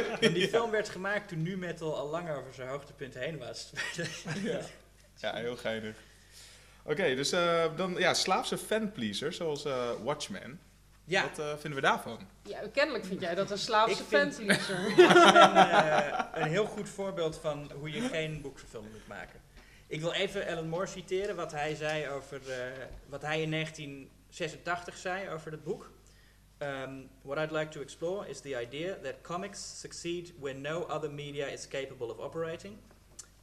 leuk. 0.00 0.18
En 0.26 0.32
die 0.32 0.48
film 0.48 0.70
werd 0.70 0.88
gemaakt 0.88 1.28
toen 1.28 1.42
nu 1.42 1.56
metal 1.56 1.96
al 1.96 2.08
lang 2.08 2.30
over 2.30 2.54
zijn 2.54 2.68
hoogtepunt 2.68 3.14
heen 3.14 3.38
was. 3.38 3.70
ja. 4.42 4.60
ja, 5.16 5.34
heel 5.34 5.56
geinig. 5.56 5.96
Oké, 6.82 7.14
dus 7.14 7.32
eh, 7.32 7.64
dan 7.76 7.94
ja, 7.98 8.14
slaafse 8.14 8.58
fanpleaser 8.58 9.32
zoals 9.32 9.64
eh, 9.64 9.90
Watchmen. 10.02 10.60
ja, 11.04 11.22
Wat 11.22 11.38
eh, 11.38 11.50
vinden 11.58 11.74
we 11.74 11.86
daarvan? 11.86 12.18
Ja, 12.42 12.60
kennelijk 12.72 13.04
vind 13.04 13.20
jij 13.20 13.34
dat 13.34 13.50
een 13.50 13.58
Slaafse 13.58 14.04
fanpleaser. 14.04 14.82
Dat 14.96 15.16
is 15.16 15.22
een, 15.22 15.56
eh, 15.56 16.18
een 16.34 16.48
heel 16.48 16.64
goed 16.66 16.88
voorbeeld 16.88 17.36
van 17.36 17.70
hoe 17.78 17.90
je 17.90 18.00
geen 18.00 18.40
boekverfilming 18.40 18.92
moet 18.92 19.06
maken. 19.08 19.39
Ik 19.90 20.00
wil 20.00 20.12
even 20.12 20.46
Alan 20.46 20.68
Moore 20.68 20.86
citeren 20.86 21.36
wat 21.36 21.52
hij 21.52 21.74
zei 21.74 22.08
over 22.08 22.50
eh, 22.50 22.86
wat 23.08 23.22
hij 23.22 23.42
in 23.42 23.50
1986 23.50 24.96
zei 24.96 25.28
over 25.28 25.50
het 25.50 25.64
boek. 25.64 25.90
Um, 26.58 27.10
what 27.22 27.38
I'd 27.38 27.50
like 27.50 27.68
to 27.68 27.80
explore 27.80 28.28
is 28.28 28.40
the 28.40 28.60
idea 28.60 28.98
that 29.02 29.14
comics 29.22 29.80
succeed 29.80 30.32
when 30.38 30.60
no 30.60 30.80
other 30.80 31.10
media 31.10 31.46
is 31.46 31.68
capable 31.68 32.06
of 32.06 32.18
operating. 32.18 32.76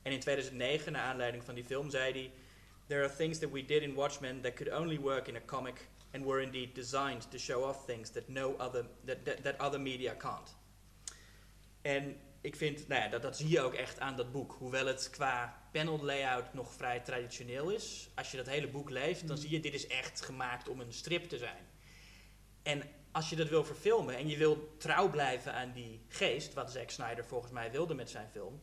En 0.02 0.12
in 0.12 0.20
2009, 0.20 0.92
naar 0.92 1.02
aanleiding 1.02 1.44
van 1.44 1.56
die 1.56 1.64
film, 1.64 1.90
zei 1.90 2.12
hij: 2.12 2.32
There 2.88 3.04
are 3.04 3.16
things 3.16 3.40
that 3.40 3.52
we 3.52 3.66
did 3.66 3.82
in 3.82 3.94
Watchmen 3.94 4.42
that 4.42 4.54
could 4.54 4.74
only 4.74 5.00
work 5.00 5.28
in 5.28 5.36
a 5.36 5.42
comic 5.46 5.88
and 6.14 6.24
were 6.24 6.42
indeed 6.42 6.76
designed 6.76 7.32
to 7.32 7.38
show 7.38 7.64
off 7.64 7.86
things 7.86 8.10
that 8.10 8.28
no 8.28 8.56
other 8.58 8.86
that, 9.06 9.26
that, 9.26 9.44
that 9.44 9.62
other 9.62 9.82
media 9.82 10.16
can't. 10.16 10.56
En 11.82 12.18
ik 12.42 12.56
vind, 12.56 12.88
nou 12.88 13.02
ja, 13.02 13.08
dat, 13.08 13.22
dat 13.22 13.38
zie 13.38 13.50
je 13.50 13.62
ook 13.62 13.74
echt 13.74 14.00
aan 14.00 14.16
dat 14.16 14.32
boek. 14.32 14.56
Hoewel 14.60 14.86
het 14.86 15.10
qua 15.10 15.67
panel 15.78 16.04
layout 16.04 16.54
nog 16.54 16.74
vrij 16.74 17.00
traditioneel 17.00 17.70
is. 17.70 18.10
Als 18.16 18.32
je 18.32 18.38
dat 18.38 18.46
hele 18.46 18.68
boek 18.68 18.90
leest, 18.90 19.28
dan 19.28 19.38
zie 19.38 19.50
je, 19.50 19.60
dit 19.60 19.74
is 19.74 19.88
echt 19.88 20.22
gemaakt 20.22 20.70
om 20.70 20.80
een 20.80 20.94
strip 20.94 21.30
te 21.30 21.38
zijn. 21.38 21.68
En 22.64 22.84
als 23.12 23.30
je 23.30 23.36
dat 23.36 23.50
wil 23.50 23.64
verfilmen 23.64 24.18
en 24.18 24.28
je 24.28 24.38
wil 24.38 24.76
trouw 24.78 25.10
blijven 25.10 25.54
aan 25.54 25.72
die 25.72 26.02
geest, 26.08 26.54
wat 26.54 26.72
Zack 26.72 26.90
Snyder 26.90 27.26
volgens 27.26 27.52
mij 27.52 27.72
wilde 27.72 27.94
met 27.94 28.10
zijn 28.10 28.30
film, 28.30 28.62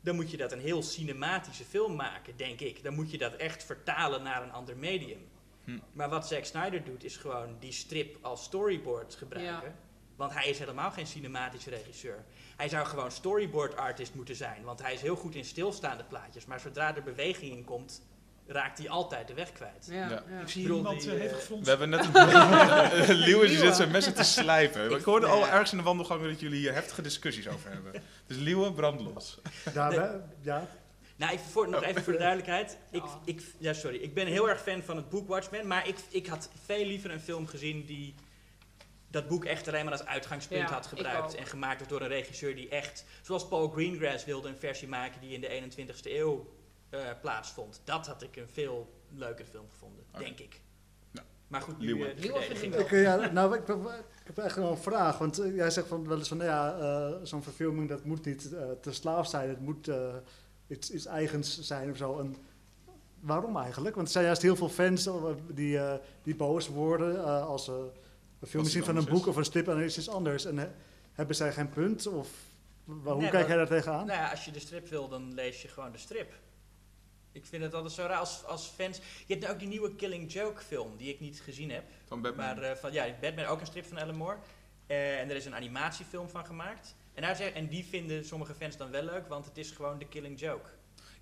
dan 0.00 0.14
moet 0.14 0.30
je 0.30 0.36
dat 0.36 0.52
een 0.52 0.60
heel 0.60 0.82
cinematische 0.82 1.64
film 1.64 1.96
maken, 1.96 2.36
denk 2.36 2.60
ik. 2.60 2.82
Dan 2.82 2.94
moet 2.94 3.10
je 3.10 3.18
dat 3.18 3.34
echt 3.34 3.64
vertalen 3.64 4.22
naar 4.22 4.42
een 4.42 4.52
ander 4.52 4.76
medium. 4.76 5.28
Hm. 5.64 5.78
Maar 5.92 6.08
wat 6.08 6.26
Zack 6.28 6.44
Snyder 6.44 6.84
doet, 6.84 7.04
is 7.04 7.16
gewoon 7.16 7.56
die 7.58 7.72
strip 7.72 8.18
als 8.20 8.44
storyboard 8.44 9.14
gebruiken. 9.14 9.74
Want 10.18 10.34
hij 10.34 10.48
is 10.48 10.58
helemaal 10.58 10.90
geen 10.90 11.06
cinematische 11.06 11.70
regisseur. 11.70 12.24
Hij 12.56 12.68
zou 12.68 12.86
gewoon 12.86 13.10
storyboard 13.10 13.76
artist 13.76 14.14
moeten 14.14 14.36
zijn. 14.36 14.62
Want 14.62 14.82
hij 14.82 14.92
is 14.92 15.00
heel 15.00 15.16
goed 15.16 15.34
in 15.34 15.44
stilstaande 15.44 16.04
plaatjes. 16.04 16.46
Maar 16.46 16.60
zodra 16.60 16.96
er 16.96 17.02
beweging 17.02 17.52
in 17.52 17.64
komt, 17.64 18.02
raakt 18.46 18.78
hij 18.78 18.88
altijd 18.88 19.28
de 19.28 19.34
weg 19.34 19.52
kwijt. 19.52 19.86
Ja. 19.90 20.22
Ik 20.42 20.48
zie 20.48 20.74
iemand 20.74 21.00
die, 21.00 21.10
eh, 21.12 21.18
heeft 21.18 21.48
We 21.48 21.68
hebben 21.68 21.88
net 21.88 22.04
een... 22.14 23.14
Leeuwen 23.14 23.48
zit 23.48 23.76
zijn 23.76 23.90
messen 23.90 24.14
te 24.14 24.22
slijpen. 24.22 24.90
Ik 24.90 25.04
hoorde 25.04 25.26
al 25.26 25.48
ergens 25.48 25.70
in 25.70 25.78
de 25.78 25.84
wandelgangen 25.84 26.28
dat 26.28 26.40
jullie 26.40 26.58
hier 26.58 26.74
heftige 26.74 27.02
discussies 27.02 27.48
over 27.48 27.70
hebben. 27.70 28.02
Dus 28.26 28.36
Leeuwen, 28.36 28.74
brand 28.74 29.00
los. 29.00 29.40
Ja, 29.74 29.92
ja, 30.42 30.66
Nou, 31.16 31.32
even 31.32 31.50
voor, 31.50 31.68
nog 31.68 31.82
even 31.82 32.02
voor 32.02 32.12
de 32.12 32.18
duidelijkheid. 32.18 32.78
Ik, 32.90 33.02
Ja. 33.04 33.20
ik, 33.24 33.42
ja, 33.58 33.72
sorry. 33.72 33.96
Ik 33.96 34.14
ben 34.14 34.26
heel 34.26 34.48
erg 34.48 34.62
fan 34.62 34.82
van 34.82 34.96
het 34.96 35.08
boek 35.08 35.28
Watchmen. 35.28 35.66
Maar 35.66 35.88
ik, 35.88 35.96
ik 36.08 36.26
had 36.26 36.50
veel 36.64 36.84
liever 36.84 37.10
een 37.10 37.20
film 37.20 37.46
gezien 37.46 37.84
die 37.84 38.14
dat 39.10 39.28
boek 39.28 39.44
echt 39.44 39.68
alleen 39.68 39.84
maar 39.84 39.92
als 39.92 40.04
uitgangspunt 40.06 40.68
Ja, 40.68 40.74
had 40.74 40.84
ik 40.84 40.90
gebruikt. 40.90 41.34
En 41.34 41.46
gemaakt 41.46 41.78
werd 41.78 41.90
door 41.90 42.00
een 42.00 42.08
regisseur 42.08 42.54
die 42.54 42.68
echt, 42.68 43.04
zoals 43.22 43.48
Paul 43.48 43.68
Greengrass 43.68 44.24
wilde, 44.24 44.48
een 44.48 44.56
versie 44.56 44.88
maken 44.88 45.20
die 45.20 45.30
in 45.30 45.40
de 45.40 45.48
21ste 45.86 46.10
eeuw 46.12 46.46
eh, 46.90 47.00
plaatsvond. 47.20 47.80
Dat 47.84 48.06
had 48.06 48.22
ik 48.22 48.36
een 48.36 48.48
veel 48.52 48.92
leukere 49.14 49.48
film 49.48 49.66
gevonden, 49.70 50.04
denk 50.18 50.38
ik. 50.38 50.60
Ja. 51.12 51.22
Maar 51.48 51.60
goed, 51.60 51.78
nu 51.78 52.02
eh, 52.02 52.16
vind 52.56 52.74
Ik, 52.78 52.92
eh, 52.92 53.02
ja, 53.02 53.30
nou, 53.32 53.54
ik, 53.56 53.66
heb- 53.66 53.86
ik 54.20 54.26
heb 54.36 54.38
echt 54.38 54.56
wel 54.56 54.70
een 54.70 54.76
vraag. 54.78 55.18
Want 55.18 55.36
jij 55.54 55.70
zegt 55.70 55.86
van, 55.88 56.08
wel 56.08 56.18
eens 56.18 56.28
van, 56.28 56.36
nou 56.36 56.50
ja, 56.50 56.76
eh, 56.78 57.14
zo'n 57.22 57.42
verfilming 57.42 57.88
dat 57.88 58.04
moet 58.04 58.24
niet 58.24 58.52
eh, 58.52 58.70
te 58.80 58.92
slaaf 58.92 59.26
zijn. 59.28 59.48
Het 59.48 59.60
moet 59.60 59.88
eh, 59.88 60.14
iets, 60.68 60.90
iets 60.90 61.06
eigens 61.06 61.60
zijn 61.60 61.90
of 61.90 61.96
zo. 61.96 62.18
En 62.18 62.36
waarom 63.20 63.56
eigenlijk? 63.56 63.94
Want 63.94 64.06
er 64.06 64.12
zijn 64.12 64.24
juist 64.24 64.42
heel 64.42 64.56
veel 64.56 64.68
fans 64.68 65.08
die, 65.54 65.78
eh, 65.78 65.94
die 66.22 66.36
boos 66.36 66.68
worden 66.68 67.16
eh, 67.18 67.46
als 67.46 67.64
ze 67.64 67.90
een 68.40 68.48
film 68.48 68.64
zien 68.64 68.84
van 68.84 68.96
een 68.96 69.04
boek 69.04 69.20
is. 69.20 69.26
of 69.26 69.36
een 69.36 69.44
strip 69.44 69.68
en 69.68 69.78
is 69.78 69.98
iets 69.98 70.08
anders. 70.08 70.44
En 70.44 70.58
he- 70.58 70.70
hebben 71.12 71.36
zij 71.36 71.52
geen 71.52 71.68
punt? 71.68 72.06
Of 72.06 72.28
wa- 72.84 73.12
hoe 73.12 73.20
Nee, 73.22 73.30
kijk 73.30 73.32
maar- 73.32 73.56
jij 73.56 73.56
daar 73.56 73.66
tegenaan? 73.76 74.06
Nou 74.06 74.18
ja, 74.18 74.30
als 74.30 74.44
je 74.44 74.50
de 74.50 74.58
strip 74.60 74.88
wil, 74.88 75.08
dan 75.08 75.34
lees 75.34 75.62
je 75.62 75.68
gewoon 75.68 75.92
de 75.92 75.98
strip. 75.98 76.32
Ik 77.32 77.46
vind 77.46 77.62
het 77.62 77.74
altijd 77.74 77.92
zo 77.94 78.02
raar 78.06 78.18
als, 78.18 78.44
als 78.44 78.66
fans... 78.66 78.96
Je 79.26 79.34
hebt 79.34 79.40
nu 79.46 79.50
ook 79.52 79.58
die 79.58 79.68
nieuwe 79.68 79.94
Killing 79.94 80.32
Joke 80.32 80.62
film, 80.62 80.96
die 80.96 81.08
ik 81.12 81.20
niet 81.20 81.40
gezien 81.40 81.70
heb. 81.70 81.84
Van 82.04 82.22
Batman. 82.22 82.44
Maar 82.46 82.62
eh, 82.62 82.76
van, 82.76 82.92
ja, 82.92 83.06
Batman 83.20 83.44
ook 83.44 83.60
een 83.60 83.66
strip 83.66 83.86
van 83.86 83.98
Alan 83.98 84.16
Moore. 84.16 84.36
Eh, 84.86 85.20
en 85.20 85.30
er 85.30 85.36
is 85.36 85.44
een 85.44 85.54
animatiefilm 85.54 86.28
van 86.28 86.46
gemaakt. 86.46 86.94
En, 87.14 87.22
daar 87.22 87.36
zeg, 87.36 87.52
en 87.52 87.68
die 87.68 87.84
vinden 87.84 88.24
sommige 88.24 88.54
fans 88.54 88.76
dan 88.76 88.90
wel 88.90 89.02
leuk, 89.02 89.28
want 89.28 89.44
het 89.44 89.58
is 89.58 89.70
gewoon 89.70 89.98
de 89.98 90.08
Killing 90.08 90.40
Joke. 90.40 90.68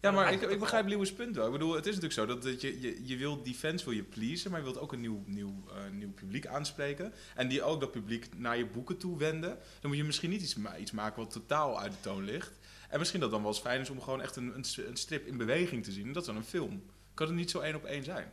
Ja, 0.00 0.10
maar 0.10 0.32
ik, 0.32 0.42
ik 0.42 0.58
begrijp 0.58 0.86
Lewis 0.86 1.12
punt 1.12 1.36
wel. 1.36 1.46
Ik 1.46 1.52
bedoel, 1.52 1.74
het 1.74 1.86
is 1.86 1.94
natuurlijk 1.94 2.20
zo 2.20 2.26
dat, 2.26 2.42
dat 2.42 2.60
je, 2.60 2.80
je, 2.80 3.06
je 3.06 3.16
wil 3.16 3.42
die 3.42 3.54
fans 3.54 3.84
wil 3.84 3.94
je 3.94 4.02
pleasen, 4.02 4.50
maar 4.50 4.60
je 4.60 4.66
wilt 4.66 4.78
ook 4.78 4.92
een 4.92 5.00
nieuw, 5.00 5.22
nieuw, 5.26 5.64
eh, 5.68 5.90
nieuw 5.92 6.12
publiek 6.12 6.46
aanspreken. 6.46 7.12
En 7.34 7.48
die 7.48 7.62
ook 7.62 7.80
dat 7.80 7.90
publiek 7.90 8.28
naar 8.36 8.56
je 8.56 8.66
boeken 8.66 8.96
toe 8.96 9.18
wenden. 9.18 9.58
Dan 9.80 9.90
moet 9.90 9.96
je 9.96 10.04
misschien 10.04 10.30
niet 10.30 10.42
iets, 10.42 10.56
iets 10.78 10.90
maken 10.90 11.22
wat 11.22 11.30
totaal 11.32 11.80
uit 11.80 11.92
de 11.92 12.00
toon 12.00 12.24
ligt. 12.24 12.58
En 12.88 12.98
misschien 12.98 13.20
dat 13.20 13.30
dan 13.30 13.40
wel 13.40 13.50
eens 13.50 13.60
fijn 13.60 13.80
is 13.80 13.90
om 13.90 14.00
gewoon 14.00 14.22
echt 14.22 14.36
een, 14.36 14.54
een, 14.54 14.96
strip 14.96 15.26
in 15.26 15.36
beweging 15.36 15.84
te 15.84 15.92
zien. 15.92 16.06
En 16.06 16.12
dat 16.12 16.22
is 16.22 16.28
dan 16.28 16.36
een 16.36 16.44
film. 16.44 16.84
Kan 17.14 17.26
het 17.26 17.36
niet 17.36 17.50
zo 17.50 17.60
één 17.60 17.74
op 17.74 17.84
één 17.84 18.04
zijn? 18.04 18.32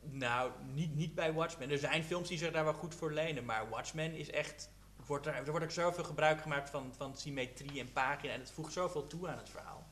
Nou, 0.00 0.50
niet, 0.74 0.94
niet 0.94 1.14
bij 1.14 1.32
Watchmen. 1.32 1.70
Er 1.70 1.78
zijn 1.78 2.04
films 2.04 2.28
die 2.28 2.38
zich 2.38 2.52
daar 2.52 2.64
wel 2.64 2.72
goed 2.72 2.94
voor 2.94 3.12
lenen, 3.12 3.44
maar 3.44 3.68
Watchmen 3.68 4.14
is 4.14 4.30
echt... 4.30 4.70
Wordt 5.06 5.26
er, 5.26 5.34
er 5.34 5.50
wordt 5.50 5.64
ook 5.64 5.70
zoveel 5.70 6.04
gebruik 6.04 6.40
gemaakt 6.40 6.70
van, 6.70 6.92
van 6.96 7.16
symmetrie 7.16 7.80
en 7.80 7.92
pagina 7.92 8.32
en 8.32 8.40
het 8.40 8.50
voegt 8.50 8.72
zoveel 8.72 9.06
toe 9.06 9.28
aan 9.28 9.38
het 9.38 9.48
verhaal. 9.48 9.88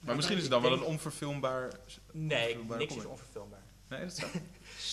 Maar 0.00 0.16
misschien 0.16 0.36
is 0.36 0.42
het 0.42 0.50
dan 0.50 0.62
wel 0.62 0.72
een 0.72 0.82
onverfilmbaar... 0.82 1.72
Nee, 2.12 2.58
niks 2.64 2.96
is 2.96 3.04
onverfilmbaar. 3.04 3.62
Nee, 3.88 4.00
dat 4.00 4.10
is 4.10 4.18
zo. 4.20 4.26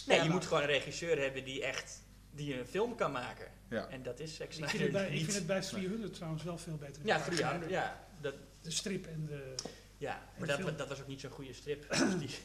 Nee, 0.08 0.24
je 0.24 0.30
moet 0.30 0.46
gewoon 0.46 0.62
een 0.62 0.70
regisseur 0.70 1.22
hebben 1.22 1.44
die 1.44 1.64
echt 1.64 2.04
die 2.32 2.60
een 2.60 2.66
film 2.66 2.96
kan 2.96 3.12
maken. 3.12 3.52
Ja. 3.70 3.88
En 3.88 4.04
dat 4.04 4.20
is 4.20 4.36
Zack 4.36 4.48
Ik 4.48 4.70
vind, 4.70 4.82
het 4.82 4.92
bij, 4.92 5.10
ik 5.10 5.24
vind 5.24 5.34
het 5.34 5.48
bij 5.48 5.62
300 5.62 6.14
trouwens 6.14 6.44
wel 6.44 6.58
veel 6.58 6.76
beter. 6.76 7.06
Ja, 7.06 7.22
300, 7.22 7.72
ja. 7.72 8.08
Dat, 8.22 8.34
De 8.62 8.72
strip 8.72 9.06
en 9.06 9.26
de... 9.26 9.56
ja. 9.98 10.30
Maar 10.38 10.48
dat, 10.48 10.60
film. 10.60 10.78
dat 10.78 10.88
was 10.88 11.02
ook 11.02 11.08
niet 11.08 11.20
zo'n 11.20 11.32
goede 11.32 11.54
strip. 11.54 11.86
dus, 11.90 12.20
die, 12.20 12.40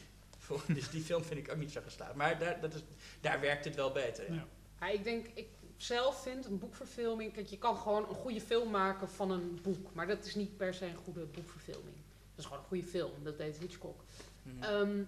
dus 0.75 0.89
die 0.89 1.01
film 1.01 1.23
vind 1.23 1.39
ik 1.39 1.51
ook 1.51 1.57
niet 1.57 1.71
zo 1.71 1.81
geslaagd. 1.83 2.15
Maar 2.15 2.39
daar, 2.39 2.61
dat 2.61 2.73
is, 2.73 2.81
daar 3.21 3.39
werkt 3.39 3.65
het 3.65 3.75
wel 3.75 3.91
beter. 3.91 4.27
in. 4.27 4.33
Ja. 4.33 4.47
Ja, 4.79 4.87
ik 4.87 5.03
denk, 5.03 5.25
ik 5.33 5.47
zelf 5.77 6.21
vind 6.21 6.45
een 6.45 6.59
boekverfilming... 6.59 7.33
Kijk, 7.33 7.47
je 7.47 7.57
kan 7.57 7.77
gewoon 7.77 8.09
een 8.09 8.15
goede 8.15 8.41
film 8.41 8.71
maken 8.71 9.09
van 9.09 9.31
een 9.31 9.59
boek. 9.61 9.93
Maar 9.93 10.07
dat 10.07 10.25
is 10.25 10.35
niet 10.35 10.57
per 10.57 10.73
se 10.73 10.85
een 10.85 10.95
goede 10.95 11.25
boekverfilming. 11.25 11.95
Is 12.43 12.49
gewoon 12.49 12.63
een 12.63 12.69
goede 12.69 12.87
film. 12.87 13.23
Dat 13.23 13.37
deed 13.37 13.57
Hitchcock. 13.57 14.03
Mhm. 14.43 14.63
Ehm, 14.63 15.03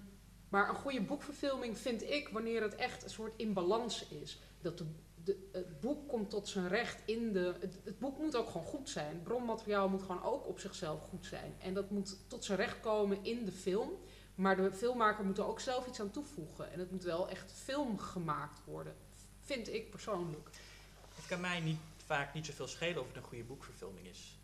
maar 0.50 0.70
een 0.70 0.76
goede 0.76 1.02
boekverfilming 1.02 1.78
vind 1.78 2.04
ik 2.04 2.30
wanneer 2.30 2.62
het 2.62 2.76
echt 2.76 3.04
een 3.04 3.10
soort 3.10 3.34
in 3.36 3.54
balans 3.54 4.08
is. 4.08 4.40
Dat 4.62 4.78
de, 4.78 4.86
de, 5.24 5.50
het 5.52 5.80
boek 5.80 6.08
komt 6.08 6.30
tot 6.30 6.48
zijn 6.48 6.68
recht 6.68 7.02
in 7.06 7.32
de. 7.32 7.56
Het, 7.60 7.80
het 7.84 8.00
boek 8.00 8.18
moet 8.18 8.36
ook 8.36 8.50
gewoon 8.50 8.68
goed 8.68 8.90
zijn. 8.90 9.14
Het 9.14 9.24
bronmateriaal 9.24 9.90
moet 9.90 10.02
gewoon 10.02 10.24
ook 10.24 10.48
op 10.48 10.60
zichzelf 10.60 11.02
goed 11.02 11.26
zijn. 11.26 11.56
En 11.60 11.74
dat 11.74 11.90
moet 11.90 12.18
tot 12.28 12.46
zijn 12.46 12.58
recht 12.58 12.80
komen 12.80 13.24
in 13.24 13.46
de 13.46 13.52
film. 13.52 13.92
Maar 14.36 14.56
de 14.56 14.72
filmmaker 14.72 15.26
moet 15.26 15.38
er 15.38 15.46
ook 15.46 15.60
zelf 15.60 15.88
iets 15.88 16.00
aan 16.00 16.12
toevoegen. 16.12 16.72
En 16.72 16.80
het 16.80 16.92
moet 16.92 17.04
wel 17.04 17.30
echt 17.30 17.52
film 17.52 17.98
gemaakt 18.00 18.62
worden. 18.66 18.96
Vind 19.42 19.74
ik 19.74 19.90
persoonlijk. 19.90 20.50
Het 21.16 21.28
kan 21.28 21.42
mij 21.42 21.60
niet, 21.60 21.80
vaak 22.06 22.34
niet 22.34 22.46
zoveel 22.46 22.68
schelen 22.68 23.02
of 23.02 23.08
het 23.08 23.16
een 23.16 23.24
goede 23.24 23.44
boekverfilming 23.44 24.08
is. 24.08 24.35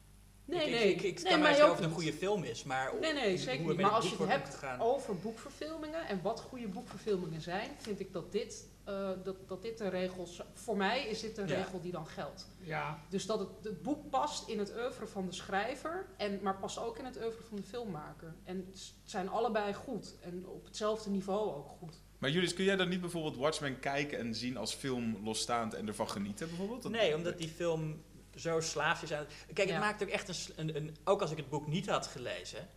Nee, 0.52 0.66
ik, 0.66 0.72
nee. 0.72 0.90
Ik, 0.90 1.02
ik, 1.02 1.04
ik 1.04 1.14
nee, 1.16 1.24
kan 1.24 1.32
mij 1.32 1.40
mij 1.40 1.52
schelen 1.52 1.66
ook 1.68 1.72
of 1.72 1.78
het 1.82 1.86
een 1.88 1.94
goede 1.96 2.14
film 2.14 2.44
is, 2.44 2.64
maar 2.64 2.92
Nee, 3.02 3.14
nee, 3.14 3.30
hoe 3.30 3.38
zeker 3.38 3.66
niet. 3.66 3.78
Maar 3.82 3.92
als 3.92 4.10
je 4.10 4.16
het 4.18 4.28
hebt 4.28 4.50
gegaan. 4.54 4.80
over 4.82 5.16
boekverfilmingen 5.18 6.08
en 6.08 6.20
wat 6.22 6.40
goede 6.42 6.68
boekverfilmingen 6.68 7.42
zijn, 7.42 7.70
vind 7.78 8.00
ik 8.00 8.14
dat 8.14 8.32
dit, 8.32 8.68
eh, 8.84 9.10
dat, 9.24 9.36
dat 9.48 9.62
dit 9.62 9.78
de 9.78 9.88
regels. 9.90 10.42
Voor 10.54 10.78
mij 10.78 11.08
is 11.08 11.22
dit 11.22 11.36
Ja. 11.36 11.44
regel 11.46 11.82
die 11.82 11.92
dan 11.92 12.08
geldt. 12.08 12.48
Ja, 12.60 13.00
Dus 13.10 13.26
dat 13.26 13.40
het, 13.40 13.50
het 13.64 13.82
boek 13.82 14.10
past 14.10 14.48
in 14.50 14.60
het 14.60 14.74
oeuvre 14.78 15.08
van 15.08 15.26
de 15.26 15.32
schrijver, 15.34 16.06
en, 16.18 16.40
maar 16.42 16.58
past 16.58 16.80
ook 16.80 16.98
in 16.98 17.06
het 17.06 17.18
oeuvre 17.24 17.44
van 17.44 17.58
de 17.58 17.64
filmmaker. 17.64 18.34
En 18.44 18.66
het 18.72 18.94
zijn 19.04 19.30
allebei 19.30 19.74
goed 19.74 20.16
en 20.22 20.46
op 20.48 20.66
hetzelfde 20.66 21.10
niveau 21.10 21.56
ook 21.56 21.70
goed. 21.80 21.94
Maar 22.18 22.30
Julius, 22.30 22.54
kun 22.54 22.64
jij 22.64 22.76
dan 22.76 22.90
niet 22.90 23.02
bijvoorbeeld 23.02 23.38
Watchmen 23.38 23.80
kijken 23.80 24.20
en 24.20 24.36
zien 24.36 24.58
als 24.58 24.74
film 24.74 25.18
losstaand 25.24 25.74
en 25.74 25.88
ervan 25.88 26.10
genieten 26.10 26.48
bijvoorbeeld? 26.48 26.82
Dat- 26.84 26.92
Nee, 26.92 27.16
omdat 27.16 27.38
die 27.38 27.48
film 27.50 28.02
zo 28.36 28.60
slaafs 28.60 29.04
is 29.04 29.14
aan. 29.14 29.26
Kijk, 29.46 29.58
het 29.58 29.70
Ja. 29.70 29.80
maakt 29.80 30.04
ook 30.04 30.10
echt 30.10 30.28
een, 30.28 30.54
een, 30.68 30.76
een... 30.76 30.98
Ook 31.04 31.22
als 31.22 31.32
ik 31.32 31.38
het 31.38 31.50
boek 31.50 31.68
niet 31.68 31.90
had 31.90 32.08
gelezen, 32.08 32.68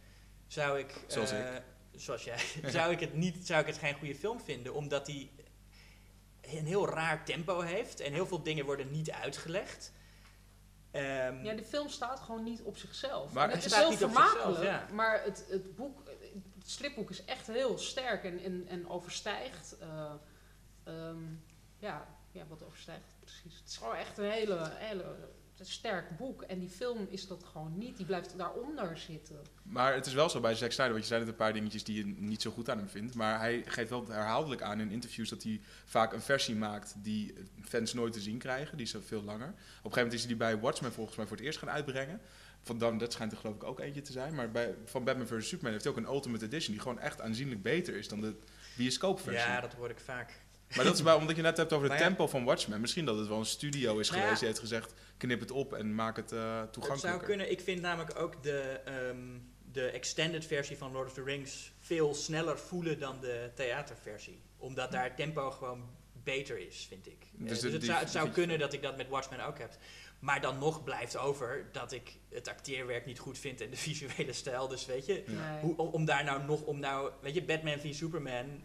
zou 0.46 0.78
ik... 0.78 1.04
Zoals 1.06 1.30
eh, 1.30 1.54
Zoals 1.96 2.24
jij. 2.24 2.38
zou, 2.70 2.92
ik 2.92 3.00
het 3.00 3.14
niet, 3.14 3.46
zou 3.46 3.60
ik 3.60 3.66
het 3.66 3.76
geen 3.78 3.94
goede 3.94 4.14
film 4.14 4.40
vinden, 4.40 4.74
omdat 4.74 5.06
die 5.06 5.30
een 6.40 6.66
heel 6.66 6.88
raar 6.88 7.24
tempo 7.24 7.60
heeft 7.60 8.00
en 8.00 8.12
heel 8.12 8.26
veel 8.26 8.42
dingen 8.42 8.64
worden 8.64 8.90
niet 8.90 9.10
uitgelegd. 9.10 9.92
Ehm, 10.90 11.44
Ja, 11.44 11.54
de 11.54 11.64
film 11.64 11.88
staat 11.88 12.20
gewoon 12.20 12.42
niet 12.42 12.62
op 12.62 12.76
zichzelf. 12.76 13.32
Maar 13.32 13.44
het 13.46 13.54
het 13.54 13.64
is 13.64 13.70
staat 13.70 13.80
heel 13.82 13.90
niet 13.90 14.04
op 14.04 14.10
vermakelijk, 14.12 14.62
ja. 14.62 14.86
maar 14.92 15.22
het, 15.24 15.44
het 15.48 15.76
boek, 15.76 16.02
het 16.58 16.70
stripboek 16.70 17.10
is 17.10 17.24
echt 17.24 17.46
heel 17.46 17.78
sterk 17.78 18.24
en, 18.24 18.38
en, 18.42 18.66
en 18.68 18.88
overstijgt. 18.88 19.76
eh, 19.78 20.12
ehm, 20.84 21.22
ja, 21.78 22.06
ja, 22.30 22.46
wat 22.46 22.62
overstijgt 22.62 23.14
precies. 23.20 23.58
Het 23.58 23.68
is 23.68 23.76
gewoon 23.76 23.94
echt 23.96 24.18
een 24.18 24.30
hele, 24.30 24.70
hele 24.72 25.16
sterk 25.66 26.16
boek. 26.16 26.42
En 26.42 26.58
die 26.58 26.68
film 26.68 27.06
is 27.10 27.26
dat 27.26 27.44
gewoon 27.44 27.78
niet. 27.78 27.96
Die 27.96 28.06
blijft 28.06 28.38
daaronder 28.38 28.98
zitten. 28.98 29.36
Maar 29.62 29.94
het 29.94 30.06
is 30.06 30.12
wel 30.12 30.28
zo 30.28 30.40
bij 30.40 30.54
Zack 30.54 30.72
Snyder, 30.72 30.92
want 30.92 31.02
je 31.02 31.08
zei 31.08 31.20
net 31.20 31.28
een 31.28 31.36
paar 31.36 31.52
dingetjes 31.52 31.84
die 31.84 31.96
je 31.96 32.14
niet 32.16 32.42
zo 32.42 32.50
goed 32.50 32.70
aan 32.70 32.78
hem 32.78 32.88
vindt. 32.88 33.14
Maar 33.14 33.38
hij 33.38 33.62
geeft 33.66 33.90
wel 33.90 34.06
herhaaldelijk 34.08 34.62
aan 34.62 34.80
in 34.80 34.90
interviews 34.90 35.28
dat 35.28 35.42
hij 35.42 35.60
vaak 35.84 36.12
een 36.12 36.20
versie 36.20 36.56
maakt 36.56 36.94
die 36.96 37.34
fans 37.62 37.92
nooit 37.92 38.12
te 38.12 38.20
zien 38.20 38.38
krijgen. 38.38 38.76
Die 38.76 38.86
is 38.86 38.94
veel 39.06 39.22
langer. 39.22 39.48
Op 39.48 39.54
een 39.54 39.58
gegeven 39.74 39.96
moment 39.96 40.12
is 40.12 40.20
hij 40.20 40.28
die 40.28 40.36
bij 40.36 40.58
Watchmen 40.58 40.92
volgens 40.92 41.16
mij 41.16 41.26
voor 41.26 41.36
het 41.36 41.46
eerst 41.46 41.58
gaan 41.58 41.70
uitbrengen. 41.70 42.20
Van 42.62 42.78
dan, 42.78 42.98
dat 42.98 43.12
schijnt 43.12 43.32
er 43.32 43.38
geloof 43.38 43.54
ik 43.54 43.64
ook 43.64 43.80
eentje 43.80 44.02
te 44.02 44.12
zijn. 44.12 44.34
Maar 44.34 44.50
bij, 44.50 44.74
van 44.84 45.04
Batman 45.04 45.26
vs. 45.26 45.48
Superman 45.48 45.72
heeft 45.72 45.84
hij 45.84 45.92
ook 45.92 45.98
een 45.98 46.12
Ultimate 46.12 46.44
Edition 46.44 46.72
die 46.72 46.82
gewoon 46.82 46.98
echt 46.98 47.20
aanzienlijk 47.20 47.62
beter 47.62 47.96
is 47.96 48.08
dan 48.08 48.20
de 48.20 48.34
bioscoopversie. 48.76 49.50
ja, 49.50 49.60
dat 49.60 49.74
hoor 49.74 49.90
ik 49.90 50.00
vaak. 50.00 50.43
Maar 50.76 50.84
dat 50.84 50.94
is 50.94 51.02
bij, 51.02 51.14
omdat 51.14 51.36
je 51.36 51.42
net 51.42 51.56
hebt 51.56 51.72
over 51.72 51.84
het 51.84 51.92
Maar 51.92 52.02
ja. 52.02 52.08
tempo 52.08 52.26
van 52.26 52.44
Watchmen. 52.44 52.80
Misschien 52.80 53.04
dat 53.04 53.18
het 53.18 53.28
wel 53.28 53.38
een 53.38 53.44
studio 53.46 53.98
is 53.98 54.06
Nou 54.08 54.18
ja. 54.20 54.22
geweest 54.22 54.38
die 54.38 54.48
heeft 54.48 54.60
gezegd, 54.60 54.94
knip 55.16 55.40
het 55.40 55.50
op 55.50 55.72
en 55.72 55.94
maak 55.94 56.16
het 56.16 56.32
eh 56.32 56.60
Het 56.60 56.72
toegankelijker. 56.72 57.18
zou 57.20 57.24
kunnen. 57.30 57.50
Ik 57.50 57.60
vind 57.60 57.80
namelijk 57.80 58.18
ook 58.18 58.42
de, 58.42 58.60
ehm, 58.84 59.18
de 59.72 59.86
extended 59.86 60.46
versie 60.46 60.76
van 60.76 60.92
Lord 60.92 61.06
of 61.08 61.14
the 61.14 61.22
Rings 61.22 61.72
veel 61.78 62.14
sneller 62.14 62.58
voelen 62.58 62.98
dan 62.98 63.20
de 63.20 63.50
theaterversie. 63.54 64.40
Omdat 64.56 64.92
daar 64.92 65.04
het 65.04 65.16
tempo 65.16 65.50
gewoon 65.50 65.88
beter 66.22 66.58
is, 66.58 66.86
vind 66.88 67.06
ik. 67.06 67.18
Dus 67.32 67.48
Dus, 67.48 67.60
de- 67.60 67.68
het, 67.70 67.80
die- 67.80 67.88
zou, 67.90 68.00
het 68.02 68.10
zou 68.10 68.28
kunnen 68.30 68.58
dat 68.58 68.72
ik 68.72 68.82
dat 68.82 68.96
met 68.96 69.08
Watchmen 69.08 69.46
ook 69.46 69.58
heb. 69.58 69.76
Maar 70.18 70.40
dan 70.40 70.58
nog 70.58 70.84
blijft 70.84 71.16
over 71.16 71.66
dat 71.72 71.92
ik 71.92 72.12
het 72.30 72.48
acteerwerk 72.48 73.06
niet 73.06 73.18
goed 73.18 73.38
vind 73.38 73.60
en 73.60 73.70
de 73.70 73.76
visuele 73.88 74.32
stijl. 74.32 74.68
Dus 74.68 74.86
weet 74.86 75.06
je, 75.06 75.24
Ja. 75.26 75.58
Hoe, 75.60 75.76
om, 75.76 75.88
om 75.88 76.04
daar 76.04 76.24
nou 76.24 76.44
nog, 76.44 76.62
om 76.62 76.78
nou, 76.80 77.10
weet 77.22 77.34
je, 77.34 77.42
Batman 77.44 77.78
v 77.78 77.94
Superman. 77.94 78.62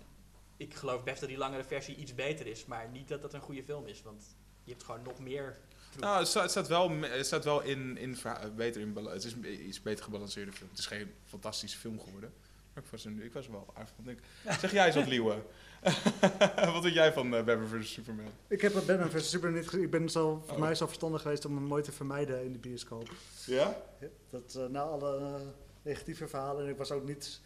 Ik 0.60 0.74
geloof 0.76 1.04
best 1.04 1.20
dat 1.20 1.30
die 1.30 1.38
langere 1.38 1.64
versie 1.64 1.96
iets 1.96 2.16
beter 2.16 2.48
is, 2.48 2.66
maar 2.66 2.90
niet 2.92 3.08
dat 3.08 3.22
dat 3.22 3.34
een 3.34 3.42
goede 3.42 3.64
film 3.64 3.88
is. 3.88 4.02
Want 4.02 4.36
je 4.64 4.72
hebt 4.72 4.84
gewoon 4.84 5.02
nog 5.04 5.20
meer. 5.20 5.58
troep. 5.90 6.04
Nou, 6.04 6.18
het 6.20 6.28
staat, 6.28 6.42
het 6.42 6.52
staat 6.52 6.68
wel, 6.68 6.90
het 6.92 7.26
staat 7.26 7.44
wel 7.44 7.62
in, 7.62 7.98
in, 7.98 8.16
verha- 8.16 8.50
beter 8.50 8.82
in 8.82 8.94
balans. 8.94 9.14
Het 9.14 9.24
is 9.24 9.34
een 9.34 9.68
iets 9.68 9.82
beter 9.82 10.04
gebalanceerde 10.04 10.52
film. 10.52 10.70
Het 10.70 10.80
is 10.80 10.86
geen 10.86 11.12
fantastische 11.26 11.78
film 11.78 12.00
geworden. 12.00 12.34
Maar 12.74 12.84
ik 12.84 12.90
was 12.90 13.06
er, 13.06 13.24
ik 13.24 13.34
was 13.34 13.46
er 13.46 13.52
wel 13.52 13.68
aardig 13.74 13.94
van. 13.96 14.10
Ik, 14.10 14.20
zeg 14.62 14.72
jij 14.72 14.86
eens 14.86 14.96
wat, 14.96 15.08
Liewe. 15.08 15.42
wat 16.74 16.82
vind 16.84 16.94
jij 16.94 17.14
van 17.14 17.26
uh, 17.34 17.44
Batman 17.44 17.68
vs. 17.68 17.92
Superman? 17.94 18.32
Ik 18.48 18.62
heb 18.62 18.74
Batman 18.74 19.10
vs. 19.10 19.30
Superman 19.30 19.60
niet 19.60 19.68
gezien. 19.70 19.84
Ik 19.86 19.92
ben 19.92 20.10
zo, 20.10 20.42
voor 20.46 20.54
Oh. 20.56 20.60
mij 20.62 20.76
zo 20.76 20.86
verstandig 20.86 21.22
geweest 21.22 21.46
om 21.46 21.56
hem 21.56 21.68
nooit 21.68 21.84
te 21.86 21.92
vermijden 21.92 22.44
in 22.44 22.52
de 22.52 22.60
bioscoop. 22.60 23.10
Ja? 23.46 23.76
Ja, 24.00 24.08
Dat, 24.30 24.56
eh, 24.56 24.66
na 24.66 24.82
alle 24.82 25.18
eh, 25.18 25.34
negatieve 25.82 26.28
verhalen. 26.28 26.64
En 26.66 26.70
ik 26.72 26.78
was 26.78 26.92
ook 26.92 27.08
niet 27.08 27.42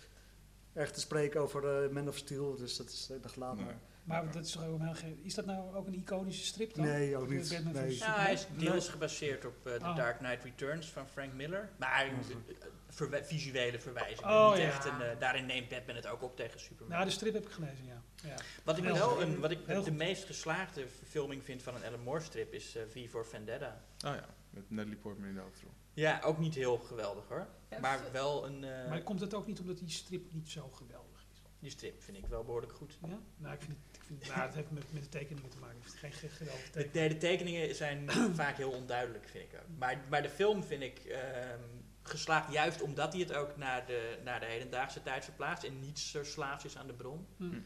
erg 0.74 0.92
te 0.92 1.00
spreken 1.00 1.42
over 1.42 1.84
eh, 1.84 1.90
Man 1.90 2.08
of 2.08 2.18
Steel. 2.18 2.56
Dus 2.56 2.78
dat 2.78 2.88
is, 2.90 3.10
dacht 3.22 3.36
laat 3.36 3.56
maar. 3.56 3.66
Nee. 3.66 3.76
maar 4.04 4.32
dat 4.32 4.46
is 4.46 4.52
toch 4.52 4.66
ook 4.68 4.80
een 4.80 4.86
heel 4.86 4.96
ge- 4.96 5.16
Is 5.24 5.34
dat 5.34 5.46
nou 5.46 5.76
ook 5.76 5.88
een 5.88 5.94
iconische 5.94 6.46
strip 6.46 6.74
dan? 6.76 6.86
Nee, 6.86 7.18
ook 7.18 7.30
niet. 7.30 7.64
Nee. 7.74 7.98
Ja, 7.98 8.20
hij 8.20 8.34
is 8.34 8.48
deels 8.58 8.90
gebaseerd 8.90 9.46
op 9.46 9.68
eh, 9.68 9.74
The 9.74 9.86
Oh. 9.86 9.96
Dark 9.96 10.18
Knight 10.18 10.44
Returns 10.44 10.88
van 10.92 11.08
Frank 11.08 11.34
Miller. 11.34 11.70
Maar 11.78 12.06
Mhm. 12.06 12.32
eh, 12.32 12.56
verwe- 12.90 13.24
visuele 13.26 13.80
verwijzingen. 13.80 14.32
Oh, 14.32 14.50
niet 14.50 14.60
ja. 14.62 14.68
echt 14.68 14.86
een, 14.86 15.02
eh, 15.02 15.20
daarin 15.20 15.46
neemt 15.46 15.70
Batman 15.70 15.96
het 15.96 16.08
ook 16.08 16.22
op 16.22 16.36
tegen 16.36 16.60
Superman. 16.60 16.94
Nou, 16.94 17.06
de 17.06 17.12
strip 17.12 17.34
heb 17.34 17.46
ik 17.46 17.52
gelezen, 17.52 17.86
ja. 17.86 18.02
ja. 18.24 18.36
wat 18.64 18.78
ik 18.78 18.84
wel 18.84 19.22
een, 19.22 19.40
wat 19.40 19.52
ik 19.52 19.60
Heel 19.66 19.84
de 19.84 19.90
goed. 19.90 19.98
meest 19.98 20.26
geslaagde 20.26 20.88
verfilming 20.88 21.44
vind 21.44 21.64
van 21.64 21.76
een 21.76 21.84
Alan 21.84 22.00
Moore 22.04 22.22
strip 22.24 22.54
is 22.54 22.76
eh 22.76 22.84
V 22.90 23.10
for 23.10 23.26
Vendetta. 23.26 23.82
Oh 24.06 24.14
ja, 24.16 24.26
met 24.50 24.64
Natalie 24.70 24.98
Portman 24.98 25.28
in 25.28 25.34
de 25.36 25.42
hoofdrol. 25.42 25.72
Ja, 25.94 26.22
ook 26.24 26.38
niet 26.40 26.56
heel 26.56 26.78
geweldig 26.78 27.28
hoor. 27.28 27.48
Maar 27.82 28.00
wel 28.12 28.46
een. 28.46 28.64
eh, 28.64 28.90
Maar 28.90 29.02
komt 29.04 29.20
het 29.20 29.34
ook 29.34 29.48
niet 29.48 29.60
omdat 29.60 29.78
die 29.78 29.90
strip 29.90 30.34
niet 30.34 30.50
zo 30.50 30.70
geweldig 30.70 31.26
is? 31.32 31.42
die 31.60 31.72
strip 31.72 32.02
vind 32.04 32.18
ik 32.18 32.26
wel 32.26 32.44
behoorlijk 32.44 32.74
goed. 32.74 32.98
Ja? 33.08 33.20
Nou, 33.38 33.54
ik 33.54 33.62
vind 33.62 33.72
het, 33.88 33.98
ik 33.98 34.04
vind, 34.04 34.28
nou, 34.28 34.40
het 34.42 34.54
heeft 34.56 34.72
met, 34.72 34.94
met 34.94 35.04
de 35.04 35.10
tekeningen 35.10 35.50
te 35.50 35.58
maken. 35.60 35.78
Het 35.84 35.96
heeft 36.02 36.18
geen 36.18 36.30
ge- 36.30 36.36
geweldige 36.36 36.66
De, 36.66 36.72
tekeningen. 36.72 37.00
nee, 37.10 37.10
de 37.10 37.28
tekeningen 37.28 37.76
zijn 37.76 38.12
vaak 38.44 38.58
heel 38.58 38.72
onduidelijk, 38.72 39.28
vind 39.30 39.52
ik 39.54 39.60
ook. 39.60 39.78
Maar, 39.78 40.02
maar 40.10 40.22
de 40.22 40.30
film 40.30 40.64
vind 40.64 40.82
ik 40.84 41.00
ehm, 41.00 41.60
geslaagd 42.02 42.52
juist 42.54 42.82
omdat 42.82 43.12
hij 43.14 43.22
het 43.22 43.34
ook 43.34 43.58
naar 43.58 43.86
de, 43.86 44.18
naar 44.24 44.40
de 44.40 44.46
hedendaagse 44.46 45.04
tijd 45.04 45.24
verplaatst 45.24 45.64
en 45.66 45.80
niet 45.80 46.00
zo 46.00 46.24
slaafs 46.24 46.66
is 46.66 46.78
aan 46.78 46.88
de 46.88 46.94
bron. 46.94 47.28
Hm. 47.38 47.60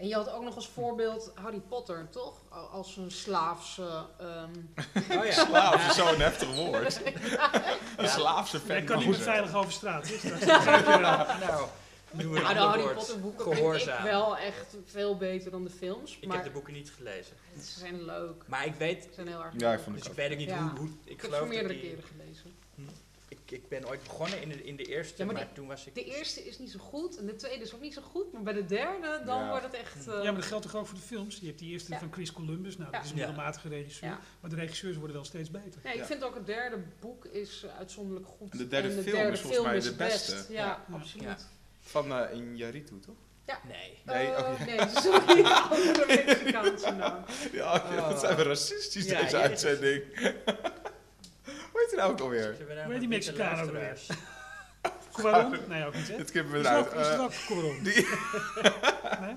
En 0.00 0.08
je 0.08 0.14
had 0.14 0.30
ook 0.30 0.42
nog 0.42 0.54
als 0.54 0.68
voorbeeld 0.68 1.32
Harry 1.34 1.60
Potter, 1.68 2.06
toch? 2.10 2.34
Al- 2.48 2.66
Als 2.66 2.96
een 2.96 3.10
slaafse... 3.10 4.04
ehm, 4.18 4.50
Oh 5.18 5.24
ja. 5.24 5.32
Slaaf 5.32 5.88
is 5.88 5.94
zo'n 5.96 6.20
heftig 6.20 6.54
woord. 6.54 7.00
Een 7.96 8.08
slaafse 8.08 8.58
fan. 8.58 8.68
Hij 8.70 8.82
kan 8.84 8.98
niet 8.98 9.06
meer 9.08 9.16
veilig 9.18 9.54
over 9.54 9.72
straat. 9.72 10.08
Dus 10.08 10.22
dat. 10.22 10.44
Nou, 12.10 12.28
een 12.36 12.42
nou, 12.42 12.54
de 12.54 12.60
Harry 12.60 12.82
woord. 12.82 12.94
Potter 12.94 13.20
boeken 13.20 13.44
vind 13.44 13.56
ik 13.56 13.62
Gehoorzaam. 13.62 14.02
wel 14.04 14.36
echt 14.36 14.76
veel 14.86 15.16
beter 15.16 15.50
dan 15.50 15.64
de 15.64 15.70
films. 15.70 16.18
Ik 16.20 16.26
maar 16.28 16.36
heb 16.36 16.44
de 16.46 16.50
boeken 16.52 16.72
niet 16.72 16.90
gelezen. 16.96 17.36
ze 17.62 17.78
zijn 17.78 18.04
leuk. 18.04 18.42
Maar 18.46 18.66
ik 18.66 18.74
weet, 18.74 19.02
Ze 19.04 19.14
zijn 19.14 19.26
heel 19.28 19.44
erg 19.44 19.52
Ja, 19.56 19.72
ik 19.72 19.80
vond 19.80 19.96
dus 19.96 20.04
het 20.04 20.12
ik 20.12 20.18
weet 20.18 20.32
ook 20.32 20.38
niet 20.38 20.48
Ja. 20.48 20.58
hoe, 20.60 20.78
hoe... 20.78 20.88
Ik, 21.04 21.12
Ik 21.14 21.20
heb 21.22 21.34
ze 21.34 21.44
meerdere 21.44 21.74
die- 21.74 21.82
keren 21.82 22.04
gelezen. 22.04 22.54
Ik, 23.52 23.68
ben 23.68 23.88
ooit 23.88 24.02
begonnen 24.02 24.42
in 24.42 24.48
de, 24.48 24.62
in 24.64 24.76
de 24.76 24.84
eerste, 24.84 25.14
Ja, 25.18 25.24
maar 25.24 25.34
maar, 25.34 25.44
die- 25.44 25.54
toen 25.54 25.66
was 25.66 25.86
ik... 25.86 25.94
De 25.94 26.04
eerste 26.04 26.46
is 26.46 26.58
niet 26.58 26.70
zo 26.70 26.78
goed 26.78 27.16
en 27.18 27.26
de 27.26 27.34
tweede 27.34 27.62
is 27.64 27.74
ook 27.74 27.80
niet 27.80 27.94
zo 27.94 28.02
goed. 28.02 28.32
Maar 28.32 28.42
bij 28.42 28.52
de 28.52 28.64
derde, 28.64 29.22
dan 29.24 29.38
Ja. 29.42 29.48
wordt 29.50 29.64
het 29.64 29.74
echt... 29.74 29.96
eh, 29.98 30.04
Ja, 30.14 30.22
maar 30.22 30.34
dat 30.34 30.44
geldt 30.44 30.64
toch 30.64 30.76
ook 30.76 30.86
voor 30.86 30.98
de 30.98 31.04
films? 31.04 31.38
Je 31.40 31.46
hebt 31.46 31.58
die 31.58 31.72
eerste 31.72 31.92
Ja. 31.92 31.98
van 31.98 32.12
Chris 32.12 32.32
Columbus. 32.32 32.76
Nou, 32.76 32.90
dat 32.90 33.00
Ja. 33.00 33.06
is 33.06 33.10
een 33.12 33.16
Ja. 33.18 33.26
middelmatige 33.26 33.68
regisseur. 33.68 34.08
Ja. 34.08 34.20
Maar 34.40 34.50
de 34.50 34.56
regisseurs 34.56 34.96
worden 34.96 35.16
wel 35.16 35.24
steeds 35.24 35.50
beter. 35.50 35.80
Nee, 35.84 35.92
ik 35.92 35.98
Ja. 35.98 36.06
vind 36.06 36.24
ook 36.24 36.34
het 36.34 36.46
derde 36.46 36.78
boek 37.00 37.24
is 37.24 37.62
eh, 37.64 37.76
uitzonderlijk 37.78 38.26
goed. 38.26 38.52
En 38.52 38.58
de 38.58 38.68
derde 38.68 38.90
film 39.02 39.32
is 39.32 39.40
volgens 39.40 39.62
mij 39.64 39.76
is 39.76 39.82
de 39.82 39.88
het 39.88 39.98
beste. 39.98 40.34
best. 40.34 40.48
Ja, 40.48 40.54
Ja. 40.88 40.94
absoluut. 40.94 41.46
Van 41.80 42.12
eh 42.12 42.36
Injaritu, 42.36 42.98
toch? 43.00 43.14
Nee. 43.68 43.98
Nee, 44.04 44.26
Eh, 44.26 44.38
oh, 44.52 44.58
ja. 44.58 44.64
nee, 44.64 44.78
sorry. 45.04 45.42
Andere 45.44 46.06
Mexicaanse 46.06 46.90
naam. 46.90 47.24
Ja, 47.52 47.74
Oh. 47.74 48.08
wat 48.08 48.20
zijn 48.20 48.36
we 48.36 48.42
racistisch 48.42 49.04
Ja, 49.06 49.20
deze 49.22 49.36
ja, 49.36 49.42
uitzending. 49.42 50.02
Nou 52.00 52.12
ook 52.12 52.20
alweer? 52.20 52.56
Hoe 52.84 52.92
heet 52.92 53.00
die 53.00 53.08
niet 53.08 53.24
de 53.24 53.32
Mexicaan 53.32 53.60
ook 53.60 55.22
Waarom? 55.22 55.54
Nee, 55.68 55.86
ook 55.86 55.94
niet, 55.94 56.08
hè? 56.08 56.16
Dit 56.16 56.30
knippen 56.30 56.52
we 56.52 56.58
er 56.58 56.64
eruit. 56.64 56.86
is 56.86 57.06
er 57.06 57.56
Eh, 57.56 57.82
die- 57.82 58.06
Nee? 59.20 59.36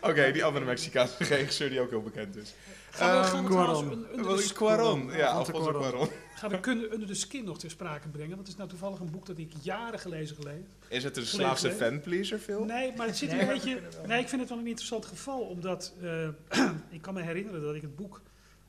Oké, 0.00 0.32
die 0.32 0.44
andere 0.44 0.64
Mexicaanse 0.64 1.24
regisseur 1.34 1.68
die 1.70 1.80
ook 1.80 1.90
heel 1.90 2.02
bekend 2.02 2.36
is. 2.36 2.54
Gaan 2.90 3.44
we, 3.44 3.54
Ehm, 3.54 4.22
Wat 4.22 4.38
is 4.38 4.52
Quaron? 4.52 5.10
Ja, 5.12 5.26
Alfonso 5.26 5.72
Cuarón. 5.72 5.82
Cuarón. 5.82 6.08
Gaan 6.34 6.50
we 6.50 6.60
kunnen 6.60 6.92
Under 6.92 7.08
the 7.08 7.14
Skin 7.14 7.44
nog 7.44 7.58
ter 7.58 7.70
sprake 7.70 8.08
brengen? 8.08 8.28
Want 8.30 8.40
het 8.40 8.48
is 8.48 8.56
nou 8.56 8.68
toevallig 8.68 8.98
een 8.98 9.10
boek 9.10 9.26
dat 9.26 9.38
ik 9.38 9.52
jaren 9.62 9.98
geleden 9.98 10.36
gelezen 10.36 10.66
Is 10.88 11.04
het 11.04 11.16
een 11.16 11.26
Slaafse 11.26 11.70
fanpleaser 11.72 12.38
film? 12.38 12.66
Nee, 12.66 12.92
maar 12.96 13.06
het 13.06 13.16
zit 13.16 13.30
Nee, 13.30 13.40
een 13.40 13.46
beetje. 13.46 13.80
Nee, 14.06 14.20
ik 14.20 14.28
vind 14.28 14.40
het 14.40 14.50
wel 14.50 14.58
een 14.58 14.66
interessant 14.66 15.06
geval, 15.06 15.40
omdat 15.40 15.92
eh, 16.02 16.28
ik 16.96 17.02
kan 17.02 17.14
me 17.14 17.22
herinneren 17.22 17.62
dat 17.62 17.74
ik 17.74 17.82
het 17.82 17.96
boek 17.96 18.20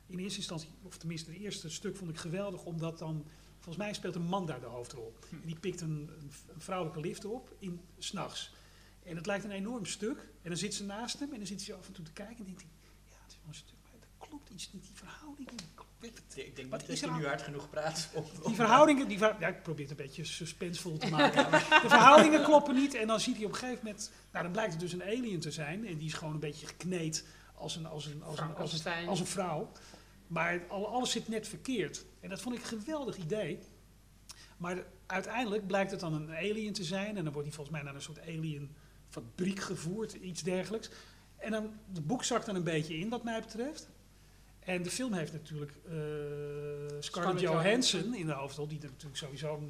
in 0.06 0.18
eerste 0.18 0.38
instantie, 0.38 0.68
of 0.82 0.96
tenminste 0.98 1.30
het 1.30 1.40
eerste 1.40 1.70
stuk, 1.70 1.96
vond 1.96 2.10
ik 2.10 2.16
geweldig, 2.16 2.64
omdat 2.64 2.98
dan 2.98 3.26
volgens 3.54 3.76
mij 3.84 3.92
speelt 3.92 4.14
een 4.14 4.22
man 4.22 4.46
daar 4.46 4.60
de 4.60 4.66
hoofdrol. 4.66 5.14
En 5.30 5.40
die 5.46 5.58
pikt 5.58 5.80
een, 5.80 6.10
een 6.54 6.60
vrouwelijke 6.60 7.00
liefde 7.00 7.28
op 7.28 7.54
in 7.58 7.80
s'nachts. 7.98 8.52
En 9.02 9.16
het 9.16 9.26
lijkt 9.26 9.44
een 9.44 9.50
enorm 9.50 9.86
stuk. 9.86 10.18
En 10.18 10.48
dan 10.48 10.56
zit 10.56 10.74
ze 10.74 10.84
naast 10.84 11.18
hem 11.18 11.32
en 11.32 11.36
dan 11.38 11.46
zit 11.46 11.62
ze 11.62 11.74
af 11.74 11.86
en 11.86 11.92
toe 11.92 12.04
te 12.04 12.12
kijken 12.12 12.36
en 12.36 12.44
denkt 12.44 12.60
hij, 12.60 12.70
ja, 13.08 13.16
het 13.22 13.30
is 13.32 13.38
wel 13.40 13.48
een 13.48 13.54
stuk, 13.54 13.74
maar 13.82 13.92
er 14.00 14.26
klopt 14.28 14.50
iets 14.50 14.72
niet, 14.72 14.82
die 14.82 14.92
verhoudingen. 14.94 15.54
Ik 16.34 16.56
denk 16.56 16.70
Wat 16.70 16.86
dat 16.86 16.98
je 16.98 17.06
er 17.06 17.12
nu 17.12 17.26
hard 17.26 17.42
genoeg 17.42 17.70
praat. 17.70 18.10
Om, 18.14 18.24
Die 18.46 18.54
verhoudingen, 18.54 19.08
die 19.08 19.18
ver- 19.18 19.36
ja, 19.40 19.48
ik 19.48 19.62
probeer 19.62 19.88
het 19.88 19.98
een 19.98 20.06
beetje 20.06 20.24
suspensevol 20.24 20.98
te 20.98 21.10
maken. 21.10 21.50
De 21.82 21.88
verhoudingen 21.88 22.44
kloppen 22.44 22.74
niet 22.74 22.94
en 22.94 23.06
dan 23.06 23.20
ziet 23.20 23.36
hij 23.36 23.44
op 23.44 23.50
een 23.52 23.58
gegeven 23.58 23.84
moment, 23.84 24.10
nou 24.32 24.44
dan 24.44 24.52
blijkt 24.52 24.72
het 24.72 24.80
dus 24.80 24.92
een 24.92 25.02
alien 25.02 25.40
te 25.40 25.50
zijn 25.50 25.86
en 25.86 25.96
die 25.98 26.06
is 26.06 26.14
gewoon 26.14 26.34
een 26.34 26.40
beetje 26.40 26.66
gekneed 26.66 27.24
als 27.62 27.76
een, 27.76 27.86
als 27.86 28.06
een, 28.06 28.22
als 28.22 28.38
een, 28.40 28.56
als 28.56 28.84
een, 28.84 29.08
als 29.08 29.20
een 29.20 29.26
vrouw. 29.26 29.70
Maar 30.26 30.62
al- 30.68 30.86
alles 30.88 31.10
zit 31.10 31.28
net 31.28 31.48
verkeerd. 31.48 32.04
En 32.20 32.28
dat 32.28 32.40
vond 32.40 32.54
ik 32.56 32.60
een 32.62 32.78
geweldig 32.78 33.16
idee. 33.16 33.58
Maar 34.56 34.84
uiteindelijk 35.06 35.66
blijkt 35.66 35.90
het 35.90 36.00
dan 36.00 36.14
een 36.14 36.30
alien 36.30 36.72
te 36.72 36.84
zijn 36.84 37.16
en 37.16 37.24
dan 37.24 37.32
wordt 37.32 37.48
hij 37.48 37.56
volgens 37.56 37.76
mij 37.76 37.84
naar 37.84 37.94
een 37.94 38.02
soort 38.02 38.20
alien 38.20 38.74
fabriek 39.08 39.60
gevoerd, 39.60 40.12
iets 40.12 40.42
dergelijks. 40.42 40.90
En 41.36 41.50
dan, 41.50 41.72
het 41.92 42.06
boek 42.06 42.24
zakt 42.24 42.46
dan 42.46 42.54
een 42.54 42.64
beetje 42.64 42.98
in, 42.98 43.08
wat 43.08 43.24
mij 43.24 43.40
betreft. 43.40 43.88
En 44.58 44.82
de 44.82 44.90
film 44.90 45.12
heeft 45.12 45.32
natuurlijk 45.32 45.72
eh, 45.84 45.92
Scarlett 45.92 47.04
Scarlett 47.04 47.40
Johansson 47.40 48.00
Johansson. 48.00 48.14
in 48.14 48.26
de 48.26 48.32
hoofdrol, 48.32 48.68
die 48.68 48.78
er 48.78 48.88
natuurlijk 48.88 49.16
sowieso 49.16 49.62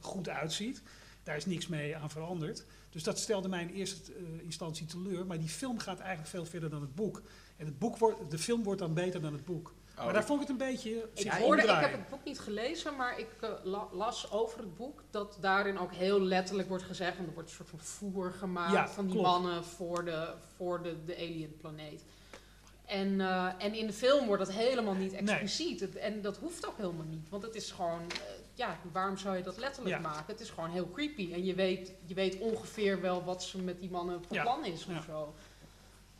goed 0.00 0.28
uitziet. 0.28 0.82
Daar 1.22 1.36
is 1.36 1.46
niks 1.46 1.66
mee 1.66 1.96
aan 1.96 2.10
veranderd. 2.10 2.64
Dus 2.96 3.04
dat 3.04 3.18
stelde 3.18 3.48
mij 3.48 3.62
in 3.62 3.68
eerste 3.68 4.12
eh, 4.12 4.22
instantie 4.44 4.86
teleur. 4.86 5.26
Maar 5.26 5.38
die 5.38 5.48
film 5.48 5.78
gaat 5.78 5.98
eigenlijk 5.98 6.28
veel 6.28 6.44
verder 6.44 6.70
dan 6.70 6.80
het 6.80 6.94
boek. 6.94 7.22
En 7.56 7.66
het 7.66 7.78
boek 7.78 7.96
wordt, 7.96 8.30
de 8.30 8.38
film 8.38 8.62
wordt 8.62 8.80
dan 8.80 8.94
beter 8.94 9.20
dan 9.20 9.32
het 9.32 9.44
boek. 9.44 9.74
Oh, 9.98 10.04
maar 10.04 10.12
daar 10.12 10.24
vond 10.24 10.42
ik 10.42 10.48
het 10.48 10.60
een 10.60 10.66
beetje 10.68 10.90
Ik, 10.90 11.08
zich 11.20 11.38
hoorde, 11.38 11.62
ik 11.62 11.68
heb 11.68 11.92
het 11.92 12.08
boek 12.08 12.24
niet 12.24 12.38
gelezen, 12.38 12.96
maar 12.96 13.18
ik 13.18 13.28
eh, 13.40 13.50
la- 13.62 13.88
las 13.92 14.30
over 14.30 14.58
het 14.58 14.76
boek 14.76 15.02
dat 15.10 15.36
daarin 15.40 15.78
ook 15.78 15.92
heel 15.92 16.20
letterlijk 16.20 16.68
wordt 16.68 16.84
gezegd, 16.84 17.16
want 17.16 17.28
er 17.28 17.34
wordt 17.34 17.48
een 17.48 17.54
soort 17.56 17.68
van 17.68 17.78
voer 17.78 18.32
gemaakt 18.32 18.72
Ja, 18.72 18.88
van 18.88 19.04
die 19.06 19.12
klopt. 19.14 19.28
mannen 19.28 19.64
voor 19.64 20.04
de, 20.04 20.32
voor 20.56 20.82
de, 20.82 20.96
de 21.04 21.16
alien-planeet. 21.16 22.02
En, 22.86 23.20
eh, 23.20 23.52
en 23.58 23.74
in 23.74 23.86
de 23.86 23.92
film 23.92 24.26
wordt 24.26 24.44
dat 24.46 24.54
helemaal 24.54 24.94
niet 24.94 25.12
expliciet. 25.12 25.80
Het- 25.80 25.96
En 25.96 26.22
dat 26.22 26.36
hoeft 26.36 26.66
ook 26.66 26.76
helemaal 26.76 27.06
niet, 27.08 27.28
want 27.28 27.42
het 27.42 27.54
is 27.54 27.70
gewoon, 27.70 28.00
eh, 28.10 28.16
ja, 28.56 28.78
waarom 28.92 29.16
zou 29.16 29.36
je 29.36 29.42
dat 29.42 29.56
letterlijk 29.58 29.96
Ja. 29.96 30.02
maken? 30.02 30.24
Het 30.26 30.40
is 30.40 30.50
gewoon 30.50 30.70
heel 30.70 30.90
creepy 30.90 31.32
en 31.32 31.44
je 31.44 31.54
weet, 31.54 31.92
je 32.04 32.14
weet 32.14 32.38
ongeveer 32.38 33.00
wel 33.00 33.24
wat 33.24 33.42
ze 33.42 33.58
met 33.58 33.80
die 33.80 33.90
mannen 33.90 34.22
van 34.26 34.36
Ja. 34.36 34.42
plan 34.42 34.64
is 34.64 34.84
Ja. 34.88 34.98
of 34.98 35.04
zo. 35.04 35.34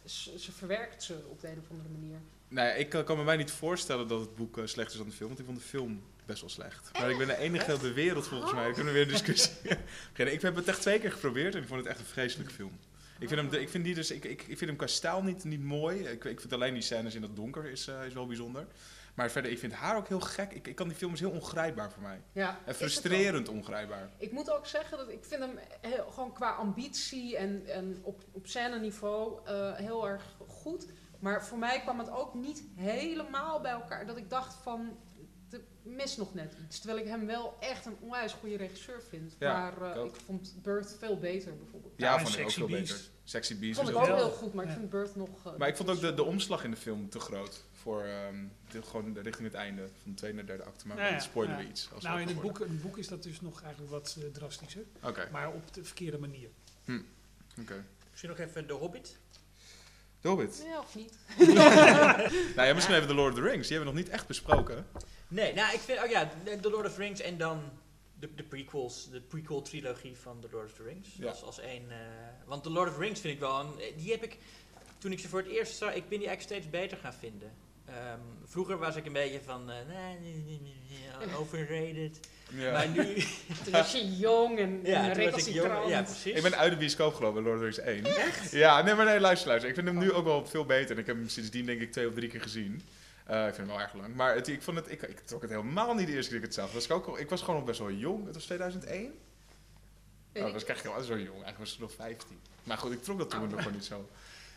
Ze, 0.05 0.39
ze 0.39 0.53
verwerkt 0.53 1.03
ze 1.03 1.19
op 1.29 1.41
de 1.41 1.49
een 1.49 1.59
of 1.59 1.71
andere 1.71 1.89
manier. 1.89 2.19
Nou 2.49 2.69
ja, 2.69 2.75
ik 2.75 2.89
kan, 2.89 3.05
kan 3.05 3.17
me 3.17 3.25
mij 3.25 3.37
niet 3.37 3.51
voorstellen 3.51 4.09
dat 4.09 4.21
het 4.21 4.35
boek 4.35 4.59
eh, 4.59 4.67
slecht 4.67 4.91
is 4.91 4.97
dan 4.97 5.07
de 5.07 5.13
film, 5.13 5.29
want 5.29 5.41
ik 5.41 5.47
vond 5.47 5.59
de 5.59 5.65
film 5.65 6.03
best 6.27 6.41
wel 6.41 6.51
slecht. 6.51 6.91
Maar 6.93 7.11
ik 7.11 7.19
ben 7.19 7.27
de 7.27 7.37
enige 7.37 7.75
op 7.75 7.81
de 7.81 7.93
wereld 7.93 8.27
volgens 8.27 8.53
mij. 8.53 8.69
Ik 8.69 8.75
kunnen 8.75 8.93
weer 8.93 9.03
een 9.03 9.09
discussie. 9.09 9.53
beginnen. 10.11 10.35
ik 10.35 10.43
heb 10.43 10.55
het 10.57 10.69
echt 10.69 10.81
twee 10.81 10.99
keer 11.01 11.13
geprobeerd 11.13 11.55
en 11.55 11.63
ik 11.63 11.69
vond 11.69 11.81
het 11.81 11.89
echt 11.89 11.99
een 11.99 12.05
vreselijke 12.07 12.53
film. 12.53 12.79
Ik 13.19 13.29
vind 13.29 13.41
hem, 13.53 13.61
ik 13.61 13.69
vind 13.69 13.85
die 13.85 13.95
dus, 13.95 14.11
ik, 14.11 14.25
ik, 14.25 14.41
ik 14.43 14.59
vind 14.59 14.61
hem 14.71 14.77
qua 14.77 14.87
stijl 14.87 15.23
niet, 15.23 15.45
niet 15.45 15.63
mooi. 15.63 15.99
Ik, 16.09 16.25
ik 16.25 16.41
vind 16.41 16.53
alleen 16.53 16.73
die 16.75 16.83
scènes 16.83 17.15
in 17.15 17.23
het 17.23 17.37
donker 17.37 17.65
is, 17.65 17.87
eh, 17.89 18.07
is 18.07 18.13
wel 18.13 18.27
bijzonder. 18.27 18.67
Maar 19.17 19.31
verder, 19.31 19.51
ik 19.51 19.59
vind 19.59 19.73
haar 19.73 19.97
ook 19.97 20.09
heel 20.09 20.21
gek. 20.21 20.53
Ik, 20.53 20.67
ik 20.67 20.75
kan 20.75 20.89
die 20.89 20.97
film 20.97 21.13
is 21.13 21.21
heel 21.21 21.31
ongrijpbaar 21.31 21.91
voor 21.93 22.03
mij. 22.03 22.21
Ja, 22.33 22.59
En 22.65 22.75
frustrerend 22.75 23.49
ongrijpbaar. 23.49 24.11
Ik 24.17 24.33
moet 24.33 24.51
ook 24.51 24.67
zeggen 24.67 24.99
dat 24.99 25.09
ik 25.09 25.25
vind 25.25 25.41
hem 25.43 25.59
heel, 25.81 26.05
gewoon 26.11 26.33
qua 26.33 26.51
ambitie 26.51 27.37
en, 27.37 27.67
en 27.67 27.99
op, 28.03 28.23
op 28.33 28.47
scène 28.47 28.79
niveau 28.79 29.39
eh, 29.47 29.75
heel 29.75 30.09
erg 30.09 30.37
goed. 30.47 30.87
Maar 31.19 31.45
voor 31.45 31.59
mij 31.59 31.81
kwam 31.81 31.99
het 31.99 32.11
ook 32.11 32.35
niet 32.35 32.63
helemaal 32.75 33.61
bij 33.61 33.73
elkaar. 33.73 34.07
Dat 34.07 34.17
ik 34.17 34.31
dacht 34.31 34.55
van, 34.63 34.99
er 35.51 35.61
mis 35.83 36.17
nog 36.17 36.35
net 36.35 36.57
iets. 36.67 36.79
Terwijl 36.79 37.01
ik 37.03 37.09
hem 37.09 37.27
wel 37.27 37.57
echt 37.61 37.87
een 37.87 37.97
onwijs 38.01 38.33
goede 38.33 38.57
regisseur 38.57 39.03
vind. 39.09 39.37
Ja, 39.39 39.53
maar 39.61 39.93
eh, 39.97 40.05
ik 40.05 40.15
ik 40.15 40.21
vond 40.27 40.55
Birth 40.63 40.97
veel 40.99 41.19
beter 41.19 41.57
bijvoorbeeld. 41.57 41.93
Ja, 41.97 42.07
Ja, 42.13 42.19
vond 42.19 42.35
ik 42.35 42.35
ook 42.35 42.41
Sexy 42.51 42.59
veel 42.59 42.69
Beast. 42.69 42.93
beter. 42.93 43.11
Sexy 43.25 43.59
Beast 43.59 43.77
vond 43.77 43.89
is 43.89 43.95
ik 43.95 44.01
ook 44.01 44.07
heel 44.17 44.31
goed, 44.31 44.53
maar 44.55 44.65
ik 44.65 44.71
vind 44.71 44.91
Birth 44.91 45.17
nog... 45.17 45.47
eh, 45.47 45.57
Maar 45.59 45.69
ik 45.69 45.77
vond 45.77 45.91
ook 45.91 46.01
de, 46.01 46.15
de 46.15 46.25
omslag 46.25 46.65
in 46.65 46.71
de 46.71 46.77
film 46.77 47.09
te 47.09 47.19
groot. 47.21 47.65
Voor 47.73 48.03
ehm, 48.05 48.45
de, 48.81 48.87
gewoon 48.87 49.13
de- 49.13 49.21
richting 49.21 49.47
het 49.47 49.57
einde. 49.57 49.83
Van 50.03 50.11
de 50.11 50.15
tweede 50.17 50.37
naar 50.37 50.47
derde 50.47 50.63
acte. 50.65 50.87
Maar 50.87 50.97
Ja, 50.97 51.05
ja, 51.05 51.11
dan 51.11 51.21
spoilen 51.21 51.57
ja. 51.57 51.63
we 51.63 51.69
iets. 51.69 51.89
Als 51.95 52.03
Nou, 52.05 52.21
in 52.21 52.29
het, 52.29 52.41
boek, 52.41 52.61
in 52.61 52.69
het 52.71 52.83
boek 52.83 52.99
is 52.99 53.09
dat 53.09 53.23
dus 53.23 53.41
nog 53.41 53.63
eigenlijk 53.63 53.93
wat 53.93 54.17
eh, 54.21 54.25
drastischer. 54.33 54.83
Oké, 55.03 55.29
Maar 55.33 55.49
op 55.53 55.75
de 55.75 55.85
verkeerde 55.85 56.19
manier. 56.19 56.49
oké. 57.61 57.85
Misschien 58.11 58.31
nog 58.31 58.39
even 58.39 58.67
The 58.67 58.73
Hobbit. 58.73 59.19
The 60.21 60.29
Hobbit. 60.29 60.63
Ja, 60.67 60.79
of 60.79 60.95
niet? 60.95 61.13
Nou 62.57 62.69
ja, 62.69 62.75
misschien 62.75 62.95
even 62.97 63.09
The 63.09 63.15
Lord 63.15 63.33
of 63.33 63.39
the 63.39 63.45
Rings. 63.45 63.69
Die 63.69 63.77
hebben 63.77 63.95
we 63.95 63.99
nog 63.99 64.05
niet 64.05 64.09
echt 64.15 64.27
besproken. 64.27 64.87
Nee, 65.29 65.55
nou 65.55 65.75
ik 65.75 65.81
vind, 65.81 66.03
oh 66.03 66.11
ja, 66.11 66.31
The- 66.45 66.59
The 66.61 66.71
Lord 66.71 66.87
of 66.87 66.95
the 66.95 67.01
Rings 67.01 67.21
en 67.21 67.39
dan 67.39 67.63
de, 68.19 68.35
de 68.35 68.43
prequels, 68.43 69.11
de 69.11 69.21
prequel 69.21 69.63
trilogie 69.63 70.17
van 70.17 70.41
The 70.41 70.49
Lord 70.53 70.67
of 70.71 70.73
the 70.77 70.83
Rings. 70.83 71.09
Ja. 71.19 71.29
Als, 71.29 71.43
als 71.43 71.59
één, 71.61 71.91
eh, 71.91 71.97
want 72.45 72.63
The 72.63 72.71
Lord 72.71 72.89
of 72.89 72.95
the 72.95 73.01
Rings 73.01 73.21
vind 73.21 73.35
ik 73.35 73.41
wel 73.41 73.61
een, 73.61 73.81
eh, 73.81 73.97
die 73.99 74.11
heb 74.11 74.23
ik, 74.23 74.39
toen 74.99 75.13
ik 75.13 75.19
ze 75.19 75.29
voor 75.29 75.39
het 75.39 75.49
eerst 75.49 75.77
zag, 75.77 75.95
ik 75.95 76.09
ben 76.09 76.19
die 76.19 76.29
eigenlijk 76.29 76.43
steeds 76.43 76.71
beter 76.71 76.97
gaan 76.99 77.15
vinden. 77.15 77.53
Ehm, 77.87 78.21
vroeger 78.45 78.79
was 78.79 78.97
ik 78.97 79.07
een 79.07 79.13
beetje 79.13 79.41
van, 79.45 79.71
eh, 79.71 79.77
nee, 79.89 80.19
nee, 80.19 80.43
nee, 80.47 80.61
nee, 80.63 80.81
nee, 81.27 81.37
overrated. 81.37 82.21
Ja. 82.55 82.73
Maar 82.73 82.89
nu, 82.89 83.15
Toen 83.65 83.73
was 83.73 83.93
je 83.93 84.17
jong 84.17 84.59
en, 84.59 84.81
ja, 84.85 85.03
en 85.09 85.13
recalcitrant. 85.13 85.73
jong. 85.79 85.89
Ja, 85.89 86.03
precies. 86.03 86.33
Ik 86.37 86.43
ben 86.43 86.57
uit 86.57 86.71
de 86.73 86.77
bioscoop 86.79 87.15
gelopen, 87.15 87.43
Lord 87.43 87.55
of 87.69 87.75
the 87.75 87.83
Rings 87.83 88.05
1. 88.07 88.17
Echt? 88.17 88.51
Ja, 88.51 88.83
nee, 88.83 88.95
maar 88.95 89.05
nee, 89.05 89.21
luister, 89.21 89.49
luister. 89.49 89.69
Ik 89.71 89.75
vind 89.77 89.87
hem 89.89 89.99
nu 89.99 90.13
ook 90.13 90.25
wel 90.25 90.47
veel 90.47 90.65
beter. 90.65 90.91
En 90.95 91.01
ik 91.01 91.07
heb 91.07 91.17
hem 91.17 91.29
sindsdien 91.29 91.67
denk 91.67 91.81
ik 91.81 91.93
twee 91.93 92.09
of 92.09 92.15
drie 92.15 92.29
keer 92.29 92.41
gezien. 92.41 92.83
Eh, 93.25 93.39
ik 93.39 93.55
vind 93.55 93.57
hem 93.57 93.67
wel 93.67 93.81
erg 93.81 93.95
lang. 93.95 94.15
Maar 94.15 94.35
het, 94.35 94.49
ik 94.49 94.63
vond 94.63 94.77
het, 94.77 94.91
ik, 94.91 95.03
ik 95.03 95.19
trok 95.21 95.41
het 95.43 95.51
helemaal 95.51 95.95
niet 95.95 96.07
de 96.07 96.13
eerste 96.13 96.31
keer 96.31 96.41
dat 96.41 96.49
ik 96.51 96.55
het 96.57 96.65
zag. 96.65 96.73
Was 96.75 96.85
ik, 96.85 96.91
ook, 96.93 97.07
al- 97.07 97.19
ik 97.19 97.29
was 97.31 97.41
gewoon 97.41 97.57
nog 97.57 97.65
best 97.65 97.79
wel 97.79 97.91
jong. 97.91 98.25
Het 98.25 98.35
was 98.35 98.45
2001. 98.45 99.01
Weet 99.03 99.11
Oh, 99.13 99.13
dat 100.33 100.47
ik 100.47 100.53
was 100.53 100.63
ik 100.63 100.69
echt 100.69 100.83
helemaal 100.83 101.05
zo 101.05 101.13
jong. 101.13 101.29
Eigenlijk 101.29 101.59
was 101.59 101.73
ik 101.75 101.79
nog 101.81 101.93
15. 101.93 102.39
Maar 102.63 102.79
goed, 102.79 102.93
ik 102.93 103.03
trok 103.03 103.19
dat 103.19 103.31
toen 103.31 103.43
Oh. 103.43 103.49
nog 103.51 103.59
gewoon 103.59 103.75
niet 103.75 103.85
zo. 103.85 104.09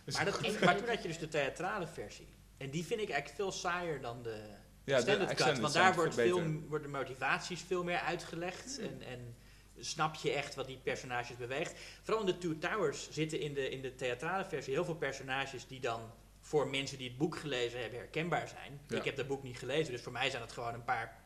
Dus 0.03 0.15
Maar, 0.15 0.25
dat, 0.25 0.41
maar 0.63 0.77
toen 0.77 0.87
had 0.87 1.01
je 1.01 1.07
dus 1.07 1.17
de 1.19 1.27
theatrale 1.27 1.87
versie. 1.87 2.27
En 2.59 2.69
die 2.69 2.85
vind 2.85 3.01
ik 3.01 3.09
eigenlijk 3.09 3.41
veel 3.41 3.51
saaier 3.51 4.01
dan 4.01 4.23
de 4.23 4.43
ja, 4.83 4.95
extended 4.95 5.59
Want 5.59 5.73
daar 5.73 5.95
wordt 5.95 6.13
veel, 6.13 6.43
worden 6.67 6.89
motivaties 6.89 7.61
veel 7.61 7.83
meer 7.83 7.99
uitgelegd. 7.99 8.79
En, 8.79 9.01
en 9.01 9.35
snap 9.79 10.15
je 10.15 10.31
echt 10.31 10.55
wat 10.55 10.67
die 10.67 10.79
personages 10.83 11.37
beweegt. 11.37 11.73
Vooral 12.01 12.19
in 12.19 12.25
de 12.25 12.37
Two 12.37 12.57
Towers 12.57 13.09
zitten 13.11 13.39
in 13.39 13.53
de, 13.53 13.69
in 13.69 13.81
de 13.81 13.95
theatrale 13.95 14.45
versie 14.45 14.73
heel 14.73 14.85
veel 14.85 14.95
personages 14.95 15.67
die 15.67 15.79
dan 15.79 16.01
voor 16.39 16.67
mensen 16.67 16.97
die 16.97 17.07
het 17.07 17.17
boek 17.17 17.37
gelezen 17.37 17.81
hebben 17.81 17.99
herkenbaar 17.99 18.47
zijn. 18.47 18.79
Ja. 18.87 18.97
Ik 18.97 19.03
heb 19.03 19.15
dat 19.15 19.27
boek 19.27 19.43
niet 19.43 19.57
gelezen, 19.57 19.91
dus 19.91 20.01
voor 20.01 20.11
mij 20.11 20.29
zijn 20.29 20.41
het 20.41 20.51
gewoon 20.51 20.73
een 20.73 20.83
paar 20.83 21.23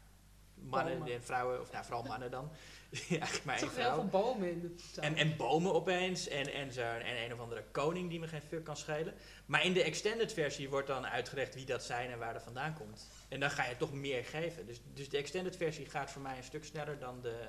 mannen 0.54 0.98
Mannen. 0.98 1.16
en 1.16 1.24
vrouwen, 1.24 1.62
of 1.62 1.72
nou 1.72 1.86
vooral 1.86 2.04
mannen 2.04 2.32
dan, 2.32 2.52
ja, 3.10 3.28
maar 3.44 3.54
Er 3.54 3.60
zitten 3.60 3.82
heel 3.84 3.94
veel 3.94 4.06
bomen 4.08 4.50
in 4.52 4.62
de 4.62 4.76
tuin. 4.94 5.16
En, 5.18 5.30
en 5.30 5.38
bomen 5.38 5.74
opeens 5.74 6.28
en, 6.28 6.54
en, 6.54 6.72
zo, 6.74 6.82
en 6.82 7.24
een 7.24 7.34
of 7.34 7.40
andere 7.40 7.64
koning 7.72 8.10
die 8.10 8.20
me 8.20 8.28
geen 8.28 8.42
fuck 8.42 8.64
kan 8.64 8.78
schelen. 8.78 9.14
Maar 9.46 9.66
in 9.66 9.74
de 9.74 9.84
extended 9.84 10.34
versie 10.34 10.70
wordt 10.70 10.88
dan 10.88 11.06
uitgelegd 11.06 11.56
wie 11.56 11.66
dat 11.66 11.84
zijn 11.84 12.12
en 12.12 12.18
waar 12.20 12.34
dat 12.34 12.44
vandaan 12.44 12.74
komt. 12.74 13.08
En 13.30 13.40
dan 13.40 13.52
ga 13.52 13.66
je 13.70 13.78
toch 13.78 13.94
meer 13.94 14.26
geven. 14.26 14.66
Dus, 14.66 14.82
dus 14.94 15.10
de 15.10 15.18
extended 15.18 15.56
versie 15.58 15.86
gaat 15.86 16.12
voor 16.12 16.22
mij 16.22 16.38
een 16.38 16.44
stuk 16.44 16.64
sneller 16.66 17.00
dan 17.00 17.22
de 17.22 17.46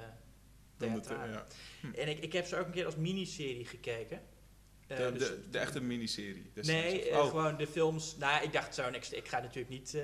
Dan 0.76 1.00
de- 1.02 1.08
ja. 1.08 1.46
En 1.94 2.08
ik, 2.08 2.18
ik 2.18 2.32
heb 2.32 2.46
ze 2.46 2.56
ook 2.56 2.66
een 2.66 2.72
keer 2.72 2.86
als 2.86 2.96
miniserie 2.96 3.66
gekeken. 3.66 4.22
Eh, 4.86 4.96
De, 4.96 5.12
dus- 5.12 5.28
de, 5.28 5.48
de 5.50 5.58
echte 5.58 5.80
miniserie. 5.80 6.50
Nee, 6.54 7.08
eh, 7.08 7.18
Oh, 7.18 7.28
gewoon 7.28 7.56
de 7.56 7.66
films. 7.66 8.16
Nou, 8.16 8.44
ik 8.44 8.52
dacht 8.52 8.78
ik 9.12 9.28
ga 9.28 9.40
natuurlijk 9.40 9.68
niet 9.68 9.94
eh, 9.94 10.02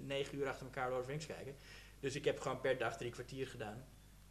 negen 0.00 0.38
uur 0.38 0.48
achter 0.48 0.64
elkaar 0.66 0.88
Lord 0.90 1.02
of 1.02 1.08
Rings 1.08 1.26
kijken. 1.26 1.56
Dus 2.00 2.14
ik 2.14 2.24
heb 2.24 2.40
gewoon 2.40 2.60
per 2.60 2.78
dag 2.78 2.96
drie 2.96 3.10
kwartier 3.10 3.46
gedaan. 3.46 3.84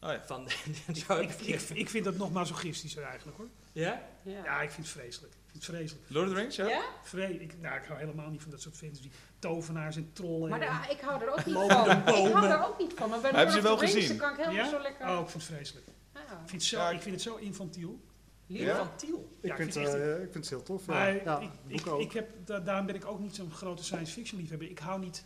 Oh 0.06 0.12
ja. 0.12 0.22
Van, 0.26 0.48
Ik, 0.88 0.98
ik, 1.08 1.32
ik, 1.42 1.62
ik 1.70 1.90
vind 1.90 2.04
dat 2.06 2.16
nog 2.18 2.32
masochistischer 2.32 3.04
eigenlijk 3.04 3.38
hoor. 3.38 3.48
ja? 3.72 4.02
ja. 4.24 4.44
Ja, 4.44 4.62
ik 4.62 4.72
vind 4.72 4.88
het 4.88 4.96
vreselijk. 4.96 5.34
Ik 5.34 5.40
vind 5.52 5.66
het 5.68 5.76
vreselijk. 5.76 6.10
Lord 6.10 6.28
of 6.28 6.34
the 6.34 6.40
Rings, 6.40 6.56
ja? 6.56 6.68
Ja? 6.68 6.82
Vre 7.04 7.40
ik, 7.42 7.60
nou, 7.62 7.76
ik 7.80 7.86
hou 7.86 8.00
helemaal 8.00 8.30
niet 8.30 8.42
van 8.42 8.52
dat 8.52 8.62
soort 8.62 8.76
films. 8.76 9.02
Die 9.02 9.12
tovenaars 9.40 9.96
en 9.96 10.10
trollen. 10.14 10.50
Maar 10.50 10.62
en- 10.62 10.68
daar- 10.68 10.92
ik 10.92 11.00
hou 11.00 11.22
er 11.22 11.30
ook 11.32 11.46
niet 11.46 11.56
van. 11.56 11.64
Ik 11.66 12.34
hou 12.34 12.46
er 12.48 12.66
ook 12.68 12.80
niet 12.80 12.94
van. 12.96 13.10
Maar 13.10 13.20
bij 13.20 13.32
Hebben 13.32 13.54
ze 13.56 13.62
wel 13.62 13.78
gezien? 13.78 14.08
dan 14.08 14.18
kan 14.18 14.32
ik 14.32 14.38
helemaal 14.38 14.64
Ja? 14.64 14.70
zo 14.70 14.82
lekker... 14.82 15.08
Oh, 15.08 15.20
ik 15.20 15.30
vind 15.30 15.34
het 15.34 15.54
vreselijk. 15.56 15.86
Ja. 16.14 16.22
Ik 16.22 16.50
vind 16.50 16.52
het 16.62 16.64
zo, 16.64 16.90
ik 16.90 17.02
vind 17.02 17.14
het 17.16 17.24
zo 17.24 17.36
infantiel. 17.36 18.00
Lief 18.48 18.62
Ja? 18.62 18.82
Ik, 18.82 19.10
Ja, 19.42 19.50
ik 19.52 19.56
vind, 19.56 19.74
vind 19.74 19.88
het 19.88 19.96
eh, 19.96 20.12
ik 20.12 20.32
vind 20.32 20.34
het 20.36 20.50
heel 20.50 20.64
tof. 20.64 20.86
Maar 20.86 21.16
ik, 21.16 21.24
ik, 21.68 21.86
ik 21.86 22.12
heb, 22.12 22.30
da- 22.46 22.60
daarom 22.60 22.86
ben 22.86 22.96
ik 22.96 23.06
ook 23.06 23.20
niet 23.20 23.36
zo'n 23.36 23.52
grote 23.52 23.84
science 23.84 24.12
fiction 24.14 24.40
liefhebber. 24.42 24.70
Ik 24.70 24.80
hou 24.80 25.00
niet... 25.00 25.24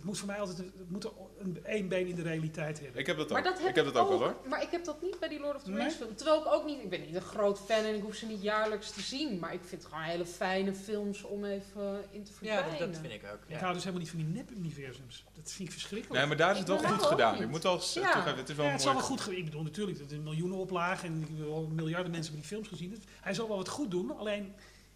Het 0.00 0.08
moet 0.08 0.18
voor 0.18 0.26
mij 0.26 0.38
altijd... 0.40 0.58
een- 0.58 0.72
Het 0.78 0.90
moet 0.90 1.10
een, 1.38 1.64
één 1.64 1.88
been 1.88 2.06
in 2.06 2.14
de 2.14 2.22
realiteit 2.22 2.80
hebben. 2.80 3.00
Ik 3.00 3.06
heb 3.06 3.16
dat 3.16 3.26
ook. 3.26 3.32
Maar 3.32 3.42
dat 3.42 3.58
heb 3.58 3.68
ik 3.68 3.74
heb 3.74 3.84
dat 3.84 3.96
ook 3.96 4.08
wel 4.08 4.18
hoor. 4.18 4.36
Maar 4.48 4.62
ik 4.62 4.70
heb 4.70 4.84
dat 4.84 5.02
niet 5.02 5.18
bij 5.18 5.28
die 5.28 5.40
Lord 5.40 5.56
of 5.56 5.62
the 5.62 5.70
Nee? 5.70 5.78
Rings 5.78 5.94
film. 5.94 6.14
Terwijl 6.14 6.40
ik 6.40 6.46
ook 6.52 6.64
niet... 6.64 6.82
Ik 6.82 6.88
ben 6.90 7.00
niet 7.00 7.14
een 7.14 7.20
groot 7.20 7.58
fan 7.60 7.84
en 7.84 7.94
ik 7.94 8.02
hoef 8.02 8.14
ze 8.14 8.26
niet 8.26 8.42
jaarlijks 8.42 8.90
te 8.90 9.00
zien. 9.00 9.38
Maar 9.38 9.52
ik 9.52 9.60
vind 9.64 9.82
het 9.82 9.90
gewoon 9.92 10.04
hele 10.06 10.26
fijne 10.26 10.74
films 10.74 11.22
om 11.22 11.44
even 11.44 12.04
in 12.10 12.24
te 12.24 12.30
Ja, 12.30 12.36
verdwijnen. 12.36 12.78
dat, 12.78 12.92
dat 12.92 13.00
vind 13.00 13.12
ik 13.22 13.30
ook. 13.32 13.38
Ik 13.46 13.48
Ja. 13.54 13.58
hou 13.58 13.72
dus 13.72 13.84
helemaal 13.84 14.02
niet 14.02 14.10
van 14.10 14.18
die 14.20 14.28
nep-universums. 14.28 15.24
Dat 15.34 15.52
vind 15.52 15.68
ik 15.68 15.74
verschrikkelijk. 15.74 16.18
Nee, 16.18 16.26
maar 16.28 16.36
daar 16.36 16.50
is 16.52 16.58
het 16.58 16.68
Ik 16.68 16.78
wel 16.80 16.88
goed 16.90 17.06
gedaan. 17.06 17.32
niet. 17.34 17.42
Ik 17.42 17.48
moet 17.48 17.64
al 17.64 17.80
Ja. 17.94 18.12
toegeven, 18.12 18.36
het 18.38 18.48
is 18.48 18.56
wel 18.56 18.66
Ja, 18.66 18.72
het 18.72 18.80
zal 18.82 18.92
mooi... 18.92 19.06
wel 19.06 19.16
goed 19.16 19.30
Ik 19.36 19.44
bedoel, 19.44 19.62
natuurlijk, 19.62 19.98
het 19.98 20.10
is 20.10 20.16
een 20.16 20.22
miljoenen 20.22 20.58
oplage 20.58 21.06
en 21.06 21.20
ik 21.28 21.36
wil 21.36 21.68
miljarden 21.72 22.10
mensen 22.10 22.32
hebben 22.32 22.48
die 22.48 22.56
films 22.58 22.68
gezien. 22.68 23.02
Hij 23.20 23.34
zal 23.34 23.48
wel 23.48 23.56
wat 23.56 23.68
goed 23.68 23.90
doen, 23.90 24.18
alleen... 24.18 24.54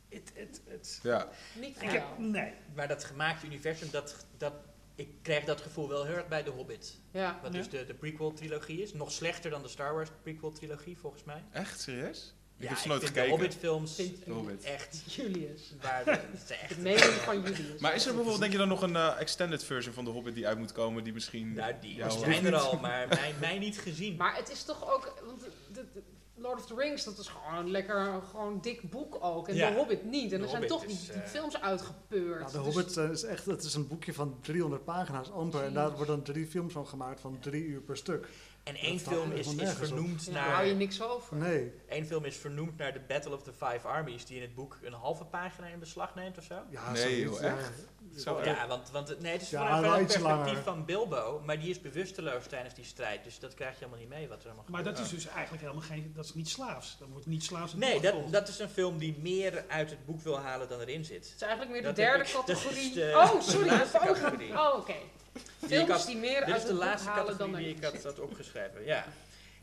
Het, 0.09 0.33
het, 0.35 0.61
het, 0.69 1.01
Ja. 1.03 1.29
Niet 1.61 1.83
ik 1.83 1.91
heb, 1.91 2.05
nee. 2.19 2.53
Maar 2.75 2.89
dat 2.89 3.05
gemaakte 3.05 3.47
universum, 3.47 3.89
dat, 3.91 4.27
dat, 4.39 4.53
ik 4.95 5.09
kreeg 5.23 5.45
dat 5.45 5.61
gevoel 5.61 5.89
wel 5.89 6.05
heel 6.05 6.15
erg 6.15 6.29
bij 6.29 6.43
The 6.43 6.51
Hobbit. 6.51 6.99
Ja. 7.11 7.39
Wat 7.43 7.53
Ja. 7.53 7.59
dus 7.59 7.69
de, 7.69 7.85
de 7.87 7.95
prequel-trilogie 7.95 8.83
is. 8.83 8.93
Nog 8.93 9.13
slechter 9.13 9.51
dan 9.51 9.63
de 9.63 9.69
Star 9.69 9.95
Wars 9.95 10.09
prequel-trilogie, 10.23 10.99
volgens 10.99 11.25
mij. 11.25 11.45
Echt? 11.53 11.81
Serieus? 11.81 12.35
Ik 12.57 12.63
ja, 12.63 12.69
heb 12.69 12.79
ze 12.79 12.89
nooit 12.89 13.01
vind 13.01 13.13
gekeken. 13.13 13.37
de 13.37 13.43
Hobbit-films 13.43 13.95
Vind 13.95 14.25
De 14.25 14.31
Hobbit. 14.33 14.65
echt... 14.65 15.03
Julius. 15.15 15.73
Waar, 15.83 16.07
echt 16.49 16.69
De 16.75 16.81
mening 16.81 17.01
van 17.05 17.43
Julius. 17.43 17.81
Maar 17.81 17.95
is 17.95 18.03
er 18.03 18.09
bijvoorbeeld, 18.09 18.41
denk 18.41 18.53
je 18.53 18.59
dan 18.59 18.69
nog 18.69 18.83
een 18.83 18.97
eh, 18.97 19.21
extended 19.21 19.65
version 19.65 19.95
van 19.95 20.05
The 20.05 20.11
Hobbit 20.11 20.35
die 20.35 20.47
uit 20.47 20.59
moet 20.59 20.73
komen, 20.73 21.05
die 21.05 21.13
misschien... 21.13 21.53
Nou, 21.53 21.73
die 21.81 22.03
zijn 22.11 22.45
er 22.47 22.57
al, 22.57 22.79
maar 22.79 23.09
mij, 23.09 23.35
mij 23.41 23.59
niet 23.59 23.79
gezien. 23.79 24.17
Maar 24.17 24.37
het 24.37 24.51
is 24.51 24.63
toch 24.65 24.93
ook... 24.95 25.23
Want 25.27 25.41
de, 25.41 25.51
de- 25.73 25.85
de 25.95 26.03
Lord 26.45 26.59
of 26.59 26.67
the 26.67 26.75
Rings, 26.75 27.05
dat 27.05 27.19
is 27.19 27.29
gewoon 27.29 27.55
een 27.59 27.71
lekker, 27.71 28.23
gewoon 28.31 28.61
dik 28.61 28.91
boek 28.91 29.19
ook. 29.21 29.49
En 29.49 29.55
Ja. 29.55 29.71
The 29.71 29.77
Hobbit 29.77 30.05
niet. 30.05 30.33
En 30.33 30.43
er 30.43 30.49
zijn 30.49 30.67
toch 30.67 30.85
is, 30.85 30.99
die, 31.01 31.13
die 31.13 31.23
eh, 31.23 31.29
films 31.29 31.61
uitgepeurd. 31.61 32.41
Ja, 32.41 32.47
de 32.59 32.65
Dus- 32.65 32.75
Hobbit 32.75 32.97
eh, 32.97 33.11
is 33.11 33.23
echt, 33.23 33.45
het 33.47 33.63
is 33.63 33.75
een 33.75 33.89
boekje 33.89 34.13
van 34.15 34.39
300 34.41 34.85
pagina's 34.85 35.31
amper. 35.31 35.63
En 35.65 35.75
daar 35.75 35.89
worden 35.91 36.07
dan 36.07 36.23
drie 36.23 36.47
films 36.47 36.73
van 36.73 36.87
gemaakt 36.87 37.21
van 37.21 37.39
drie 37.41 37.65
uur 37.65 37.81
per 37.81 37.97
stuk. 37.97 38.29
En 38.63 38.75
één 38.77 38.99
Dat 38.99 39.13
film 39.13 39.33
is, 39.33 39.55
is 39.55 39.71
op. 39.71 39.77
vernoemd 39.77 40.25
ja, 40.25 40.33
daar 40.33 40.49
hou 40.51 40.63
je 40.65 40.69
naar... 40.71 40.79
niks 40.79 41.03
over. 41.03 41.37
Nee, 41.37 41.73
Één 41.89 42.07
film 42.07 42.25
is 42.25 42.37
vernoemd 42.37 42.77
naar 42.77 42.93
de 42.93 43.01
Battle 43.09 43.33
of 43.35 43.43
the 43.43 43.53
Five 43.53 43.89
Armies, 43.89 44.25
die 44.27 44.37
in 44.37 44.43
het 44.43 44.55
boek 44.55 44.79
een 44.83 44.93
halve 44.93 45.25
pagina 45.25 45.67
in 45.67 45.79
beslag 45.79 46.15
neemt 46.15 46.39
of 46.39 46.45
zo. 46.45 46.55
ja, 46.71 46.93
Nee, 46.93 47.03
zoiets, 47.03 47.41
joh, 47.41 47.49
echt? 47.51 47.71
Zo 48.17 48.41
Ja, 48.45 48.67
want, 48.67 48.91
want 48.91 49.09
het- 49.09 49.21
nee, 49.21 49.33
het 49.33 49.43
is 49.43 49.51
Ja, 49.51 49.59
vanuit, 49.67 49.85
het 49.85 50.07
perspectief 50.07 50.23
langer. 50.47 50.63
van 50.63 50.85
Bilbo, 50.85 51.43
maar 51.45 51.59
die 51.61 51.71
is 51.71 51.81
bewusteloos 51.81 52.47
tijdens 52.47 52.75
die 52.75 52.85
strijd. 52.85 53.25
Dus 53.25 53.39
dat 53.39 53.55
krijg 53.55 53.71
je 53.73 53.79
helemaal 53.79 53.99
niet 54.01 54.09
mee 54.09 54.29
wat 54.29 54.41
er 54.41 54.47
allemaal 54.47 54.65
Maar 54.69 54.77
gebeurt. 54.79 54.97
dat 54.97 55.07
is 55.07 55.13
dus 55.13 55.27
eigenlijk 55.27 55.63
helemaal 55.63 55.83
geen... 55.89 56.13
Dat 56.17 56.25
is 56.25 56.35
niet 56.35 56.49
slaafs. 56.49 56.97
Dat 56.99 57.09
wordt 57.09 57.27
niet 57.27 57.45
slaafs 57.45 57.73
het 57.73 57.81
Nee, 57.81 58.01
dat, 58.01 58.15
dat 58.33 58.49
is 58.49 58.59
een 58.59 58.69
film 58.69 58.99
die 58.99 59.17
meer 59.19 59.65
uit 59.69 59.91
het 59.91 60.07
boek 60.07 60.21
wil 60.21 60.39
halen 60.39 60.69
dan 60.69 60.81
erin 60.81 61.05
zit. 61.05 61.25
Het 61.25 61.35
is 61.35 61.41
eigenlijk 61.43 61.71
meer 61.73 61.81
de 61.81 61.87
Dat 61.87 61.97
derde 61.97 62.19
ik- 62.19 62.25
is 62.29 62.33
categorie. 62.33 62.95
de- 62.95 63.13
oh, 63.17 63.35
de 63.35 63.43
sorry. 63.51 63.67
laatste 63.69 63.99
oh, 63.99 64.05
categorie. 64.05 64.53
Oh, 64.53 64.75
oké. 64.79 64.93
ik 65.33 65.41
Films 65.69 65.91
had- 65.91 66.07
die 66.07 66.17
meer 66.17 66.41
Dit 66.45 66.49
uit 66.55 66.57
is 66.57 66.63
de 66.63 66.69
het 66.69 66.77
boek 66.77 66.85
laatste 66.85 67.09
halen 67.09 67.27
dan 67.27 67.37
categorie 67.37 67.65
die 67.65 67.77
ik 67.77 67.93
had, 67.95 68.03
had 68.03 68.21
opgeschreven. 68.21 68.85
Ja. 68.85 69.05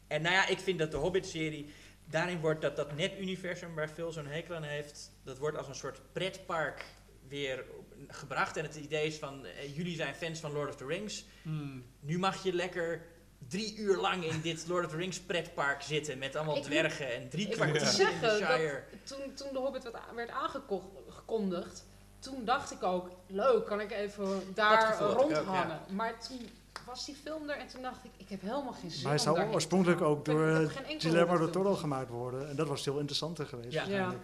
En 0.07 0.21
nou 0.21 0.35
ja, 0.35 0.47
ik 0.47 0.59
vind 0.59 0.79
dat 0.79 0.91
de 0.91 0.97
Hobbit-serie, 0.97 1.73
daarin 2.05 2.39
wordt 2.39 2.61
dat, 2.61 2.75
dat 2.75 2.95
net-universum 2.95 3.75
waar 3.75 3.89
Phil 3.89 4.11
zo'n 4.11 4.25
hekel 4.27 4.55
aan 4.55 4.63
heeft, 4.63 5.11
dat 5.23 5.37
wordt 5.37 5.57
als 5.57 5.67
een 5.67 5.75
soort 5.75 5.99
pretpark 6.11 6.85
weer 7.27 7.65
op- 7.77 7.90
gebracht. 8.07 8.57
En 8.57 8.63
het 8.63 8.75
idee 8.75 9.05
is 9.07 9.17
van, 9.17 9.45
eh, 9.45 9.75
jullie 9.75 9.95
zijn 9.95 10.15
fans 10.15 10.39
van 10.39 10.51
Lord 10.51 10.69
of 10.69 10.75
the 10.75 10.85
Rings, 10.85 11.25
Hmm. 11.43 11.83
nu 11.99 12.19
mag 12.19 12.43
je 12.43 12.53
lekker 12.53 13.01
drie 13.47 13.75
uur 13.77 13.97
lang 13.97 14.23
in 14.25 14.41
dit 14.41 14.65
Lord 14.67 14.85
of 14.85 14.91
the 14.91 14.97
Rings 14.97 15.19
pretpark 15.19 15.81
zitten 15.81 16.17
met 16.17 16.35
allemaal 16.35 16.55
Ik 16.55 16.61
moet- 16.61 16.71
dwergen 16.71 17.13
en 17.15 17.29
drie 17.29 17.47
ik 17.47 17.53
kwartier 17.53 17.75
in 17.75 17.81
de 17.81 17.89
zeggen 17.89 18.39
dat-. 18.39 18.79
Toen, 19.03 19.33
toen 19.33 19.47
de 19.53 19.59
Hobbit 19.59 19.83
werd, 19.83 19.95
werd 20.15 20.29
aangekondigd, 20.29 21.85
toen 22.19 22.45
dacht 22.45 22.71
ik 22.71 22.83
ook, 22.83 23.09
leuk, 23.27 23.65
kan 23.65 23.79
ik 23.81 23.91
even 23.91 24.41
daar 24.53 24.99
rondhangen. 24.99 25.79
Maar 25.89 26.19
toen 26.27 26.49
was 26.85 27.05
die 27.05 27.15
film 27.23 27.49
er 27.49 27.57
en 27.57 27.67
toen 27.67 27.81
dacht 27.81 28.03
ik, 28.05 28.11
ik 28.17 28.29
heb 28.29 28.41
helemaal 28.41 28.71
geen 28.73 28.91
zin 28.91 29.01
Maar 29.03 29.11
hij 29.11 29.21
zou 29.21 29.53
oorspronkelijk 29.53 30.01
ook 30.01 30.25
door 30.25 30.71
Guillermo 30.97 31.37
del 31.37 31.49
Toro 31.49 31.75
gemaakt 31.75 32.09
worden. 32.09 32.49
En 32.49 32.55
dat 32.55 32.67
was 32.67 32.83
veel 32.83 32.97
interessanter 32.97 33.45
geweest. 33.45 33.73
Ja. 33.73 33.83
ja. 33.87 34.15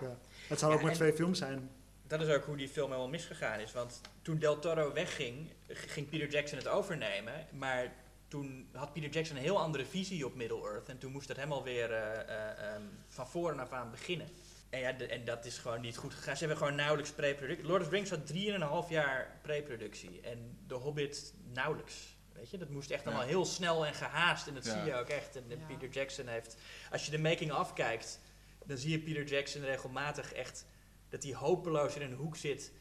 Het 0.48 0.60
zou 0.60 0.72
Ja, 0.72 0.78
ook 0.78 0.84
maar 0.84 0.94
twee 0.94 1.14
films 1.14 1.38
zijn. 1.38 1.70
Dat 2.08 2.22
is 2.22 2.28
ook 2.30 2.45
hoe 2.45 2.58
die 2.58 2.70
film 2.70 2.88
helemaal 2.88 3.10
misgegaan 3.10 3.60
is. 3.60 3.72
Want 3.74 4.01
toen 4.22 4.39
Del 4.39 4.60
Toro 4.60 4.93
wegging, 4.93 5.51
ging 5.68 6.10
Peter 6.10 6.30
Jackson 6.30 6.58
het 6.58 6.68
overnemen. 6.68 7.47
Maar 7.51 7.93
toen 8.28 8.70
had 8.74 8.93
Peter 8.93 9.10
Jackson 9.10 9.36
een 9.36 9.41
heel 9.41 9.60
andere 9.60 9.86
visie 9.86 10.26
op 10.26 10.36
Middle-earth. 10.36 10.89
En 10.89 10.97
toen 10.97 11.12
moest 11.12 11.28
dat 11.28 11.36
helemaal 11.38 11.64
weer 11.64 11.91
eh, 11.93 12.20
eh, 12.20 12.74
ehm, 12.74 12.82
van 13.08 13.28
voren 13.28 13.60
af 13.60 13.72
aan 13.72 13.91
beginnen. 13.91 14.28
En, 14.70 14.80
ja, 14.80 14.91
de- 14.91 15.05
en 15.08 15.26
dat 15.26 15.45
is 15.45 15.58
gewoon 15.58 15.82
niet 15.82 15.97
goed 15.97 16.14
gegaan. 16.14 16.34
Ze 16.38 16.39
hebben 16.39 16.58
gewoon 16.58 16.76
nauwelijks 16.76 17.12
pre-productie. 17.12 17.66
Lord 17.66 17.82
of 17.82 17.88
the 17.88 17.93
Rings 17.95 18.10
had 18.10 18.28
drieënhalf 18.28 18.89
jaar 18.89 19.39
pre-productie. 19.41 20.22
En 20.22 20.58
The 20.68 20.74
Hobbit 20.74 21.34
nauwelijks. 21.53 22.16
Weet 22.34 22.49
je, 22.49 22.58
dat 22.58 22.70
moest 22.70 22.91
echt 22.91 23.03
Ja. 23.03 23.10
allemaal 23.10 23.28
heel 23.28 23.45
snel 23.45 23.86
en 23.86 23.93
gehaast. 23.93 24.47
En 24.47 24.53
dat 24.53 24.66
Ja. 24.66 24.72
zie 24.74 24.84
je 24.91 24.95
ook 24.95 25.08
echt. 25.10 25.36
En, 25.36 25.43
en 25.49 25.60
Ja. 25.60 25.66
Peter 25.66 25.89
Jackson 25.89 26.28
heeft... 26.28 26.58
Als 26.91 27.05
je 27.05 27.12
de 27.12 27.20
making-of 27.20 27.74
kijkt, 27.74 28.20
dan 28.66 28.78
zie 28.78 28.91
je 28.91 28.99
Peter 28.99 29.24
Jackson 29.24 29.62
regelmatig 29.64 30.34
echt... 30.34 30.66
dat 31.10 31.24
hij 31.24 31.34
hopeloos 31.34 31.95
in 31.95 32.01
een 32.01 32.14
hoek 32.14 32.36
zit. 32.36 32.72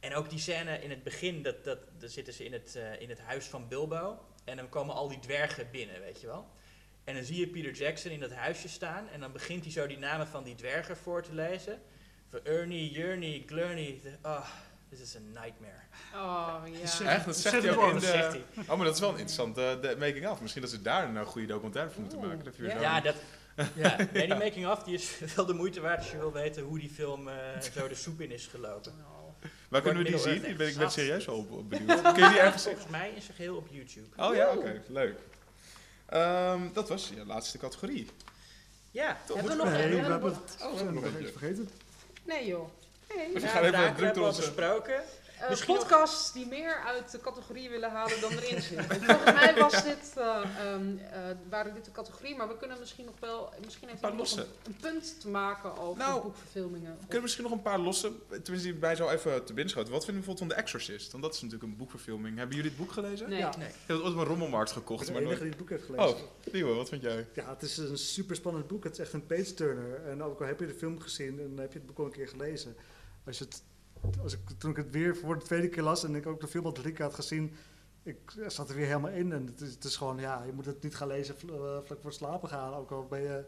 En 0.00 0.14
ook 0.14 0.30
die 0.30 0.38
scène 0.38 0.82
in 0.82 0.90
het 0.90 1.02
begin, 1.02 1.42
dat, 1.42 1.64
dat, 1.64 1.78
dan 1.98 2.08
zitten 2.08 2.34
ze 2.34 2.44
in 2.44 2.52
het, 2.52 2.76
eh, 2.76 3.00
in 3.00 3.08
het 3.08 3.20
huis 3.20 3.44
van 3.46 3.68
Bilbo. 3.68 4.18
En 4.44 4.56
dan 4.56 4.68
komen 4.68 4.94
al 4.94 5.08
die 5.08 5.18
dwergen 5.18 5.68
binnen, 5.70 6.00
weet 6.00 6.20
je 6.20 6.26
wel. 6.26 6.48
En 7.04 7.14
dan 7.14 7.24
zie 7.24 7.40
je 7.40 7.46
Peter 7.48 7.72
Jackson 7.72 8.10
in 8.10 8.20
dat 8.20 8.32
huisje 8.32 8.68
staan. 8.68 9.08
En 9.08 9.20
dan 9.20 9.32
begint 9.32 9.62
hij 9.62 9.72
zo 9.72 9.86
die 9.86 9.98
namen 9.98 10.26
van 10.26 10.44
die 10.44 10.54
dwergen 10.54 10.96
voor 10.96 11.22
te 11.22 11.34
lezen. 11.34 11.82
Van 12.28 12.40
Ernie, 12.44 12.90
Jurney, 12.90 13.42
Glurney. 13.46 14.00
Oh, 14.22 14.48
this 14.90 15.00
is 15.00 15.16
a 15.16 15.18
nightmare. 15.18 15.82
Oh, 16.14 16.62
ja. 16.72 17.04
eh, 17.04 17.14
Echt? 17.14 17.24
Dat 17.24 17.36
zegt 17.36 17.62
hij 17.62 17.76
ook 17.76 17.90
in 17.92 17.98
de... 17.98 18.40
Oh, 18.68 18.76
maar 18.76 18.86
dat 18.86 18.94
is 18.94 19.00
wel 19.00 19.08
een 19.08 19.18
interessante 19.18 19.78
de 19.80 19.96
making 19.98 20.28
of. 20.28 20.40
Misschien 20.40 20.62
dat 20.62 20.70
ze 20.70 20.82
daar 20.82 21.08
een 21.08 21.16
eh, 21.16 21.26
goede 21.26 21.46
documentaire 21.46 21.90
voor 21.90 22.00
moeten 22.00 22.20
maken. 22.20 22.44
Dat 22.44 22.56
Ja, 22.56 23.00
dat, 23.00 23.14
ja. 23.74 23.96
Nee, 24.12 24.26
die 24.26 24.34
making 24.36 24.66
of 24.68 24.82
die 24.82 24.94
is 24.94 25.12
wel 25.36 25.46
de 25.46 25.52
moeite 25.54 25.80
waard 25.80 25.98
als 25.98 26.10
je 26.10 26.16
wil 26.18 26.32
weten 26.32 26.62
hoe 26.62 26.78
die 26.78 26.90
film 26.90 27.28
eh, 27.28 27.34
zo 27.74 27.88
de 27.88 27.94
soep 27.94 28.20
in 28.20 28.30
is 28.30 28.46
gelopen. 28.46 28.92
Oh. 28.92 29.14
Waar 29.68 29.82
kunnen 29.82 30.02
we 30.02 30.10
die 30.10 30.18
zien? 30.18 30.44
Ik 30.44 30.56
ben, 30.56 30.68
ik 30.68 30.76
ben 30.76 30.90
serieus 30.90 31.28
op, 31.28 31.50
op 31.50 31.70
benieuwd. 31.70 32.02
Kun 32.02 32.22
je 32.22 32.28
die 32.28 32.38
ergens 32.38 32.62
zien? 32.62 32.72
Volgens 32.72 32.92
mij 32.98 33.10
is 33.16 33.28
er 33.28 33.34
geheel 33.34 33.56
op 33.56 33.66
YouTube. 33.70 34.06
Oh 34.22 34.34
ja, 34.34 34.50
oké. 34.52 34.82
Leuk. 34.86 35.18
Ehm, 36.06 36.60
dat 36.72 36.88
was 36.88 37.12
je 37.14 37.26
laatste 37.26 37.58
categorie. 37.58 38.08
Ja, 38.90 39.18
Toch? 39.26 39.36
Hebben 39.36 39.56
we 39.56 39.62
nog 39.62 39.72
Nee, 39.72 39.82
een? 39.82 39.88
we 39.88 39.94
hebben 39.94 40.10
hebben 40.12 40.30
nog- 40.30 40.40
het 40.52 40.62
Oh, 40.62 40.70
we 40.70 40.76
hebben 40.84 40.94
nog 41.22 41.30
vergeten. 41.30 41.68
Nee 42.24 42.46
joh. 42.46 42.68
Nee. 43.16 43.32
We 43.32 43.40
ja, 43.40 43.46
gaan 43.48 43.64
even 43.64 43.72
druk 43.80 43.96
door 43.96 44.04
hebben 44.04 44.22
onze- 44.24 44.40
besproken. 44.40 45.02
Eh, 45.40 45.48
Misschien 45.48 45.76
podcasts 45.76 46.32
die 46.32 46.46
meer 46.46 46.82
uit 46.86 47.10
de 47.10 47.20
categorie 47.20 47.70
willen 47.70 47.90
halen 47.90 48.20
dan 48.20 48.30
erin 48.32 48.62
zitten. 48.70 49.02
Volgens 49.04 49.32
mij 49.32 49.54
was 49.54 49.84
dit, 49.84 50.12
eh, 50.16 50.40
ehm, 50.58 50.98
eh, 50.98 51.20
waren 51.48 51.74
dit 51.74 51.84
de 51.84 51.92
categorie, 51.92 52.36
maar 52.36 52.48
we 52.48 52.56
kunnen 52.56 52.78
misschien 52.78 53.04
nog 53.04 53.14
wel, 53.20 53.52
misschien 53.64 53.88
heeft 53.88 54.00
paar 54.00 54.10
hij 54.10 54.18
nog 54.18 54.36
een, 54.36 54.46
een 54.66 54.76
punt 54.80 55.20
te 55.20 55.28
maken 55.28 55.78
over 55.78 55.98
Nou, 55.98 56.22
boekverfilmingen. 56.22 56.92
We 56.92 57.04
kunnen 57.04 57.22
misschien 57.22 57.44
nog 57.44 57.52
een 57.52 57.62
paar 57.62 57.78
losse, 57.78 58.12
tenminste 58.28 58.70
die 58.70 58.74
bij 58.74 58.96
zo 58.96 59.08
even 59.08 59.44
te 59.44 59.52
binnen 59.52 59.72
schoten. 59.72 59.92
Wat 59.92 60.04
vinden 60.04 60.22
we 60.22 60.26
bijvoorbeeld 60.26 60.38
van 60.38 60.48
The 60.48 60.54
Exorcist? 60.54 61.10
Want 61.12 61.24
dat 61.24 61.34
is 61.34 61.40
natuurlijk 61.42 61.70
een 61.70 61.76
boekverfilming. 61.76 62.38
Hebben 62.38 62.56
jullie 62.56 62.70
het 62.70 62.80
boek 62.80 62.92
gelezen? 62.92 63.28
Nee. 63.28 63.38
Ja. 63.38 63.56
Nee. 63.58 63.68
Ik 63.68 63.74
heb 63.86 63.96
het 63.96 64.06
ooit 64.06 64.14
op 64.14 64.20
een 64.20 64.26
rommelmarkt 64.26 64.70
Ik 64.70 64.76
gekocht, 64.76 65.04
ben 65.04 65.12
maar 65.12 65.22
de 65.22 65.26
enige 65.26 65.42
die 65.42 65.50
het 65.50 65.58
boek 65.58 65.70
heeft 65.70 65.84
gelezen. 65.84 66.08
Oh, 66.08 66.52
Nieuwe, 66.52 66.74
wat 66.74 66.88
vind 66.88 67.02
jij? 67.02 67.26
Ja, 67.34 67.48
het 67.48 67.62
is 67.62 67.76
een 67.76 67.98
super 67.98 68.36
spannend 68.36 68.66
boek. 68.66 68.84
Het 68.84 68.92
is 68.92 68.98
echt 68.98 69.12
een 69.12 69.26
page-turner. 69.26 70.06
En 70.06 70.22
ook 70.22 70.40
al 70.40 70.46
heb 70.46 70.60
je 70.60 70.66
de 70.66 70.74
film 70.74 71.00
gezien 71.00 71.40
en 71.40 71.58
heb 71.58 71.72
je 71.72 71.78
het 71.78 71.86
boek 71.86 71.98
al 71.98 72.04
een 72.04 72.10
keer 72.10 72.28
gelezen. 72.28 72.76
Als 73.26 73.38
je 73.38 73.44
het, 73.44 73.62
als 74.22 74.32
ik, 74.32 74.40
toen 74.58 74.70
ik 74.70 74.76
het 74.76 74.90
weer 74.90 75.16
voor 75.16 75.38
de 75.38 75.44
tweede 75.44 75.68
keer 75.68 75.82
las 75.82 76.04
en 76.04 76.14
ik 76.14 76.26
ook 76.26 76.40
de 76.40 76.48
film 76.48 76.64
al 76.64 76.72
drie 76.72 76.92
keer 76.92 77.04
had 77.04 77.14
gezien, 77.14 77.54
ik 78.02 78.34
zat 78.46 78.68
er 78.68 78.76
weer 78.76 78.86
helemaal 78.86 79.10
in. 79.10 79.32
En 79.32 79.46
het 79.46 79.60
is, 79.60 79.74
het 79.74 79.84
is 79.84 79.96
gewoon, 79.96 80.18
ja, 80.18 80.42
je 80.44 80.52
moet 80.52 80.66
het 80.66 80.82
niet 80.82 80.96
gaan 80.96 81.08
lezen 81.08 81.34
eh, 81.34 81.78
vlak 81.82 82.00
voor 82.00 82.10
het 82.10 82.14
slapen 82.14 82.48
gaan. 82.48 82.74
Ook 82.74 82.90
al 82.90 83.06
ben 83.06 83.20
je 83.20 83.44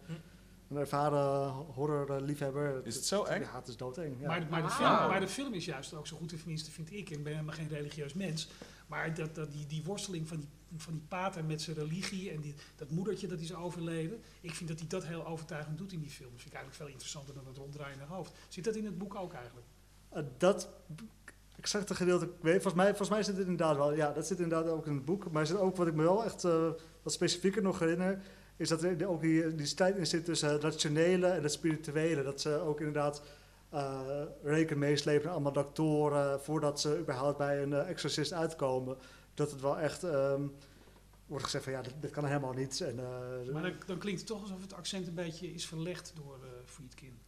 een 0.68 0.76
ervaren 0.76 1.48
horrorliefhebber. 1.52 2.86
Is 2.86 2.94
het 2.94 3.05
zo 3.05 3.24
eng? 3.24 3.40
Ja, 3.40 3.59
het 3.59 3.68
is 3.68 3.76
doodeng. 3.76 4.20
Ja. 4.20 4.26
Maar, 4.26 4.47
maar, 4.51 4.62
de 4.62 4.68
Wauw. 4.68 4.97
film, 4.97 5.09
maar 5.09 5.20
de 5.20 5.28
film 5.28 5.55
is 5.55 5.64
juist 5.64 5.94
ook 5.94 6.06
zo 6.06 6.16
goed, 6.16 6.28
tenminste 6.28 6.70
vind 6.70 6.93
ik. 6.93 7.10
Ik 7.10 7.22
ben 7.22 7.32
helemaal 7.32 7.55
geen 7.55 7.68
religieus 7.68 8.12
mens. 8.12 8.48
Maar 8.86 9.14
dat, 9.14 9.35
dat, 9.35 9.52
die, 9.52 9.66
die 9.66 9.82
worsteling 9.85 10.28
van 10.28 10.39
die, 10.39 10.48
van 10.76 10.93
die 10.93 11.02
pater 11.09 11.44
met 11.44 11.62
zijn 11.62 11.76
religie 11.76 12.30
en 12.30 12.40
die, 12.40 12.55
dat 12.76 12.90
moedertje 12.90 13.26
dat 13.26 13.40
is 13.40 13.55
overleden. 13.55 14.20
Ik 14.40 14.55
vind 14.55 14.68
dat 14.68 14.78
hij 14.78 14.89
dat 14.89 15.05
heel 15.05 15.26
overtuigend 15.26 15.78
doet 15.78 15.93
in 15.93 16.01
die 16.01 16.10
film. 16.10 16.30
Dat 16.30 16.40
vind 16.40 16.52
ik 16.52 16.59
eigenlijk 16.59 16.82
veel 16.82 16.93
interessanter 16.93 17.35
dan 17.35 17.47
het 17.47 17.56
ronddraaiende 17.56 18.05
hoofd. 18.05 18.32
Zit 18.48 18.64
dat 18.64 18.74
in 18.76 18.85
het 18.85 18.98
boek 18.98 19.14
ook 19.14 19.32
eigenlijk? 19.32 19.66
Eh, 20.09 20.22
dat 20.39 20.68
exacte 21.56 21.94
gedeelte, 21.94 22.30
volgens 22.43 22.74
mij, 22.74 22.86
volgens 22.86 23.09
mij 23.09 23.22
zit 23.22 23.36
het 23.36 23.47
inderdaad 23.47 23.76
wel, 23.76 23.94
ja, 23.94 24.12
dat 24.12 24.26
zit 24.26 24.40
inderdaad 24.40 24.72
ook 24.72 24.86
in 24.86 24.94
het 24.94 25.05
boek. 25.05 25.30
Maar 25.30 25.47
zit 25.47 25.56
ook 25.56 25.76
wat 25.76 25.86
ik 25.86 25.94
me 25.94 26.02
wel 26.02 26.24
echt 26.24 26.44
eh, 26.44 26.70
wat 27.02 27.12
specifieker 27.12 27.62
nog 27.62 27.78
herinner, 27.78 28.22
is 28.56 28.68
dat 28.68 28.82
er 28.82 29.09
ook 29.09 29.20
die, 29.20 29.55
die 29.55 29.66
strijd 29.66 29.97
in 29.97 30.06
zit 30.06 30.24
tussen 30.24 30.52
het 30.52 30.62
rationele 30.62 31.26
en 31.26 31.43
het 31.43 31.52
spirituele. 31.52 32.22
Dat 32.22 32.40
ze 32.40 32.59
ook 32.59 32.78
inderdaad 32.78 33.22
eh 33.70 34.22
reken 34.43 34.78
meeslepen 34.78 35.30
allemaal 35.30 35.52
doktoren 35.52 36.40
voordat 36.40 36.80
ze 36.80 36.98
überhaupt 36.98 37.39
bij 37.39 37.62
een 37.62 37.72
exorcist 37.72 38.32
uitkomen. 38.32 38.97
Dat 39.35 39.51
het 39.51 39.60
wel 39.60 39.78
echt 39.78 40.05
ehm, 40.05 40.43
wordt 41.26 41.44
gezegd 41.44 41.64
van 41.64 41.72
ja, 41.72 41.82
dit, 42.01 42.10
kan 42.10 42.24
helemaal 42.24 42.52
niet. 42.52 42.80
En, 42.80 42.94
Maar 43.52 43.62
dan, 43.62 43.72
dan 43.86 43.98
klinkt 43.98 44.20
het 44.20 44.28
toch 44.28 44.40
alsof 44.40 44.60
het 44.60 44.74
accent 44.74 45.06
een 45.06 45.14
beetje 45.14 45.52
is 45.52 45.66
verlegd 45.66 46.12
door 46.16 46.39
uh, 46.43 46.51
Friedkin. 46.64 47.18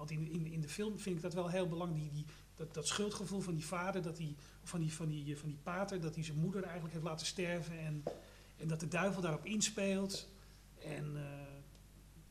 Want 0.00 0.12
in, 0.12 0.32
in, 0.32 0.46
in 0.46 0.60
de 0.60 0.68
film 0.68 0.98
vind 0.98 1.16
ik 1.16 1.22
dat 1.22 1.34
wel 1.34 1.48
heel 1.48 1.68
belangrijk. 1.68 2.02
Die, 2.02 2.12
die, 2.12 2.24
dat, 2.54 2.74
dat 2.74 2.86
schuldgevoel 2.86 3.40
van 3.40 3.54
die 3.54 3.66
vader, 3.66 4.02
dat 4.02 4.16
die, 4.16 4.36
van, 4.62 4.80
die, 4.80 4.92
van, 4.92 5.08
die, 5.08 5.38
van 5.38 5.48
die 5.48 5.58
pater, 5.62 6.00
dat 6.00 6.14
hij 6.14 6.24
zijn 6.24 6.38
moeder 6.38 6.62
eigenlijk 6.62 6.92
heeft 6.92 7.04
laten 7.04 7.26
sterven. 7.26 7.78
En, 7.78 8.02
en 8.56 8.68
dat 8.68 8.80
de 8.80 8.88
duivel 8.88 9.22
daarop 9.22 9.44
inspeelt. 9.44 10.28
En 10.78 11.12
uh, 11.14 11.22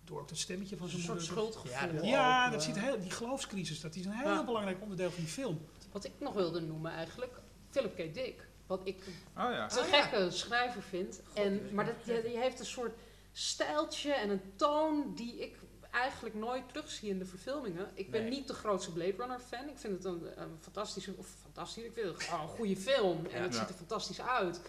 door 0.04 0.20
ook 0.22 0.30
dat 0.30 0.38
stemmetje 0.38 0.78
van 0.78 0.90
zijn 0.90 1.02
Een 1.02 1.08
moeder. 1.08 1.26
soort 1.26 1.38
schuldgevoel. 1.38 2.04
Ja, 2.04 2.10
ja 2.10 2.50
dat 2.50 2.64
zit 2.64 2.80
heel, 2.80 3.00
die 3.00 3.12
geloofscrisis, 3.12 3.82
dat 3.82 3.96
is 3.96 4.06
een 4.06 4.12
heel 4.12 4.28
Ja. 4.30 4.46
belangrijk 4.46 4.82
onderdeel 4.82 5.12
van 5.12 5.24
die 5.24 5.32
film. 5.34 5.62
Wat 5.92 6.06
ik 6.06 6.12
nog 6.20 6.34
wilde 6.34 6.60
noemen 6.62 6.92
eigenlijk, 6.92 7.40
Philip 7.70 7.96
K. 7.96 8.14
Dick. 8.14 8.48
Wat 8.68 8.82
ik 8.84 9.04
Oh 9.08 9.12
ja. 9.34 9.64
een 9.78 9.84
gekke 9.86 10.32
schrijver 10.32 10.82
vind. 10.82 11.22
En, 11.34 11.74
maar 11.74 11.86
dat, 11.86 11.96
die, 12.06 12.22
die 12.22 12.38
heeft 12.40 12.60
een 12.60 12.66
soort 12.66 12.98
stijltje 13.32 14.14
en 14.14 14.30
een 14.30 14.42
toon 14.56 15.14
die 15.16 15.40
ik 15.42 15.58
eigenlijk 15.92 16.36
nooit 16.36 16.64
terugzie 16.68 17.10
in 17.10 17.20
de 17.20 17.26
verfilmingen. 17.26 17.92
Ik 17.94 18.12
ben 18.12 18.22
Nee. 18.22 18.30
niet 18.30 18.48
de 18.48 18.54
grootste 18.54 18.92
Blade 18.92 19.16
Runner 19.18 19.40
fan. 19.40 19.70
Ik 19.70 19.78
vind 19.78 19.94
het 19.94 20.06
een, 20.06 20.42
een 20.42 20.58
fantastische, 20.60 21.14
of 21.18 21.28
fantastisch, 21.42 21.84
ik 21.84 21.94
vind 21.94 22.08
het 22.08 22.24
gewoon 22.24 22.42
een 22.42 22.48
goede 22.48 22.78
film. 22.78 23.26
En 23.26 23.42
het 23.42 23.54
Ja. 23.54 23.60
ziet 23.60 23.70
er 23.70 23.76
fantastisch 23.76 24.22
uit. 24.22 24.62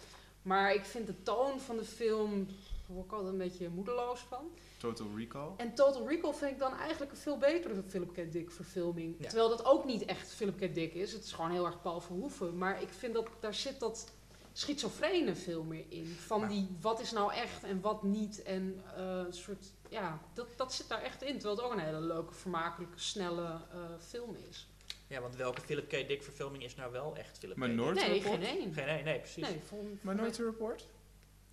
Maar 0.43 0.75
ik 0.75 0.85
vind 0.85 1.07
de 1.07 1.23
toon 1.23 1.61
van 1.61 1.77
de 1.77 1.85
film, 1.85 2.47
daar 2.47 2.97
word 2.97 3.07
ik 3.07 3.13
altijd 3.13 3.33
een 3.33 3.39
beetje 3.39 3.69
moedeloos 3.69 4.21
van. 4.21 4.51
Total 4.79 5.07
Recall. 5.17 5.49
En 5.57 5.75
Total 5.75 6.09
Recall 6.09 6.33
vind 6.33 6.51
ik 6.51 6.59
dan 6.59 6.77
eigenlijk 6.79 7.11
een 7.13 7.17
veel 7.19 7.39
betere 7.39 7.83
Philip 7.89 8.13
K. 8.13 8.33
Dick 8.33 8.51
verfilming. 8.51 9.15
Ja. 9.19 9.27
Terwijl 9.29 9.49
dat 9.49 9.65
ook 9.65 9.85
niet 9.85 10.05
echt 10.05 10.29
Philip 10.35 10.57
K. 10.57 10.75
Dick 10.75 10.95
is. 10.95 11.13
Het 11.13 11.25
is 11.25 11.33
gewoon 11.33 11.51
heel 11.51 11.67
erg 11.67 11.83
Paul 11.83 12.01
Verhoeven. 12.01 12.59
Maar 12.59 12.83
ik 12.83 12.89
vind 12.89 13.15
dat 13.15 13.29
daar 13.41 13.55
zit 13.55 13.81
dat 13.81 14.13
schizofrene 14.53 15.35
veel 15.35 15.63
meer 15.63 15.85
in. 15.89 16.07
Van 16.07 16.41
Maar- 16.41 16.49
die 16.49 16.69
wat 16.81 17.01
is 17.01 17.11
nou 17.13 17.33
echt 17.33 17.63
en 17.65 17.81
wat 17.81 18.03
niet. 18.03 18.43
En 18.43 18.83
eh, 18.97 19.03
een 19.27 19.33
soort, 19.33 19.65
ja, 19.91 20.21
dat, 20.35 20.47
dat 20.57 20.75
zit 20.75 20.89
daar 20.89 21.03
echt 21.03 21.23
in. 21.23 21.33
Terwijl 21.39 21.57
het 21.57 21.65
ook 21.65 21.73
een 21.73 21.79
hele 21.85 22.01
leuke, 22.01 22.35
vermakelijke, 22.35 22.99
snelle 22.99 23.61
eh, 23.73 23.79
film 24.09 24.37
is. 24.49 24.69
Ja, 25.07 25.21
want 25.21 25.37
welke 25.37 25.61
Philip 25.61 25.89
K. 25.89 25.91
Dick 25.91 26.23
verfilming 26.23 26.65
is 26.65 26.75
nou 26.75 26.93
wel 26.93 27.17
echt 27.17 27.39
Philip 27.39 27.57
K. 27.57 27.61
Dick? 27.61 27.77
Nee, 27.77 27.87
Report. 27.95 28.23
geen 28.23 28.43
één. 28.43 28.75
Geen, 28.75 28.87
nee, 28.87 29.03
nee, 29.03 29.19
precies. 29.19 29.43
Nee, 29.49 29.61
vond, 29.67 30.03
Minority 30.05 30.43
Report? 30.43 30.87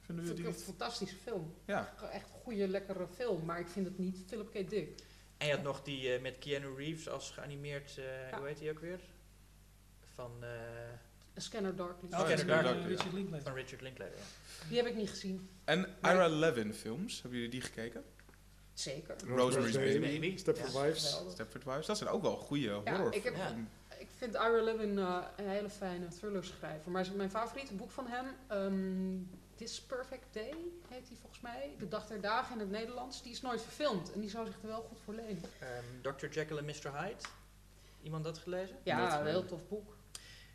Vinden 0.01 0.25
vind 0.25 0.37
jullie 0.37 0.51
die 0.53 0.61
een 0.61 0.67
niet? 0.67 0.77
fantastische 0.77 1.15
film. 1.15 1.53
Ja. 1.65 1.93
Echt 2.11 2.29
een 2.29 2.39
goede, 2.43 2.67
lekkere 2.67 3.07
film. 3.15 3.45
Maar 3.45 3.59
ik 3.59 3.67
vind 3.67 3.85
het 3.85 3.97
niet 3.97 4.17
Philip 4.27 4.49
K. 4.53 4.69
Dick. 4.69 4.99
En 5.37 5.47
je 5.47 5.53
had 5.53 5.63
nog 5.63 5.83
die 5.83 6.13
eh, 6.13 6.21
met 6.21 6.37
Keanu 6.37 6.75
Reeves 6.75 7.09
als 7.09 7.31
geanimeerd, 7.31 7.97
eh, 7.97 8.29
Ja. 8.29 8.37
hoe 8.37 8.47
heet 8.47 8.57
die 8.57 8.69
ook 8.69 8.79
weer? 8.79 8.99
Van, 10.15 10.31
eh, 10.41 10.49
A 11.37 11.39
Scanner 11.39 11.75
Darkly. 11.75 12.07
Oh, 12.11 12.29
ja, 12.29 12.35
en, 12.35 12.47
Dark, 12.47 12.65
ja. 12.65 12.71
Richard 12.85 13.13
Linklater. 13.13 13.43
van 13.45 13.53
Richard 13.53 13.81
Linklater. 13.81 14.17
Ja. 14.17 14.67
Die 14.67 14.77
heb 14.77 14.85
ik 14.85 14.95
niet 14.95 15.09
gezien. 15.09 15.49
En 15.63 15.95
Ira 16.01 16.27
Levin 16.27 16.73
films, 16.73 17.21
hebben 17.21 17.39
jullie 17.39 17.53
die 17.53 17.61
gekeken? 17.61 18.03
Zeker. 18.79 19.15
Rosemary's 19.27 19.75
Baby. 19.75 19.99
Baby. 19.99 20.37
Stepford 20.37 20.73
Ja. 20.73 20.81
Wives. 20.81 21.21
Stepford 21.31 21.63
Wives, 21.63 21.85
dat 21.85 21.97
zijn 21.97 22.09
ook 22.09 22.21
wel 22.21 22.35
goede 22.37 22.69
horror. 22.71 23.13
ik 23.13 23.23
heb-. 23.23 23.35
Ik 23.99 24.07
vind 24.17 24.33
Ira 24.33 24.61
Levin 24.61 24.97
eh, 24.97 25.23
een 25.37 25.47
hele 25.49 25.69
fijne 25.69 26.07
thriller 26.07 26.43
schrijver. 26.45 26.91
Maar 26.91 27.07
mijn 27.15 27.29
favoriete 27.29 27.73
boek 27.73 27.91
van 27.91 28.07
hem, 28.07 28.25
ehm, 28.47 29.35
This 29.55 29.81
Perfect 29.81 30.33
Day, 30.33 30.53
heet 30.89 31.07
die 31.07 31.17
volgens 31.17 31.41
mij. 31.41 31.75
De 31.79 31.87
Dag 31.87 32.07
der 32.07 32.21
Dagen 32.21 32.53
in 32.53 32.59
het 32.59 32.69
Nederlands. 32.69 33.21
Die 33.23 33.31
is 33.31 33.41
nooit 33.41 33.61
verfilmd 33.61 34.11
en 34.13 34.19
die 34.19 34.29
zou 34.29 34.45
zich 34.45 34.55
er 34.61 34.67
wel 34.67 34.81
goed 34.81 34.97
voor 35.03 35.13
lenen. 35.13 35.41
Ehm, 35.59 36.15
Dr. 36.15 36.27
Jekyll 36.27 36.57
en 36.57 36.65
Mr. 36.65 36.99
Hyde. 37.01 37.23
Iemand 38.01 38.23
dat 38.23 38.37
gelezen? 38.37 38.75
Ja, 38.83 39.19
een 39.19 39.25
heel 39.27 39.45
tof 39.45 39.67
boek. 39.67 39.95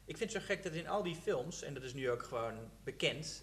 Ik 0.04 0.16
vind 0.16 0.32
het 0.32 0.42
zo 0.42 0.46
gek 0.48 0.62
dat 0.62 0.72
in 0.72 0.88
al 0.88 1.02
die 1.02 1.14
films, 1.16 1.62
en 1.62 1.74
dat 1.74 1.82
is 1.82 1.94
nu 1.94 2.10
ook 2.10 2.22
gewoon 2.22 2.54
bekend, 2.84 3.42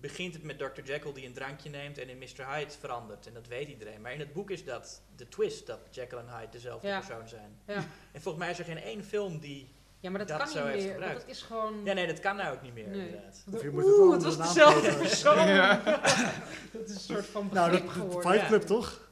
begint 0.00 0.34
het 0.34 0.42
met 0.42 0.58
Dr. 0.58 0.80
Jekyll 0.84 1.12
die 1.12 1.26
een 1.26 1.32
drankje 1.32 1.70
neemt 1.70 1.98
en 1.98 2.08
in 2.08 2.18
Mr. 2.18 2.46
Hyde 2.54 2.70
verandert. 2.80 3.26
En 3.26 3.34
dat 3.34 3.46
weet 3.46 3.68
iedereen. 3.68 4.00
Maar 4.00 4.12
in 4.12 4.18
het 4.20 4.32
boek 4.32 4.50
is 4.50 4.64
dat 4.64 5.02
de 5.16 5.28
twist 5.28 5.66
dat 5.66 5.78
Jekyll 5.90 6.18
en 6.18 6.28
Hyde 6.28 6.48
dezelfde 6.50 6.88
Ja. 6.88 6.98
persoon 6.98 7.28
zijn. 7.28 7.58
Ja. 7.66 7.74
En 8.12 8.20
volgens 8.22 8.36
mij 8.44 8.50
is 8.52 8.58
er 8.58 8.64
geen 8.64 8.78
één 8.82 9.04
film 9.04 9.38
die... 9.38 9.74
Ja, 10.00 10.10
maar 10.10 10.18
dat, 10.18 10.28
Dat 10.28 10.38
kan 10.38 10.48
zo 10.48 10.64
niet 10.64 10.72
heeft 10.72 10.98
meer. 10.98 11.08
het 11.08 11.24
is 11.26 11.42
gewoon... 11.42 11.84
Ja, 11.84 11.92
nee, 11.92 12.06
dat 12.06 12.20
kan 12.20 12.36
nou 12.36 12.54
ook 12.54 12.62
niet 12.62 12.74
meer, 12.74 12.86
Nee. 12.88 13.06
inderdaad. 13.06 13.44
Of 13.54 13.62
je 13.62 13.68
Oeh, 13.68 13.74
moet 13.76 13.84
het 13.86 13.96
wel 13.96 14.12
het 14.12 14.22
was 14.22 14.36
dezelfde 14.54 14.94
persoon. 14.96 15.48
Ja. 15.48 15.80
dat 16.72 16.88
is 16.88 16.94
een 16.94 17.00
soort 17.00 17.26
van 17.26 17.48
Nou, 17.52 17.70
dat 17.70 17.82
geworden. 17.90 18.22
Fight 18.30 18.40
Ja. 18.40 18.46
Club 18.46 18.62
toch? 18.62 19.08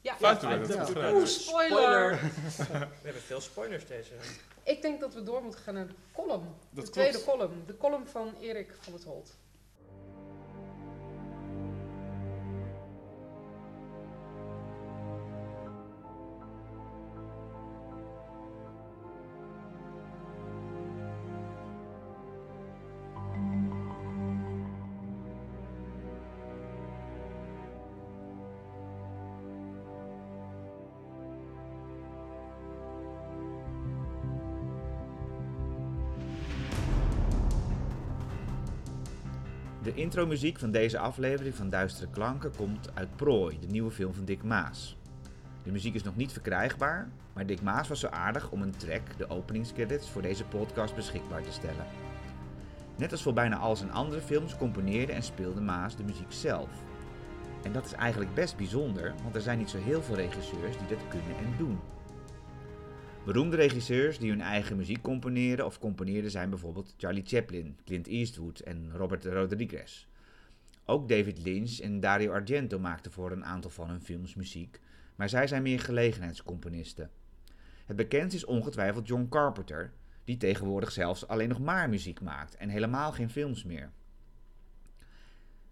Ja, 0.00 0.16
Fight 0.16 0.40
ja, 0.42 0.48
Club, 0.48 0.64
Fight 0.64 0.78
dat 0.78 0.92
Club. 0.92 0.96
is 0.96 1.02
Ja. 1.02 1.08
goed 1.10 1.18
Oeh, 1.18 1.26
spoiler! 1.26 2.10
We 2.56 3.02
hebben 3.02 3.22
veel 3.22 3.40
spoilers 3.40 3.86
deze. 3.86 4.12
Ik 4.62 4.82
denk 4.82 5.00
dat 5.00 5.14
we 5.14 5.22
door 5.22 5.42
moeten 5.42 5.60
gaan 5.60 5.74
naar 5.74 5.86
de 5.86 5.94
column. 6.12 6.44
Dat 6.44 6.54
de 6.70 6.74
klopt. 6.74 6.92
tweede 6.92 7.24
column. 7.24 7.62
De 7.66 7.76
column 7.76 8.06
van 8.06 8.34
Erik 8.40 8.74
van 8.80 8.92
het 8.92 9.04
Holt. 9.04 9.36
Intromuziek 39.96 40.58
van 40.58 40.70
deze 40.70 40.98
aflevering 40.98 41.54
van 41.54 41.70
Duistere 41.70 42.10
Klanken 42.10 42.50
komt 42.56 42.90
uit 42.94 43.16
Prooi, 43.16 43.58
de 43.60 43.66
nieuwe 43.66 43.90
film 43.90 44.14
van 44.14 44.24
Dick 44.24 44.42
Maas. 44.42 44.96
De 45.62 45.70
muziek 45.72 45.94
is 45.94 46.02
nog 46.02 46.16
niet 46.16 46.32
verkrijgbaar, 46.32 47.08
maar 47.32 47.46
Dick 47.46 47.62
Maas 47.62 47.88
was 47.88 48.00
zo 48.00 48.06
aardig 48.06 48.50
om 48.50 48.62
een 48.62 48.76
track, 48.76 49.18
de 49.18 49.28
openingscredits, 49.28 50.10
voor 50.10 50.22
deze 50.22 50.44
podcast 50.44 50.94
beschikbaar 50.94 51.42
te 51.42 51.52
stellen. 51.52 51.86
Net 52.96 53.12
als 53.12 53.22
voor 53.22 53.32
bijna 53.32 53.56
al 53.56 53.76
zijn 53.76 53.92
andere 53.92 54.20
films 54.20 54.56
componeerde 54.56 55.12
en 55.12 55.22
speelde 55.22 55.60
Maas 55.60 55.96
de 55.96 56.04
muziek 56.04 56.32
zelf. 56.32 56.70
En 57.62 57.72
dat 57.72 57.84
is 57.84 57.92
eigenlijk 57.92 58.34
best 58.34 58.56
bijzonder, 58.56 59.14
want 59.22 59.34
er 59.34 59.40
zijn 59.40 59.58
niet 59.58 59.70
zo 59.70 59.78
heel 59.78 60.02
veel 60.02 60.16
regisseurs 60.16 60.78
die 60.78 60.96
dat 60.96 61.08
kunnen 61.08 61.36
en 61.38 61.54
doen. 61.58 61.78
Beroemde 63.26 63.56
regisseurs 63.56 64.18
die 64.18 64.30
hun 64.30 64.40
eigen 64.40 64.76
muziek 64.76 65.02
componeren 65.02 65.66
of 65.66 65.78
componeerden 65.78 66.30
zijn 66.30 66.50
bijvoorbeeld 66.50 66.94
Charlie 66.96 67.26
Chaplin, 67.26 67.78
Clint 67.84 68.06
Eastwood 68.06 68.58
en 68.58 68.90
Robert 68.92 69.24
Rodriguez. 69.24 70.06
Ook 70.84 71.08
David 71.08 71.38
Lynch 71.44 71.78
en 71.78 72.00
Dario 72.00 72.32
Argento 72.32 72.78
maakten 72.78 73.12
voor 73.12 73.32
een 73.32 73.44
aantal 73.44 73.70
van 73.70 73.88
hun 73.88 74.00
films 74.00 74.34
muziek, 74.34 74.80
maar 75.16 75.28
zij 75.28 75.46
zijn 75.46 75.62
meer 75.62 75.80
gelegenheidscomponisten. 75.80 77.10
Het 77.86 77.96
bekendst 77.96 78.36
is 78.36 78.44
ongetwijfeld 78.44 79.08
John 79.08 79.26
Carpenter, 79.30 79.92
die 80.24 80.36
tegenwoordig 80.36 80.92
zelfs 80.92 81.26
alleen 81.26 81.48
nog 81.48 81.60
maar 81.60 81.88
muziek 81.88 82.20
maakt 82.20 82.56
en 82.56 82.68
helemaal 82.68 83.12
geen 83.12 83.30
films 83.30 83.64
meer. 83.64 83.90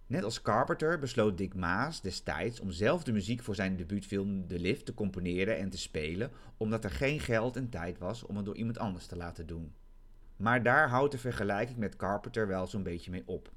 Net 0.07 0.25
als 0.25 0.43
Carpenter 0.43 0.99
besloot 0.99 1.39
Dick 1.39 1.55
Maas 1.55 2.01
destijds 2.01 2.61
om 2.61 2.71
zelf 2.71 3.05
de 3.05 3.13
muziek 3.13 3.43
voor 3.43 3.55
zijn 3.55 3.77
debuutfilm 3.77 4.47
The 4.47 4.59
Lift 4.59 4.87
te 4.87 4.95
componeren 4.95 5.59
en 5.59 5.71
te 5.71 5.79
spelen, 5.79 6.31
omdat 6.57 6.85
er 6.85 6.91
geen 6.91 7.21
geld 7.21 7.57
en 7.57 7.69
tijd 7.69 7.99
was 7.99 8.27
om 8.27 8.37
het 8.37 8.45
door 8.45 8.57
iemand 8.57 8.79
anders 8.79 9.07
te 9.07 9.17
laten 9.17 9.47
doen. 9.47 9.73
Maar 10.37 10.63
daar 10.63 10.89
houdt 10.89 11.13
de 11.13 11.19
vergelijking 11.19 11.79
met 11.79 11.97
Carpenter 11.97 12.47
wel 12.47 12.67
zo'n 12.67 12.83
beetje 12.83 13.11
mee 13.11 13.23
op. 13.27 13.53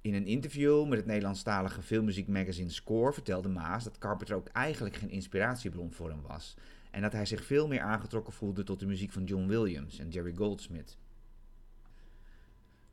In 0.00 0.14
een 0.14 0.26
interview 0.26 0.88
met 0.88 0.98
het 0.98 1.06
Nederlandstalige 1.06 1.82
filmmuziekmagazine 1.82 2.70
Score 2.70 3.12
vertelde 3.12 3.48
Maas 3.48 3.84
dat 3.84 3.98
Carpenter 3.98 4.36
ook 4.36 4.48
eigenlijk 4.48 4.96
geen 4.96 5.10
inspiratiebron 5.10 5.92
voor 5.92 6.08
hem 6.08 6.22
was 6.22 6.56
en 6.90 7.02
dat 7.02 7.12
hij 7.12 7.26
zich 7.26 7.44
veel 7.44 7.68
meer 7.68 7.80
aangetrokken 7.80 8.32
voelde 8.32 8.64
tot 8.64 8.80
de 8.80 8.86
muziek 8.86 9.12
van 9.12 9.24
John 9.24 9.46
Williams 9.46 9.98
en 9.98 10.08
Jerry 10.08 10.34
Goldsmith. 10.34 10.96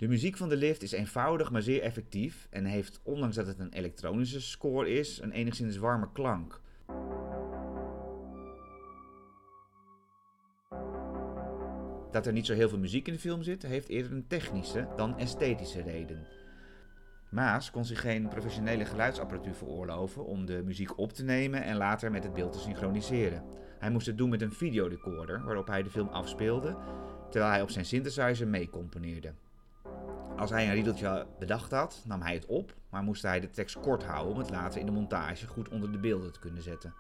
De 0.02 0.07
muziek 0.07 0.38
van 0.38 0.49
de 0.49 0.56
lift 0.56 0.82
is 0.82 0.91
eenvoudig 0.91 1.52
maar 1.52 1.61
zeer 1.61 1.82
effectief 1.82 2.48
en 2.49 2.65
heeft, 2.65 2.99
ondanks 3.03 3.36
dat 3.36 3.48
het 3.48 3.60
een 3.60 3.73
elektronische 3.73 4.41
score 4.41 4.90
is, 4.90 5.22
een 5.22 5.32
enigszins 5.32 5.78
warme 5.78 6.07
klank. 6.14 6.61
Dat 12.11 12.26
er 12.26 12.34
niet 12.34 12.45
zo 12.45 12.53
heel 12.53 12.69
veel 12.69 12.80
muziek 12.80 13.07
in 13.07 13.14
de 13.14 13.19
film 13.19 13.44
zit, 13.44 13.64
heeft 13.64 13.88
eerder 13.88 14.11
een 14.11 14.28
technische 14.28 14.88
dan 14.95 15.18
esthetische 15.18 15.82
reden. 15.82 16.28
Maas 17.30 17.72
kon 17.72 17.86
zich 17.86 18.02
geen 18.02 18.28
professionele 18.28 18.86
geluidsapparatuur 18.86 19.56
veroorloven 19.56 20.26
om 20.26 20.45
de 20.45 20.61
muziek 20.65 20.98
op 20.98 21.14
te 21.14 21.23
nemen 21.23 21.64
en 21.64 21.78
later 21.78 22.11
met 22.11 22.23
het 22.23 22.34
beeld 22.34 22.53
te 22.53 22.60
synchroniseren. 22.60 23.44
Hij 23.80 23.91
moest 23.91 24.07
het 24.07 24.18
doen 24.18 24.30
met 24.30 24.41
een 24.41 24.53
videorecorder 24.53 25.44
waarop 25.44 25.68
hij 25.68 25.84
de 25.84 25.90
film 25.90 26.07
afspeelde, 26.07 26.78
terwijl 27.30 27.52
hij 27.52 27.61
op 27.61 27.69
zijn 27.69 27.86
synthesizer 27.86 28.48
meecomponeerde. 28.48 29.34
Als 30.41 30.49
hij 30.49 30.68
een 30.68 30.73
riedeltje 30.73 31.26
bedacht 31.39 31.72
had, 31.72 32.01
nam 32.05 32.22
hij 32.22 32.34
het 32.34 32.45
op, 32.45 32.73
maar 32.89 33.03
moest 33.03 33.22
hij 33.22 33.39
de 33.39 33.49
tekst 33.49 33.80
kort 33.80 34.03
houden 34.03 34.34
om 34.34 34.39
het 34.39 34.49
later 34.49 34.80
in 34.80 34.85
de 34.85 34.91
montage 34.91 35.47
goed 35.47 35.69
onder 35.69 35.91
de 35.91 35.97
beelden 35.97 36.34
te 36.34 36.39
kunnen 36.39 36.63
zetten. 36.63 36.93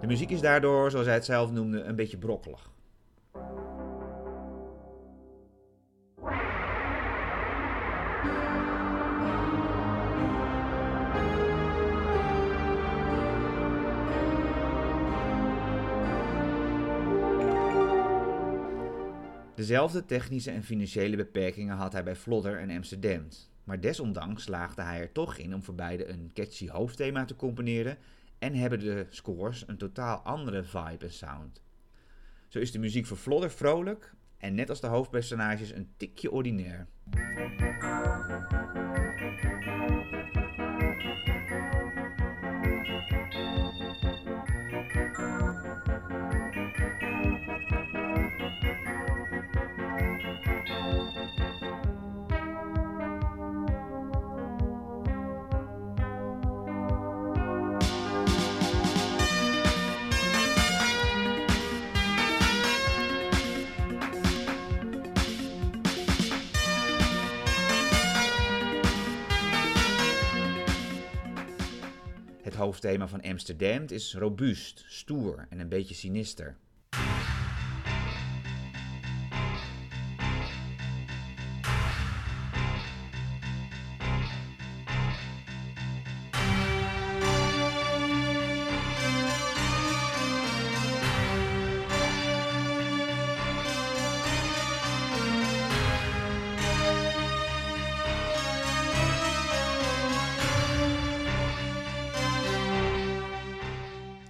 De 0.00 0.06
muziek 0.06 0.30
is 0.30 0.40
daardoor, 0.40 0.90
zoals 0.90 1.06
hij 1.06 1.14
het 1.14 1.24
zelf 1.24 1.50
noemde, 1.50 1.82
een 1.82 1.96
beetje 1.96 2.18
brokkelig. 2.18 2.70
Dezelfde 19.62 20.04
technische 20.04 20.50
en 20.50 20.62
financiële 20.62 21.16
beperkingen 21.16 21.76
had 21.76 21.92
hij 21.92 22.04
bij 22.04 22.16
Vlodder 22.16 22.58
en 22.58 22.70
Amsterdam. 22.70 23.28
Maar 23.64 23.80
desondanks 23.80 24.42
slaagde 24.42 24.82
hij 24.82 25.00
er 25.00 25.12
toch 25.12 25.36
in 25.36 25.54
om 25.54 25.62
voor 25.62 25.74
beide 25.74 26.08
een 26.08 26.30
catchy 26.34 26.68
hoofdthema 26.68 27.24
te 27.24 27.36
componeren 27.36 27.98
en 28.38 28.54
hebben 28.54 28.78
de 28.78 29.06
scores 29.10 29.64
een 29.66 29.76
totaal 29.76 30.18
andere 30.18 30.64
vibe 30.64 31.04
en 31.04 31.12
sound. 31.12 31.62
Zo 32.48 32.58
is 32.58 32.72
de 32.72 32.78
muziek 32.78 33.06
voor 33.06 33.16
Vlodder 33.16 33.50
vrolijk 33.50 34.14
en 34.38 34.54
net 34.54 34.68
als 34.68 34.80
de 34.80 34.86
hoofdpersonages 34.86 35.72
een 35.72 35.88
tikje 35.96 36.30
ordinair. 36.30 36.86
Hoofdthema 72.62 73.08
van 73.08 73.22
Amsterdam 73.22 73.84
is 73.86 74.14
robuust, 74.14 74.84
stoer 74.88 75.46
en 75.50 75.60
een 75.60 75.68
beetje 75.68 75.94
sinister. 75.94 76.56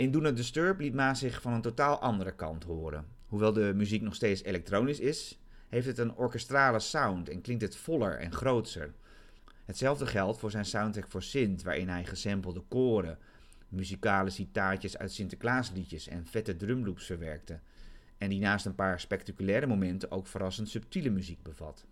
In 0.02 0.10
Do 0.10 0.20
Not 0.20 0.36
Disturb 0.36 0.80
liet 0.80 0.94
Maas 0.94 1.18
zich 1.18 1.40
van 1.40 1.52
een 1.52 1.60
totaal 1.60 1.98
andere 1.98 2.34
kant 2.34 2.64
horen. 2.64 3.06
Hoewel 3.26 3.52
de 3.52 3.72
muziek 3.74 4.02
nog 4.02 4.14
steeds 4.14 4.42
elektronisch 4.42 5.00
is, 5.00 5.38
heeft 5.68 5.86
het 5.86 5.98
een 5.98 6.14
orkestrale 6.14 6.78
sound 6.78 7.28
en 7.28 7.40
klinkt 7.40 7.62
het 7.62 7.76
voller 7.76 8.18
en 8.18 8.32
grootser. 8.32 8.92
Hetzelfde 9.64 10.06
geldt 10.06 10.38
voor 10.38 10.50
zijn 10.50 10.64
soundtrack 10.64 11.10
voor 11.10 11.22
Sint, 11.22 11.62
waarin 11.62 11.88
hij 11.88 12.04
gesampelde 12.04 12.62
koren, 12.68 13.18
muzikale 13.68 14.30
citaatjes 14.30 14.98
uit 14.98 15.12
Sinterklaasliedjes 15.12 16.08
en 16.08 16.26
vette 16.26 16.56
drumloops 16.56 17.06
verwerkte. 17.06 17.60
En 18.18 18.28
die 18.28 18.40
naast 18.40 18.66
een 18.66 18.74
paar 18.74 19.00
spectaculaire 19.00 19.66
momenten 19.66 20.10
ook 20.10 20.26
verrassend 20.26 20.68
subtiele 20.68 21.10
muziek 21.10 21.42
bevat. 21.42 21.86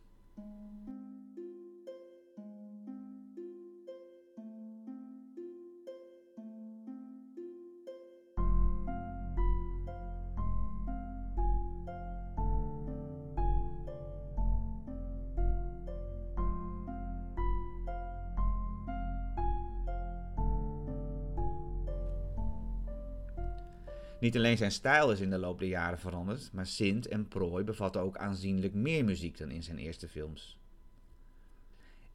Niet 24.20 24.36
alleen 24.36 24.56
zijn 24.56 24.72
stijl 24.72 25.12
is 25.12 25.20
in 25.20 25.30
de 25.30 25.38
loop 25.38 25.59
der 25.59 25.68
jaren 25.68 25.98
veranderd, 25.98 26.52
maar 26.52 26.66
Sint 26.66 27.09
en 27.09 27.28
Prooi 27.28 27.64
bevatten 27.64 28.01
ook 28.01 28.16
aanzienlijk 28.16 28.74
meer 28.74 29.05
muziek 29.05 29.38
dan 29.38 29.51
in 29.51 29.62
zijn 29.62 29.78
eerste 29.78 30.09
films. 30.09 30.59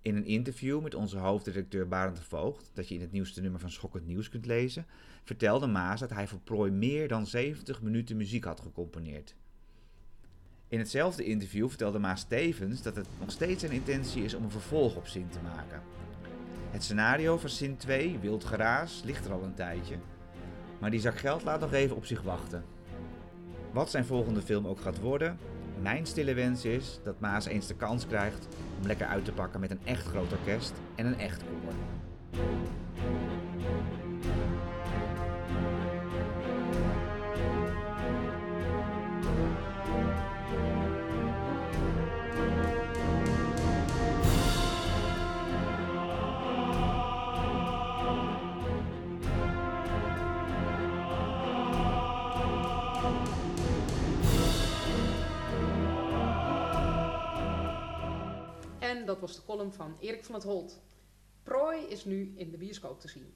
In 0.01 0.15
een 0.15 0.25
interview 0.25 0.81
met 0.81 0.95
onze 0.95 1.17
hoofdredacteur 1.17 1.87
Barend 1.87 2.15
de 2.15 2.23
Voogd, 2.23 2.71
dat 2.73 2.87
je 2.87 2.95
in 2.95 3.01
het 3.01 3.11
nieuwste 3.11 3.41
nummer 3.41 3.59
van 3.59 3.71
Schokkend 3.71 4.05
Nieuws 4.05 4.29
kunt 4.29 4.45
lezen, 4.45 4.85
vertelde 5.23 5.67
Maas 5.67 5.99
dat 5.99 6.09
hij 6.09 6.27
voor 6.27 6.39
Prooi 6.39 6.71
meer 6.71 7.07
dan 7.07 7.27
70 7.27 7.81
minuten 7.81 8.17
muziek 8.17 8.43
had 8.43 8.59
gecomponeerd. 8.59 9.35
In 10.67 10.79
hetzelfde 10.79 11.23
interview 11.23 11.67
vertelde 11.69 11.99
Maas 11.99 12.23
tevens 12.23 12.81
dat 12.81 12.95
het 12.95 13.07
nog 13.19 13.31
steeds 13.31 13.59
zijn 13.59 13.71
intentie 13.71 14.23
is 14.23 14.33
om 14.33 14.43
een 14.43 14.51
vervolg 14.51 14.95
op 14.95 15.07
Sint 15.07 15.31
te 15.31 15.39
maken. 15.39 15.81
Het 16.71 16.83
scenario 16.83 17.37
van 17.37 17.49
Sint 17.49 17.79
2, 17.79 18.19
Wild 18.19 18.43
Geraas, 18.43 19.01
ligt 19.05 19.25
er 19.25 19.31
al 19.31 19.43
een 19.43 19.53
tijdje. 19.53 19.95
Maar 20.79 20.91
die 20.91 20.99
zak 20.99 21.17
geld 21.17 21.43
laat 21.43 21.59
nog 21.59 21.73
even 21.73 21.95
op 21.95 22.05
zich 22.05 22.21
wachten. 22.21 22.63
Wat 23.71 23.89
zijn 23.89 24.05
volgende 24.05 24.41
film 24.41 24.67
ook 24.67 24.79
gaat 24.79 24.99
worden, 24.99 25.37
mijn 25.81 26.05
stille 26.05 26.33
wens 26.33 26.65
is 26.65 26.99
dat 27.03 27.19
Maas 27.19 27.45
eens 27.45 27.67
de 27.67 27.75
kans 27.75 28.07
krijgt 28.07 28.47
om 28.79 28.87
lekker 28.87 29.07
uit 29.07 29.25
te 29.25 29.31
pakken 29.31 29.59
met 29.59 29.71
een 29.71 29.79
echt 29.83 30.05
groot 30.07 30.31
orkest 30.31 30.73
en 30.95 31.05
een 31.05 31.19
echt 31.19 31.43
koor. 31.43 31.73
Was 59.25 59.35
de 59.35 59.45
column 59.45 59.73
van 59.73 59.97
Erik 59.99 60.25
van 60.25 60.35
het 60.35 60.43
Holt. 60.43 60.81
Prooi 61.43 61.81
is 61.81 62.05
nu 62.05 62.33
in 62.37 62.51
de 62.51 62.57
bioscoop 62.57 62.99
te 62.99 63.07
zien. 63.07 63.33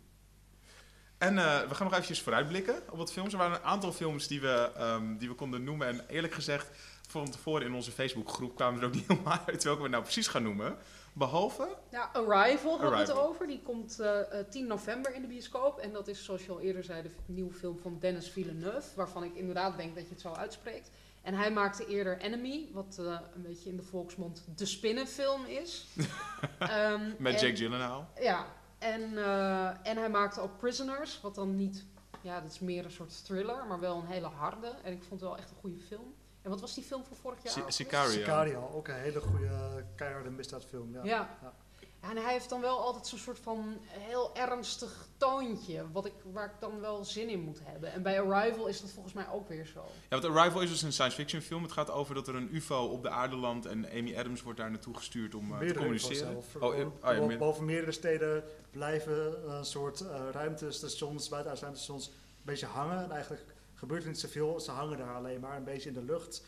En 1.17 1.37
eh, 1.37 1.67
we 1.67 1.75
gaan 1.75 1.85
nog 1.85 1.93
eventjes 1.93 2.21
vooruitblikken 2.21 2.81
op 2.89 2.97
wat 2.97 3.11
films. 3.11 3.31
Er 3.31 3.37
waren 3.37 3.57
een 3.57 3.63
aantal 3.63 3.91
films 3.91 4.27
die 4.27 4.41
we, 4.41 4.71
ehm, 4.75 5.17
die 5.17 5.29
we 5.29 5.35
konden 5.35 5.63
noemen. 5.63 5.87
En 5.87 6.05
eerlijk 6.07 6.33
gezegd, 6.33 6.67
van 7.07 7.31
tevoren 7.31 7.65
in 7.65 7.73
onze 7.73 7.91
Facebookgroep 7.91 8.55
kwamen 8.55 8.79
we 8.79 8.85
er 8.85 8.87
ook 8.87 8.95
niet 8.99 9.07
helemaal 9.07 9.39
uit 9.45 9.63
welke 9.63 9.81
we 9.81 9.87
nou 9.87 10.03
precies 10.03 10.27
gaan 10.27 10.43
noemen. 10.43 10.77
Behalve, 11.13 11.77
Ja, 11.89 12.09
Arrival 12.13 12.71
hadden 12.71 12.91
we 12.91 12.97
het 12.97 13.11
over. 13.11 13.47
Die 13.47 13.61
komt 13.61 13.99
eh, 13.99 14.39
eh, 14.39 14.47
10 14.49 14.67
november 14.67 15.15
in 15.15 15.21
de 15.21 15.27
bioscoop. 15.27 15.79
En 15.79 15.93
dat 15.93 16.07
is, 16.07 16.23
zoals 16.23 16.45
je 16.45 16.51
al 16.51 16.59
eerder 16.59 16.83
zei, 16.83 17.01
de 17.01 17.09
nieuwe 17.25 17.53
film 17.53 17.79
van 17.79 17.97
Dennis 17.99 18.29
Villeneuve. 18.29 18.95
Waarvan 18.95 19.23
ik 19.23 19.35
inderdaad 19.35 19.77
denk 19.77 19.95
dat 19.95 20.03
je 20.03 20.09
het 20.09 20.21
zo 20.21 20.33
uitspreekt. 20.33 20.91
En 21.21 21.33
hij 21.33 21.51
maakte 21.51 21.85
eerder 21.87 22.17
Enemy, 22.17 22.67
wat 22.73 22.97
eh, 22.99 23.19
een 23.35 23.41
beetje 23.41 23.69
in 23.69 23.75
de 23.75 23.83
volksmond 23.83 24.45
de 24.55 24.65
spinnenfilm 24.65 25.45
is. 25.45 25.85
Ehm, 26.59 27.11
met 27.17 27.33
en- 27.35 27.39
Jake 27.39 27.55
Gyllenhaal. 27.55 28.09
Ja, 28.19 28.45
en, 28.77 29.17
eh, 29.17 29.87
en 29.87 29.97
hij 29.97 30.09
maakte 30.09 30.41
ook 30.41 30.57
Prisoners, 30.57 31.21
wat 31.21 31.35
dan 31.35 31.55
niet... 31.55 31.85
Ja, 32.21 32.41
dat 32.41 32.51
is 32.51 32.59
meer 32.59 32.85
een 32.85 32.91
soort 32.91 33.25
thriller, 33.25 33.65
maar 33.67 33.79
wel 33.79 33.97
een 33.97 34.07
hele 34.07 34.27
harde. 34.27 34.67
En 34.83 34.93
ik 34.93 34.99
vond 35.03 35.11
het 35.21 35.29
wel 35.29 35.37
echt 35.37 35.49
een 35.49 35.55
goede 35.59 35.79
film. 35.79 36.13
En 36.41 36.49
wat 36.49 36.61
was 36.61 36.73
die 36.73 36.83
film 36.83 37.03
van 37.03 37.15
vorig 37.17 37.43
jaar? 37.43 37.71
Sicario. 37.71 38.09
Sicario, 38.11 38.69
ook 38.73 38.87
een 38.87 38.95
hele 38.95 39.19
goede 39.21 39.85
keiharde 39.95 40.29
misdaadfilm. 40.29 40.93
Ja. 40.93 41.03
Ja. 41.03 41.37
Ja. 41.41 41.53
Ja, 42.01 42.09
en 42.09 42.17
hij 42.17 42.31
heeft 42.31 42.49
dan 42.49 42.61
wel 42.61 42.79
altijd 42.79 43.07
zo'n 43.07 43.19
soort 43.19 43.39
van 43.39 43.77
heel 43.89 44.35
ernstig 44.35 45.07
toontje, 45.17 45.85
wat 45.91 46.05
ik, 46.05 46.13
waar 46.31 46.45
ik 46.45 46.59
dan 46.59 46.79
wel 46.79 47.05
zin 47.05 47.29
in 47.29 47.39
moet 47.39 47.59
hebben. 47.63 47.91
En 47.91 48.01
bij 48.01 48.21
Arrival 48.21 48.67
is 48.67 48.81
dat 48.81 48.91
volgens 48.91 49.13
mij 49.13 49.29
ook 49.29 49.47
weer 49.47 49.65
zo. 49.65 49.85
Ja, 50.09 50.19
want 50.19 50.35
Arrival 50.35 50.61
is 50.61 50.69
dus 50.69 50.81
een 50.81 50.91
science 50.93 51.15
fiction 51.15 51.41
film. 51.41 51.63
Het 51.63 51.71
gaat 51.71 51.91
over 51.91 52.15
dat 52.15 52.27
er 52.27 52.35
een 52.35 52.55
UFO 52.55 52.83
op 52.85 53.03
de 53.03 53.09
aarde 53.09 53.35
landt 53.35 53.65
en 53.65 53.85
Amy 53.89 54.17
Adams 54.17 54.41
wordt 54.41 54.59
daar 54.59 54.71
naartoe 54.71 54.95
gestuurd 54.95 55.35
om 55.35 55.53
eh, 55.53 55.67
te 55.67 55.73
communiceren. 55.73 56.35
Oh, 56.59 56.79
eh, 56.79 56.87
oh 56.87 56.93
ja, 57.01 57.25
meer- 57.25 57.37
Boven 57.37 57.65
meerdere 57.65 57.91
steden 57.91 58.43
blijven 58.71 59.49
een 59.51 59.65
soort 59.65 60.01
eh, 60.01 60.21
ruimtestations, 60.31 61.29
buitenaardse 61.29 61.63
ruimtestations, 61.65 62.07
een 62.07 62.13
beetje 62.41 62.65
hangen. 62.65 63.03
En 63.03 63.11
eigenlijk 63.11 63.45
gebeurt 63.73 64.01
er 64.03 64.09
niet 64.09 64.19
zoveel, 64.19 64.59
ze 64.59 64.71
hangen 64.71 64.97
daar 64.97 65.15
alleen 65.15 65.39
maar 65.39 65.57
een 65.57 65.63
beetje 65.63 65.89
in 65.89 65.95
de 65.95 66.03
lucht. 66.03 66.45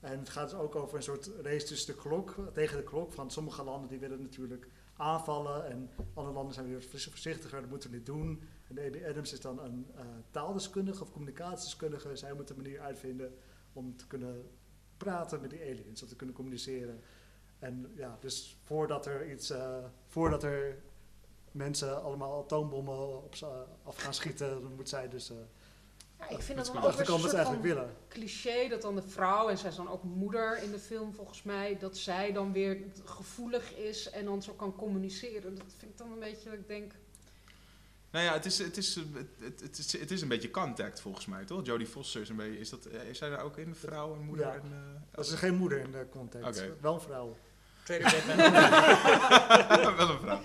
En 0.00 0.18
het 0.18 0.28
gaat 0.28 0.50
dus 0.50 0.58
ook 0.58 0.74
over 0.76 0.96
een 0.96 1.02
soort 1.02 1.30
race 1.42 1.66
tussen 1.66 1.94
de 1.94 2.00
klok, 2.00 2.34
tegen 2.52 2.76
de 2.76 2.82
klok. 2.82 3.12
Van 3.12 3.30
sommige 3.30 3.62
landen 3.64 3.88
die 3.88 3.98
willen 3.98 4.22
natuurlijk 4.22 4.66
aanvallen 5.02 5.66
en 5.66 5.90
andere 6.14 6.34
landen 6.34 6.54
zijn 6.54 6.68
weer 6.68 6.82
voorzichtiger, 6.82 7.60
dat 7.60 7.70
moeten 7.70 7.90
we 7.90 7.96
niet 7.96 8.06
doen. 8.06 8.42
En 8.68 8.78
Amy 8.78 9.04
Adams 9.04 9.32
is 9.32 9.40
dan 9.40 9.60
een 9.60 9.86
eh, 9.94 10.04
taaldeskundige 10.30 11.02
of 11.02 11.12
communicatiedeskundige. 11.12 12.16
Zij 12.16 12.32
moet 12.32 12.50
een 12.50 12.56
manier 12.56 12.80
uitvinden 12.80 13.34
om 13.72 13.96
te 13.96 14.06
kunnen 14.06 14.50
praten 14.96 15.40
met 15.40 15.50
die 15.50 15.60
aliens, 15.60 16.02
om 16.02 16.08
te 16.08 16.16
kunnen 16.16 16.34
communiceren. 16.34 17.00
En 17.58 17.92
ja, 17.94 18.16
dus 18.20 18.56
voordat 18.62 19.06
er 19.06 19.30
iets, 19.30 19.50
eh, 19.50 19.84
voordat 20.06 20.42
er 20.42 20.82
mensen 21.52 22.02
allemaal 22.02 22.42
atoombommen 22.42 23.24
op 23.24 23.34
ze 23.34 23.64
af 23.82 23.96
gaan 23.96 24.14
schieten, 24.14 24.62
dan 24.62 24.74
moet 24.74 24.88
zij 24.88 25.08
dus 25.08 25.30
uh, 25.30 25.36
Ja, 26.30 26.36
ik 26.36 26.42
vind 26.42 26.58
dat 26.58 26.66
dan 26.66 26.76
ook 26.76 26.84
een 26.84 27.06
soort 27.06 27.08
eigenlijk 27.08 27.44
van 27.44 27.60
willen. 27.60 27.96
cliché 28.08 28.68
dat 28.68 28.82
dan 28.82 28.94
de 28.94 29.02
vrouw, 29.02 29.48
en 29.48 29.58
zij 29.58 29.70
is 29.70 29.76
dan 29.76 29.88
ook 29.90 30.02
moeder 30.02 30.62
in 30.62 30.70
de 30.70 30.78
film 30.78 31.14
volgens 31.14 31.42
mij, 31.42 31.78
dat 31.78 31.96
zij 31.96 32.32
dan 32.32 32.52
weer 32.52 32.78
gevoelig 33.04 33.76
is 33.76 34.10
en 34.10 34.24
dan 34.24 34.42
zo 34.42 34.52
kan 34.52 34.76
communiceren. 34.76 35.54
Dat 35.54 35.64
vind 35.78 35.90
ik 35.92 35.98
dan 35.98 36.12
een 36.12 36.18
beetje, 36.18 36.50
dat 36.50 36.58
ik 36.58 36.68
denk, 36.68 36.92
Nou 38.10 38.24
ja, 38.24 38.32
het 38.32 38.44
is, 38.44 38.58
het, 38.58 38.76
is, 38.76 38.94
het, 38.94 39.60
het, 39.60 39.78
is, 39.78 39.92
het 39.92 40.10
is 40.10 40.22
een 40.22 40.28
beetje 40.28 40.50
contact 40.50 41.00
volgens 41.00 41.26
mij, 41.26 41.44
toch? 41.44 41.66
Jodie 41.66 41.86
Foster 41.86 42.20
is 42.20 42.28
een 42.28 42.36
beetje... 42.36 42.58
Is, 42.58 42.70
dat, 42.70 42.84
eh, 42.86 43.08
is 43.08 43.18
zij 43.18 43.28
daar 43.28 43.42
ook 43.42 43.56
in? 43.56 43.74
Vrouw 43.74 44.14
en 44.14 44.20
moeder? 44.20 44.46
Ja. 44.46 44.54
En, 44.54 44.62
eh, 44.72 45.00
Dat 45.10 45.26
is 45.26 45.32
geen 45.32 45.54
moeder 45.54 45.78
in 45.78 45.90
de 45.90 46.06
context, 46.10 46.60
Oké. 46.60 46.76
wel 46.80 46.94
een 46.94 47.00
vrouw. 47.00 47.36
Trailer 47.84 48.10
deed 48.10 48.26
mij 48.26 48.50
Wel 49.96 50.08
een 50.10 50.18
vrouw. 50.20 50.40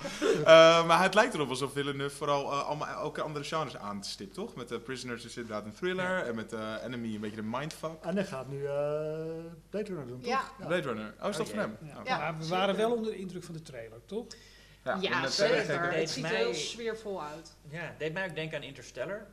Eh, 0.46 0.88
maar 0.88 1.02
het 1.02 1.14
lijkt 1.14 1.34
erop 1.34 1.50
alsof 1.50 1.72
Villeneuve 1.72 2.16
vooral 2.16 2.52
eh, 2.52 2.66
allemaal 2.66 2.98
ook 2.98 3.18
andere 3.18 3.46
genres 3.46 3.78
aanstipt, 3.78 4.34
toch? 4.34 4.56
Met 4.56 4.70
de 4.70 4.80
Prisoners 4.80 5.26
is 5.26 5.38
inderdaad 5.38 5.66
een 5.66 5.74
thriller. 5.74 6.26
En 6.26 6.36
met 6.36 6.54
eh, 6.54 6.74
Enemy 6.84 7.16
een 7.16 7.22
beetje 7.22 7.36
de 7.36 7.44
mindfuck. 7.44 8.02
En 8.02 8.16
hij 8.16 8.26
gaat 8.26 8.48
nu 8.48 8.66
eh 8.66 8.74
Blade 9.70 9.86
Runner 9.86 10.08
doen, 10.08 10.20
toch? 10.20 10.30
Ja. 10.30 10.66
Blade 10.68 10.82
Runner. 10.82 11.14
Oh, 11.22 11.30
is 11.30 11.38
dat 11.38 11.48
Oh, 11.48 11.54
van 11.54 11.60
hem? 11.62 11.78
Ja. 11.82 12.00
Oh. 12.00 12.06
Ja, 12.06 12.18
maar 12.18 12.38
we 12.38 12.48
waren 12.48 12.76
wel 12.76 12.92
onder 12.92 13.12
de 13.12 13.18
indruk 13.18 13.44
van 13.44 13.54
de 13.54 13.62
trailer, 13.62 14.00
toch? 14.06 14.26
ja, 15.00 15.28
zeker. 15.28 15.92
Het 15.92 16.10
ziet 16.10 16.24
er 16.24 16.30
heel 16.30 16.54
sfeervol 16.54 17.24
uit. 17.24 17.56
Ja, 17.70 17.96
deed 17.98 18.14
mij 18.14 18.28
ook 18.30 18.36
denken 18.36 18.58
aan 18.58 18.64
Interstellar. 18.64 19.26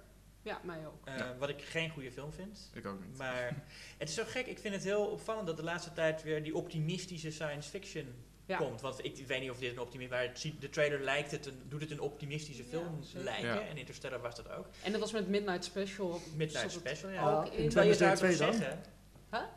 Ja, 0.44 0.60
mij 0.62 0.86
ook. 0.86 1.06
eh, 1.06 1.18
Ja. 1.18 1.34
Wat 1.38 1.48
ik 1.48 1.62
geen 1.62 1.90
goede 1.90 2.12
film 2.12 2.32
vind. 2.32 2.70
Ik 2.74 2.86
ook 2.86 3.00
niet. 3.06 3.16
Maar 3.16 3.62
het 3.98 4.08
is 4.08 4.14
zo 4.14 4.22
gek. 4.26 4.46
Ik 4.46 4.58
vind 4.58 4.74
het 4.74 4.84
heel 4.84 5.06
opvallend 5.06 5.46
dat 5.46 5.56
de 5.56 5.62
laatste 5.62 5.92
tijd 5.92 6.22
weer 6.22 6.42
die 6.42 6.54
optimistische 6.56 7.30
science 7.30 7.70
fiction 7.70 8.14
Ja. 8.46 8.56
komt. 8.56 8.80
Want 8.80 9.04
ik 9.04 9.26
weet 9.26 9.40
niet 9.40 9.50
of 9.50 9.58
dit 9.58 9.72
een 9.72 9.78
optimisme... 9.80 10.14
Maar 10.14 10.24
het 10.26 10.38
ziet- 10.40 10.60
de 10.60 10.68
trailer 10.70 11.00
lijkt 11.00 11.30
het 11.30 11.46
een, 11.46 11.62
doet 11.68 11.80
het 11.80 11.90
een 11.90 12.00
optimistische 12.00 12.64
film 12.64 13.00
lijken. 13.14 13.44
Ja. 13.54 13.60
En 13.66 13.76
Interstellar 13.76 14.20
was 14.20 14.34
dat 14.34 14.50
ook. 14.50 14.66
En 14.82 14.92
dat 14.92 15.00
was 15.00 15.12
met 15.12 15.28
Midnight 15.28 15.64
Special. 15.64 16.20
Midnight 16.36 16.62
het 16.62 16.72
Special, 16.72 17.08
Ook 17.10 17.14
ja. 17.16 17.22
Ja, 17.44 17.50
in. 17.52 17.68
Terwijl 17.68 17.88
je 17.88 17.94
zou 17.94 18.10
Independence 18.10 18.10
Day 18.10 18.10
toch 18.10 18.18
2 18.18 18.36
dan? 18.36 18.52
zeggen... 18.54 18.92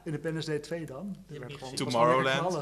Independence 0.04 0.48
Day 0.50 0.60
2 0.60 0.86
dan? 0.86 1.18
Gewoon- 1.30 1.76
Tomorrowland. 1.76 2.54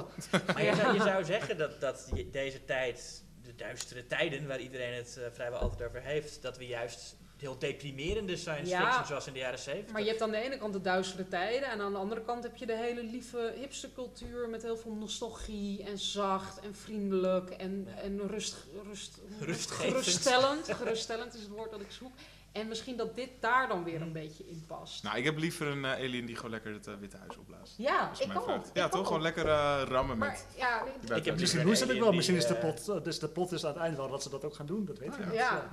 Maar 0.46 0.64
je 0.64 0.76
zou, 0.76 0.94
je 0.94 1.02
zou 1.12 1.24
zeggen 1.24 1.58
dat, 1.58 1.82
dat 1.82 2.10
je- 2.14 2.30
deze 2.30 2.66
tijd, 2.66 3.24
de 3.44 3.56
duistere 3.56 4.08
tijden 4.08 4.48
waar 4.48 4.60
iedereen 4.60 4.94
het 4.94 5.18
eh, 5.18 5.26
vrijwel 5.32 5.60
altijd 5.60 5.90
over 5.90 6.02
heeft, 6.02 6.42
dat 6.42 6.58
we 6.58 6.68
juist 6.68 7.16
heel 7.42 7.58
deprimerende 7.60 8.36
science 8.36 8.70
Ja. 8.72 8.86
fiction 8.86 9.06
zoals 9.06 9.28
in 9.28 9.34
de 9.34 9.40
jaren 9.40 9.60
70. 9.60 9.92
Maar 9.94 10.02
je 10.02 10.08
hebt 10.08 10.22
aan 10.22 10.32
de 10.32 10.38
ene 10.38 10.58
kant 10.58 10.74
de 10.74 10.82
duistere 10.82 11.28
tijden 11.28 11.70
en 11.70 11.82
aan 11.82 11.92
de 11.92 11.98
andere 11.98 12.22
kant 12.22 12.44
heb 12.44 12.56
je 12.56 12.66
de 12.66 12.76
hele 12.78 13.04
lieve 13.04 13.54
hipstercultuur 13.58 14.50
met 14.50 14.62
heel 14.62 14.78
veel 14.78 14.92
nostalgie 14.94 15.84
en 15.84 15.98
zacht 15.98 16.60
en 16.60 16.76
vriendelijk 16.76 17.50
en, 17.50 17.88
Ja. 17.96 18.02
en 18.02 18.28
rust, 18.28 18.56
rust, 19.44 19.72
geruststellend. 19.80 20.72
geruststellend 20.74 21.34
is 21.34 21.42
het 21.42 21.50
woord 21.50 21.72
dat 21.72 21.82
ik 21.82 21.92
zoek. 21.92 22.12
En 22.56 22.68
misschien 22.68 22.98
dat 22.98 23.16
dit 23.16 23.30
daar 23.40 23.68
dan 23.68 23.84
weer 23.84 24.02
een 24.02 24.12
beetje 24.14 24.48
in 24.48 24.64
past. 24.68 25.04
Nou, 25.04 25.18
ik 25.18 25.24
heb 25.24 25.38
liever 25.38 25.68
een 25.68 25.86
eh, 25.86 25.92
alien 25.92 26.26
die 26.26 26.36
gewoon 26.36 26.52
lekker 26.52 26.74
het 26.74 26.88
eh, 26.88 26.94
Witte 27.00 27.18
Huis 27.18 27.38
opblaast. 27.38 27.74
ja, 27.78 28.02
Dat 28.06 28.12
is 28.12 28.20
ik 28.20 28.28
mijn 28.28 28.40
ook. 28.40 28.66
ik 28.66 28.70
Ja, 28.74 28.88
toch? 28.90 29.00
ook. 29.00 29.06
Gewoon 29.08 29.22
lekker 29.22 29.48
eh, 29.48 29.82
rammen 29.88 30.18
Maar 30.18 30.30
met... 30.30 30.46
ja, 30.58 30.84
Ik 31.16 31.26
heb. 31.26 31.40
Misschien 31.40 31.76
ze 31.76 31.82
het 31.84 31.90
alien 31.90 32.02
wel. 32.04 32.12
Misschien 32.14 32.36
is 32.36 32.48
de 32.48 32.56
pot, 32.56 33.04
dus 33.04 33.20
de 33.20 33.28
pot 33.28 33.52
is 33.52 33.66
aan 33.66 33.72
het 33.74 33.82
einde 33.82 33.98
wel 33.98 34.10
dat 34.10 34.24
ze 34.24 34.30
dat 34.30 34.44
ook 34.46 34.56
gaan 34.56 34.66
doen. 34.66 34.86
Dat 34.86 34.98
weet 34.98 35.10
Ah, 35.12 35.18
je 35.18 35.24
ja. 35.24 35.30
niet. 35.30 35.38
Ja. 35.40 35.70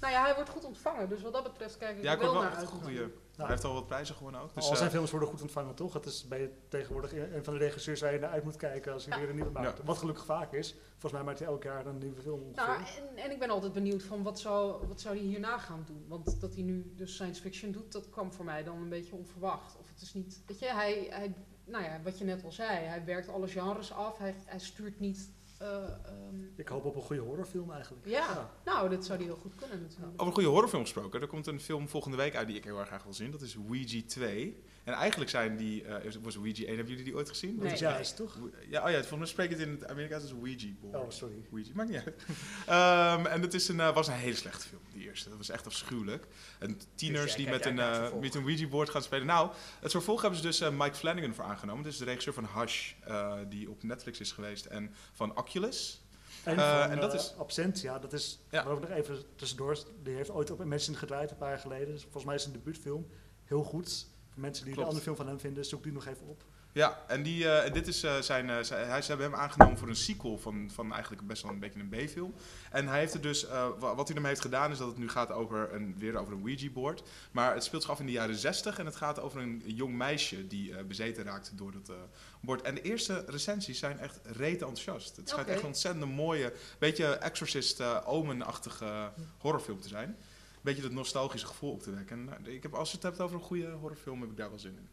Nou 0.00 0.12
ja, 0.12 0.22
hij 0.24 0.34
wordt 0.34 0.50
goed 0.50 0.64
ontvangen, 0.64 1.08
dus 1.08 1.22
wat 1.22 1.32
dat 1.32 1.42
betreft 1.42 1.76
kijk 1.76 1.96
ik 1.96 2.02
Ja, 2.02 2.10
er 2.10 2.16
ik 2.16 2.22
wel 2.22 2.34
naar 2.34 2.42
echt 2.46 2.54
uit. 2.56 2.62
een 2.62 2.68
goede... 2.70 2.86
natuurlijk. 2.86 3.16
Hij 3.40 3.54
heeft 3.54 3.64
al 3.64 3.74
wat 3.74 3.86
prijzen 3.86 4.14
gewonnen 4.14 4.40
ook. 4.40 4.54
Dus, 4.54 4.64
Al 4.64 4.70
eh, 4.70 4.76
zijn 4.76 4.90
films 4.90 5.10
worden 5.10 5.28
goed 5.28 5.42
ontvangen, 5.42 5.74
toch? 5.74 5.92
Het 5.92 6.04
is 6.04 6.28
bij 6.28 6.50
tegenwoordig 6.68 7.12
een 7.12 7.34
een 7.36 7.44
van 7.44 7.52
de 7.52 7.58
regisseurs 7.58 8.00
waar 8.00 8.12
je 8.12 8.18
naar 8.18 8.30
uit 8.30 8.44
moet 8.44 8.56
kijken 8.56 8.92
als 8.92 9.04
hij 9.04 9.14
Ja. 9.14 9.20
weer 9.20 9.28
een 9.28 9.34
nieuwe 9.36 9.50
maakt. 9.50 9.78
Ja. 9.78 9.84
Wat 9.84 9.98
gelukkig 9.98 10.24
vaak 10.24 10.52
is. 10.52 10.74
Volgens 10.90 11.12
mij 11.12 11.22
maakt 11.22 11.38
hij 11.38 11.48
elk 11.48 11.62
jaar 11.62 11.86
een 11.86 11.98
nieuwe 11.98 12.20
film 12.20 12.40
ongeveer. 12.40 12.66
Nou, 12.66 12.80
en, 12.80 13.16
en 13.24 13.30
ik 13.30 13.38
ben 13.38 13.50
altijd 13.50 13.72
benieuwd 13.72 14.02
van 14.02 14.22
wat 14.22 14.40
zou, 14.40 14.86
wat 14.86 15.00
zou 15.00 15.16
hij 15.16 15.24
hierna 15.24 15.58
gaan 15.58 15.82
doen. 15.86 16.04
Want 16.08 16.40
dat 16.40 16.54
hij 16.54 16.62
nu 16.62 16.92
dus 16.96 17.14
science 17.14 17.40
fiction 17.40 17.72
doet, 17.72 17.92
dat 17.92 18.08
kwam 18.10 18.32
voor 18.32 18.44
mij 18.44 18.64
dan 18.64 18.76
een 18.76 18.88
beetje 18.88 19.14
onverwacht. 19.14 19.76
Of 19.78 19.88
het 19.88 20.00
is 20.02 20.14
niet, 20.14 20.42
weet 20.46 20.58
je, 20.58 20.66
hij, 20.66 21.06
hij 21.10 21.34
nou 21.64 21.84
ja, 21.84 22.00
wat 22.02 22.18
je 22.18 22.24
net 22.24 22.44
al 22.44 22.52
zei, 22.52 22.78
hij 22.86 23.04
werkt 23.04 23.28
alle 23.28 23.48
genres 23.48 23.92
af, 23.92 24.18
hij, 24.18 24.34
hij 24.44 24.58
stuurt 24.58 25.00
niet, 25.00 25.30
eh, 25.60 25.84
ehm, 25.84 26.44
Ik 26.56 26.68
hoop 26.68 26.84
op 26.84 26.96
een 26.96 27.02
goede 27.02 27.22
horrorfilm 27.22 27.70
eigenlijk. 27.70 28.06
ja. 28.06 28.50
nou, 28.64 28.88
dat 28.88 29.04
zou 29.04 29.18
hij 29.18 29.26
heel 29.26 29.36
goed 29.36 29.54
kunnen 29.54 29.80
natuurlijk. 29.80 30.12
Over 30.12 30.26
een 30.26 30.32
goede 30.32 30.48
horrorfilm 30.48 30.82
gesproken. 30.82 31.20
Er 31.20 31.26
komt 31.26 31.46
een 31.46 31.60
film 31.60 31.88
volgende 31.88 32.16
week 32.16 32.36
uit 32.36 32.46
die 32.46 32.56
ik 32.56 32.64
heel 32.64 32.78
erg 32.78 32.86
graag 32.86 33.02
wil 33.02 33.14
zien. 33.14 33.30
Dat 33.30 33.42
is 33.42 33.56
Ouija 33.56 34.02
2. 34.06 34.62
En 34.84 34.92
eigenlijk 34.92 35.30
zijn 35.30 35.56
die... 35.56 35.84
eh, 35.84 36.12
was 36.22 36.36
Ouija 36.36 36.54
1, 36.66 36.66
hebben 36.66 36.86
jullie 36.88 37.04
die 37.04 37.14
ooit 37.16 37.28
gezien? 37.28 37.54
Dat 37.54 37.64
Nee. 37.64 37.72
is 37.72 37.78
juist, 37.80 38.16
toch? 38.16 38.38
Ja, 38.68 38.84
oh 38.84 38.90
ja, 38.90 38.96
volgens 38.96 39.10
mij 39.18 39.26
spreekt 39.26 39.52
het 39.52 39.60
in 39.62 39.70
het 39.70 39.86
Amerikaans 39.88 40.22
als 40.22 40.32
Ouija 40.32 40.68
board. 40.80 40.96
Oh, 40.96 41.10
sorry. 41.10 41.44
Ouija, 41.52 41.70
maakt 41.74 41.88
niet 41.90 42.02
uit. 42.04 42.14
Ehm, 42.66 43.26
en 43.26 43.40
het 43.42 43.54
is 43.54 43.68
een, 43.68 43.80
eh, 43.80 43.94
was 43.94 44.06
een 44.08 44.14
hele 44.14 44.34
slechte 44.36 44.68
film, 44.68 44.80
die 44.92 45.02
eerste. 45.08 45.28
Dat 45.28 45.38
was 45.38 45.48
echt 45.48 45.66
afschuwelijk. 45.66 46.26
En 46.58 46.80
tieners 46.94 47.22
Dus 47.24 47.34
die 47.34 47.48
met 47.48 47.66
een, 47.66 47.78
eh, 47.78 47.94
vervolg. 47.94 48.20
met 48.22 48.34
een 48.34 48.42
Ouija-board 48.42 48.90
gaan 48.90 49.02
spelen. 49.02 49.26
Nou, 49.26 49.50
het 49.80 49.90
vervolg 49.90 50.20
hebben 50.20 50.38
ze 50.40 50.46
dus 50.46 50.60
eh, 50.60 50.70
Mike 50.78 50.94
Flanagan 50.96 51.34
voor 51.34 51.44
aangenomen. 51.44 51.82
Dat 51.84 51.92
is 51.92 51.98
de 51.98 52.04
regisseur 52.04 52.34
van 52.34 52.48
Hush, 52.54 52.92
eh, 53.04 53.38
die 53.48 53.70
op 53.70 53.82
Netflix 53.82 54.20
is 54.20 54.32
geweest. 54.32 54.64
En 54.66 54.94
van 55.12 55.38
Oculus. 55.38 56.04
En, 56.44 56.54
van, 56.54 56.64
en 56.90 57.00
dat 57.00 57.12
eh, 57.14 57.20
is- 57.20 57.34
Absentia, 57.38 57.98
dat 57.98 58.12
is, 58.12 58.40
Ja. 58.50 58.62
ja. 58.62 58.68
ook 58.68 58.80
nog 58.80 58.90
even 58.90 59.22
tussendoor, 59.36 59.78
die 60.02 60.14
heeft 60.14 60.30
ooit 60.30 60.50
op 60.50 60.60
Imagine 60.60 60.96
gedraaid 60.96 61.30
een 61.30 61.36
paar 61.36 61.48
jaar 61.48 61.58
geleden. 61.58 61.92
Dus 61.92 62.02
volgens 62.02 62.24
mij 62.24 62.34
is 62.34 62.44
het 62.44 62.54
een 62.54 62.58
debuutfilm. 62.58 63.06
Heel 63.44 63.62
goed. 63.64 64.06
Voor 64.32 64.42
mensen 64.42 64.64
die 64.64 64.74
Klopt. 64.74 64.88
de 64.90 64.94
andere 64.96 65.02
film 65.04 65.16
van 65.16 65.26
hem 65.26 65.40
vinden, 65.40 65.64
zoek 65.64 65.82
die 65.82 65.92
nog 65.92 66.06
even 66.06 66.26
op. 66.28 66.42
Ja, 66.72 67.02
en 67.08 67.22
die, 67.22 67.44
eh, 67.44 67.66
en 67.66 67.72
dit 67.72 67.86
is 67.86 68.02
eh, 68.02 68.18
zijn, 68.20 68.50
eh, 68.50 68.62
zijn- 68.62 68.88
hij, 68.88 69.02
ze 69.02 69.08
hebben 69.08 69.30
hem 69.30 69.40
aangenomen 69.40 69.78
voor 69.78 69.88
een 69.88 69.96
sequel 69.96 70.38
van, 70.38 70.70
van 70.74 70.92
eigenlijk 70.92 71.26
best 71.26 71.42
wel 71.42 71.52
een 71.52 71.58
beetje 71.58 71.80
een 71.80 71.88
B-film. 72.06 72.34
En 72.70 72.88
hij 72.88 72.98
heeft 72.98 73.14
er 73.14 73.20
dus, 73.20 73.46
eh, 73.46 73.68
wa- 73.78 73.94
wat 73.94 74.06
hij 74.06 74.16
ermee 74.16 74.30
heeft 74.30 74.44
gedaan 74.44 74.70
is 74.70 74.78
dat 74.78 74.88
het 74.88 74.98
nu 74.98 75.08
gaat 75.08 75.30
over 75.32 75.74
een, 75.74 75.94
weer 75.98 76.16
over 76.16 76.32
een 76.32 76.40
Ouija-board. 76.40 77.02
Maar 77.30 77.54
het 77.54 77.64
speelt 77.64 77.82
zich 77.82 77.90
af 77.90 78.00
in 78.00 78.06
de 78.06 78.12
jaren 78.12 78.34
60 78.36 78.78
en 78.78 78.86
het 78.86 78.96
gaat 78.96 79.20
over 79.20 79.40
een 79.40 79.62
jong 79.66 79.94
meisje 79.94 80.46
die 80.46 80.76
eh, 80.76 80.84
bezeten 80.84 81.24
raakt 81.24 81.52
door 81.54 81.72
dat 81.72 81.88
eh, 81.88 81.94
bord. 82.40 82.62
En 82.62 82.74
de 82.74 82.82
eerste 82.82 83.24
recensies 83.26 83.78
zijn 83.78 83.98
echt 83.98 84.20
rete 84.22 84.64
enthousiast. 84.64 85.16
Het 85.16 85.28
schijnt 85.28 85.48
echt 85.48 85.60
een 85.60 85.66
ontzettend 85.66 86.14
mooie, 86.14 86.52
beetje 86.78 87.06
Exorcist 87.06 87.80
eh, 87.80 87.98
Omen-achtige 88.04 89.10
horrorfilm 89.38 89.80
te 89.80 89.88
zijn. 89.88 90.16
Een 90.60 90.66
beetje 90.66 90.82
dat 90.82 90.92
nostalgische 90.92 91.46
gevoel 91.46 91.72
op 91.72 91.82
te 91.82 91.90
wekken. 91.90 92.16
En, 92.18 92.24
nou, 92.24 92.44
ik 92.54 92.62
heb, 92.62 92.74
als 92.74 92.88
je 92.90 92.94
het 92.94 93.02
hebt 93.04 93.20
over 93.20 93.36
een 93.36 93.42
goede 93.42 93.70
horrorfilm, 93.70 94.20
heb 94.20 94.30
ik 94.30 94.36
daar 94.36 94.48
wel 94.50 94.58
zin 94.58 94.76
in. 94.76 94.88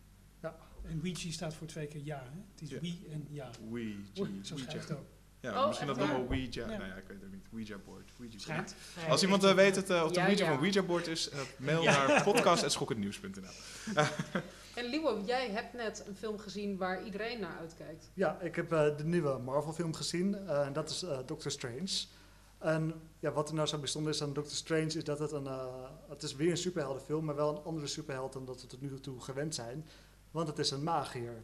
En 0.84 1.00
Ouija 1.04 1.32
staat 1.32 1.54
voor 1.54 1.68
twee 1.68 1.88
keer 1.88 2.02
ja. 2.04 2.20
Hè? 2.24 2.40
Het 2.52 2.62
is 2.62 2.70
Ja. 2.70 2.80
wie 2.80 3.08
en 3.12 3.28
ja. 3.30 3.50
Ouija. 3.70 3.96
Zo 4.14 4.22
Ouija. 4.24 4.44
schrijft 4.44 4.88
het 4.90 4.98
ook. 4.98 5.06
Ja, 5.40 5.62
Oh, 5.62 5.68
misschien 5.68 5.88
dat 5.88 5.98
nog? 5.98 6.10
Ouija. 6.12 6.50
Ja. 6.52 6.66
Nou 6.66 6.86
ja, 6.86 6.96
ik 6.96 7.04
weet 7.08 7.22
het 7.22 7.32
niet. 7.32 7.46
Ouija 7.52 7.78
board. 7.86 8.12
Ouija 8.20 8.38
board. 8.56 8.76
Als 9.10 9.24
iemand 9.24 9.44
eh, 9.44 9.54
weet 9.54 9.76
het, 9.76 9.90
eh, 9.90 10.04
of 10.04 10.12
de 10.12 10.20
Ja, 10.20 10.26
Ouija 10.26 10.44
ja. 10.46 10.50
van 10.52 10.58
Ouija 10.64 10.84
board 10.84 11.08
is, 11.08 11.30
mail 11.58 11.82
Ja. 11.84 12.08
naar 12.08 12.24
podcast.schokkendnieuws.nl. 12.24 13.52
En 14.76 14.86
Liewo, 14.86 15.24
jij 15.26 15.50
hebt 15.50 15.74
net 15.74 16.04
een 16.08 16.16
film 16.16 16.38
gezien 16.38 16.78
waar 16.78 17.04
iedereen 17.06 17.40
naar 17.40 17.58
uitkijkt. 17.60 18.10
Ja, 18.14 18.40
ik 18.42 18.56
heb 18.56 18.72
eh, 18.72 18.98
de 18.98 19.06
nieuwe 19.06 19.38
Marvel 19.38 19.74
film 19.74 19.94
gezien. 19.94 20.36
eh, 20.48 20.66
en 20.66 20.74
dat 20.74 20.90
is 20.90 21.04
eh, 21.04 21.20
Doctor 21.26 21.52
Strange. 21.52 22.06
En 22.58 22.94
ja, 23.20 23.32
wat 23.32 23.50
er 23.50 23.56
nou 23.56 23.68
zo 23.68 23.78
bijzonder 23.78 24.12
is 24.14 24.22
aan 24.22 24.34
Doctor 24.34 24.56
Strange 24.56 24.86
is 24.86 25.04
dat 25.04 25.20
het 25.20 25.32
een... 25.32 25.48
eh, 25.48 25.66
het 26.10 26.24
is 26.24 26.36
weer 26.36 26.52
een 26.52 26.58
superheldenfilm, 26.58 27.26
maar 27.26 27.36
wel 27.36 27.50
een 27.50 27.64
andere 27.64 27.88
superheld 27.88 28.34
dan 28.34 28.46
dat 28.46 28.62
we 28.62 28.68
tot 28.68 28.82
nu 28.82 29.00
toe 29.00 29.22
gewend 29.22 29.56
zijn. 29.56 29.88
Want 30.32 30.48
het 30.48 30.60
is 30.60 30.72
een 30.72 30.84
magier. 30.84 31.44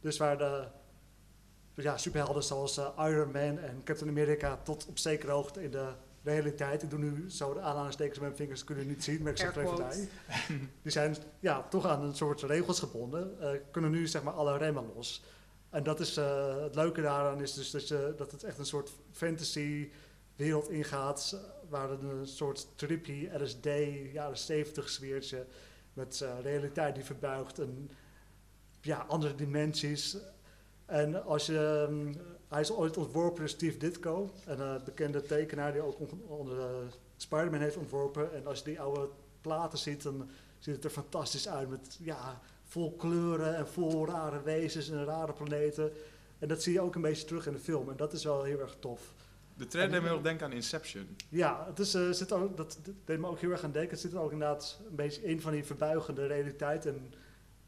Dus 0.00 0.16
waar 0.16 0.38
de 0.38 0.66
ja, 1.74 1.96
superhelden 1.96 2.42
zoals 2.42 2.76
eh, 2.78 2.88
Iron 2.98 3.30
Man 3.30 3.58
en 3.58 3.80
Captain 3.84 4.10
America 4.10 4.56
tot 4.62 4.86
op 4.86 4.98
zekere 4.98 5.32
hoogte 5.32 5.62
in 5.62 5.70
de 5.70 5.92
realiteit. 6.22 6.82
Ik 6.82 6.90
doe 6.90 6.98
nu 6.98 7.30
zo 7.30 7.54
de 7.54 7.60
aanhalingstekens 7.60 8.18
met 8.18 8.26
mijn 8.28 8.40
vingers, 8.40 8.64
kunnen 8.64 8.86
niet 8.86 9.04
zien, 9.04 9.22
maar 9.22 9.32
ik 9.32 9.38
zeg 9.38 9.54
het 9.54 9.64
even 9.64 9.76
bij. 9.76 10.08
Die 10.82 10.92
zijn 10.92 11.16
ja, 11.40 11.62
toch 11.62 11.86
aan 11.86 12.02
een 12.02 12.14
soort 12.14 12.42
regels 12.42 12.78
gebonden, 12.78 13.40
eh, 13.40 13.60
kunnen 13.70 13.90
nu 13.90 14.06
zeg 14.06 14.22
maar 14.22 14.32
alle 14.32 14.56
remmen 14.56 14.90
los. 14.94 15.22
En 15.70 15.82
dat 15.82 16.00
is, 16.00 16.16
het 16.16 16.74
leuke 16.74 17.02
daaraan 17.02 17.40
is 17.40 17.54
dus 17.54 17.70
dat, 17.70 17.88
je, 17.88 18.14
dat 18.16 18.30
het 18.30 18.44
echt 18.44 18.58
een 18.58 18.66
soort 18.66 18.92
fantasy 19.10 19.90
wereld 20.36 20.70
ingaat, 20.70 21.40
waar 21.68 21.90
een 21.90 22.26
soort 22.26 22.66
trippy 22.74 23.28
LSD, 23.38 23.68
jaren 24.12 24.38
70 24.38 24.88
sfeertje, 24.88 25.46
met 25.92 26.20
eh, 26.20 26.40
realiteit 26.42 26.94
die 26.94 27.04
verbuigt 27.04 27.58
en 27.58 27.90
ja, 28.80 29.04
andere 29.08 29.34
dimensies. 29.34 30.16
En 30.86 31.24
als 31.24 31.46
je, 31.46 31.86
ehm, 31.88 32.14
hij 32.48 32.60
is 32.60 32.72
ooit 32.72 32.96
ontworpen 32.96 33.38
door 33.38 33.48
Steve 33.48 33.78
Ditko, 33.78 34.30
een 34.46 34.60
eh, 34.60 34.74
bekende 34.84 35.22
tekenaar 35.22 35.72
die 35.72 35.82
ook 35.82 36.00
on- 36.00 36.22
onder 36.26 36.58
eh, 36.58 36.66
Spider-Man 37.16 37.60
heeft 37.60 37.76
ontworpen. 37.76 38.34
En 38.34 38.46
als 38.46 38.58
je 38.58 38.64
die 38.64 38.80
oude 38.80 39.08
platen 39.40 39.78
ziet, 39.78 40.02
dan 40.02 40.28
ziet 40.58 40.74
het 40.74 40.84
er 40.84 40.90
fantastisch 40.90 41.48
uit 41.48 41.68
met 41.68 41.98
ja, 42.00 42.40
vol 42.64 42.92
kleuren 42.96 43.56
en 43.56 43.68
vol 43.68 44.06
rare 44.06 44.42
wezens 44.42 44.90
en 44.90 45.04
rare 45.04 45.32
planeten. 45.32 45.92
En 46.38 46.48
dat 46.48 46.62
zie 46.62 46.72
je 46.72 46.80
ook 46.80 46.94
een 46.94 47.02
beetje 47.02 47.24
terug 47.24 47.46
in 47.46 47.52
de 47.52 47.58
film 47.58 47.90
en 47.90 47.96
dat 47.96 48.12
is 48.12 48.24
wel 48.24 48.42
heel 48.42 48.60
erg 48.60 48.76
tof. 48.78 49.14
De 49.54 49.66
trailer 49.66 49.92
deed 49.92 50.00
me 50.00 50.06
heel 50.06 50.16
erg 50.16 50.26
denken 50.26 50.46
aan 50.46 50.52
Inception. 50.52 51.16
Ja, 51.28 51.64
het 51.66 51.78
is, 51.78 51.94
eh, 51.94 52.10
zit 52.10 52.32
ook, 52.32 52.56
dat 52.56 52.78
dat 52.82 52.94
deed 53.04 53.18
me 53.18 53.26
ook 53.26 53.40
heel 53.40 53.50
erg 53.50 53.64
aan 53.64 53.72
denken. 53.72 53.90
Het 53.90 54.00
zit 54.00 54.12
er 54.12 54.18
ook 54.18 54.32
inderdaad 54.32 54.80
een 54.88 54.96
beetje 54.96 55.22
in 55.22 55.40
van 55.40 55.52
die 55.52 55.64
verbuigende 55.64 56.26
realiteit. 56.26 56.86
En 56.86 57.14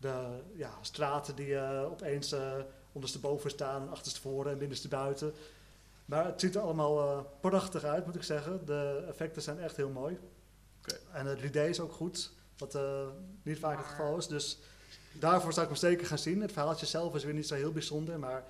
de 0.01 0.41
ja, 0.55 0.79
straten 0.81 1.37
die 1.37 1.57
eh, 1.57 1.91
opeens 1.91 2.33
eh 2.33 2.55
ondersteboven 2.97 3.51
staan, 3.51 3.83
en 3.83 3.91
achterstevoren 3.91 4.53
en 4.53 4.59
binnenstebuiten. 4.59 5.33
Maar 6.05 6.25
het 6.25 6.41
ziet 6.41 6.55
er 6.55 6.61
allemaal 6.61 7.01
eh, 7.01 7.21
prachtig 7.41 7.85
uit, 7.85 8.07
moet 8.07 8.15
ik 8.15 8.23
zeggen. 8.23 8.67
De 8.67 9.05
effecten 9.09 9.43
zijn 9.43 9.59
echt 9.59 9.77
heel 9.77 9.89
mooi. 9.89 10.19
Oké. 10.79 10.97
En 11.13 11.27
het 11.27 11.41
3D 11.41 11.57
is 11.69 11.81
ook 11.81 11.93
goed, 11.93 12.33
wat 12.59 12.75
eh, 12.75 13.07
niet 13.43 13.59
vaak 13.59 13.79
het 13.79 13.87
geval 13.87 14.17
is. 14.17 14.27
Dus 14.27 14.59
daarvoor 15.13 15.53
zou 15.53 15.67
ik 15.67 15.73
hem 15.73 15.81
zeker 15.81 16.07
gaan 16.07 16.19
zien. 16.19 16.41
Het 16.41 16.53
verhaaltje 16.53 16.87
zelf 16.87 17.15
is 17.15 17.25
weer 17.25 17.35
niet 17.35 17.47
zo 17.47 17.55
heel 17.55 17.73
bijzonder, 17.73 18.19
maar 18.19 18.45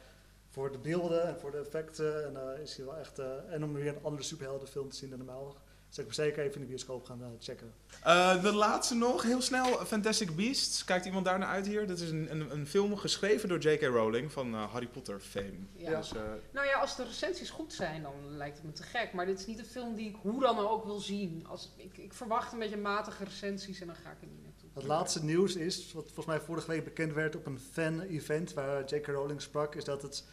voor 0.57 0.73
de 0.73 0.79
beelden 0.79 1.27
en 1.27 1.39
voor 1.39 1.51
de 1.51 1.59
effecten 1.59 2.25
en, 2.27 2.55
eh, 2.55 2.63
is 2.63 2.77
hij 2.77 2.85
wel 2.85 2.97
echt... 2.97 3.19
eh, 3.19 3.27
en 3.51 3.65
om 3.65 3.73
weer 3.73 3.89
een 3.89 4.03
andere 4.03 4.23
superheldenfilm 4.23 4.89
te 4.89 4.97
zien 4.97 5.11
dan 5.11 5.19
normaal, 5.19 5.57
zou 5.89 6.07
ik 6.09 6.15
hem 6.15 6.25
zeker 6.25 6.43
even 6.43 6.55
in 6.55 6.61
de 6.61 6.67
bioscoop 6.67 7.05
gaan 7.05 7.23
eh, 7.23 7.29
checken. 7.41 7.73
Eh, 8.03 8.43
de 8.43 8.53
laatste 8.53 8.95
nog, 8.95 9.23
heel 9.23 9.41
snel. 9.41 9.67
Fantastic 9.85 10.37
Beasts. 10.37 10.85
Kijkt 10.85 11.07
iemand 11.07 11.25
daar 11.25 11.39
naar 11.39 11.49
uit 11.49 11.67
hier? 11.67 11.87
Dat 11.87 11.99
is 11.99 12.11
een, 12.11 12.31
een, 12.31 12.51
een 12.51 12.67
film 12.67 12.97
geschreven 12.97 13.49
door 13.49 13.59
J.K. 13.59 13.83
Rowling 13.83 14.33
van 14.33 14.55
eh, 14.55 14.73
Harry 14.73 14.87
Potter 14.89 15.21
fame. 15.21 15.59
Ja. 15.73 15.97
Dus, 15.99 16.13
eh, 16.13 16.21
Nou 16.53 16.67
ja, 16.67 16.79
als 16.79 16.97
de 16.97 17.05
recensies 17.05 17.51
goed 17.51 17.73
zijn, 17.73 18.03
dan 18.03 18.15
lijkt 18.37 18.57
het 18.57 18.67
me 18.67 18.73
te 18.73 18.83
gek. 18.83 19.13
Maar 19.13 19.27
dit 19.27 19.39
is 19.39 19.47
niet 19.47 19.59
een 19.59 19.65
film 19.65 19.95
die 19.95 20.09
ik 20.09 20.17
hoe 20.23 20.41
dan 20.41 20.59
ook 20.59 20.85
wil 20.85 20.99
zien. 21.01 21.47
Als, 21.47 21.73
ik, 21.77 21.99
ik 21.99 22.13
verwacht 22.13 22.53
een 22.53 22.59
beetje 22.59 22.77
matige 22.77 23.25
recensies 23.25 23.81
en 23.81 23.87
dan 23.87 23.97
ga 23.97 24.11
ik 24.11 24.21
er 24.21 24.27
niet 24.27 24.43
naartoe. 24.43 24.69
Het 24.75 24.85
laatste 24.85 25.25
nieuws 25.25 25.57
is, 25.57 25.93
wat 25.93 26.05
volgens 26.05 26.27
mij 26.27 26.41
vorige 26.41 26.67
week 26.71 26.85
bekend 26.85 27.13
werd 27.13 27.37
op 27.37 27.47
een 27.47 27.61
fan-event 27.73 28.53
waar 28.53 28.85
J.K. 28.85 29.07
Rowling 29.07 29.43
sprak, 29.43 29.75
is 29.75 29.85
dat 29.85 30.03
het 30.03 30.25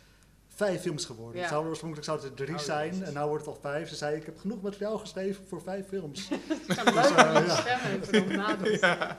vijf 0.56 0.82
films 0.82 1.06
geworden. 1.06 1.36
Ja. 1.36 1.42
Het 1.42 1.50
zou 1.50 1.68
oorspronkelijk 1.68 2.08
zou 2.08 2.20
het 2.22 2.28
er 2.30 2.46
drie 2.46 2.56
Oh, 2.58 2.62
zijn 2.62 3.04
en 3.04 3.14
nu 3.14 3.20
wordt 3.20 3.46
het 3.46 3.56
al 3.56 3.62
vijf. 3.62 3.90
Ze 3.90 3.96
zei, 3.96 4.16
ik 4.16 4.26
heb 4.26 4.40
genoeg 4.40 4.62
materiaal 4.62 4.98
geschreven 4.98 5.46
voor 5.48 5.62
vijf 5.62 5.88
films. 5.88 6.28
Om 6.32 6.40
die 6.68 6.76
ja. 6.94 7.56
stem 7.56 7.80
even 8.02 8.22
op 8.22 8.30
nadoen. 8.30 8.72
ja. 8.82 9.18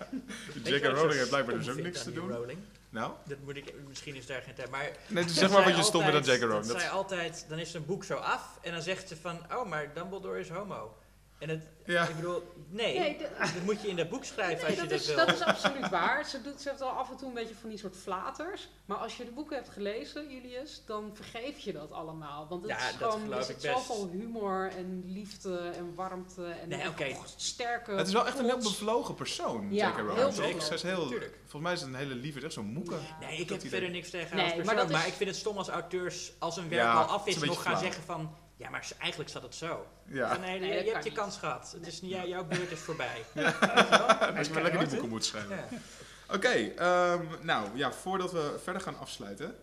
J.K. 0.62 0.84
Rowling 0.84 1.12
heeft 1.12 1.28
blijkbaar 1.28 1.54
dus 1.58 1.68
ook 1.70 1.76
niks 1.76 2.02
te 2.02 2.12
doen. 2.12 2.30
Rowling? 2.32 2.58
Nou? 2.90 3.12
Dat 3.26 3.38
moet 3.44 3.56
ik, 3.56 3.74
misschien 3.88 4.14
is 4.14 4.26
daar 4.26 4.42
geen 4.42 4.54
tijd. 4.54 4.70
Maar 4.70 4.90
Nee, 5.08 5.24
dus 5.24 5.32
dat 5.32 5.42
zeg 5.42 5.52
maar 5.52 5.64
wat 5.64 5.76
je 5.76 5.82
stom 5.82 6.02
aan 6.02 6.12
altijd- 6.14 6.26
J.K. 6.36 6.40
Rowling. 6.42 6.62
Dat 6.64 6.72
Dat, 6.72 6.80
zij 6.80 6.90
altijd, 6.90 7.44
dan 7.48 7.58
is 7.58 7.74
een 7.74 7.86
boek 7.86 8.04
zo 8.04 8.14
af 8.14 8.58
en 8.62 8.72
dan 8.72 8.82
zegt 8.82 9.08
ze 9.08 9.16
van, 9.16 9.38
oh, 9.56 9.68
maar 9.68 9.90
Dumbledore 9.94 10.38
is 10.40 10.48
homo. 10.48 10.96
En 11.38 11.48
het, 11.48 11.62
ja. 11.86 12.08
ik 12.08 12.16
bedoel, 12.16 12.42
nee, 12.68 12.98
Nee, 12.98 13.16
dat 13.38 13.62
moet 13.64 13.82
je 13.82 13.88
in 13.88 13.96
dat 13.96 14.08
boek 14.08 14.24
schrijven 14.24 14.56
Nee, 14.56 14.64
als 14.66 14.74
je 14.74 14.80
dat, 14.80 14.90
dat, 14.90 15.00
is, 15.00 15.06
wil. 15.06 15.16
dat 15.16 15.34
is 15.34 15.40
absoluut 15.40 15.88
waar. 15.88 16.24
Ze, 16.26 16.42
doet, 16.42 16.60
ze 16.60 16.68
heeft 16.68 16.80
wel 16.80 16.88
af 16.90 17.10
en 17.10 17.16
toe 17.16 17.28
een 17.28 17.34
beetje 17.34 17.54
van 17.54 17.68
die 17.68 17.78
soort 17.78 17.96
flaters. 17.96 18.68
Maar 18.84 18.96
als 18.96 19.16
je 19.16 19.24
de 19.24 19.30
boeken 19.30 19.56
hebt 19.56 19.68
gelezen, 19.68 20.30
Julius, 20.30 20.82
dan 20.86 21.10
vergeef 21.14 21.58
je 21.58 21.72
dat 21.72 21.92
allemaal. 21.92 22.46
Want 22.48 22.62
het 22.62 22.70
Ja, 22.70 22.88
is 22.88 22.94
gewoon, 22.96 23.32
er 23.32 23.44
zit 23.44 23.62
zoveel 23.62 24.08
humor 24.12 24.70
en 24.76 25.02
liefde 25.06 25.58
en 25.76 25.94
warmte 25.94 26.46
en 26.46 26.68
Nee, 26.68 26.88
oké. 26.88 27.06
sterke... 27.36 27.90
Het 27.92 28.06
is 28.06 28.12
wel 28.12 28.26
echt 28.26 28.38
een 28.38 28.44
heel 28.44 28.58
bevlogen 28.58 29.14
persoon, 29.14 29.72
Ja, 29.74 29.88
J.K. 29.88 29.96
Rowling. 29.98 30.16
heel 30.36 30.72
is 30.72 30.82
heel, 30.82 31.06
Tuurlijk. 31.06 31.34
volgens 31.40 31.62
mij 31.62 31.72
is 31.72 31.80
het 31.80 31.88
een 31.88 31.94
hele 31.94 32.14
lieve, 32.14 32.40
echt 32.40 32.52
zo'n 32.52 32.66
moeke. 32.72 32.94
Ja. 32.94 33.26
Nee, 33.26 33.38
ik 33.38 33.48
heb 33.48 33.60
verder 33.60 33.90
niks 33.90 34.10
tegen 34.10 34.28
haar 34.28 34.36
Nee, 34.36 34.44
als 34.54 34.64
maar 34.64 34.74
persoon. 34.74 34.92
Maar, 34.92 35.00
is- 35.00 35.06
ik 35.08 35.14
vind 35.14 35.30
het 35.30 35.38
stom 35.38 35.56
als 35.58 35.68
auteurs, 35.68 36.32
als 36.38 36.56
een 36.56 36.68
werk 36.68 36.82
Ja, 36.82 36.92
al 36.92 37.04
af 37.08 37.26
is 37.26 37.38
nog 37.38 37.62
gaan 37.62 37.78
zeggen 37.78 38.02
van... 38.02 38.34
Ja, 38.56 38.70
maar 38.70 38.92
eigenlijk 38.98 39.30
zat 39.30 39.42
het 39.42 39.54
zo. 39.54 39.86
Ja, 40.06 40.28
Van, 40.32 40.40
nee, 40.40 40.60
Nee, 40.60 40.84
je, 40.84 40.90
hebt 40.90 41.04
je 41.04 41.10
niet. 41.10 41.18
kans 41.18 41.36
gehad. 41.36 41.72
Het 41.76 41.86
is 41.86 42.00
niet, 42.02 42.10
jou- 42.10 42.28
jouw 42.28 42.44
beurt 42.44 42.70
is 42.70 42.78
voorbij. 42.78 43.24
als 43.34 44.46
je 44.46 44.52
maar 44.52 44.62
lekker 44.62 44.78
die 44.80 44.88
boeken 44.88 45.08
moet 45.08 45.24
schrijven. 45.24 45.56
Ja. 45.56 45.68
Oké, 46.34 46.48
ehm, 46.48 47.24
nou 47.40 47.68
ja, 47.74 47.92
voordat 47.92 48.32
we 48.32 48.58
verder 48.62 48.82
gaan 48.82 48.98
afsluiten, 48.98 49.56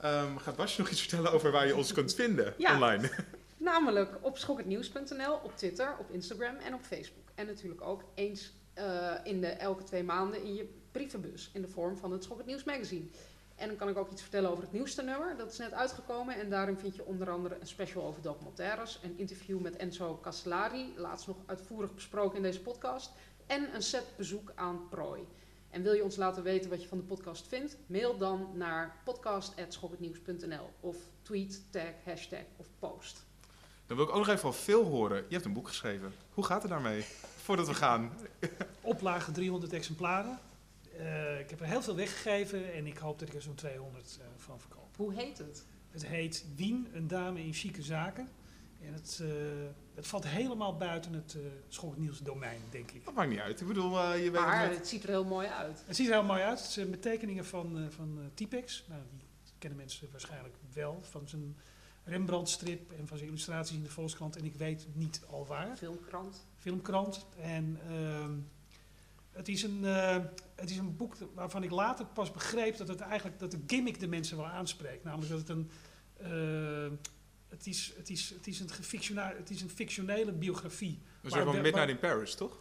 ehm, 0.00 0.36
gaat 0.36 0.56
Basje 0.56 0.80
nog 0.80 0.90
iets 0.90 1.00
vertellen 1.00 1.32
over 1.32 1.50
waar 1.50 1.66
je 1.66 1.76
ons 1.76 1.92
kunt 1.92 2.14
vinden 2.14 2.54
Ja. 2.58 2.74
online? 2.74 3.10
Namelijk 3.56 4.16
op 4.20 4.38
schokhetnieuws.nl, 4.38 5.34
op 5.42 5.56
Twitter, 5.56 5.96
op 5.98 6.10
Instagram 6.10 6.56
en 6.56 6.74
op 6.74 6.82
Facebook. 6.82 7.24
En 7.34 7.46
natuurlijk 7.46 7.80
ook 7.82 8.02
eens 8.14 8.52
eh, 8.74 9.12
in 9.22 9.40
de 9.40 9.46
elke 9.48 9.84
twee 9.84 10.02
maanden 10.02 10.42
in 10.42 10.54
je 10.54 10.78
brievenbus 10.92 11.50
in 11.52 11.62
de 11.62 11.68
vorm 11.68 11.96
van 11.96 12.12
het 12.12 12.24
Schok 12.24 12.36
het 12.38 12.46
Nieuws 12.46 12.64
magazine. 12.64 13.04
En 13.60 13.68
dan 13.68 13.76
kan 13.76 13.88
ik 13.88 13.96
ook 13.96 14.10
iets 14.10 14.22
vertellen 14.22 14.50
over 14.50 14.62
het 14.62 14.72
nieuwste 14.72 15.02
nummer. 15.02 15.36
Dat 15.36 15.52
is 15.52 15.58
net 15.58 15.72
uitgekomen 15.72 16.34
en 16.34 16.50
daarin 16.50 16.78
vind 16.78 16.96
je 16.96 17.04
onder 17.04 17.30
andere 17.30 17.56
een 17.60 17.66
special 17.66 18.04
over 18.04 18.22
documentaires, 18.22 18.98
een 19.02 19.18
interview 19.18 19.60
met 19.60 19.76
Enzo 19.76 20.18
Castellari, 20.22 20.92
laatst 20.96 21.26
nog 21.26 21.36
uitvoerig 21.46 21.94
besproken 21.94 22.36
in 22.36 22.42
deze 22.42 22.60
podcast, 22.60 23.10
en 23.46 23.74
een 23.74 23.82
set 23.82 24.06
bezoek 24.16 24.52
aan 24.54 24.88
Prooi. 24.88 25.26
En 25.70 25.82
wil 25.82 25.92
je 25.92 26.04
ons 26.04 26.16
laten 26.16 26.42
weten 26.42 26.70
wat 26.70 26.82
je 26.82 26.88
van 26.88 26.98
de 26.98 27.04
podcast 27.04 27.48
vindt? 27.48 27.76
Mail 27.86 28.18
dan 28.18 28.50
naar 28.54 28.96
podcast.schokhetnieuws.nl 29.04 30.70
of 30.80 30.96
tweet, 31.22 31.62
tag, 31.70 31.92
hashtag 32.04 32.44
of 32.56 32.66
post. 32.78 33.24
Dan 33.86 33.96
wil 33.96 34.06
ik 34.06 34.12
ook 34.12 34.18
nog 34.18 34.28
even 34.28 34.40
van 34.40 34.54
Phil 34.54 34.84
horen. 34.84 35.16
Je 35.16 35.34
hebt 35.34 35.44
een 35.44 35.52
boek 35.52 35.68
geschreven. 35.68 36.12
Hoe 36.34 36.44
gaat 36.44 36.62
het 36.62 36.70
daarmee? 36.70 37.04
Voordat 37.36 37.66
we 37.66 37.74
gaan. 37.74 38.12
Oplage 38.80 39.32
300 39.32 39.72
exemplaren. 39.72 40.38
Eh, 41.00 41.40
ik 41.40 41.50
heb 41.50 41.60
er 41.60 41.66
heel 41.66 41.82
veel 41.82 41.96
weggegeven 41.96 42.72
en 42.72 42.86
ik 42.86 42.98
hoop 42.98 43.18
dat 43.18 43.28
ik 43.28 43.34
er 43.34 43.42
zo'n 43.42 43.54
200 43.54 44.18
eh, 44.20 44.26
van 44.36 44.60
verkoop. 44.60 44.96
Hoe 44.96 45.14
heet 45.14 45.38
het? 45.38 45.66
Het 45.90 46.06
heet 46.06 46.46
Wien, 46.56 46.88
een 46.92 47.08
dame 47.08 47.44
in 47.44 47.52
chique 47.52 47.82
zaken. 47.82 48.28
En 48.80 48.92
het, 48.92 49.20
eh, 49.22 49.28
het 49.94 50.06
valt 50.06 50.26
helemaal 50.26 50.76
buiten 50.76 51.12
het 51.12 51.34
uh, 51.34 51.42
Schoknieuws 51.68 52.18
domein, 52.18 52.60
denk 52.70 52.90
ik. 52.90 53.04
Dat 53.04 53.14
maakt 53.14 53.30
niet 53.30 53.38
uit. 53.38 53.60
Ik 53.60 53.66
bedoel, 53.66 53.98
eh, 53.98 54.24
je 54.24 54.30
weet 54.30 54.40
Maar 54.40 54.62
het. 54.68 54.76
het 54.76 54.88
ziet 54.88 55.02
er 55.02 55.08
heel 55.08 55.24
mooi 55.24 55.48
uit. 55.48 55.82
Het 55.86 55.96
ziet 55.96 56.06
er 56.06 56.12
heel 56.12 56.24
mooi 56.24 56.42
uit. 56.42 56.60
Het 56.60 56.70
zijn 56.70 56.90
met 56.90 57.02
tekeningen 57.02 57.44
van, 57.44 57.78
eh 57.78 57.84
van 57.88 58.30
Typex. 58.34 58.84
Nou, 58.88 59.00
die 59.10 59.52
kennen 59.58 59.78
mensen 59.78 60.08
waarschijnlijk 60.10 60.54
wel. 60.72 60.98
Van 61.02 61.28
zijn 61.28 61.56
Rembrandt-strip 62.04 62.92
en 62.92 63.06
van 63.06 63.16
zijn 63.16 63.28
illustraties 63.28 63.76
in 63.76 63.82
de 63.82 63.88
Volkskrant. 63.90 64.36
En 64.36 64.44
ik 64.44 64.54
weet 64.54 64.86
niet 64.92 65.22
al 65.30 65.46
waar. 65.46 65.76
Filmkrant. 65.76 66.46
Filmkrant. 66.56 67.26
En 67.40 67.78
ehm, 67.88 68.32
het, 69.32 69.48
is 69.48 69.62
een, 69.62 69.84
eh, 69.84 70.16
het 70.54 70.70
is 70.70 70.76
een 70.76 70.96
boek 70.96 71.14
waarvan 71.34 71.62
ik 71.62 71.70
later 71.70 72.04
pas 72.06 72.30
begreep 72.30 72.76
dat 72.76 72.88
het 72.88 73.00
eigenlijk 73.00 73.38
dat 73.38 73.50
de 73.50 73.58
gimmick 73.66 74.00
de 74.00 74.06
mensen 74.08 74.36
wel 74.36 74.46
aanspreekt. 74.46 75.04
Namelijk 75.04 75.30
dat 75.30 75.38
het 75.38 75.48
een. 75.48 75.70
eh, 76.16 76.98
het 77.48 77.66
is, 77.66 77.92
het, 77.96 78.10
is, 78.10 78.30
het, 78.30 78.46
is 78.46 78.60
een 78.60 78.68
het 79.18 79.50
is 79.50 79.62
een 79.62 79.70
fictionele 79.70 80.32
biografie. 80.32 80.98
Zijn 81.22 81.44
van 81.44 81.52
Midnight 81.54 81.76
maar- 81.76 81.88
in 81.88 81.98
Paris, 81.98 82.34
toch? 82.34 82.58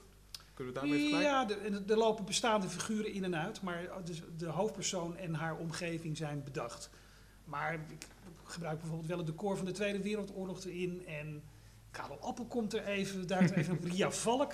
Kunnen 0.53 0.73
we 0.73 0.79
daarmee 0.79 1.09
vergelijken? 1.09 1.71
Ja, 1.71 1.83
er 1.87 1.97
lopen 1.97 2.25
bestaande 2.25 2.69
figuren 2.69 3.13
in 3.13 3.23
en 3.23 3.35
uit, 3.35 3.61
maar 3.61 3.87
de, 4.05 4.35
de 4.37 4.45
hoofdpersoon 4.45 5.17
en 5.17 5.33
haar 5.33 5.57
omgeving 5.57 6.17
zijn 6.17 6.43
bedacht. 6.43 6.89
Maar 7.43 7.73
ik 7.73 8.07
gebruik 8.43 8.77
bijvoorbeeld 8.79 9.07
wel 9.09 9.17
het 9.17 9.27
decor 9.27 9.57
van 9.57 9.65
de 9.65 9.71
Tweede 9.71 10.01
Wereldoorlog 10.01 10.63
erin. 10.63 11.07
En 11.07 11.43
Karel 11.91 12.17
Appel 12.21 12.45
komt 12.45 12.73
er 12.73 12.85
even, 12.85 13.27
duikt 13.27 13.51
er 13.51 13.57
even 13.57 13.73
op. 13.77 13.83
Ria 13.91 14.11
Valk 14.11 14.53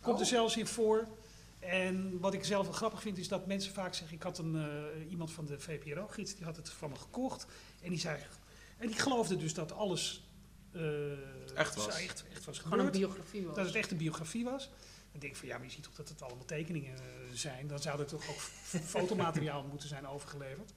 komt 0.00 0.16
er 0.18 0.24
Oh. 0.24 0.28
zelfs 0.30 0.56
in 0.56 0.66
voor. 0.66 1.06
En 1.60 2.20
wat 2.20 2.34
ik 2.34 2.44
zelf 2.44 2.64
wel 2.64 2.74
grappig 2.74 3.02
vind, 3.02 3.18
is 3.18 3.28
dat 3.28 3.46
mensen 3.46 3.72
vaak 3.72 3.94
zeggen... 3.94 4.16
Ik 4.16 4.22
had 4.22 4.38
een, 4.38 4.56
eh, 4.56 5.10
iemand 5.10 5.32
van 5.32 5.46
de 5.46 5.60
VPRO-gids, 5.60 6.34
die 6.34 6.44
had 6.44 6.56
het 6.56 6.70
van 6.70 6.90
me 6.90 6.96
gekocht. 6.96 7.46
En 7.82 7.90
die 7.90 7.98
zei... 7.98 8.18
En 8.78 8.86
die 8.86 8.98
geloofde 8.98 9.36
dus 9.36 9.54
dat 9.54 9.72
alles... 9.72 10.22
eh, 10.72 11.56
Echt 11.56 11.74
was. 11.74 11.86
Echt, 11.86 12.24
echt 12.32 12.44
was 12.44 12.58
Gewoon 12.58 12.78
een 12.78 12.90
biografie 12.90 13.46
was. 13.46 13.56
Dat 13.56 13.66
het 13.66 13.74
echt 13.74 13.90
een 13.90 13.96
biografie 13.96 14.44
was. 14.44 14.70
Dan 15.10 15.20
denk 15.20 15.32
ik 15.32 15.38
van 15.38 15.48
ja, 15.48 15.56
maar 15.56 15.66
je 15.66 15.72
ziet 15.72 15.82
toch 15.82 15.94
dat 15.94 16.08
het 16.08 16.22
allemaal 16.22 16.44
tekeningen 16.44 16.96
eh, 16.96 17.02
zijn. 17.32 17.66
Dan 17.66 17.78
zou 17.78 18.00
er 18.00 18.06
toch 18.06 18.28
ook 18.28 18.40
fotomateriaal 18.96 19.62
moeten 19.70 19.88
zijn 19.88 20.06
overgeleverd. 20.06 20.72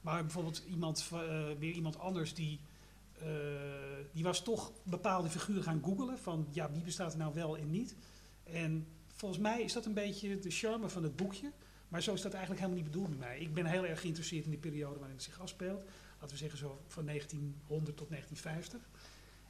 Maar 0.00 0.22
bijvoorbeeld 0.22 0.62
iemand, 0.68 1.08
weer 1.58 1.72
iemand 1.72 1.98
anders 1.98 2.34
die, 2.34 2.60
eh, 3.18 3.26
die 4.12 4.22
was 4.24 4.42
toch 4.42 4.72
bepaalde 4.82 5.28
figuren 5.30 5.62
gaan 5.62 5.82
googelen. 5.84 6.18
Van 6.18 6.46
ja, 6.50 6.70
wie 6.70 6.82
bestaat 6.82 7.12
er 7.12 7.18
nou 7.18 7.34
wel 7.34 7.56
en 7.56 7.70
niet. 7.70 7.94
En 8.44 8.86
volgens 9.14 9.40
mij 9.40 9.62
is 9.62 9.72
dat 9.72 9.86
een 9.86 9.94
beetje 9.94 10.38
de 10.38 10.50
charme 10.50 10.88
van 10.88 11.02
het 11.02 11.16
boekje. 11.16 11.52
Maar 11.88 12.02
zo 12.02 12.12
is 12.12 12.22
dat 12.22 12.32
eigenlijk 12.32 12.62
helemaal 12.62 12.82
niet 12.82 12.92
bedoeld 12.92 13.18
bij 13.18 13.28
mij. 13.28 13.38
Ik 13.38 13.54
ben 13.54 13.66
heel 13.66 13.86
erg 13.86 14.00
geïnteresseerd 14.00 14.44
in 14.44 14.50
die 14.50 14.58
periode 14.58 14.98
waarin 14.98 15.16
het 15.16 15.24
zich 15.24 15.40
afspeelt. 15.40 15.84
Laten 16.12 16.30
we 16.30 16.36
zeggen 16.36 16.58
zo 16.58 16.80
van 16.86 17.06
1900 17.06 17.96
tot 17.96 18.08
1950. 18.08 18.88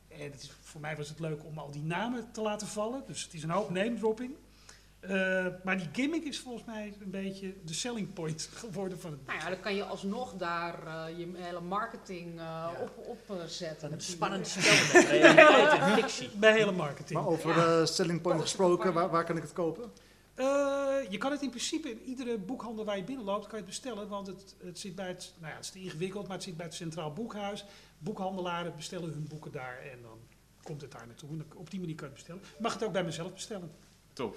En 0.09 0.31
het 0.31 0.43
is, 0.43 0.53
voor 0.61 0.81
mij 0.81 0.97
was 0.97 1.09
het 1.09 1.21
leuk 1.21 1.45
om 1.45 1.59
al 1.59 1.71
die 1.71 1.83
namen 1.83 2.33
te 2.33 2.41
laten 2.41 2.67
vallen. 2.67 3.03
Dus 3.07 3.23
het 3.23 3.35
is 3.35 3.43
een 3.43 3.51
hoop 3.51 3.71
name 3.71 3.95
dropping. 3.95 4.35
Eh, 5.09 5.47
maar 5.65 5.79
die 5.79 5.89
gimmick 5.93 6.25
is 6.25 6.39
volgens 6.39 6.65
mij 6.65 6.95
een 7.01 7.11
beetje 7.11 7.55
de 7.65 7.75
selling 7.75 8.13
point 8.13 8.49
geworden 8.63 9.01
van 9.01 9.11
het 9.11 9.19
boek. 9.19 9.29
Nou 9.29 9.41
ja, 9.45 9.49
dan 9.51 9.61
kan 9.61 9.75
je 9.75 9.85
alsnog 9.85 10.35
daar 10.35 10.87
eh, 10.87 11.19
je 11.19 11.31
hele 11.35 11.61
marketing 11.61 12.39
eh, 12.39 12.69
op, 12.83 13.07
op 13.07 13.43
zetten. 13.47 13.93
Een 13.93 14.01
spannend 14.01 14.47
spel 14.57 15.01
realiteit 15.03 15.83
fictie. 15.83 16.31
Bij 16.37 16.53
hele 16.53 16.73
marketing. 16.73 17.19
Maar 17.19 17.29
over 17.29 17.59
eh, 17.59 17.85
selling 17.85 18.21
point 18.21 18.41
gesproken, 18.41 18.93
waar, 18.93 19.11
waar 19.11 19.25
kan 19.25 19.37
ik 19.37 19.43
het 19.43 19.53
kopen? 19.53 19.93
Eh, 20.35 20.47
je 21.09 21.19
kan 21.19 21.31
het 21.31 21.43
in 21.43 21.49
principe 21.49 21.91
in 21.91 22.03
iedere 22.03 22.39
boekhandel 22.39 22.85
waar 22.85 22.97
je 22.97 23.05
binnenloopt, 23.05 23.43
kan 23.47 23.51
je 23.51 23.57
het 23.57 23.67
bestellen. 23.67 24.09
Want 24.09 24.27
het, 24.27 24.55
het 24.65 24.79
zit 24.79 24.95
bij 24.95 25.09
het, 25.09 25.33
nou 25.39 25.51
ja, 25.51 25.57
het 25.57 25.65
is 25.65 25.71
te 25.71 25.81
ingewikkeld, 25.81 26.27
maar 26.27 26.37
het 26.37 26.45
zit 26.45 26.57
bij 26.57 26.67
het 26.67 26.75
Centraal 26.75 27.13
Boekhuis. 27.13 27.65
Boekhandelaren 27.99 28.77
bestellen 28.77 29.11
hun 29.11 29.27
boeken 29.29 29.53
daar 29.53 29.79
en 29.93 30.03
dan 30.03 30.19
komt 30.63 30.81
het 30.81 30.93
daar 30.93 31.07
naartoe. 31.07 31.29
En 31.31 31.47
op 31.55 31.71
die 31.71 31.81
manier 31.81 31.95
kan 31.95 32.09
je 32.09 32.15
het 32.15 32.23
bestellen. 32.23 32.43
Je 32.57 32.63
mag 32.63 32.73
het 32.73 32.85
ook 32.85 32.93
bij 32.93 33.05
mezelf 33.05 33.33
bestellen. 33.33 33.71
Tof. 34.13 34.37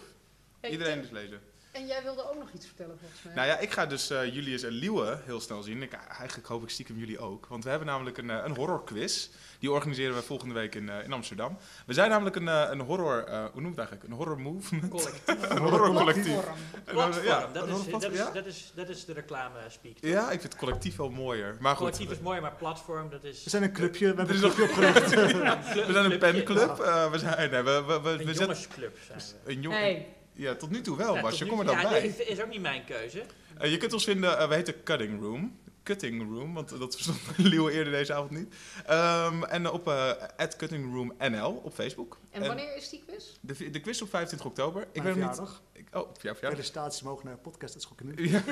Hey, 0.61 0.69
Iedereen 0.71 1.01
dus 1.01 1.09
lezen. 1.09 1.41
En 1.71 1.87
jij 1.87 2.03
wilde 2.03 2.29
ook 2.29 2.37
nog 2.39 2.51
iets 2.51 2.65
vertellen 2.65 2.97
volgens 2.99 3.23
mij. 3.23 3.33
Nou 3.35 3.47
ja, 3.47 3.57
ik 3.57 3.71
ga 3.71 3.85
dus 3.85 4.09
eh, 4.09 4.33
Julius 4.33 4.63
en 4.63 4.71
Liewe 4.71 5.19
heel 5.25 5.39
snel 5.39 5.61
zien. 5.61 5.81
Ik, 5.81 5.93
eigenlijk 5.93 6.47
hoop 6.47 6.63
ik 6.63 6.69
stiekem 6.69 6.97
jullie 6.97 7.19
ook. 7.19 7.45
Want 7.47 7.63
we 7.63 7.69
hebben 7.69 7.87
namelijk 7.87 8.17
een, 8.17 8.29
eh, 8.29 8.41
een 8.43 8.55
horrorquiz. 8.55 9.29
Die 9.59 9.71
organiseren 9.71 10.15
we 10.15 10.21
volgende 10.21 10.53
week 10.53 10.75
in, 10.75 10.89
eh, 10.89 11.03
in 11.03 11.13
Amsterdam. 11.13 11.57
We 11.85 11.93
zijn 11.93 12.09
namelijk 12.09 12.35
een, 12.35 12.47
eh, 12.47 12.67
een 12.69 12.79
horror... 12.79 13.23
eh, 13.23 13.45
hoe 13.51 13.61
noemt 13.61 13.75
het 13.75 13.77
eigenlijk? 13.77 14.03
Een 14.03 14.11
horror 14.11 14.39
movement? 14.39 14.89
Collectief. 14.89 15.21
een 15.49 15.57
horror 15.57 15.93
collectief. 15.93 16.39
Platform. 16.85 17.25
Ja, 17.25 17.47
dat, 17.53 17.63
een 17.63 17.69
is, 17.69 17.75
horror 17.75 17.91
dat, 17.91 18.03
is, 18.03 18.09
platform, 18.09 18.33
dat, 18.33 18.45
is, 18.45 18.71
dat 18.75 18.89
is 18.89 19.05
de 19.05 19.13
reclame 19.13 19.59
speak. 19.69 19.93
Ja, 19.99 20.23
ik 20.23 20.39
vind 20.39 20.43
het 20.53 20.55
collectief 20.55 20.95
wel 20.95 21.09
mooier. 21.09 21.55
Maar 21.59 21.75
goed. 21.75 21.79
Collectief 21.79 22.11
is 22.11 22.19
mooi, 22.19 22.39
maar 22.41 22.55
platform, 22.55 23.09
dat 23.09 23.23
is... 23.23 23.43
We 23.43 23.49
zijn 23.49 23.63
een 23.63 23.73
clubje, 23.73 24.13
we 24.13 24.17
hebben 24.17 24.35
Er 24.35 24.43
een 24.43 24.51
clubje 24.51 24.63
opgericht. 24.63 25.09
We 25.87 25.93
zijn 25.93 26.11
een 26.11 26.17
penclub. 26.17 26.79
eh, 26.79 27.11
we 27.11 27.19
zijn... 27.19 27.51
Nee, 27.51 27.61
we, 27.61 27.83
we, 27.87 28.01
we, 28.01 28.09
Een 28.09 28.17
we 28.17 28.33
jongensclub 28.33 28.97
zijn 29.07 29.19
we. 29.43 29.51
Een. 29.51 29.71
Hey, 29.71 30.07
Ja, 30.37 30.55
tot 30.55 30.69
nu 30.69 30.81
toe 30.81 30.97
wel, 30.97 31.15
Ja, 31.15 31.21
Bas. 31.21 31.37
Je 31.37 31.43
nu 31.43 31.49
kom 31.49 31.59
er 31.59 31.65
dan 31.65 31.79
ja, 31.79 31.89
bij. 31.89 32.01
nee, 32.01 32.25
is 32.25 32.41
ook 32.41 32.49
niet 32.49 32.61
mijn 32.61 32.85
keuze. 32.85 33.23
Eh, 33.57 33.71
je 33.71 33.77
kunt 33.77 33.93
ons 33.93 34.03
vinden, 34.03 34.37
eh, 34.39 34.47
we 34.47 34.55
heten 34.55 34.83
Cutting 34.83 35.21
Room. 35.21 35.59
Cutting 35.83 36.21
Room, 36.21 36.53
want 36.53 36.79
dat 36.79 36.93
verstond 36.93 37.19
Leeuwen 37.37 37.73
eerder 37.77 37.93
deze 37.93 38.13
avond 38.13 38.31
niet. 38.31 38.55
Ehm, 38.85 39.43
en 39.43 39.69
op 39.71 39.87
uh, 39.87 40.11
Cutting 40.57 40.93
Room 40.93 41.13
NL 41.19 41.61
op 41.63 41.73
Facebook. 41.73 42.19
en 42.29 42.47
wanneer 42.47 42.75
is 42.75 42.89
die 42.89 43.03
quiz? 43.07 43.25
De, 43.41 43.69
de 43.69 43.79
quiz 43.79 44.01
op 44.01 44.09
25 44.09 44.47
oktober. 44.47 44.87
Ik 44.91 45.01
weet 45.01 45.15
nog 45.15 45.39
niet. 45.39 45.49
Ik, 45.77 45.87
oh, 45.91 45.93
jouw 46.01 46.11
verjaardag. 46.13 46.49
Felicitaties 46.49 47.01
mogen 47.01 47.25
naar 47.25 47.37
podcast, 47.37 47.73
dat 47.73 47.81
schokken 47.81 48.05
nu. 48.05 48.29
Ja. 48.29 48.43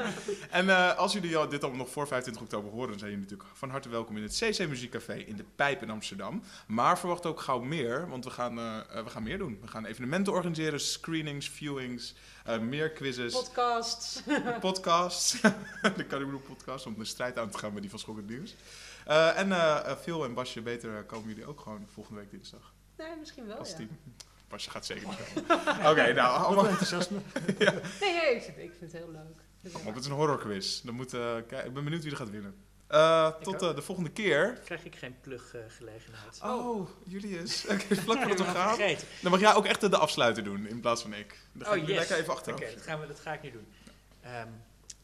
en 0.50 0.68
eh, 0.68 0.96
als 0.96 1.12
jullie 1.12 1.36
al- 1.36 1.48
dit 1.48 1.60
allemaal 1.62 1.78
nog 1.80 1.90
voor 1.90 2.06
25 2.06 2.42
oktober 2.42 2.70
horen, 2.70 2.88
dan 2.88 2.98
zijn 2.98 3.10
jullie 3.10 3.26
natuurlijk 3.26 3.56
van 3.58 3.70
harte 3.70 3.88
welkom 3.88 4.16
in 4.16 4.22
het 4.22 4.36
CC 4.36 4.68
Muziekcafé 4.68 5.14
in 5.14 5.36
de 5.36 5.44
Pijp 5.56 5.82
in 5.82 5.90
Amsterdam. 5.90 6.42
Maar 6.66 6.98
verwacht 6.98 7.26
ook 7.26 7.40
gauw 7.40 7.60
meer, 7.60 8.08
want 8.08 8.24
we 8.24 8.30
gaan, 8.30 8.58
eh, 8.58 8.78
eh, 8.78 9.04
we 9.04 9.10
gaan 9.10 9.22
meer 9.22 9.38
doen. 9.38 9.58
We 9.60 9.66
gaan 9.68 9.84
evenementen 9.86 10.32
organiseren, 10.32 10.80
screenings, 10.80 11.48
viewings, 11.48 12.14
eh, 12.44 12.58
meer 12.58 12.90
quizzes, 12.90 13.32
Podcasts. 13.32 14.22
podcasts. 14.60 15.40
de 15.40 16.06
Cutting 16.08 16.42
podcast, 16.42 16.86
om 16.86 16.98
de 16.98 17.04
strijd 17.04 17.38
aan 17.38 17.50
te 17.50 17.58
gaan 17.58 17.72
met 17.72 17.82
die 17.82 17.90
van 17.90 17.98
Schokkend 17.98 18.28
Nieuws. 18.28 18.54
Eh, 19.06 19.38
en 19.38 19.96
Phil 19.98 20.24
en 20.24 20.34
Basje, 20.34 20.62
beter 20.62 21.04
komen 21.04 21.28
jullie 21.28 21.46
ook 21.46 21.60
gewoon 21.60 21.86
volgende 21.92 22.20
week 22.20 22.30
dinsdag 22.30 22.72
nee, 22.96 23.16
misschien 23.18 23.46
wel, 23.46 23.56
als 23.56 23.72
Oh, 23.72 23.78
ja. 23.78 23.86
Team. 24.50 24.58
Basje 24.58 24.70
gaat 24.70 24.86
zeker 24.86 25.08
niet 25.08 25.44
komen. 25.46 25.90
Oké, 25.90 26.12
nou, 26.12 26.42
allemaal... 26.42 26.68
enthousiasme. 26.68 27.18
Nee, 28.00 28.12
nee 28.12 28.34
ik, 28.34 28.42
vind, 28.42 28.58
ik 28.58 28.72
vind 28.78 28.92
het 28.92 29.02
heel 29.02 29.10
leuk. 29.10 29.38
Dus, 29.60 29.72
Want 29.72 29.84
het 29.86 29.96
is 29.96 30.06
een 30.06 30.16
horrorquiz. 30.16 30.80
Dan 30.80 30.94
moet, 30.94 31.10
kijk, 31.46 31.64
ik 31.66 31.74
ben 31.74 31.84
benieuwd 31.84 32.02
wie 32.02 32.10
er 32.10 32.16
gaat 32.16 32.30
winnen. 32.30 32.54
Eh, 32.90 33.28
tot 33.42 33.62
eh, 33.62 33.74
de 33.74 33.82
volgende 33.82 34.10
keer. 34.10 34.58
Krijg 34.64 34.84
ik 34.84 34.96
geen 34.96 35.16
pluggelegenheid. 35.20 36.40
Oh, 36.42 36.88
Julius. 37.04 37.64
Oké, 37.72 37.96
vlak 37.96 38.18
voordat 38.18 38.38
we 38.38 38.44
Ik 38.44 38.48
heb 38.48 38.56
gaan. 38.56 38.96
Dan 39.22 39.30
mag 39.30 39.40
jij 39.40 39.54
ook 39.54 39.66
echt 39.66 39.80
de 39.80 39.96
afsluiter 39.96 40.44
doen 40.44 40.66
in 40.66 40.80
plaats 40.80 41.02
van 41.02 41.14
ik. 41.14 41.38
Dan 41.52 41.66
ga 41.66 41.72
Oh, 41.72 41.78
ik 41.78 41.86
yes. 41.86 41.96
lekker 41.96 42.16
even 42.16 42.30
Oké, 42.30 42.38
achteraf. 42.38 42.74
dat, 42.74 42.82
gaan 42.82 43.00
we, 43.00 43.06
dat 43.06 43.20
ga 43.20 43.32
ik 43.32 43.42
nu 43.42 43.50
doen. 43.50 43.66
Ehm, 44.20 44.48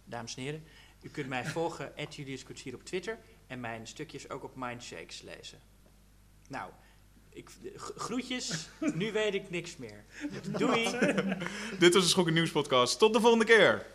dames 0.05 0.37
en 0.37 0.43
heren, 0.43 0.65
u 1.03 1.09
kunt 1.09 1.29
mij 1.29 1.45
volgen, 1.45 1.93
Julius 2.09 2.45
Koetsier 2.45 2.75
op 2.75 2.85
Twitter. 2.85 3.19
En 3.47 3.61
mijn 3.61 3.87
stukjes 3.87 4.31
ook 4.31 4.45
op 4.45 4.53
Mindshakes 4.57 5.23
lezen. 5.23 5.61
Nou, 6.49 6.71
ik, 7.37 7.51
groetjes. 7.97 8.69
nu 8.95 9.13
weet 9.13 9.35
ik 9.35 9.51
niks 9.51 9.77
meer. 9.77 10.05
Doei. 10.59 10.85
Dit 11.79 11.95
was 11.95 12.03
de 12.03 12.09
Schokken 12.09 12.35
Nieuws 12.35 12.51
podcast. 12.51 12.99
Tot 12.99 13.13
de 13.13 13.21
volgende 13.21 13.45
keer. 13.45 13.87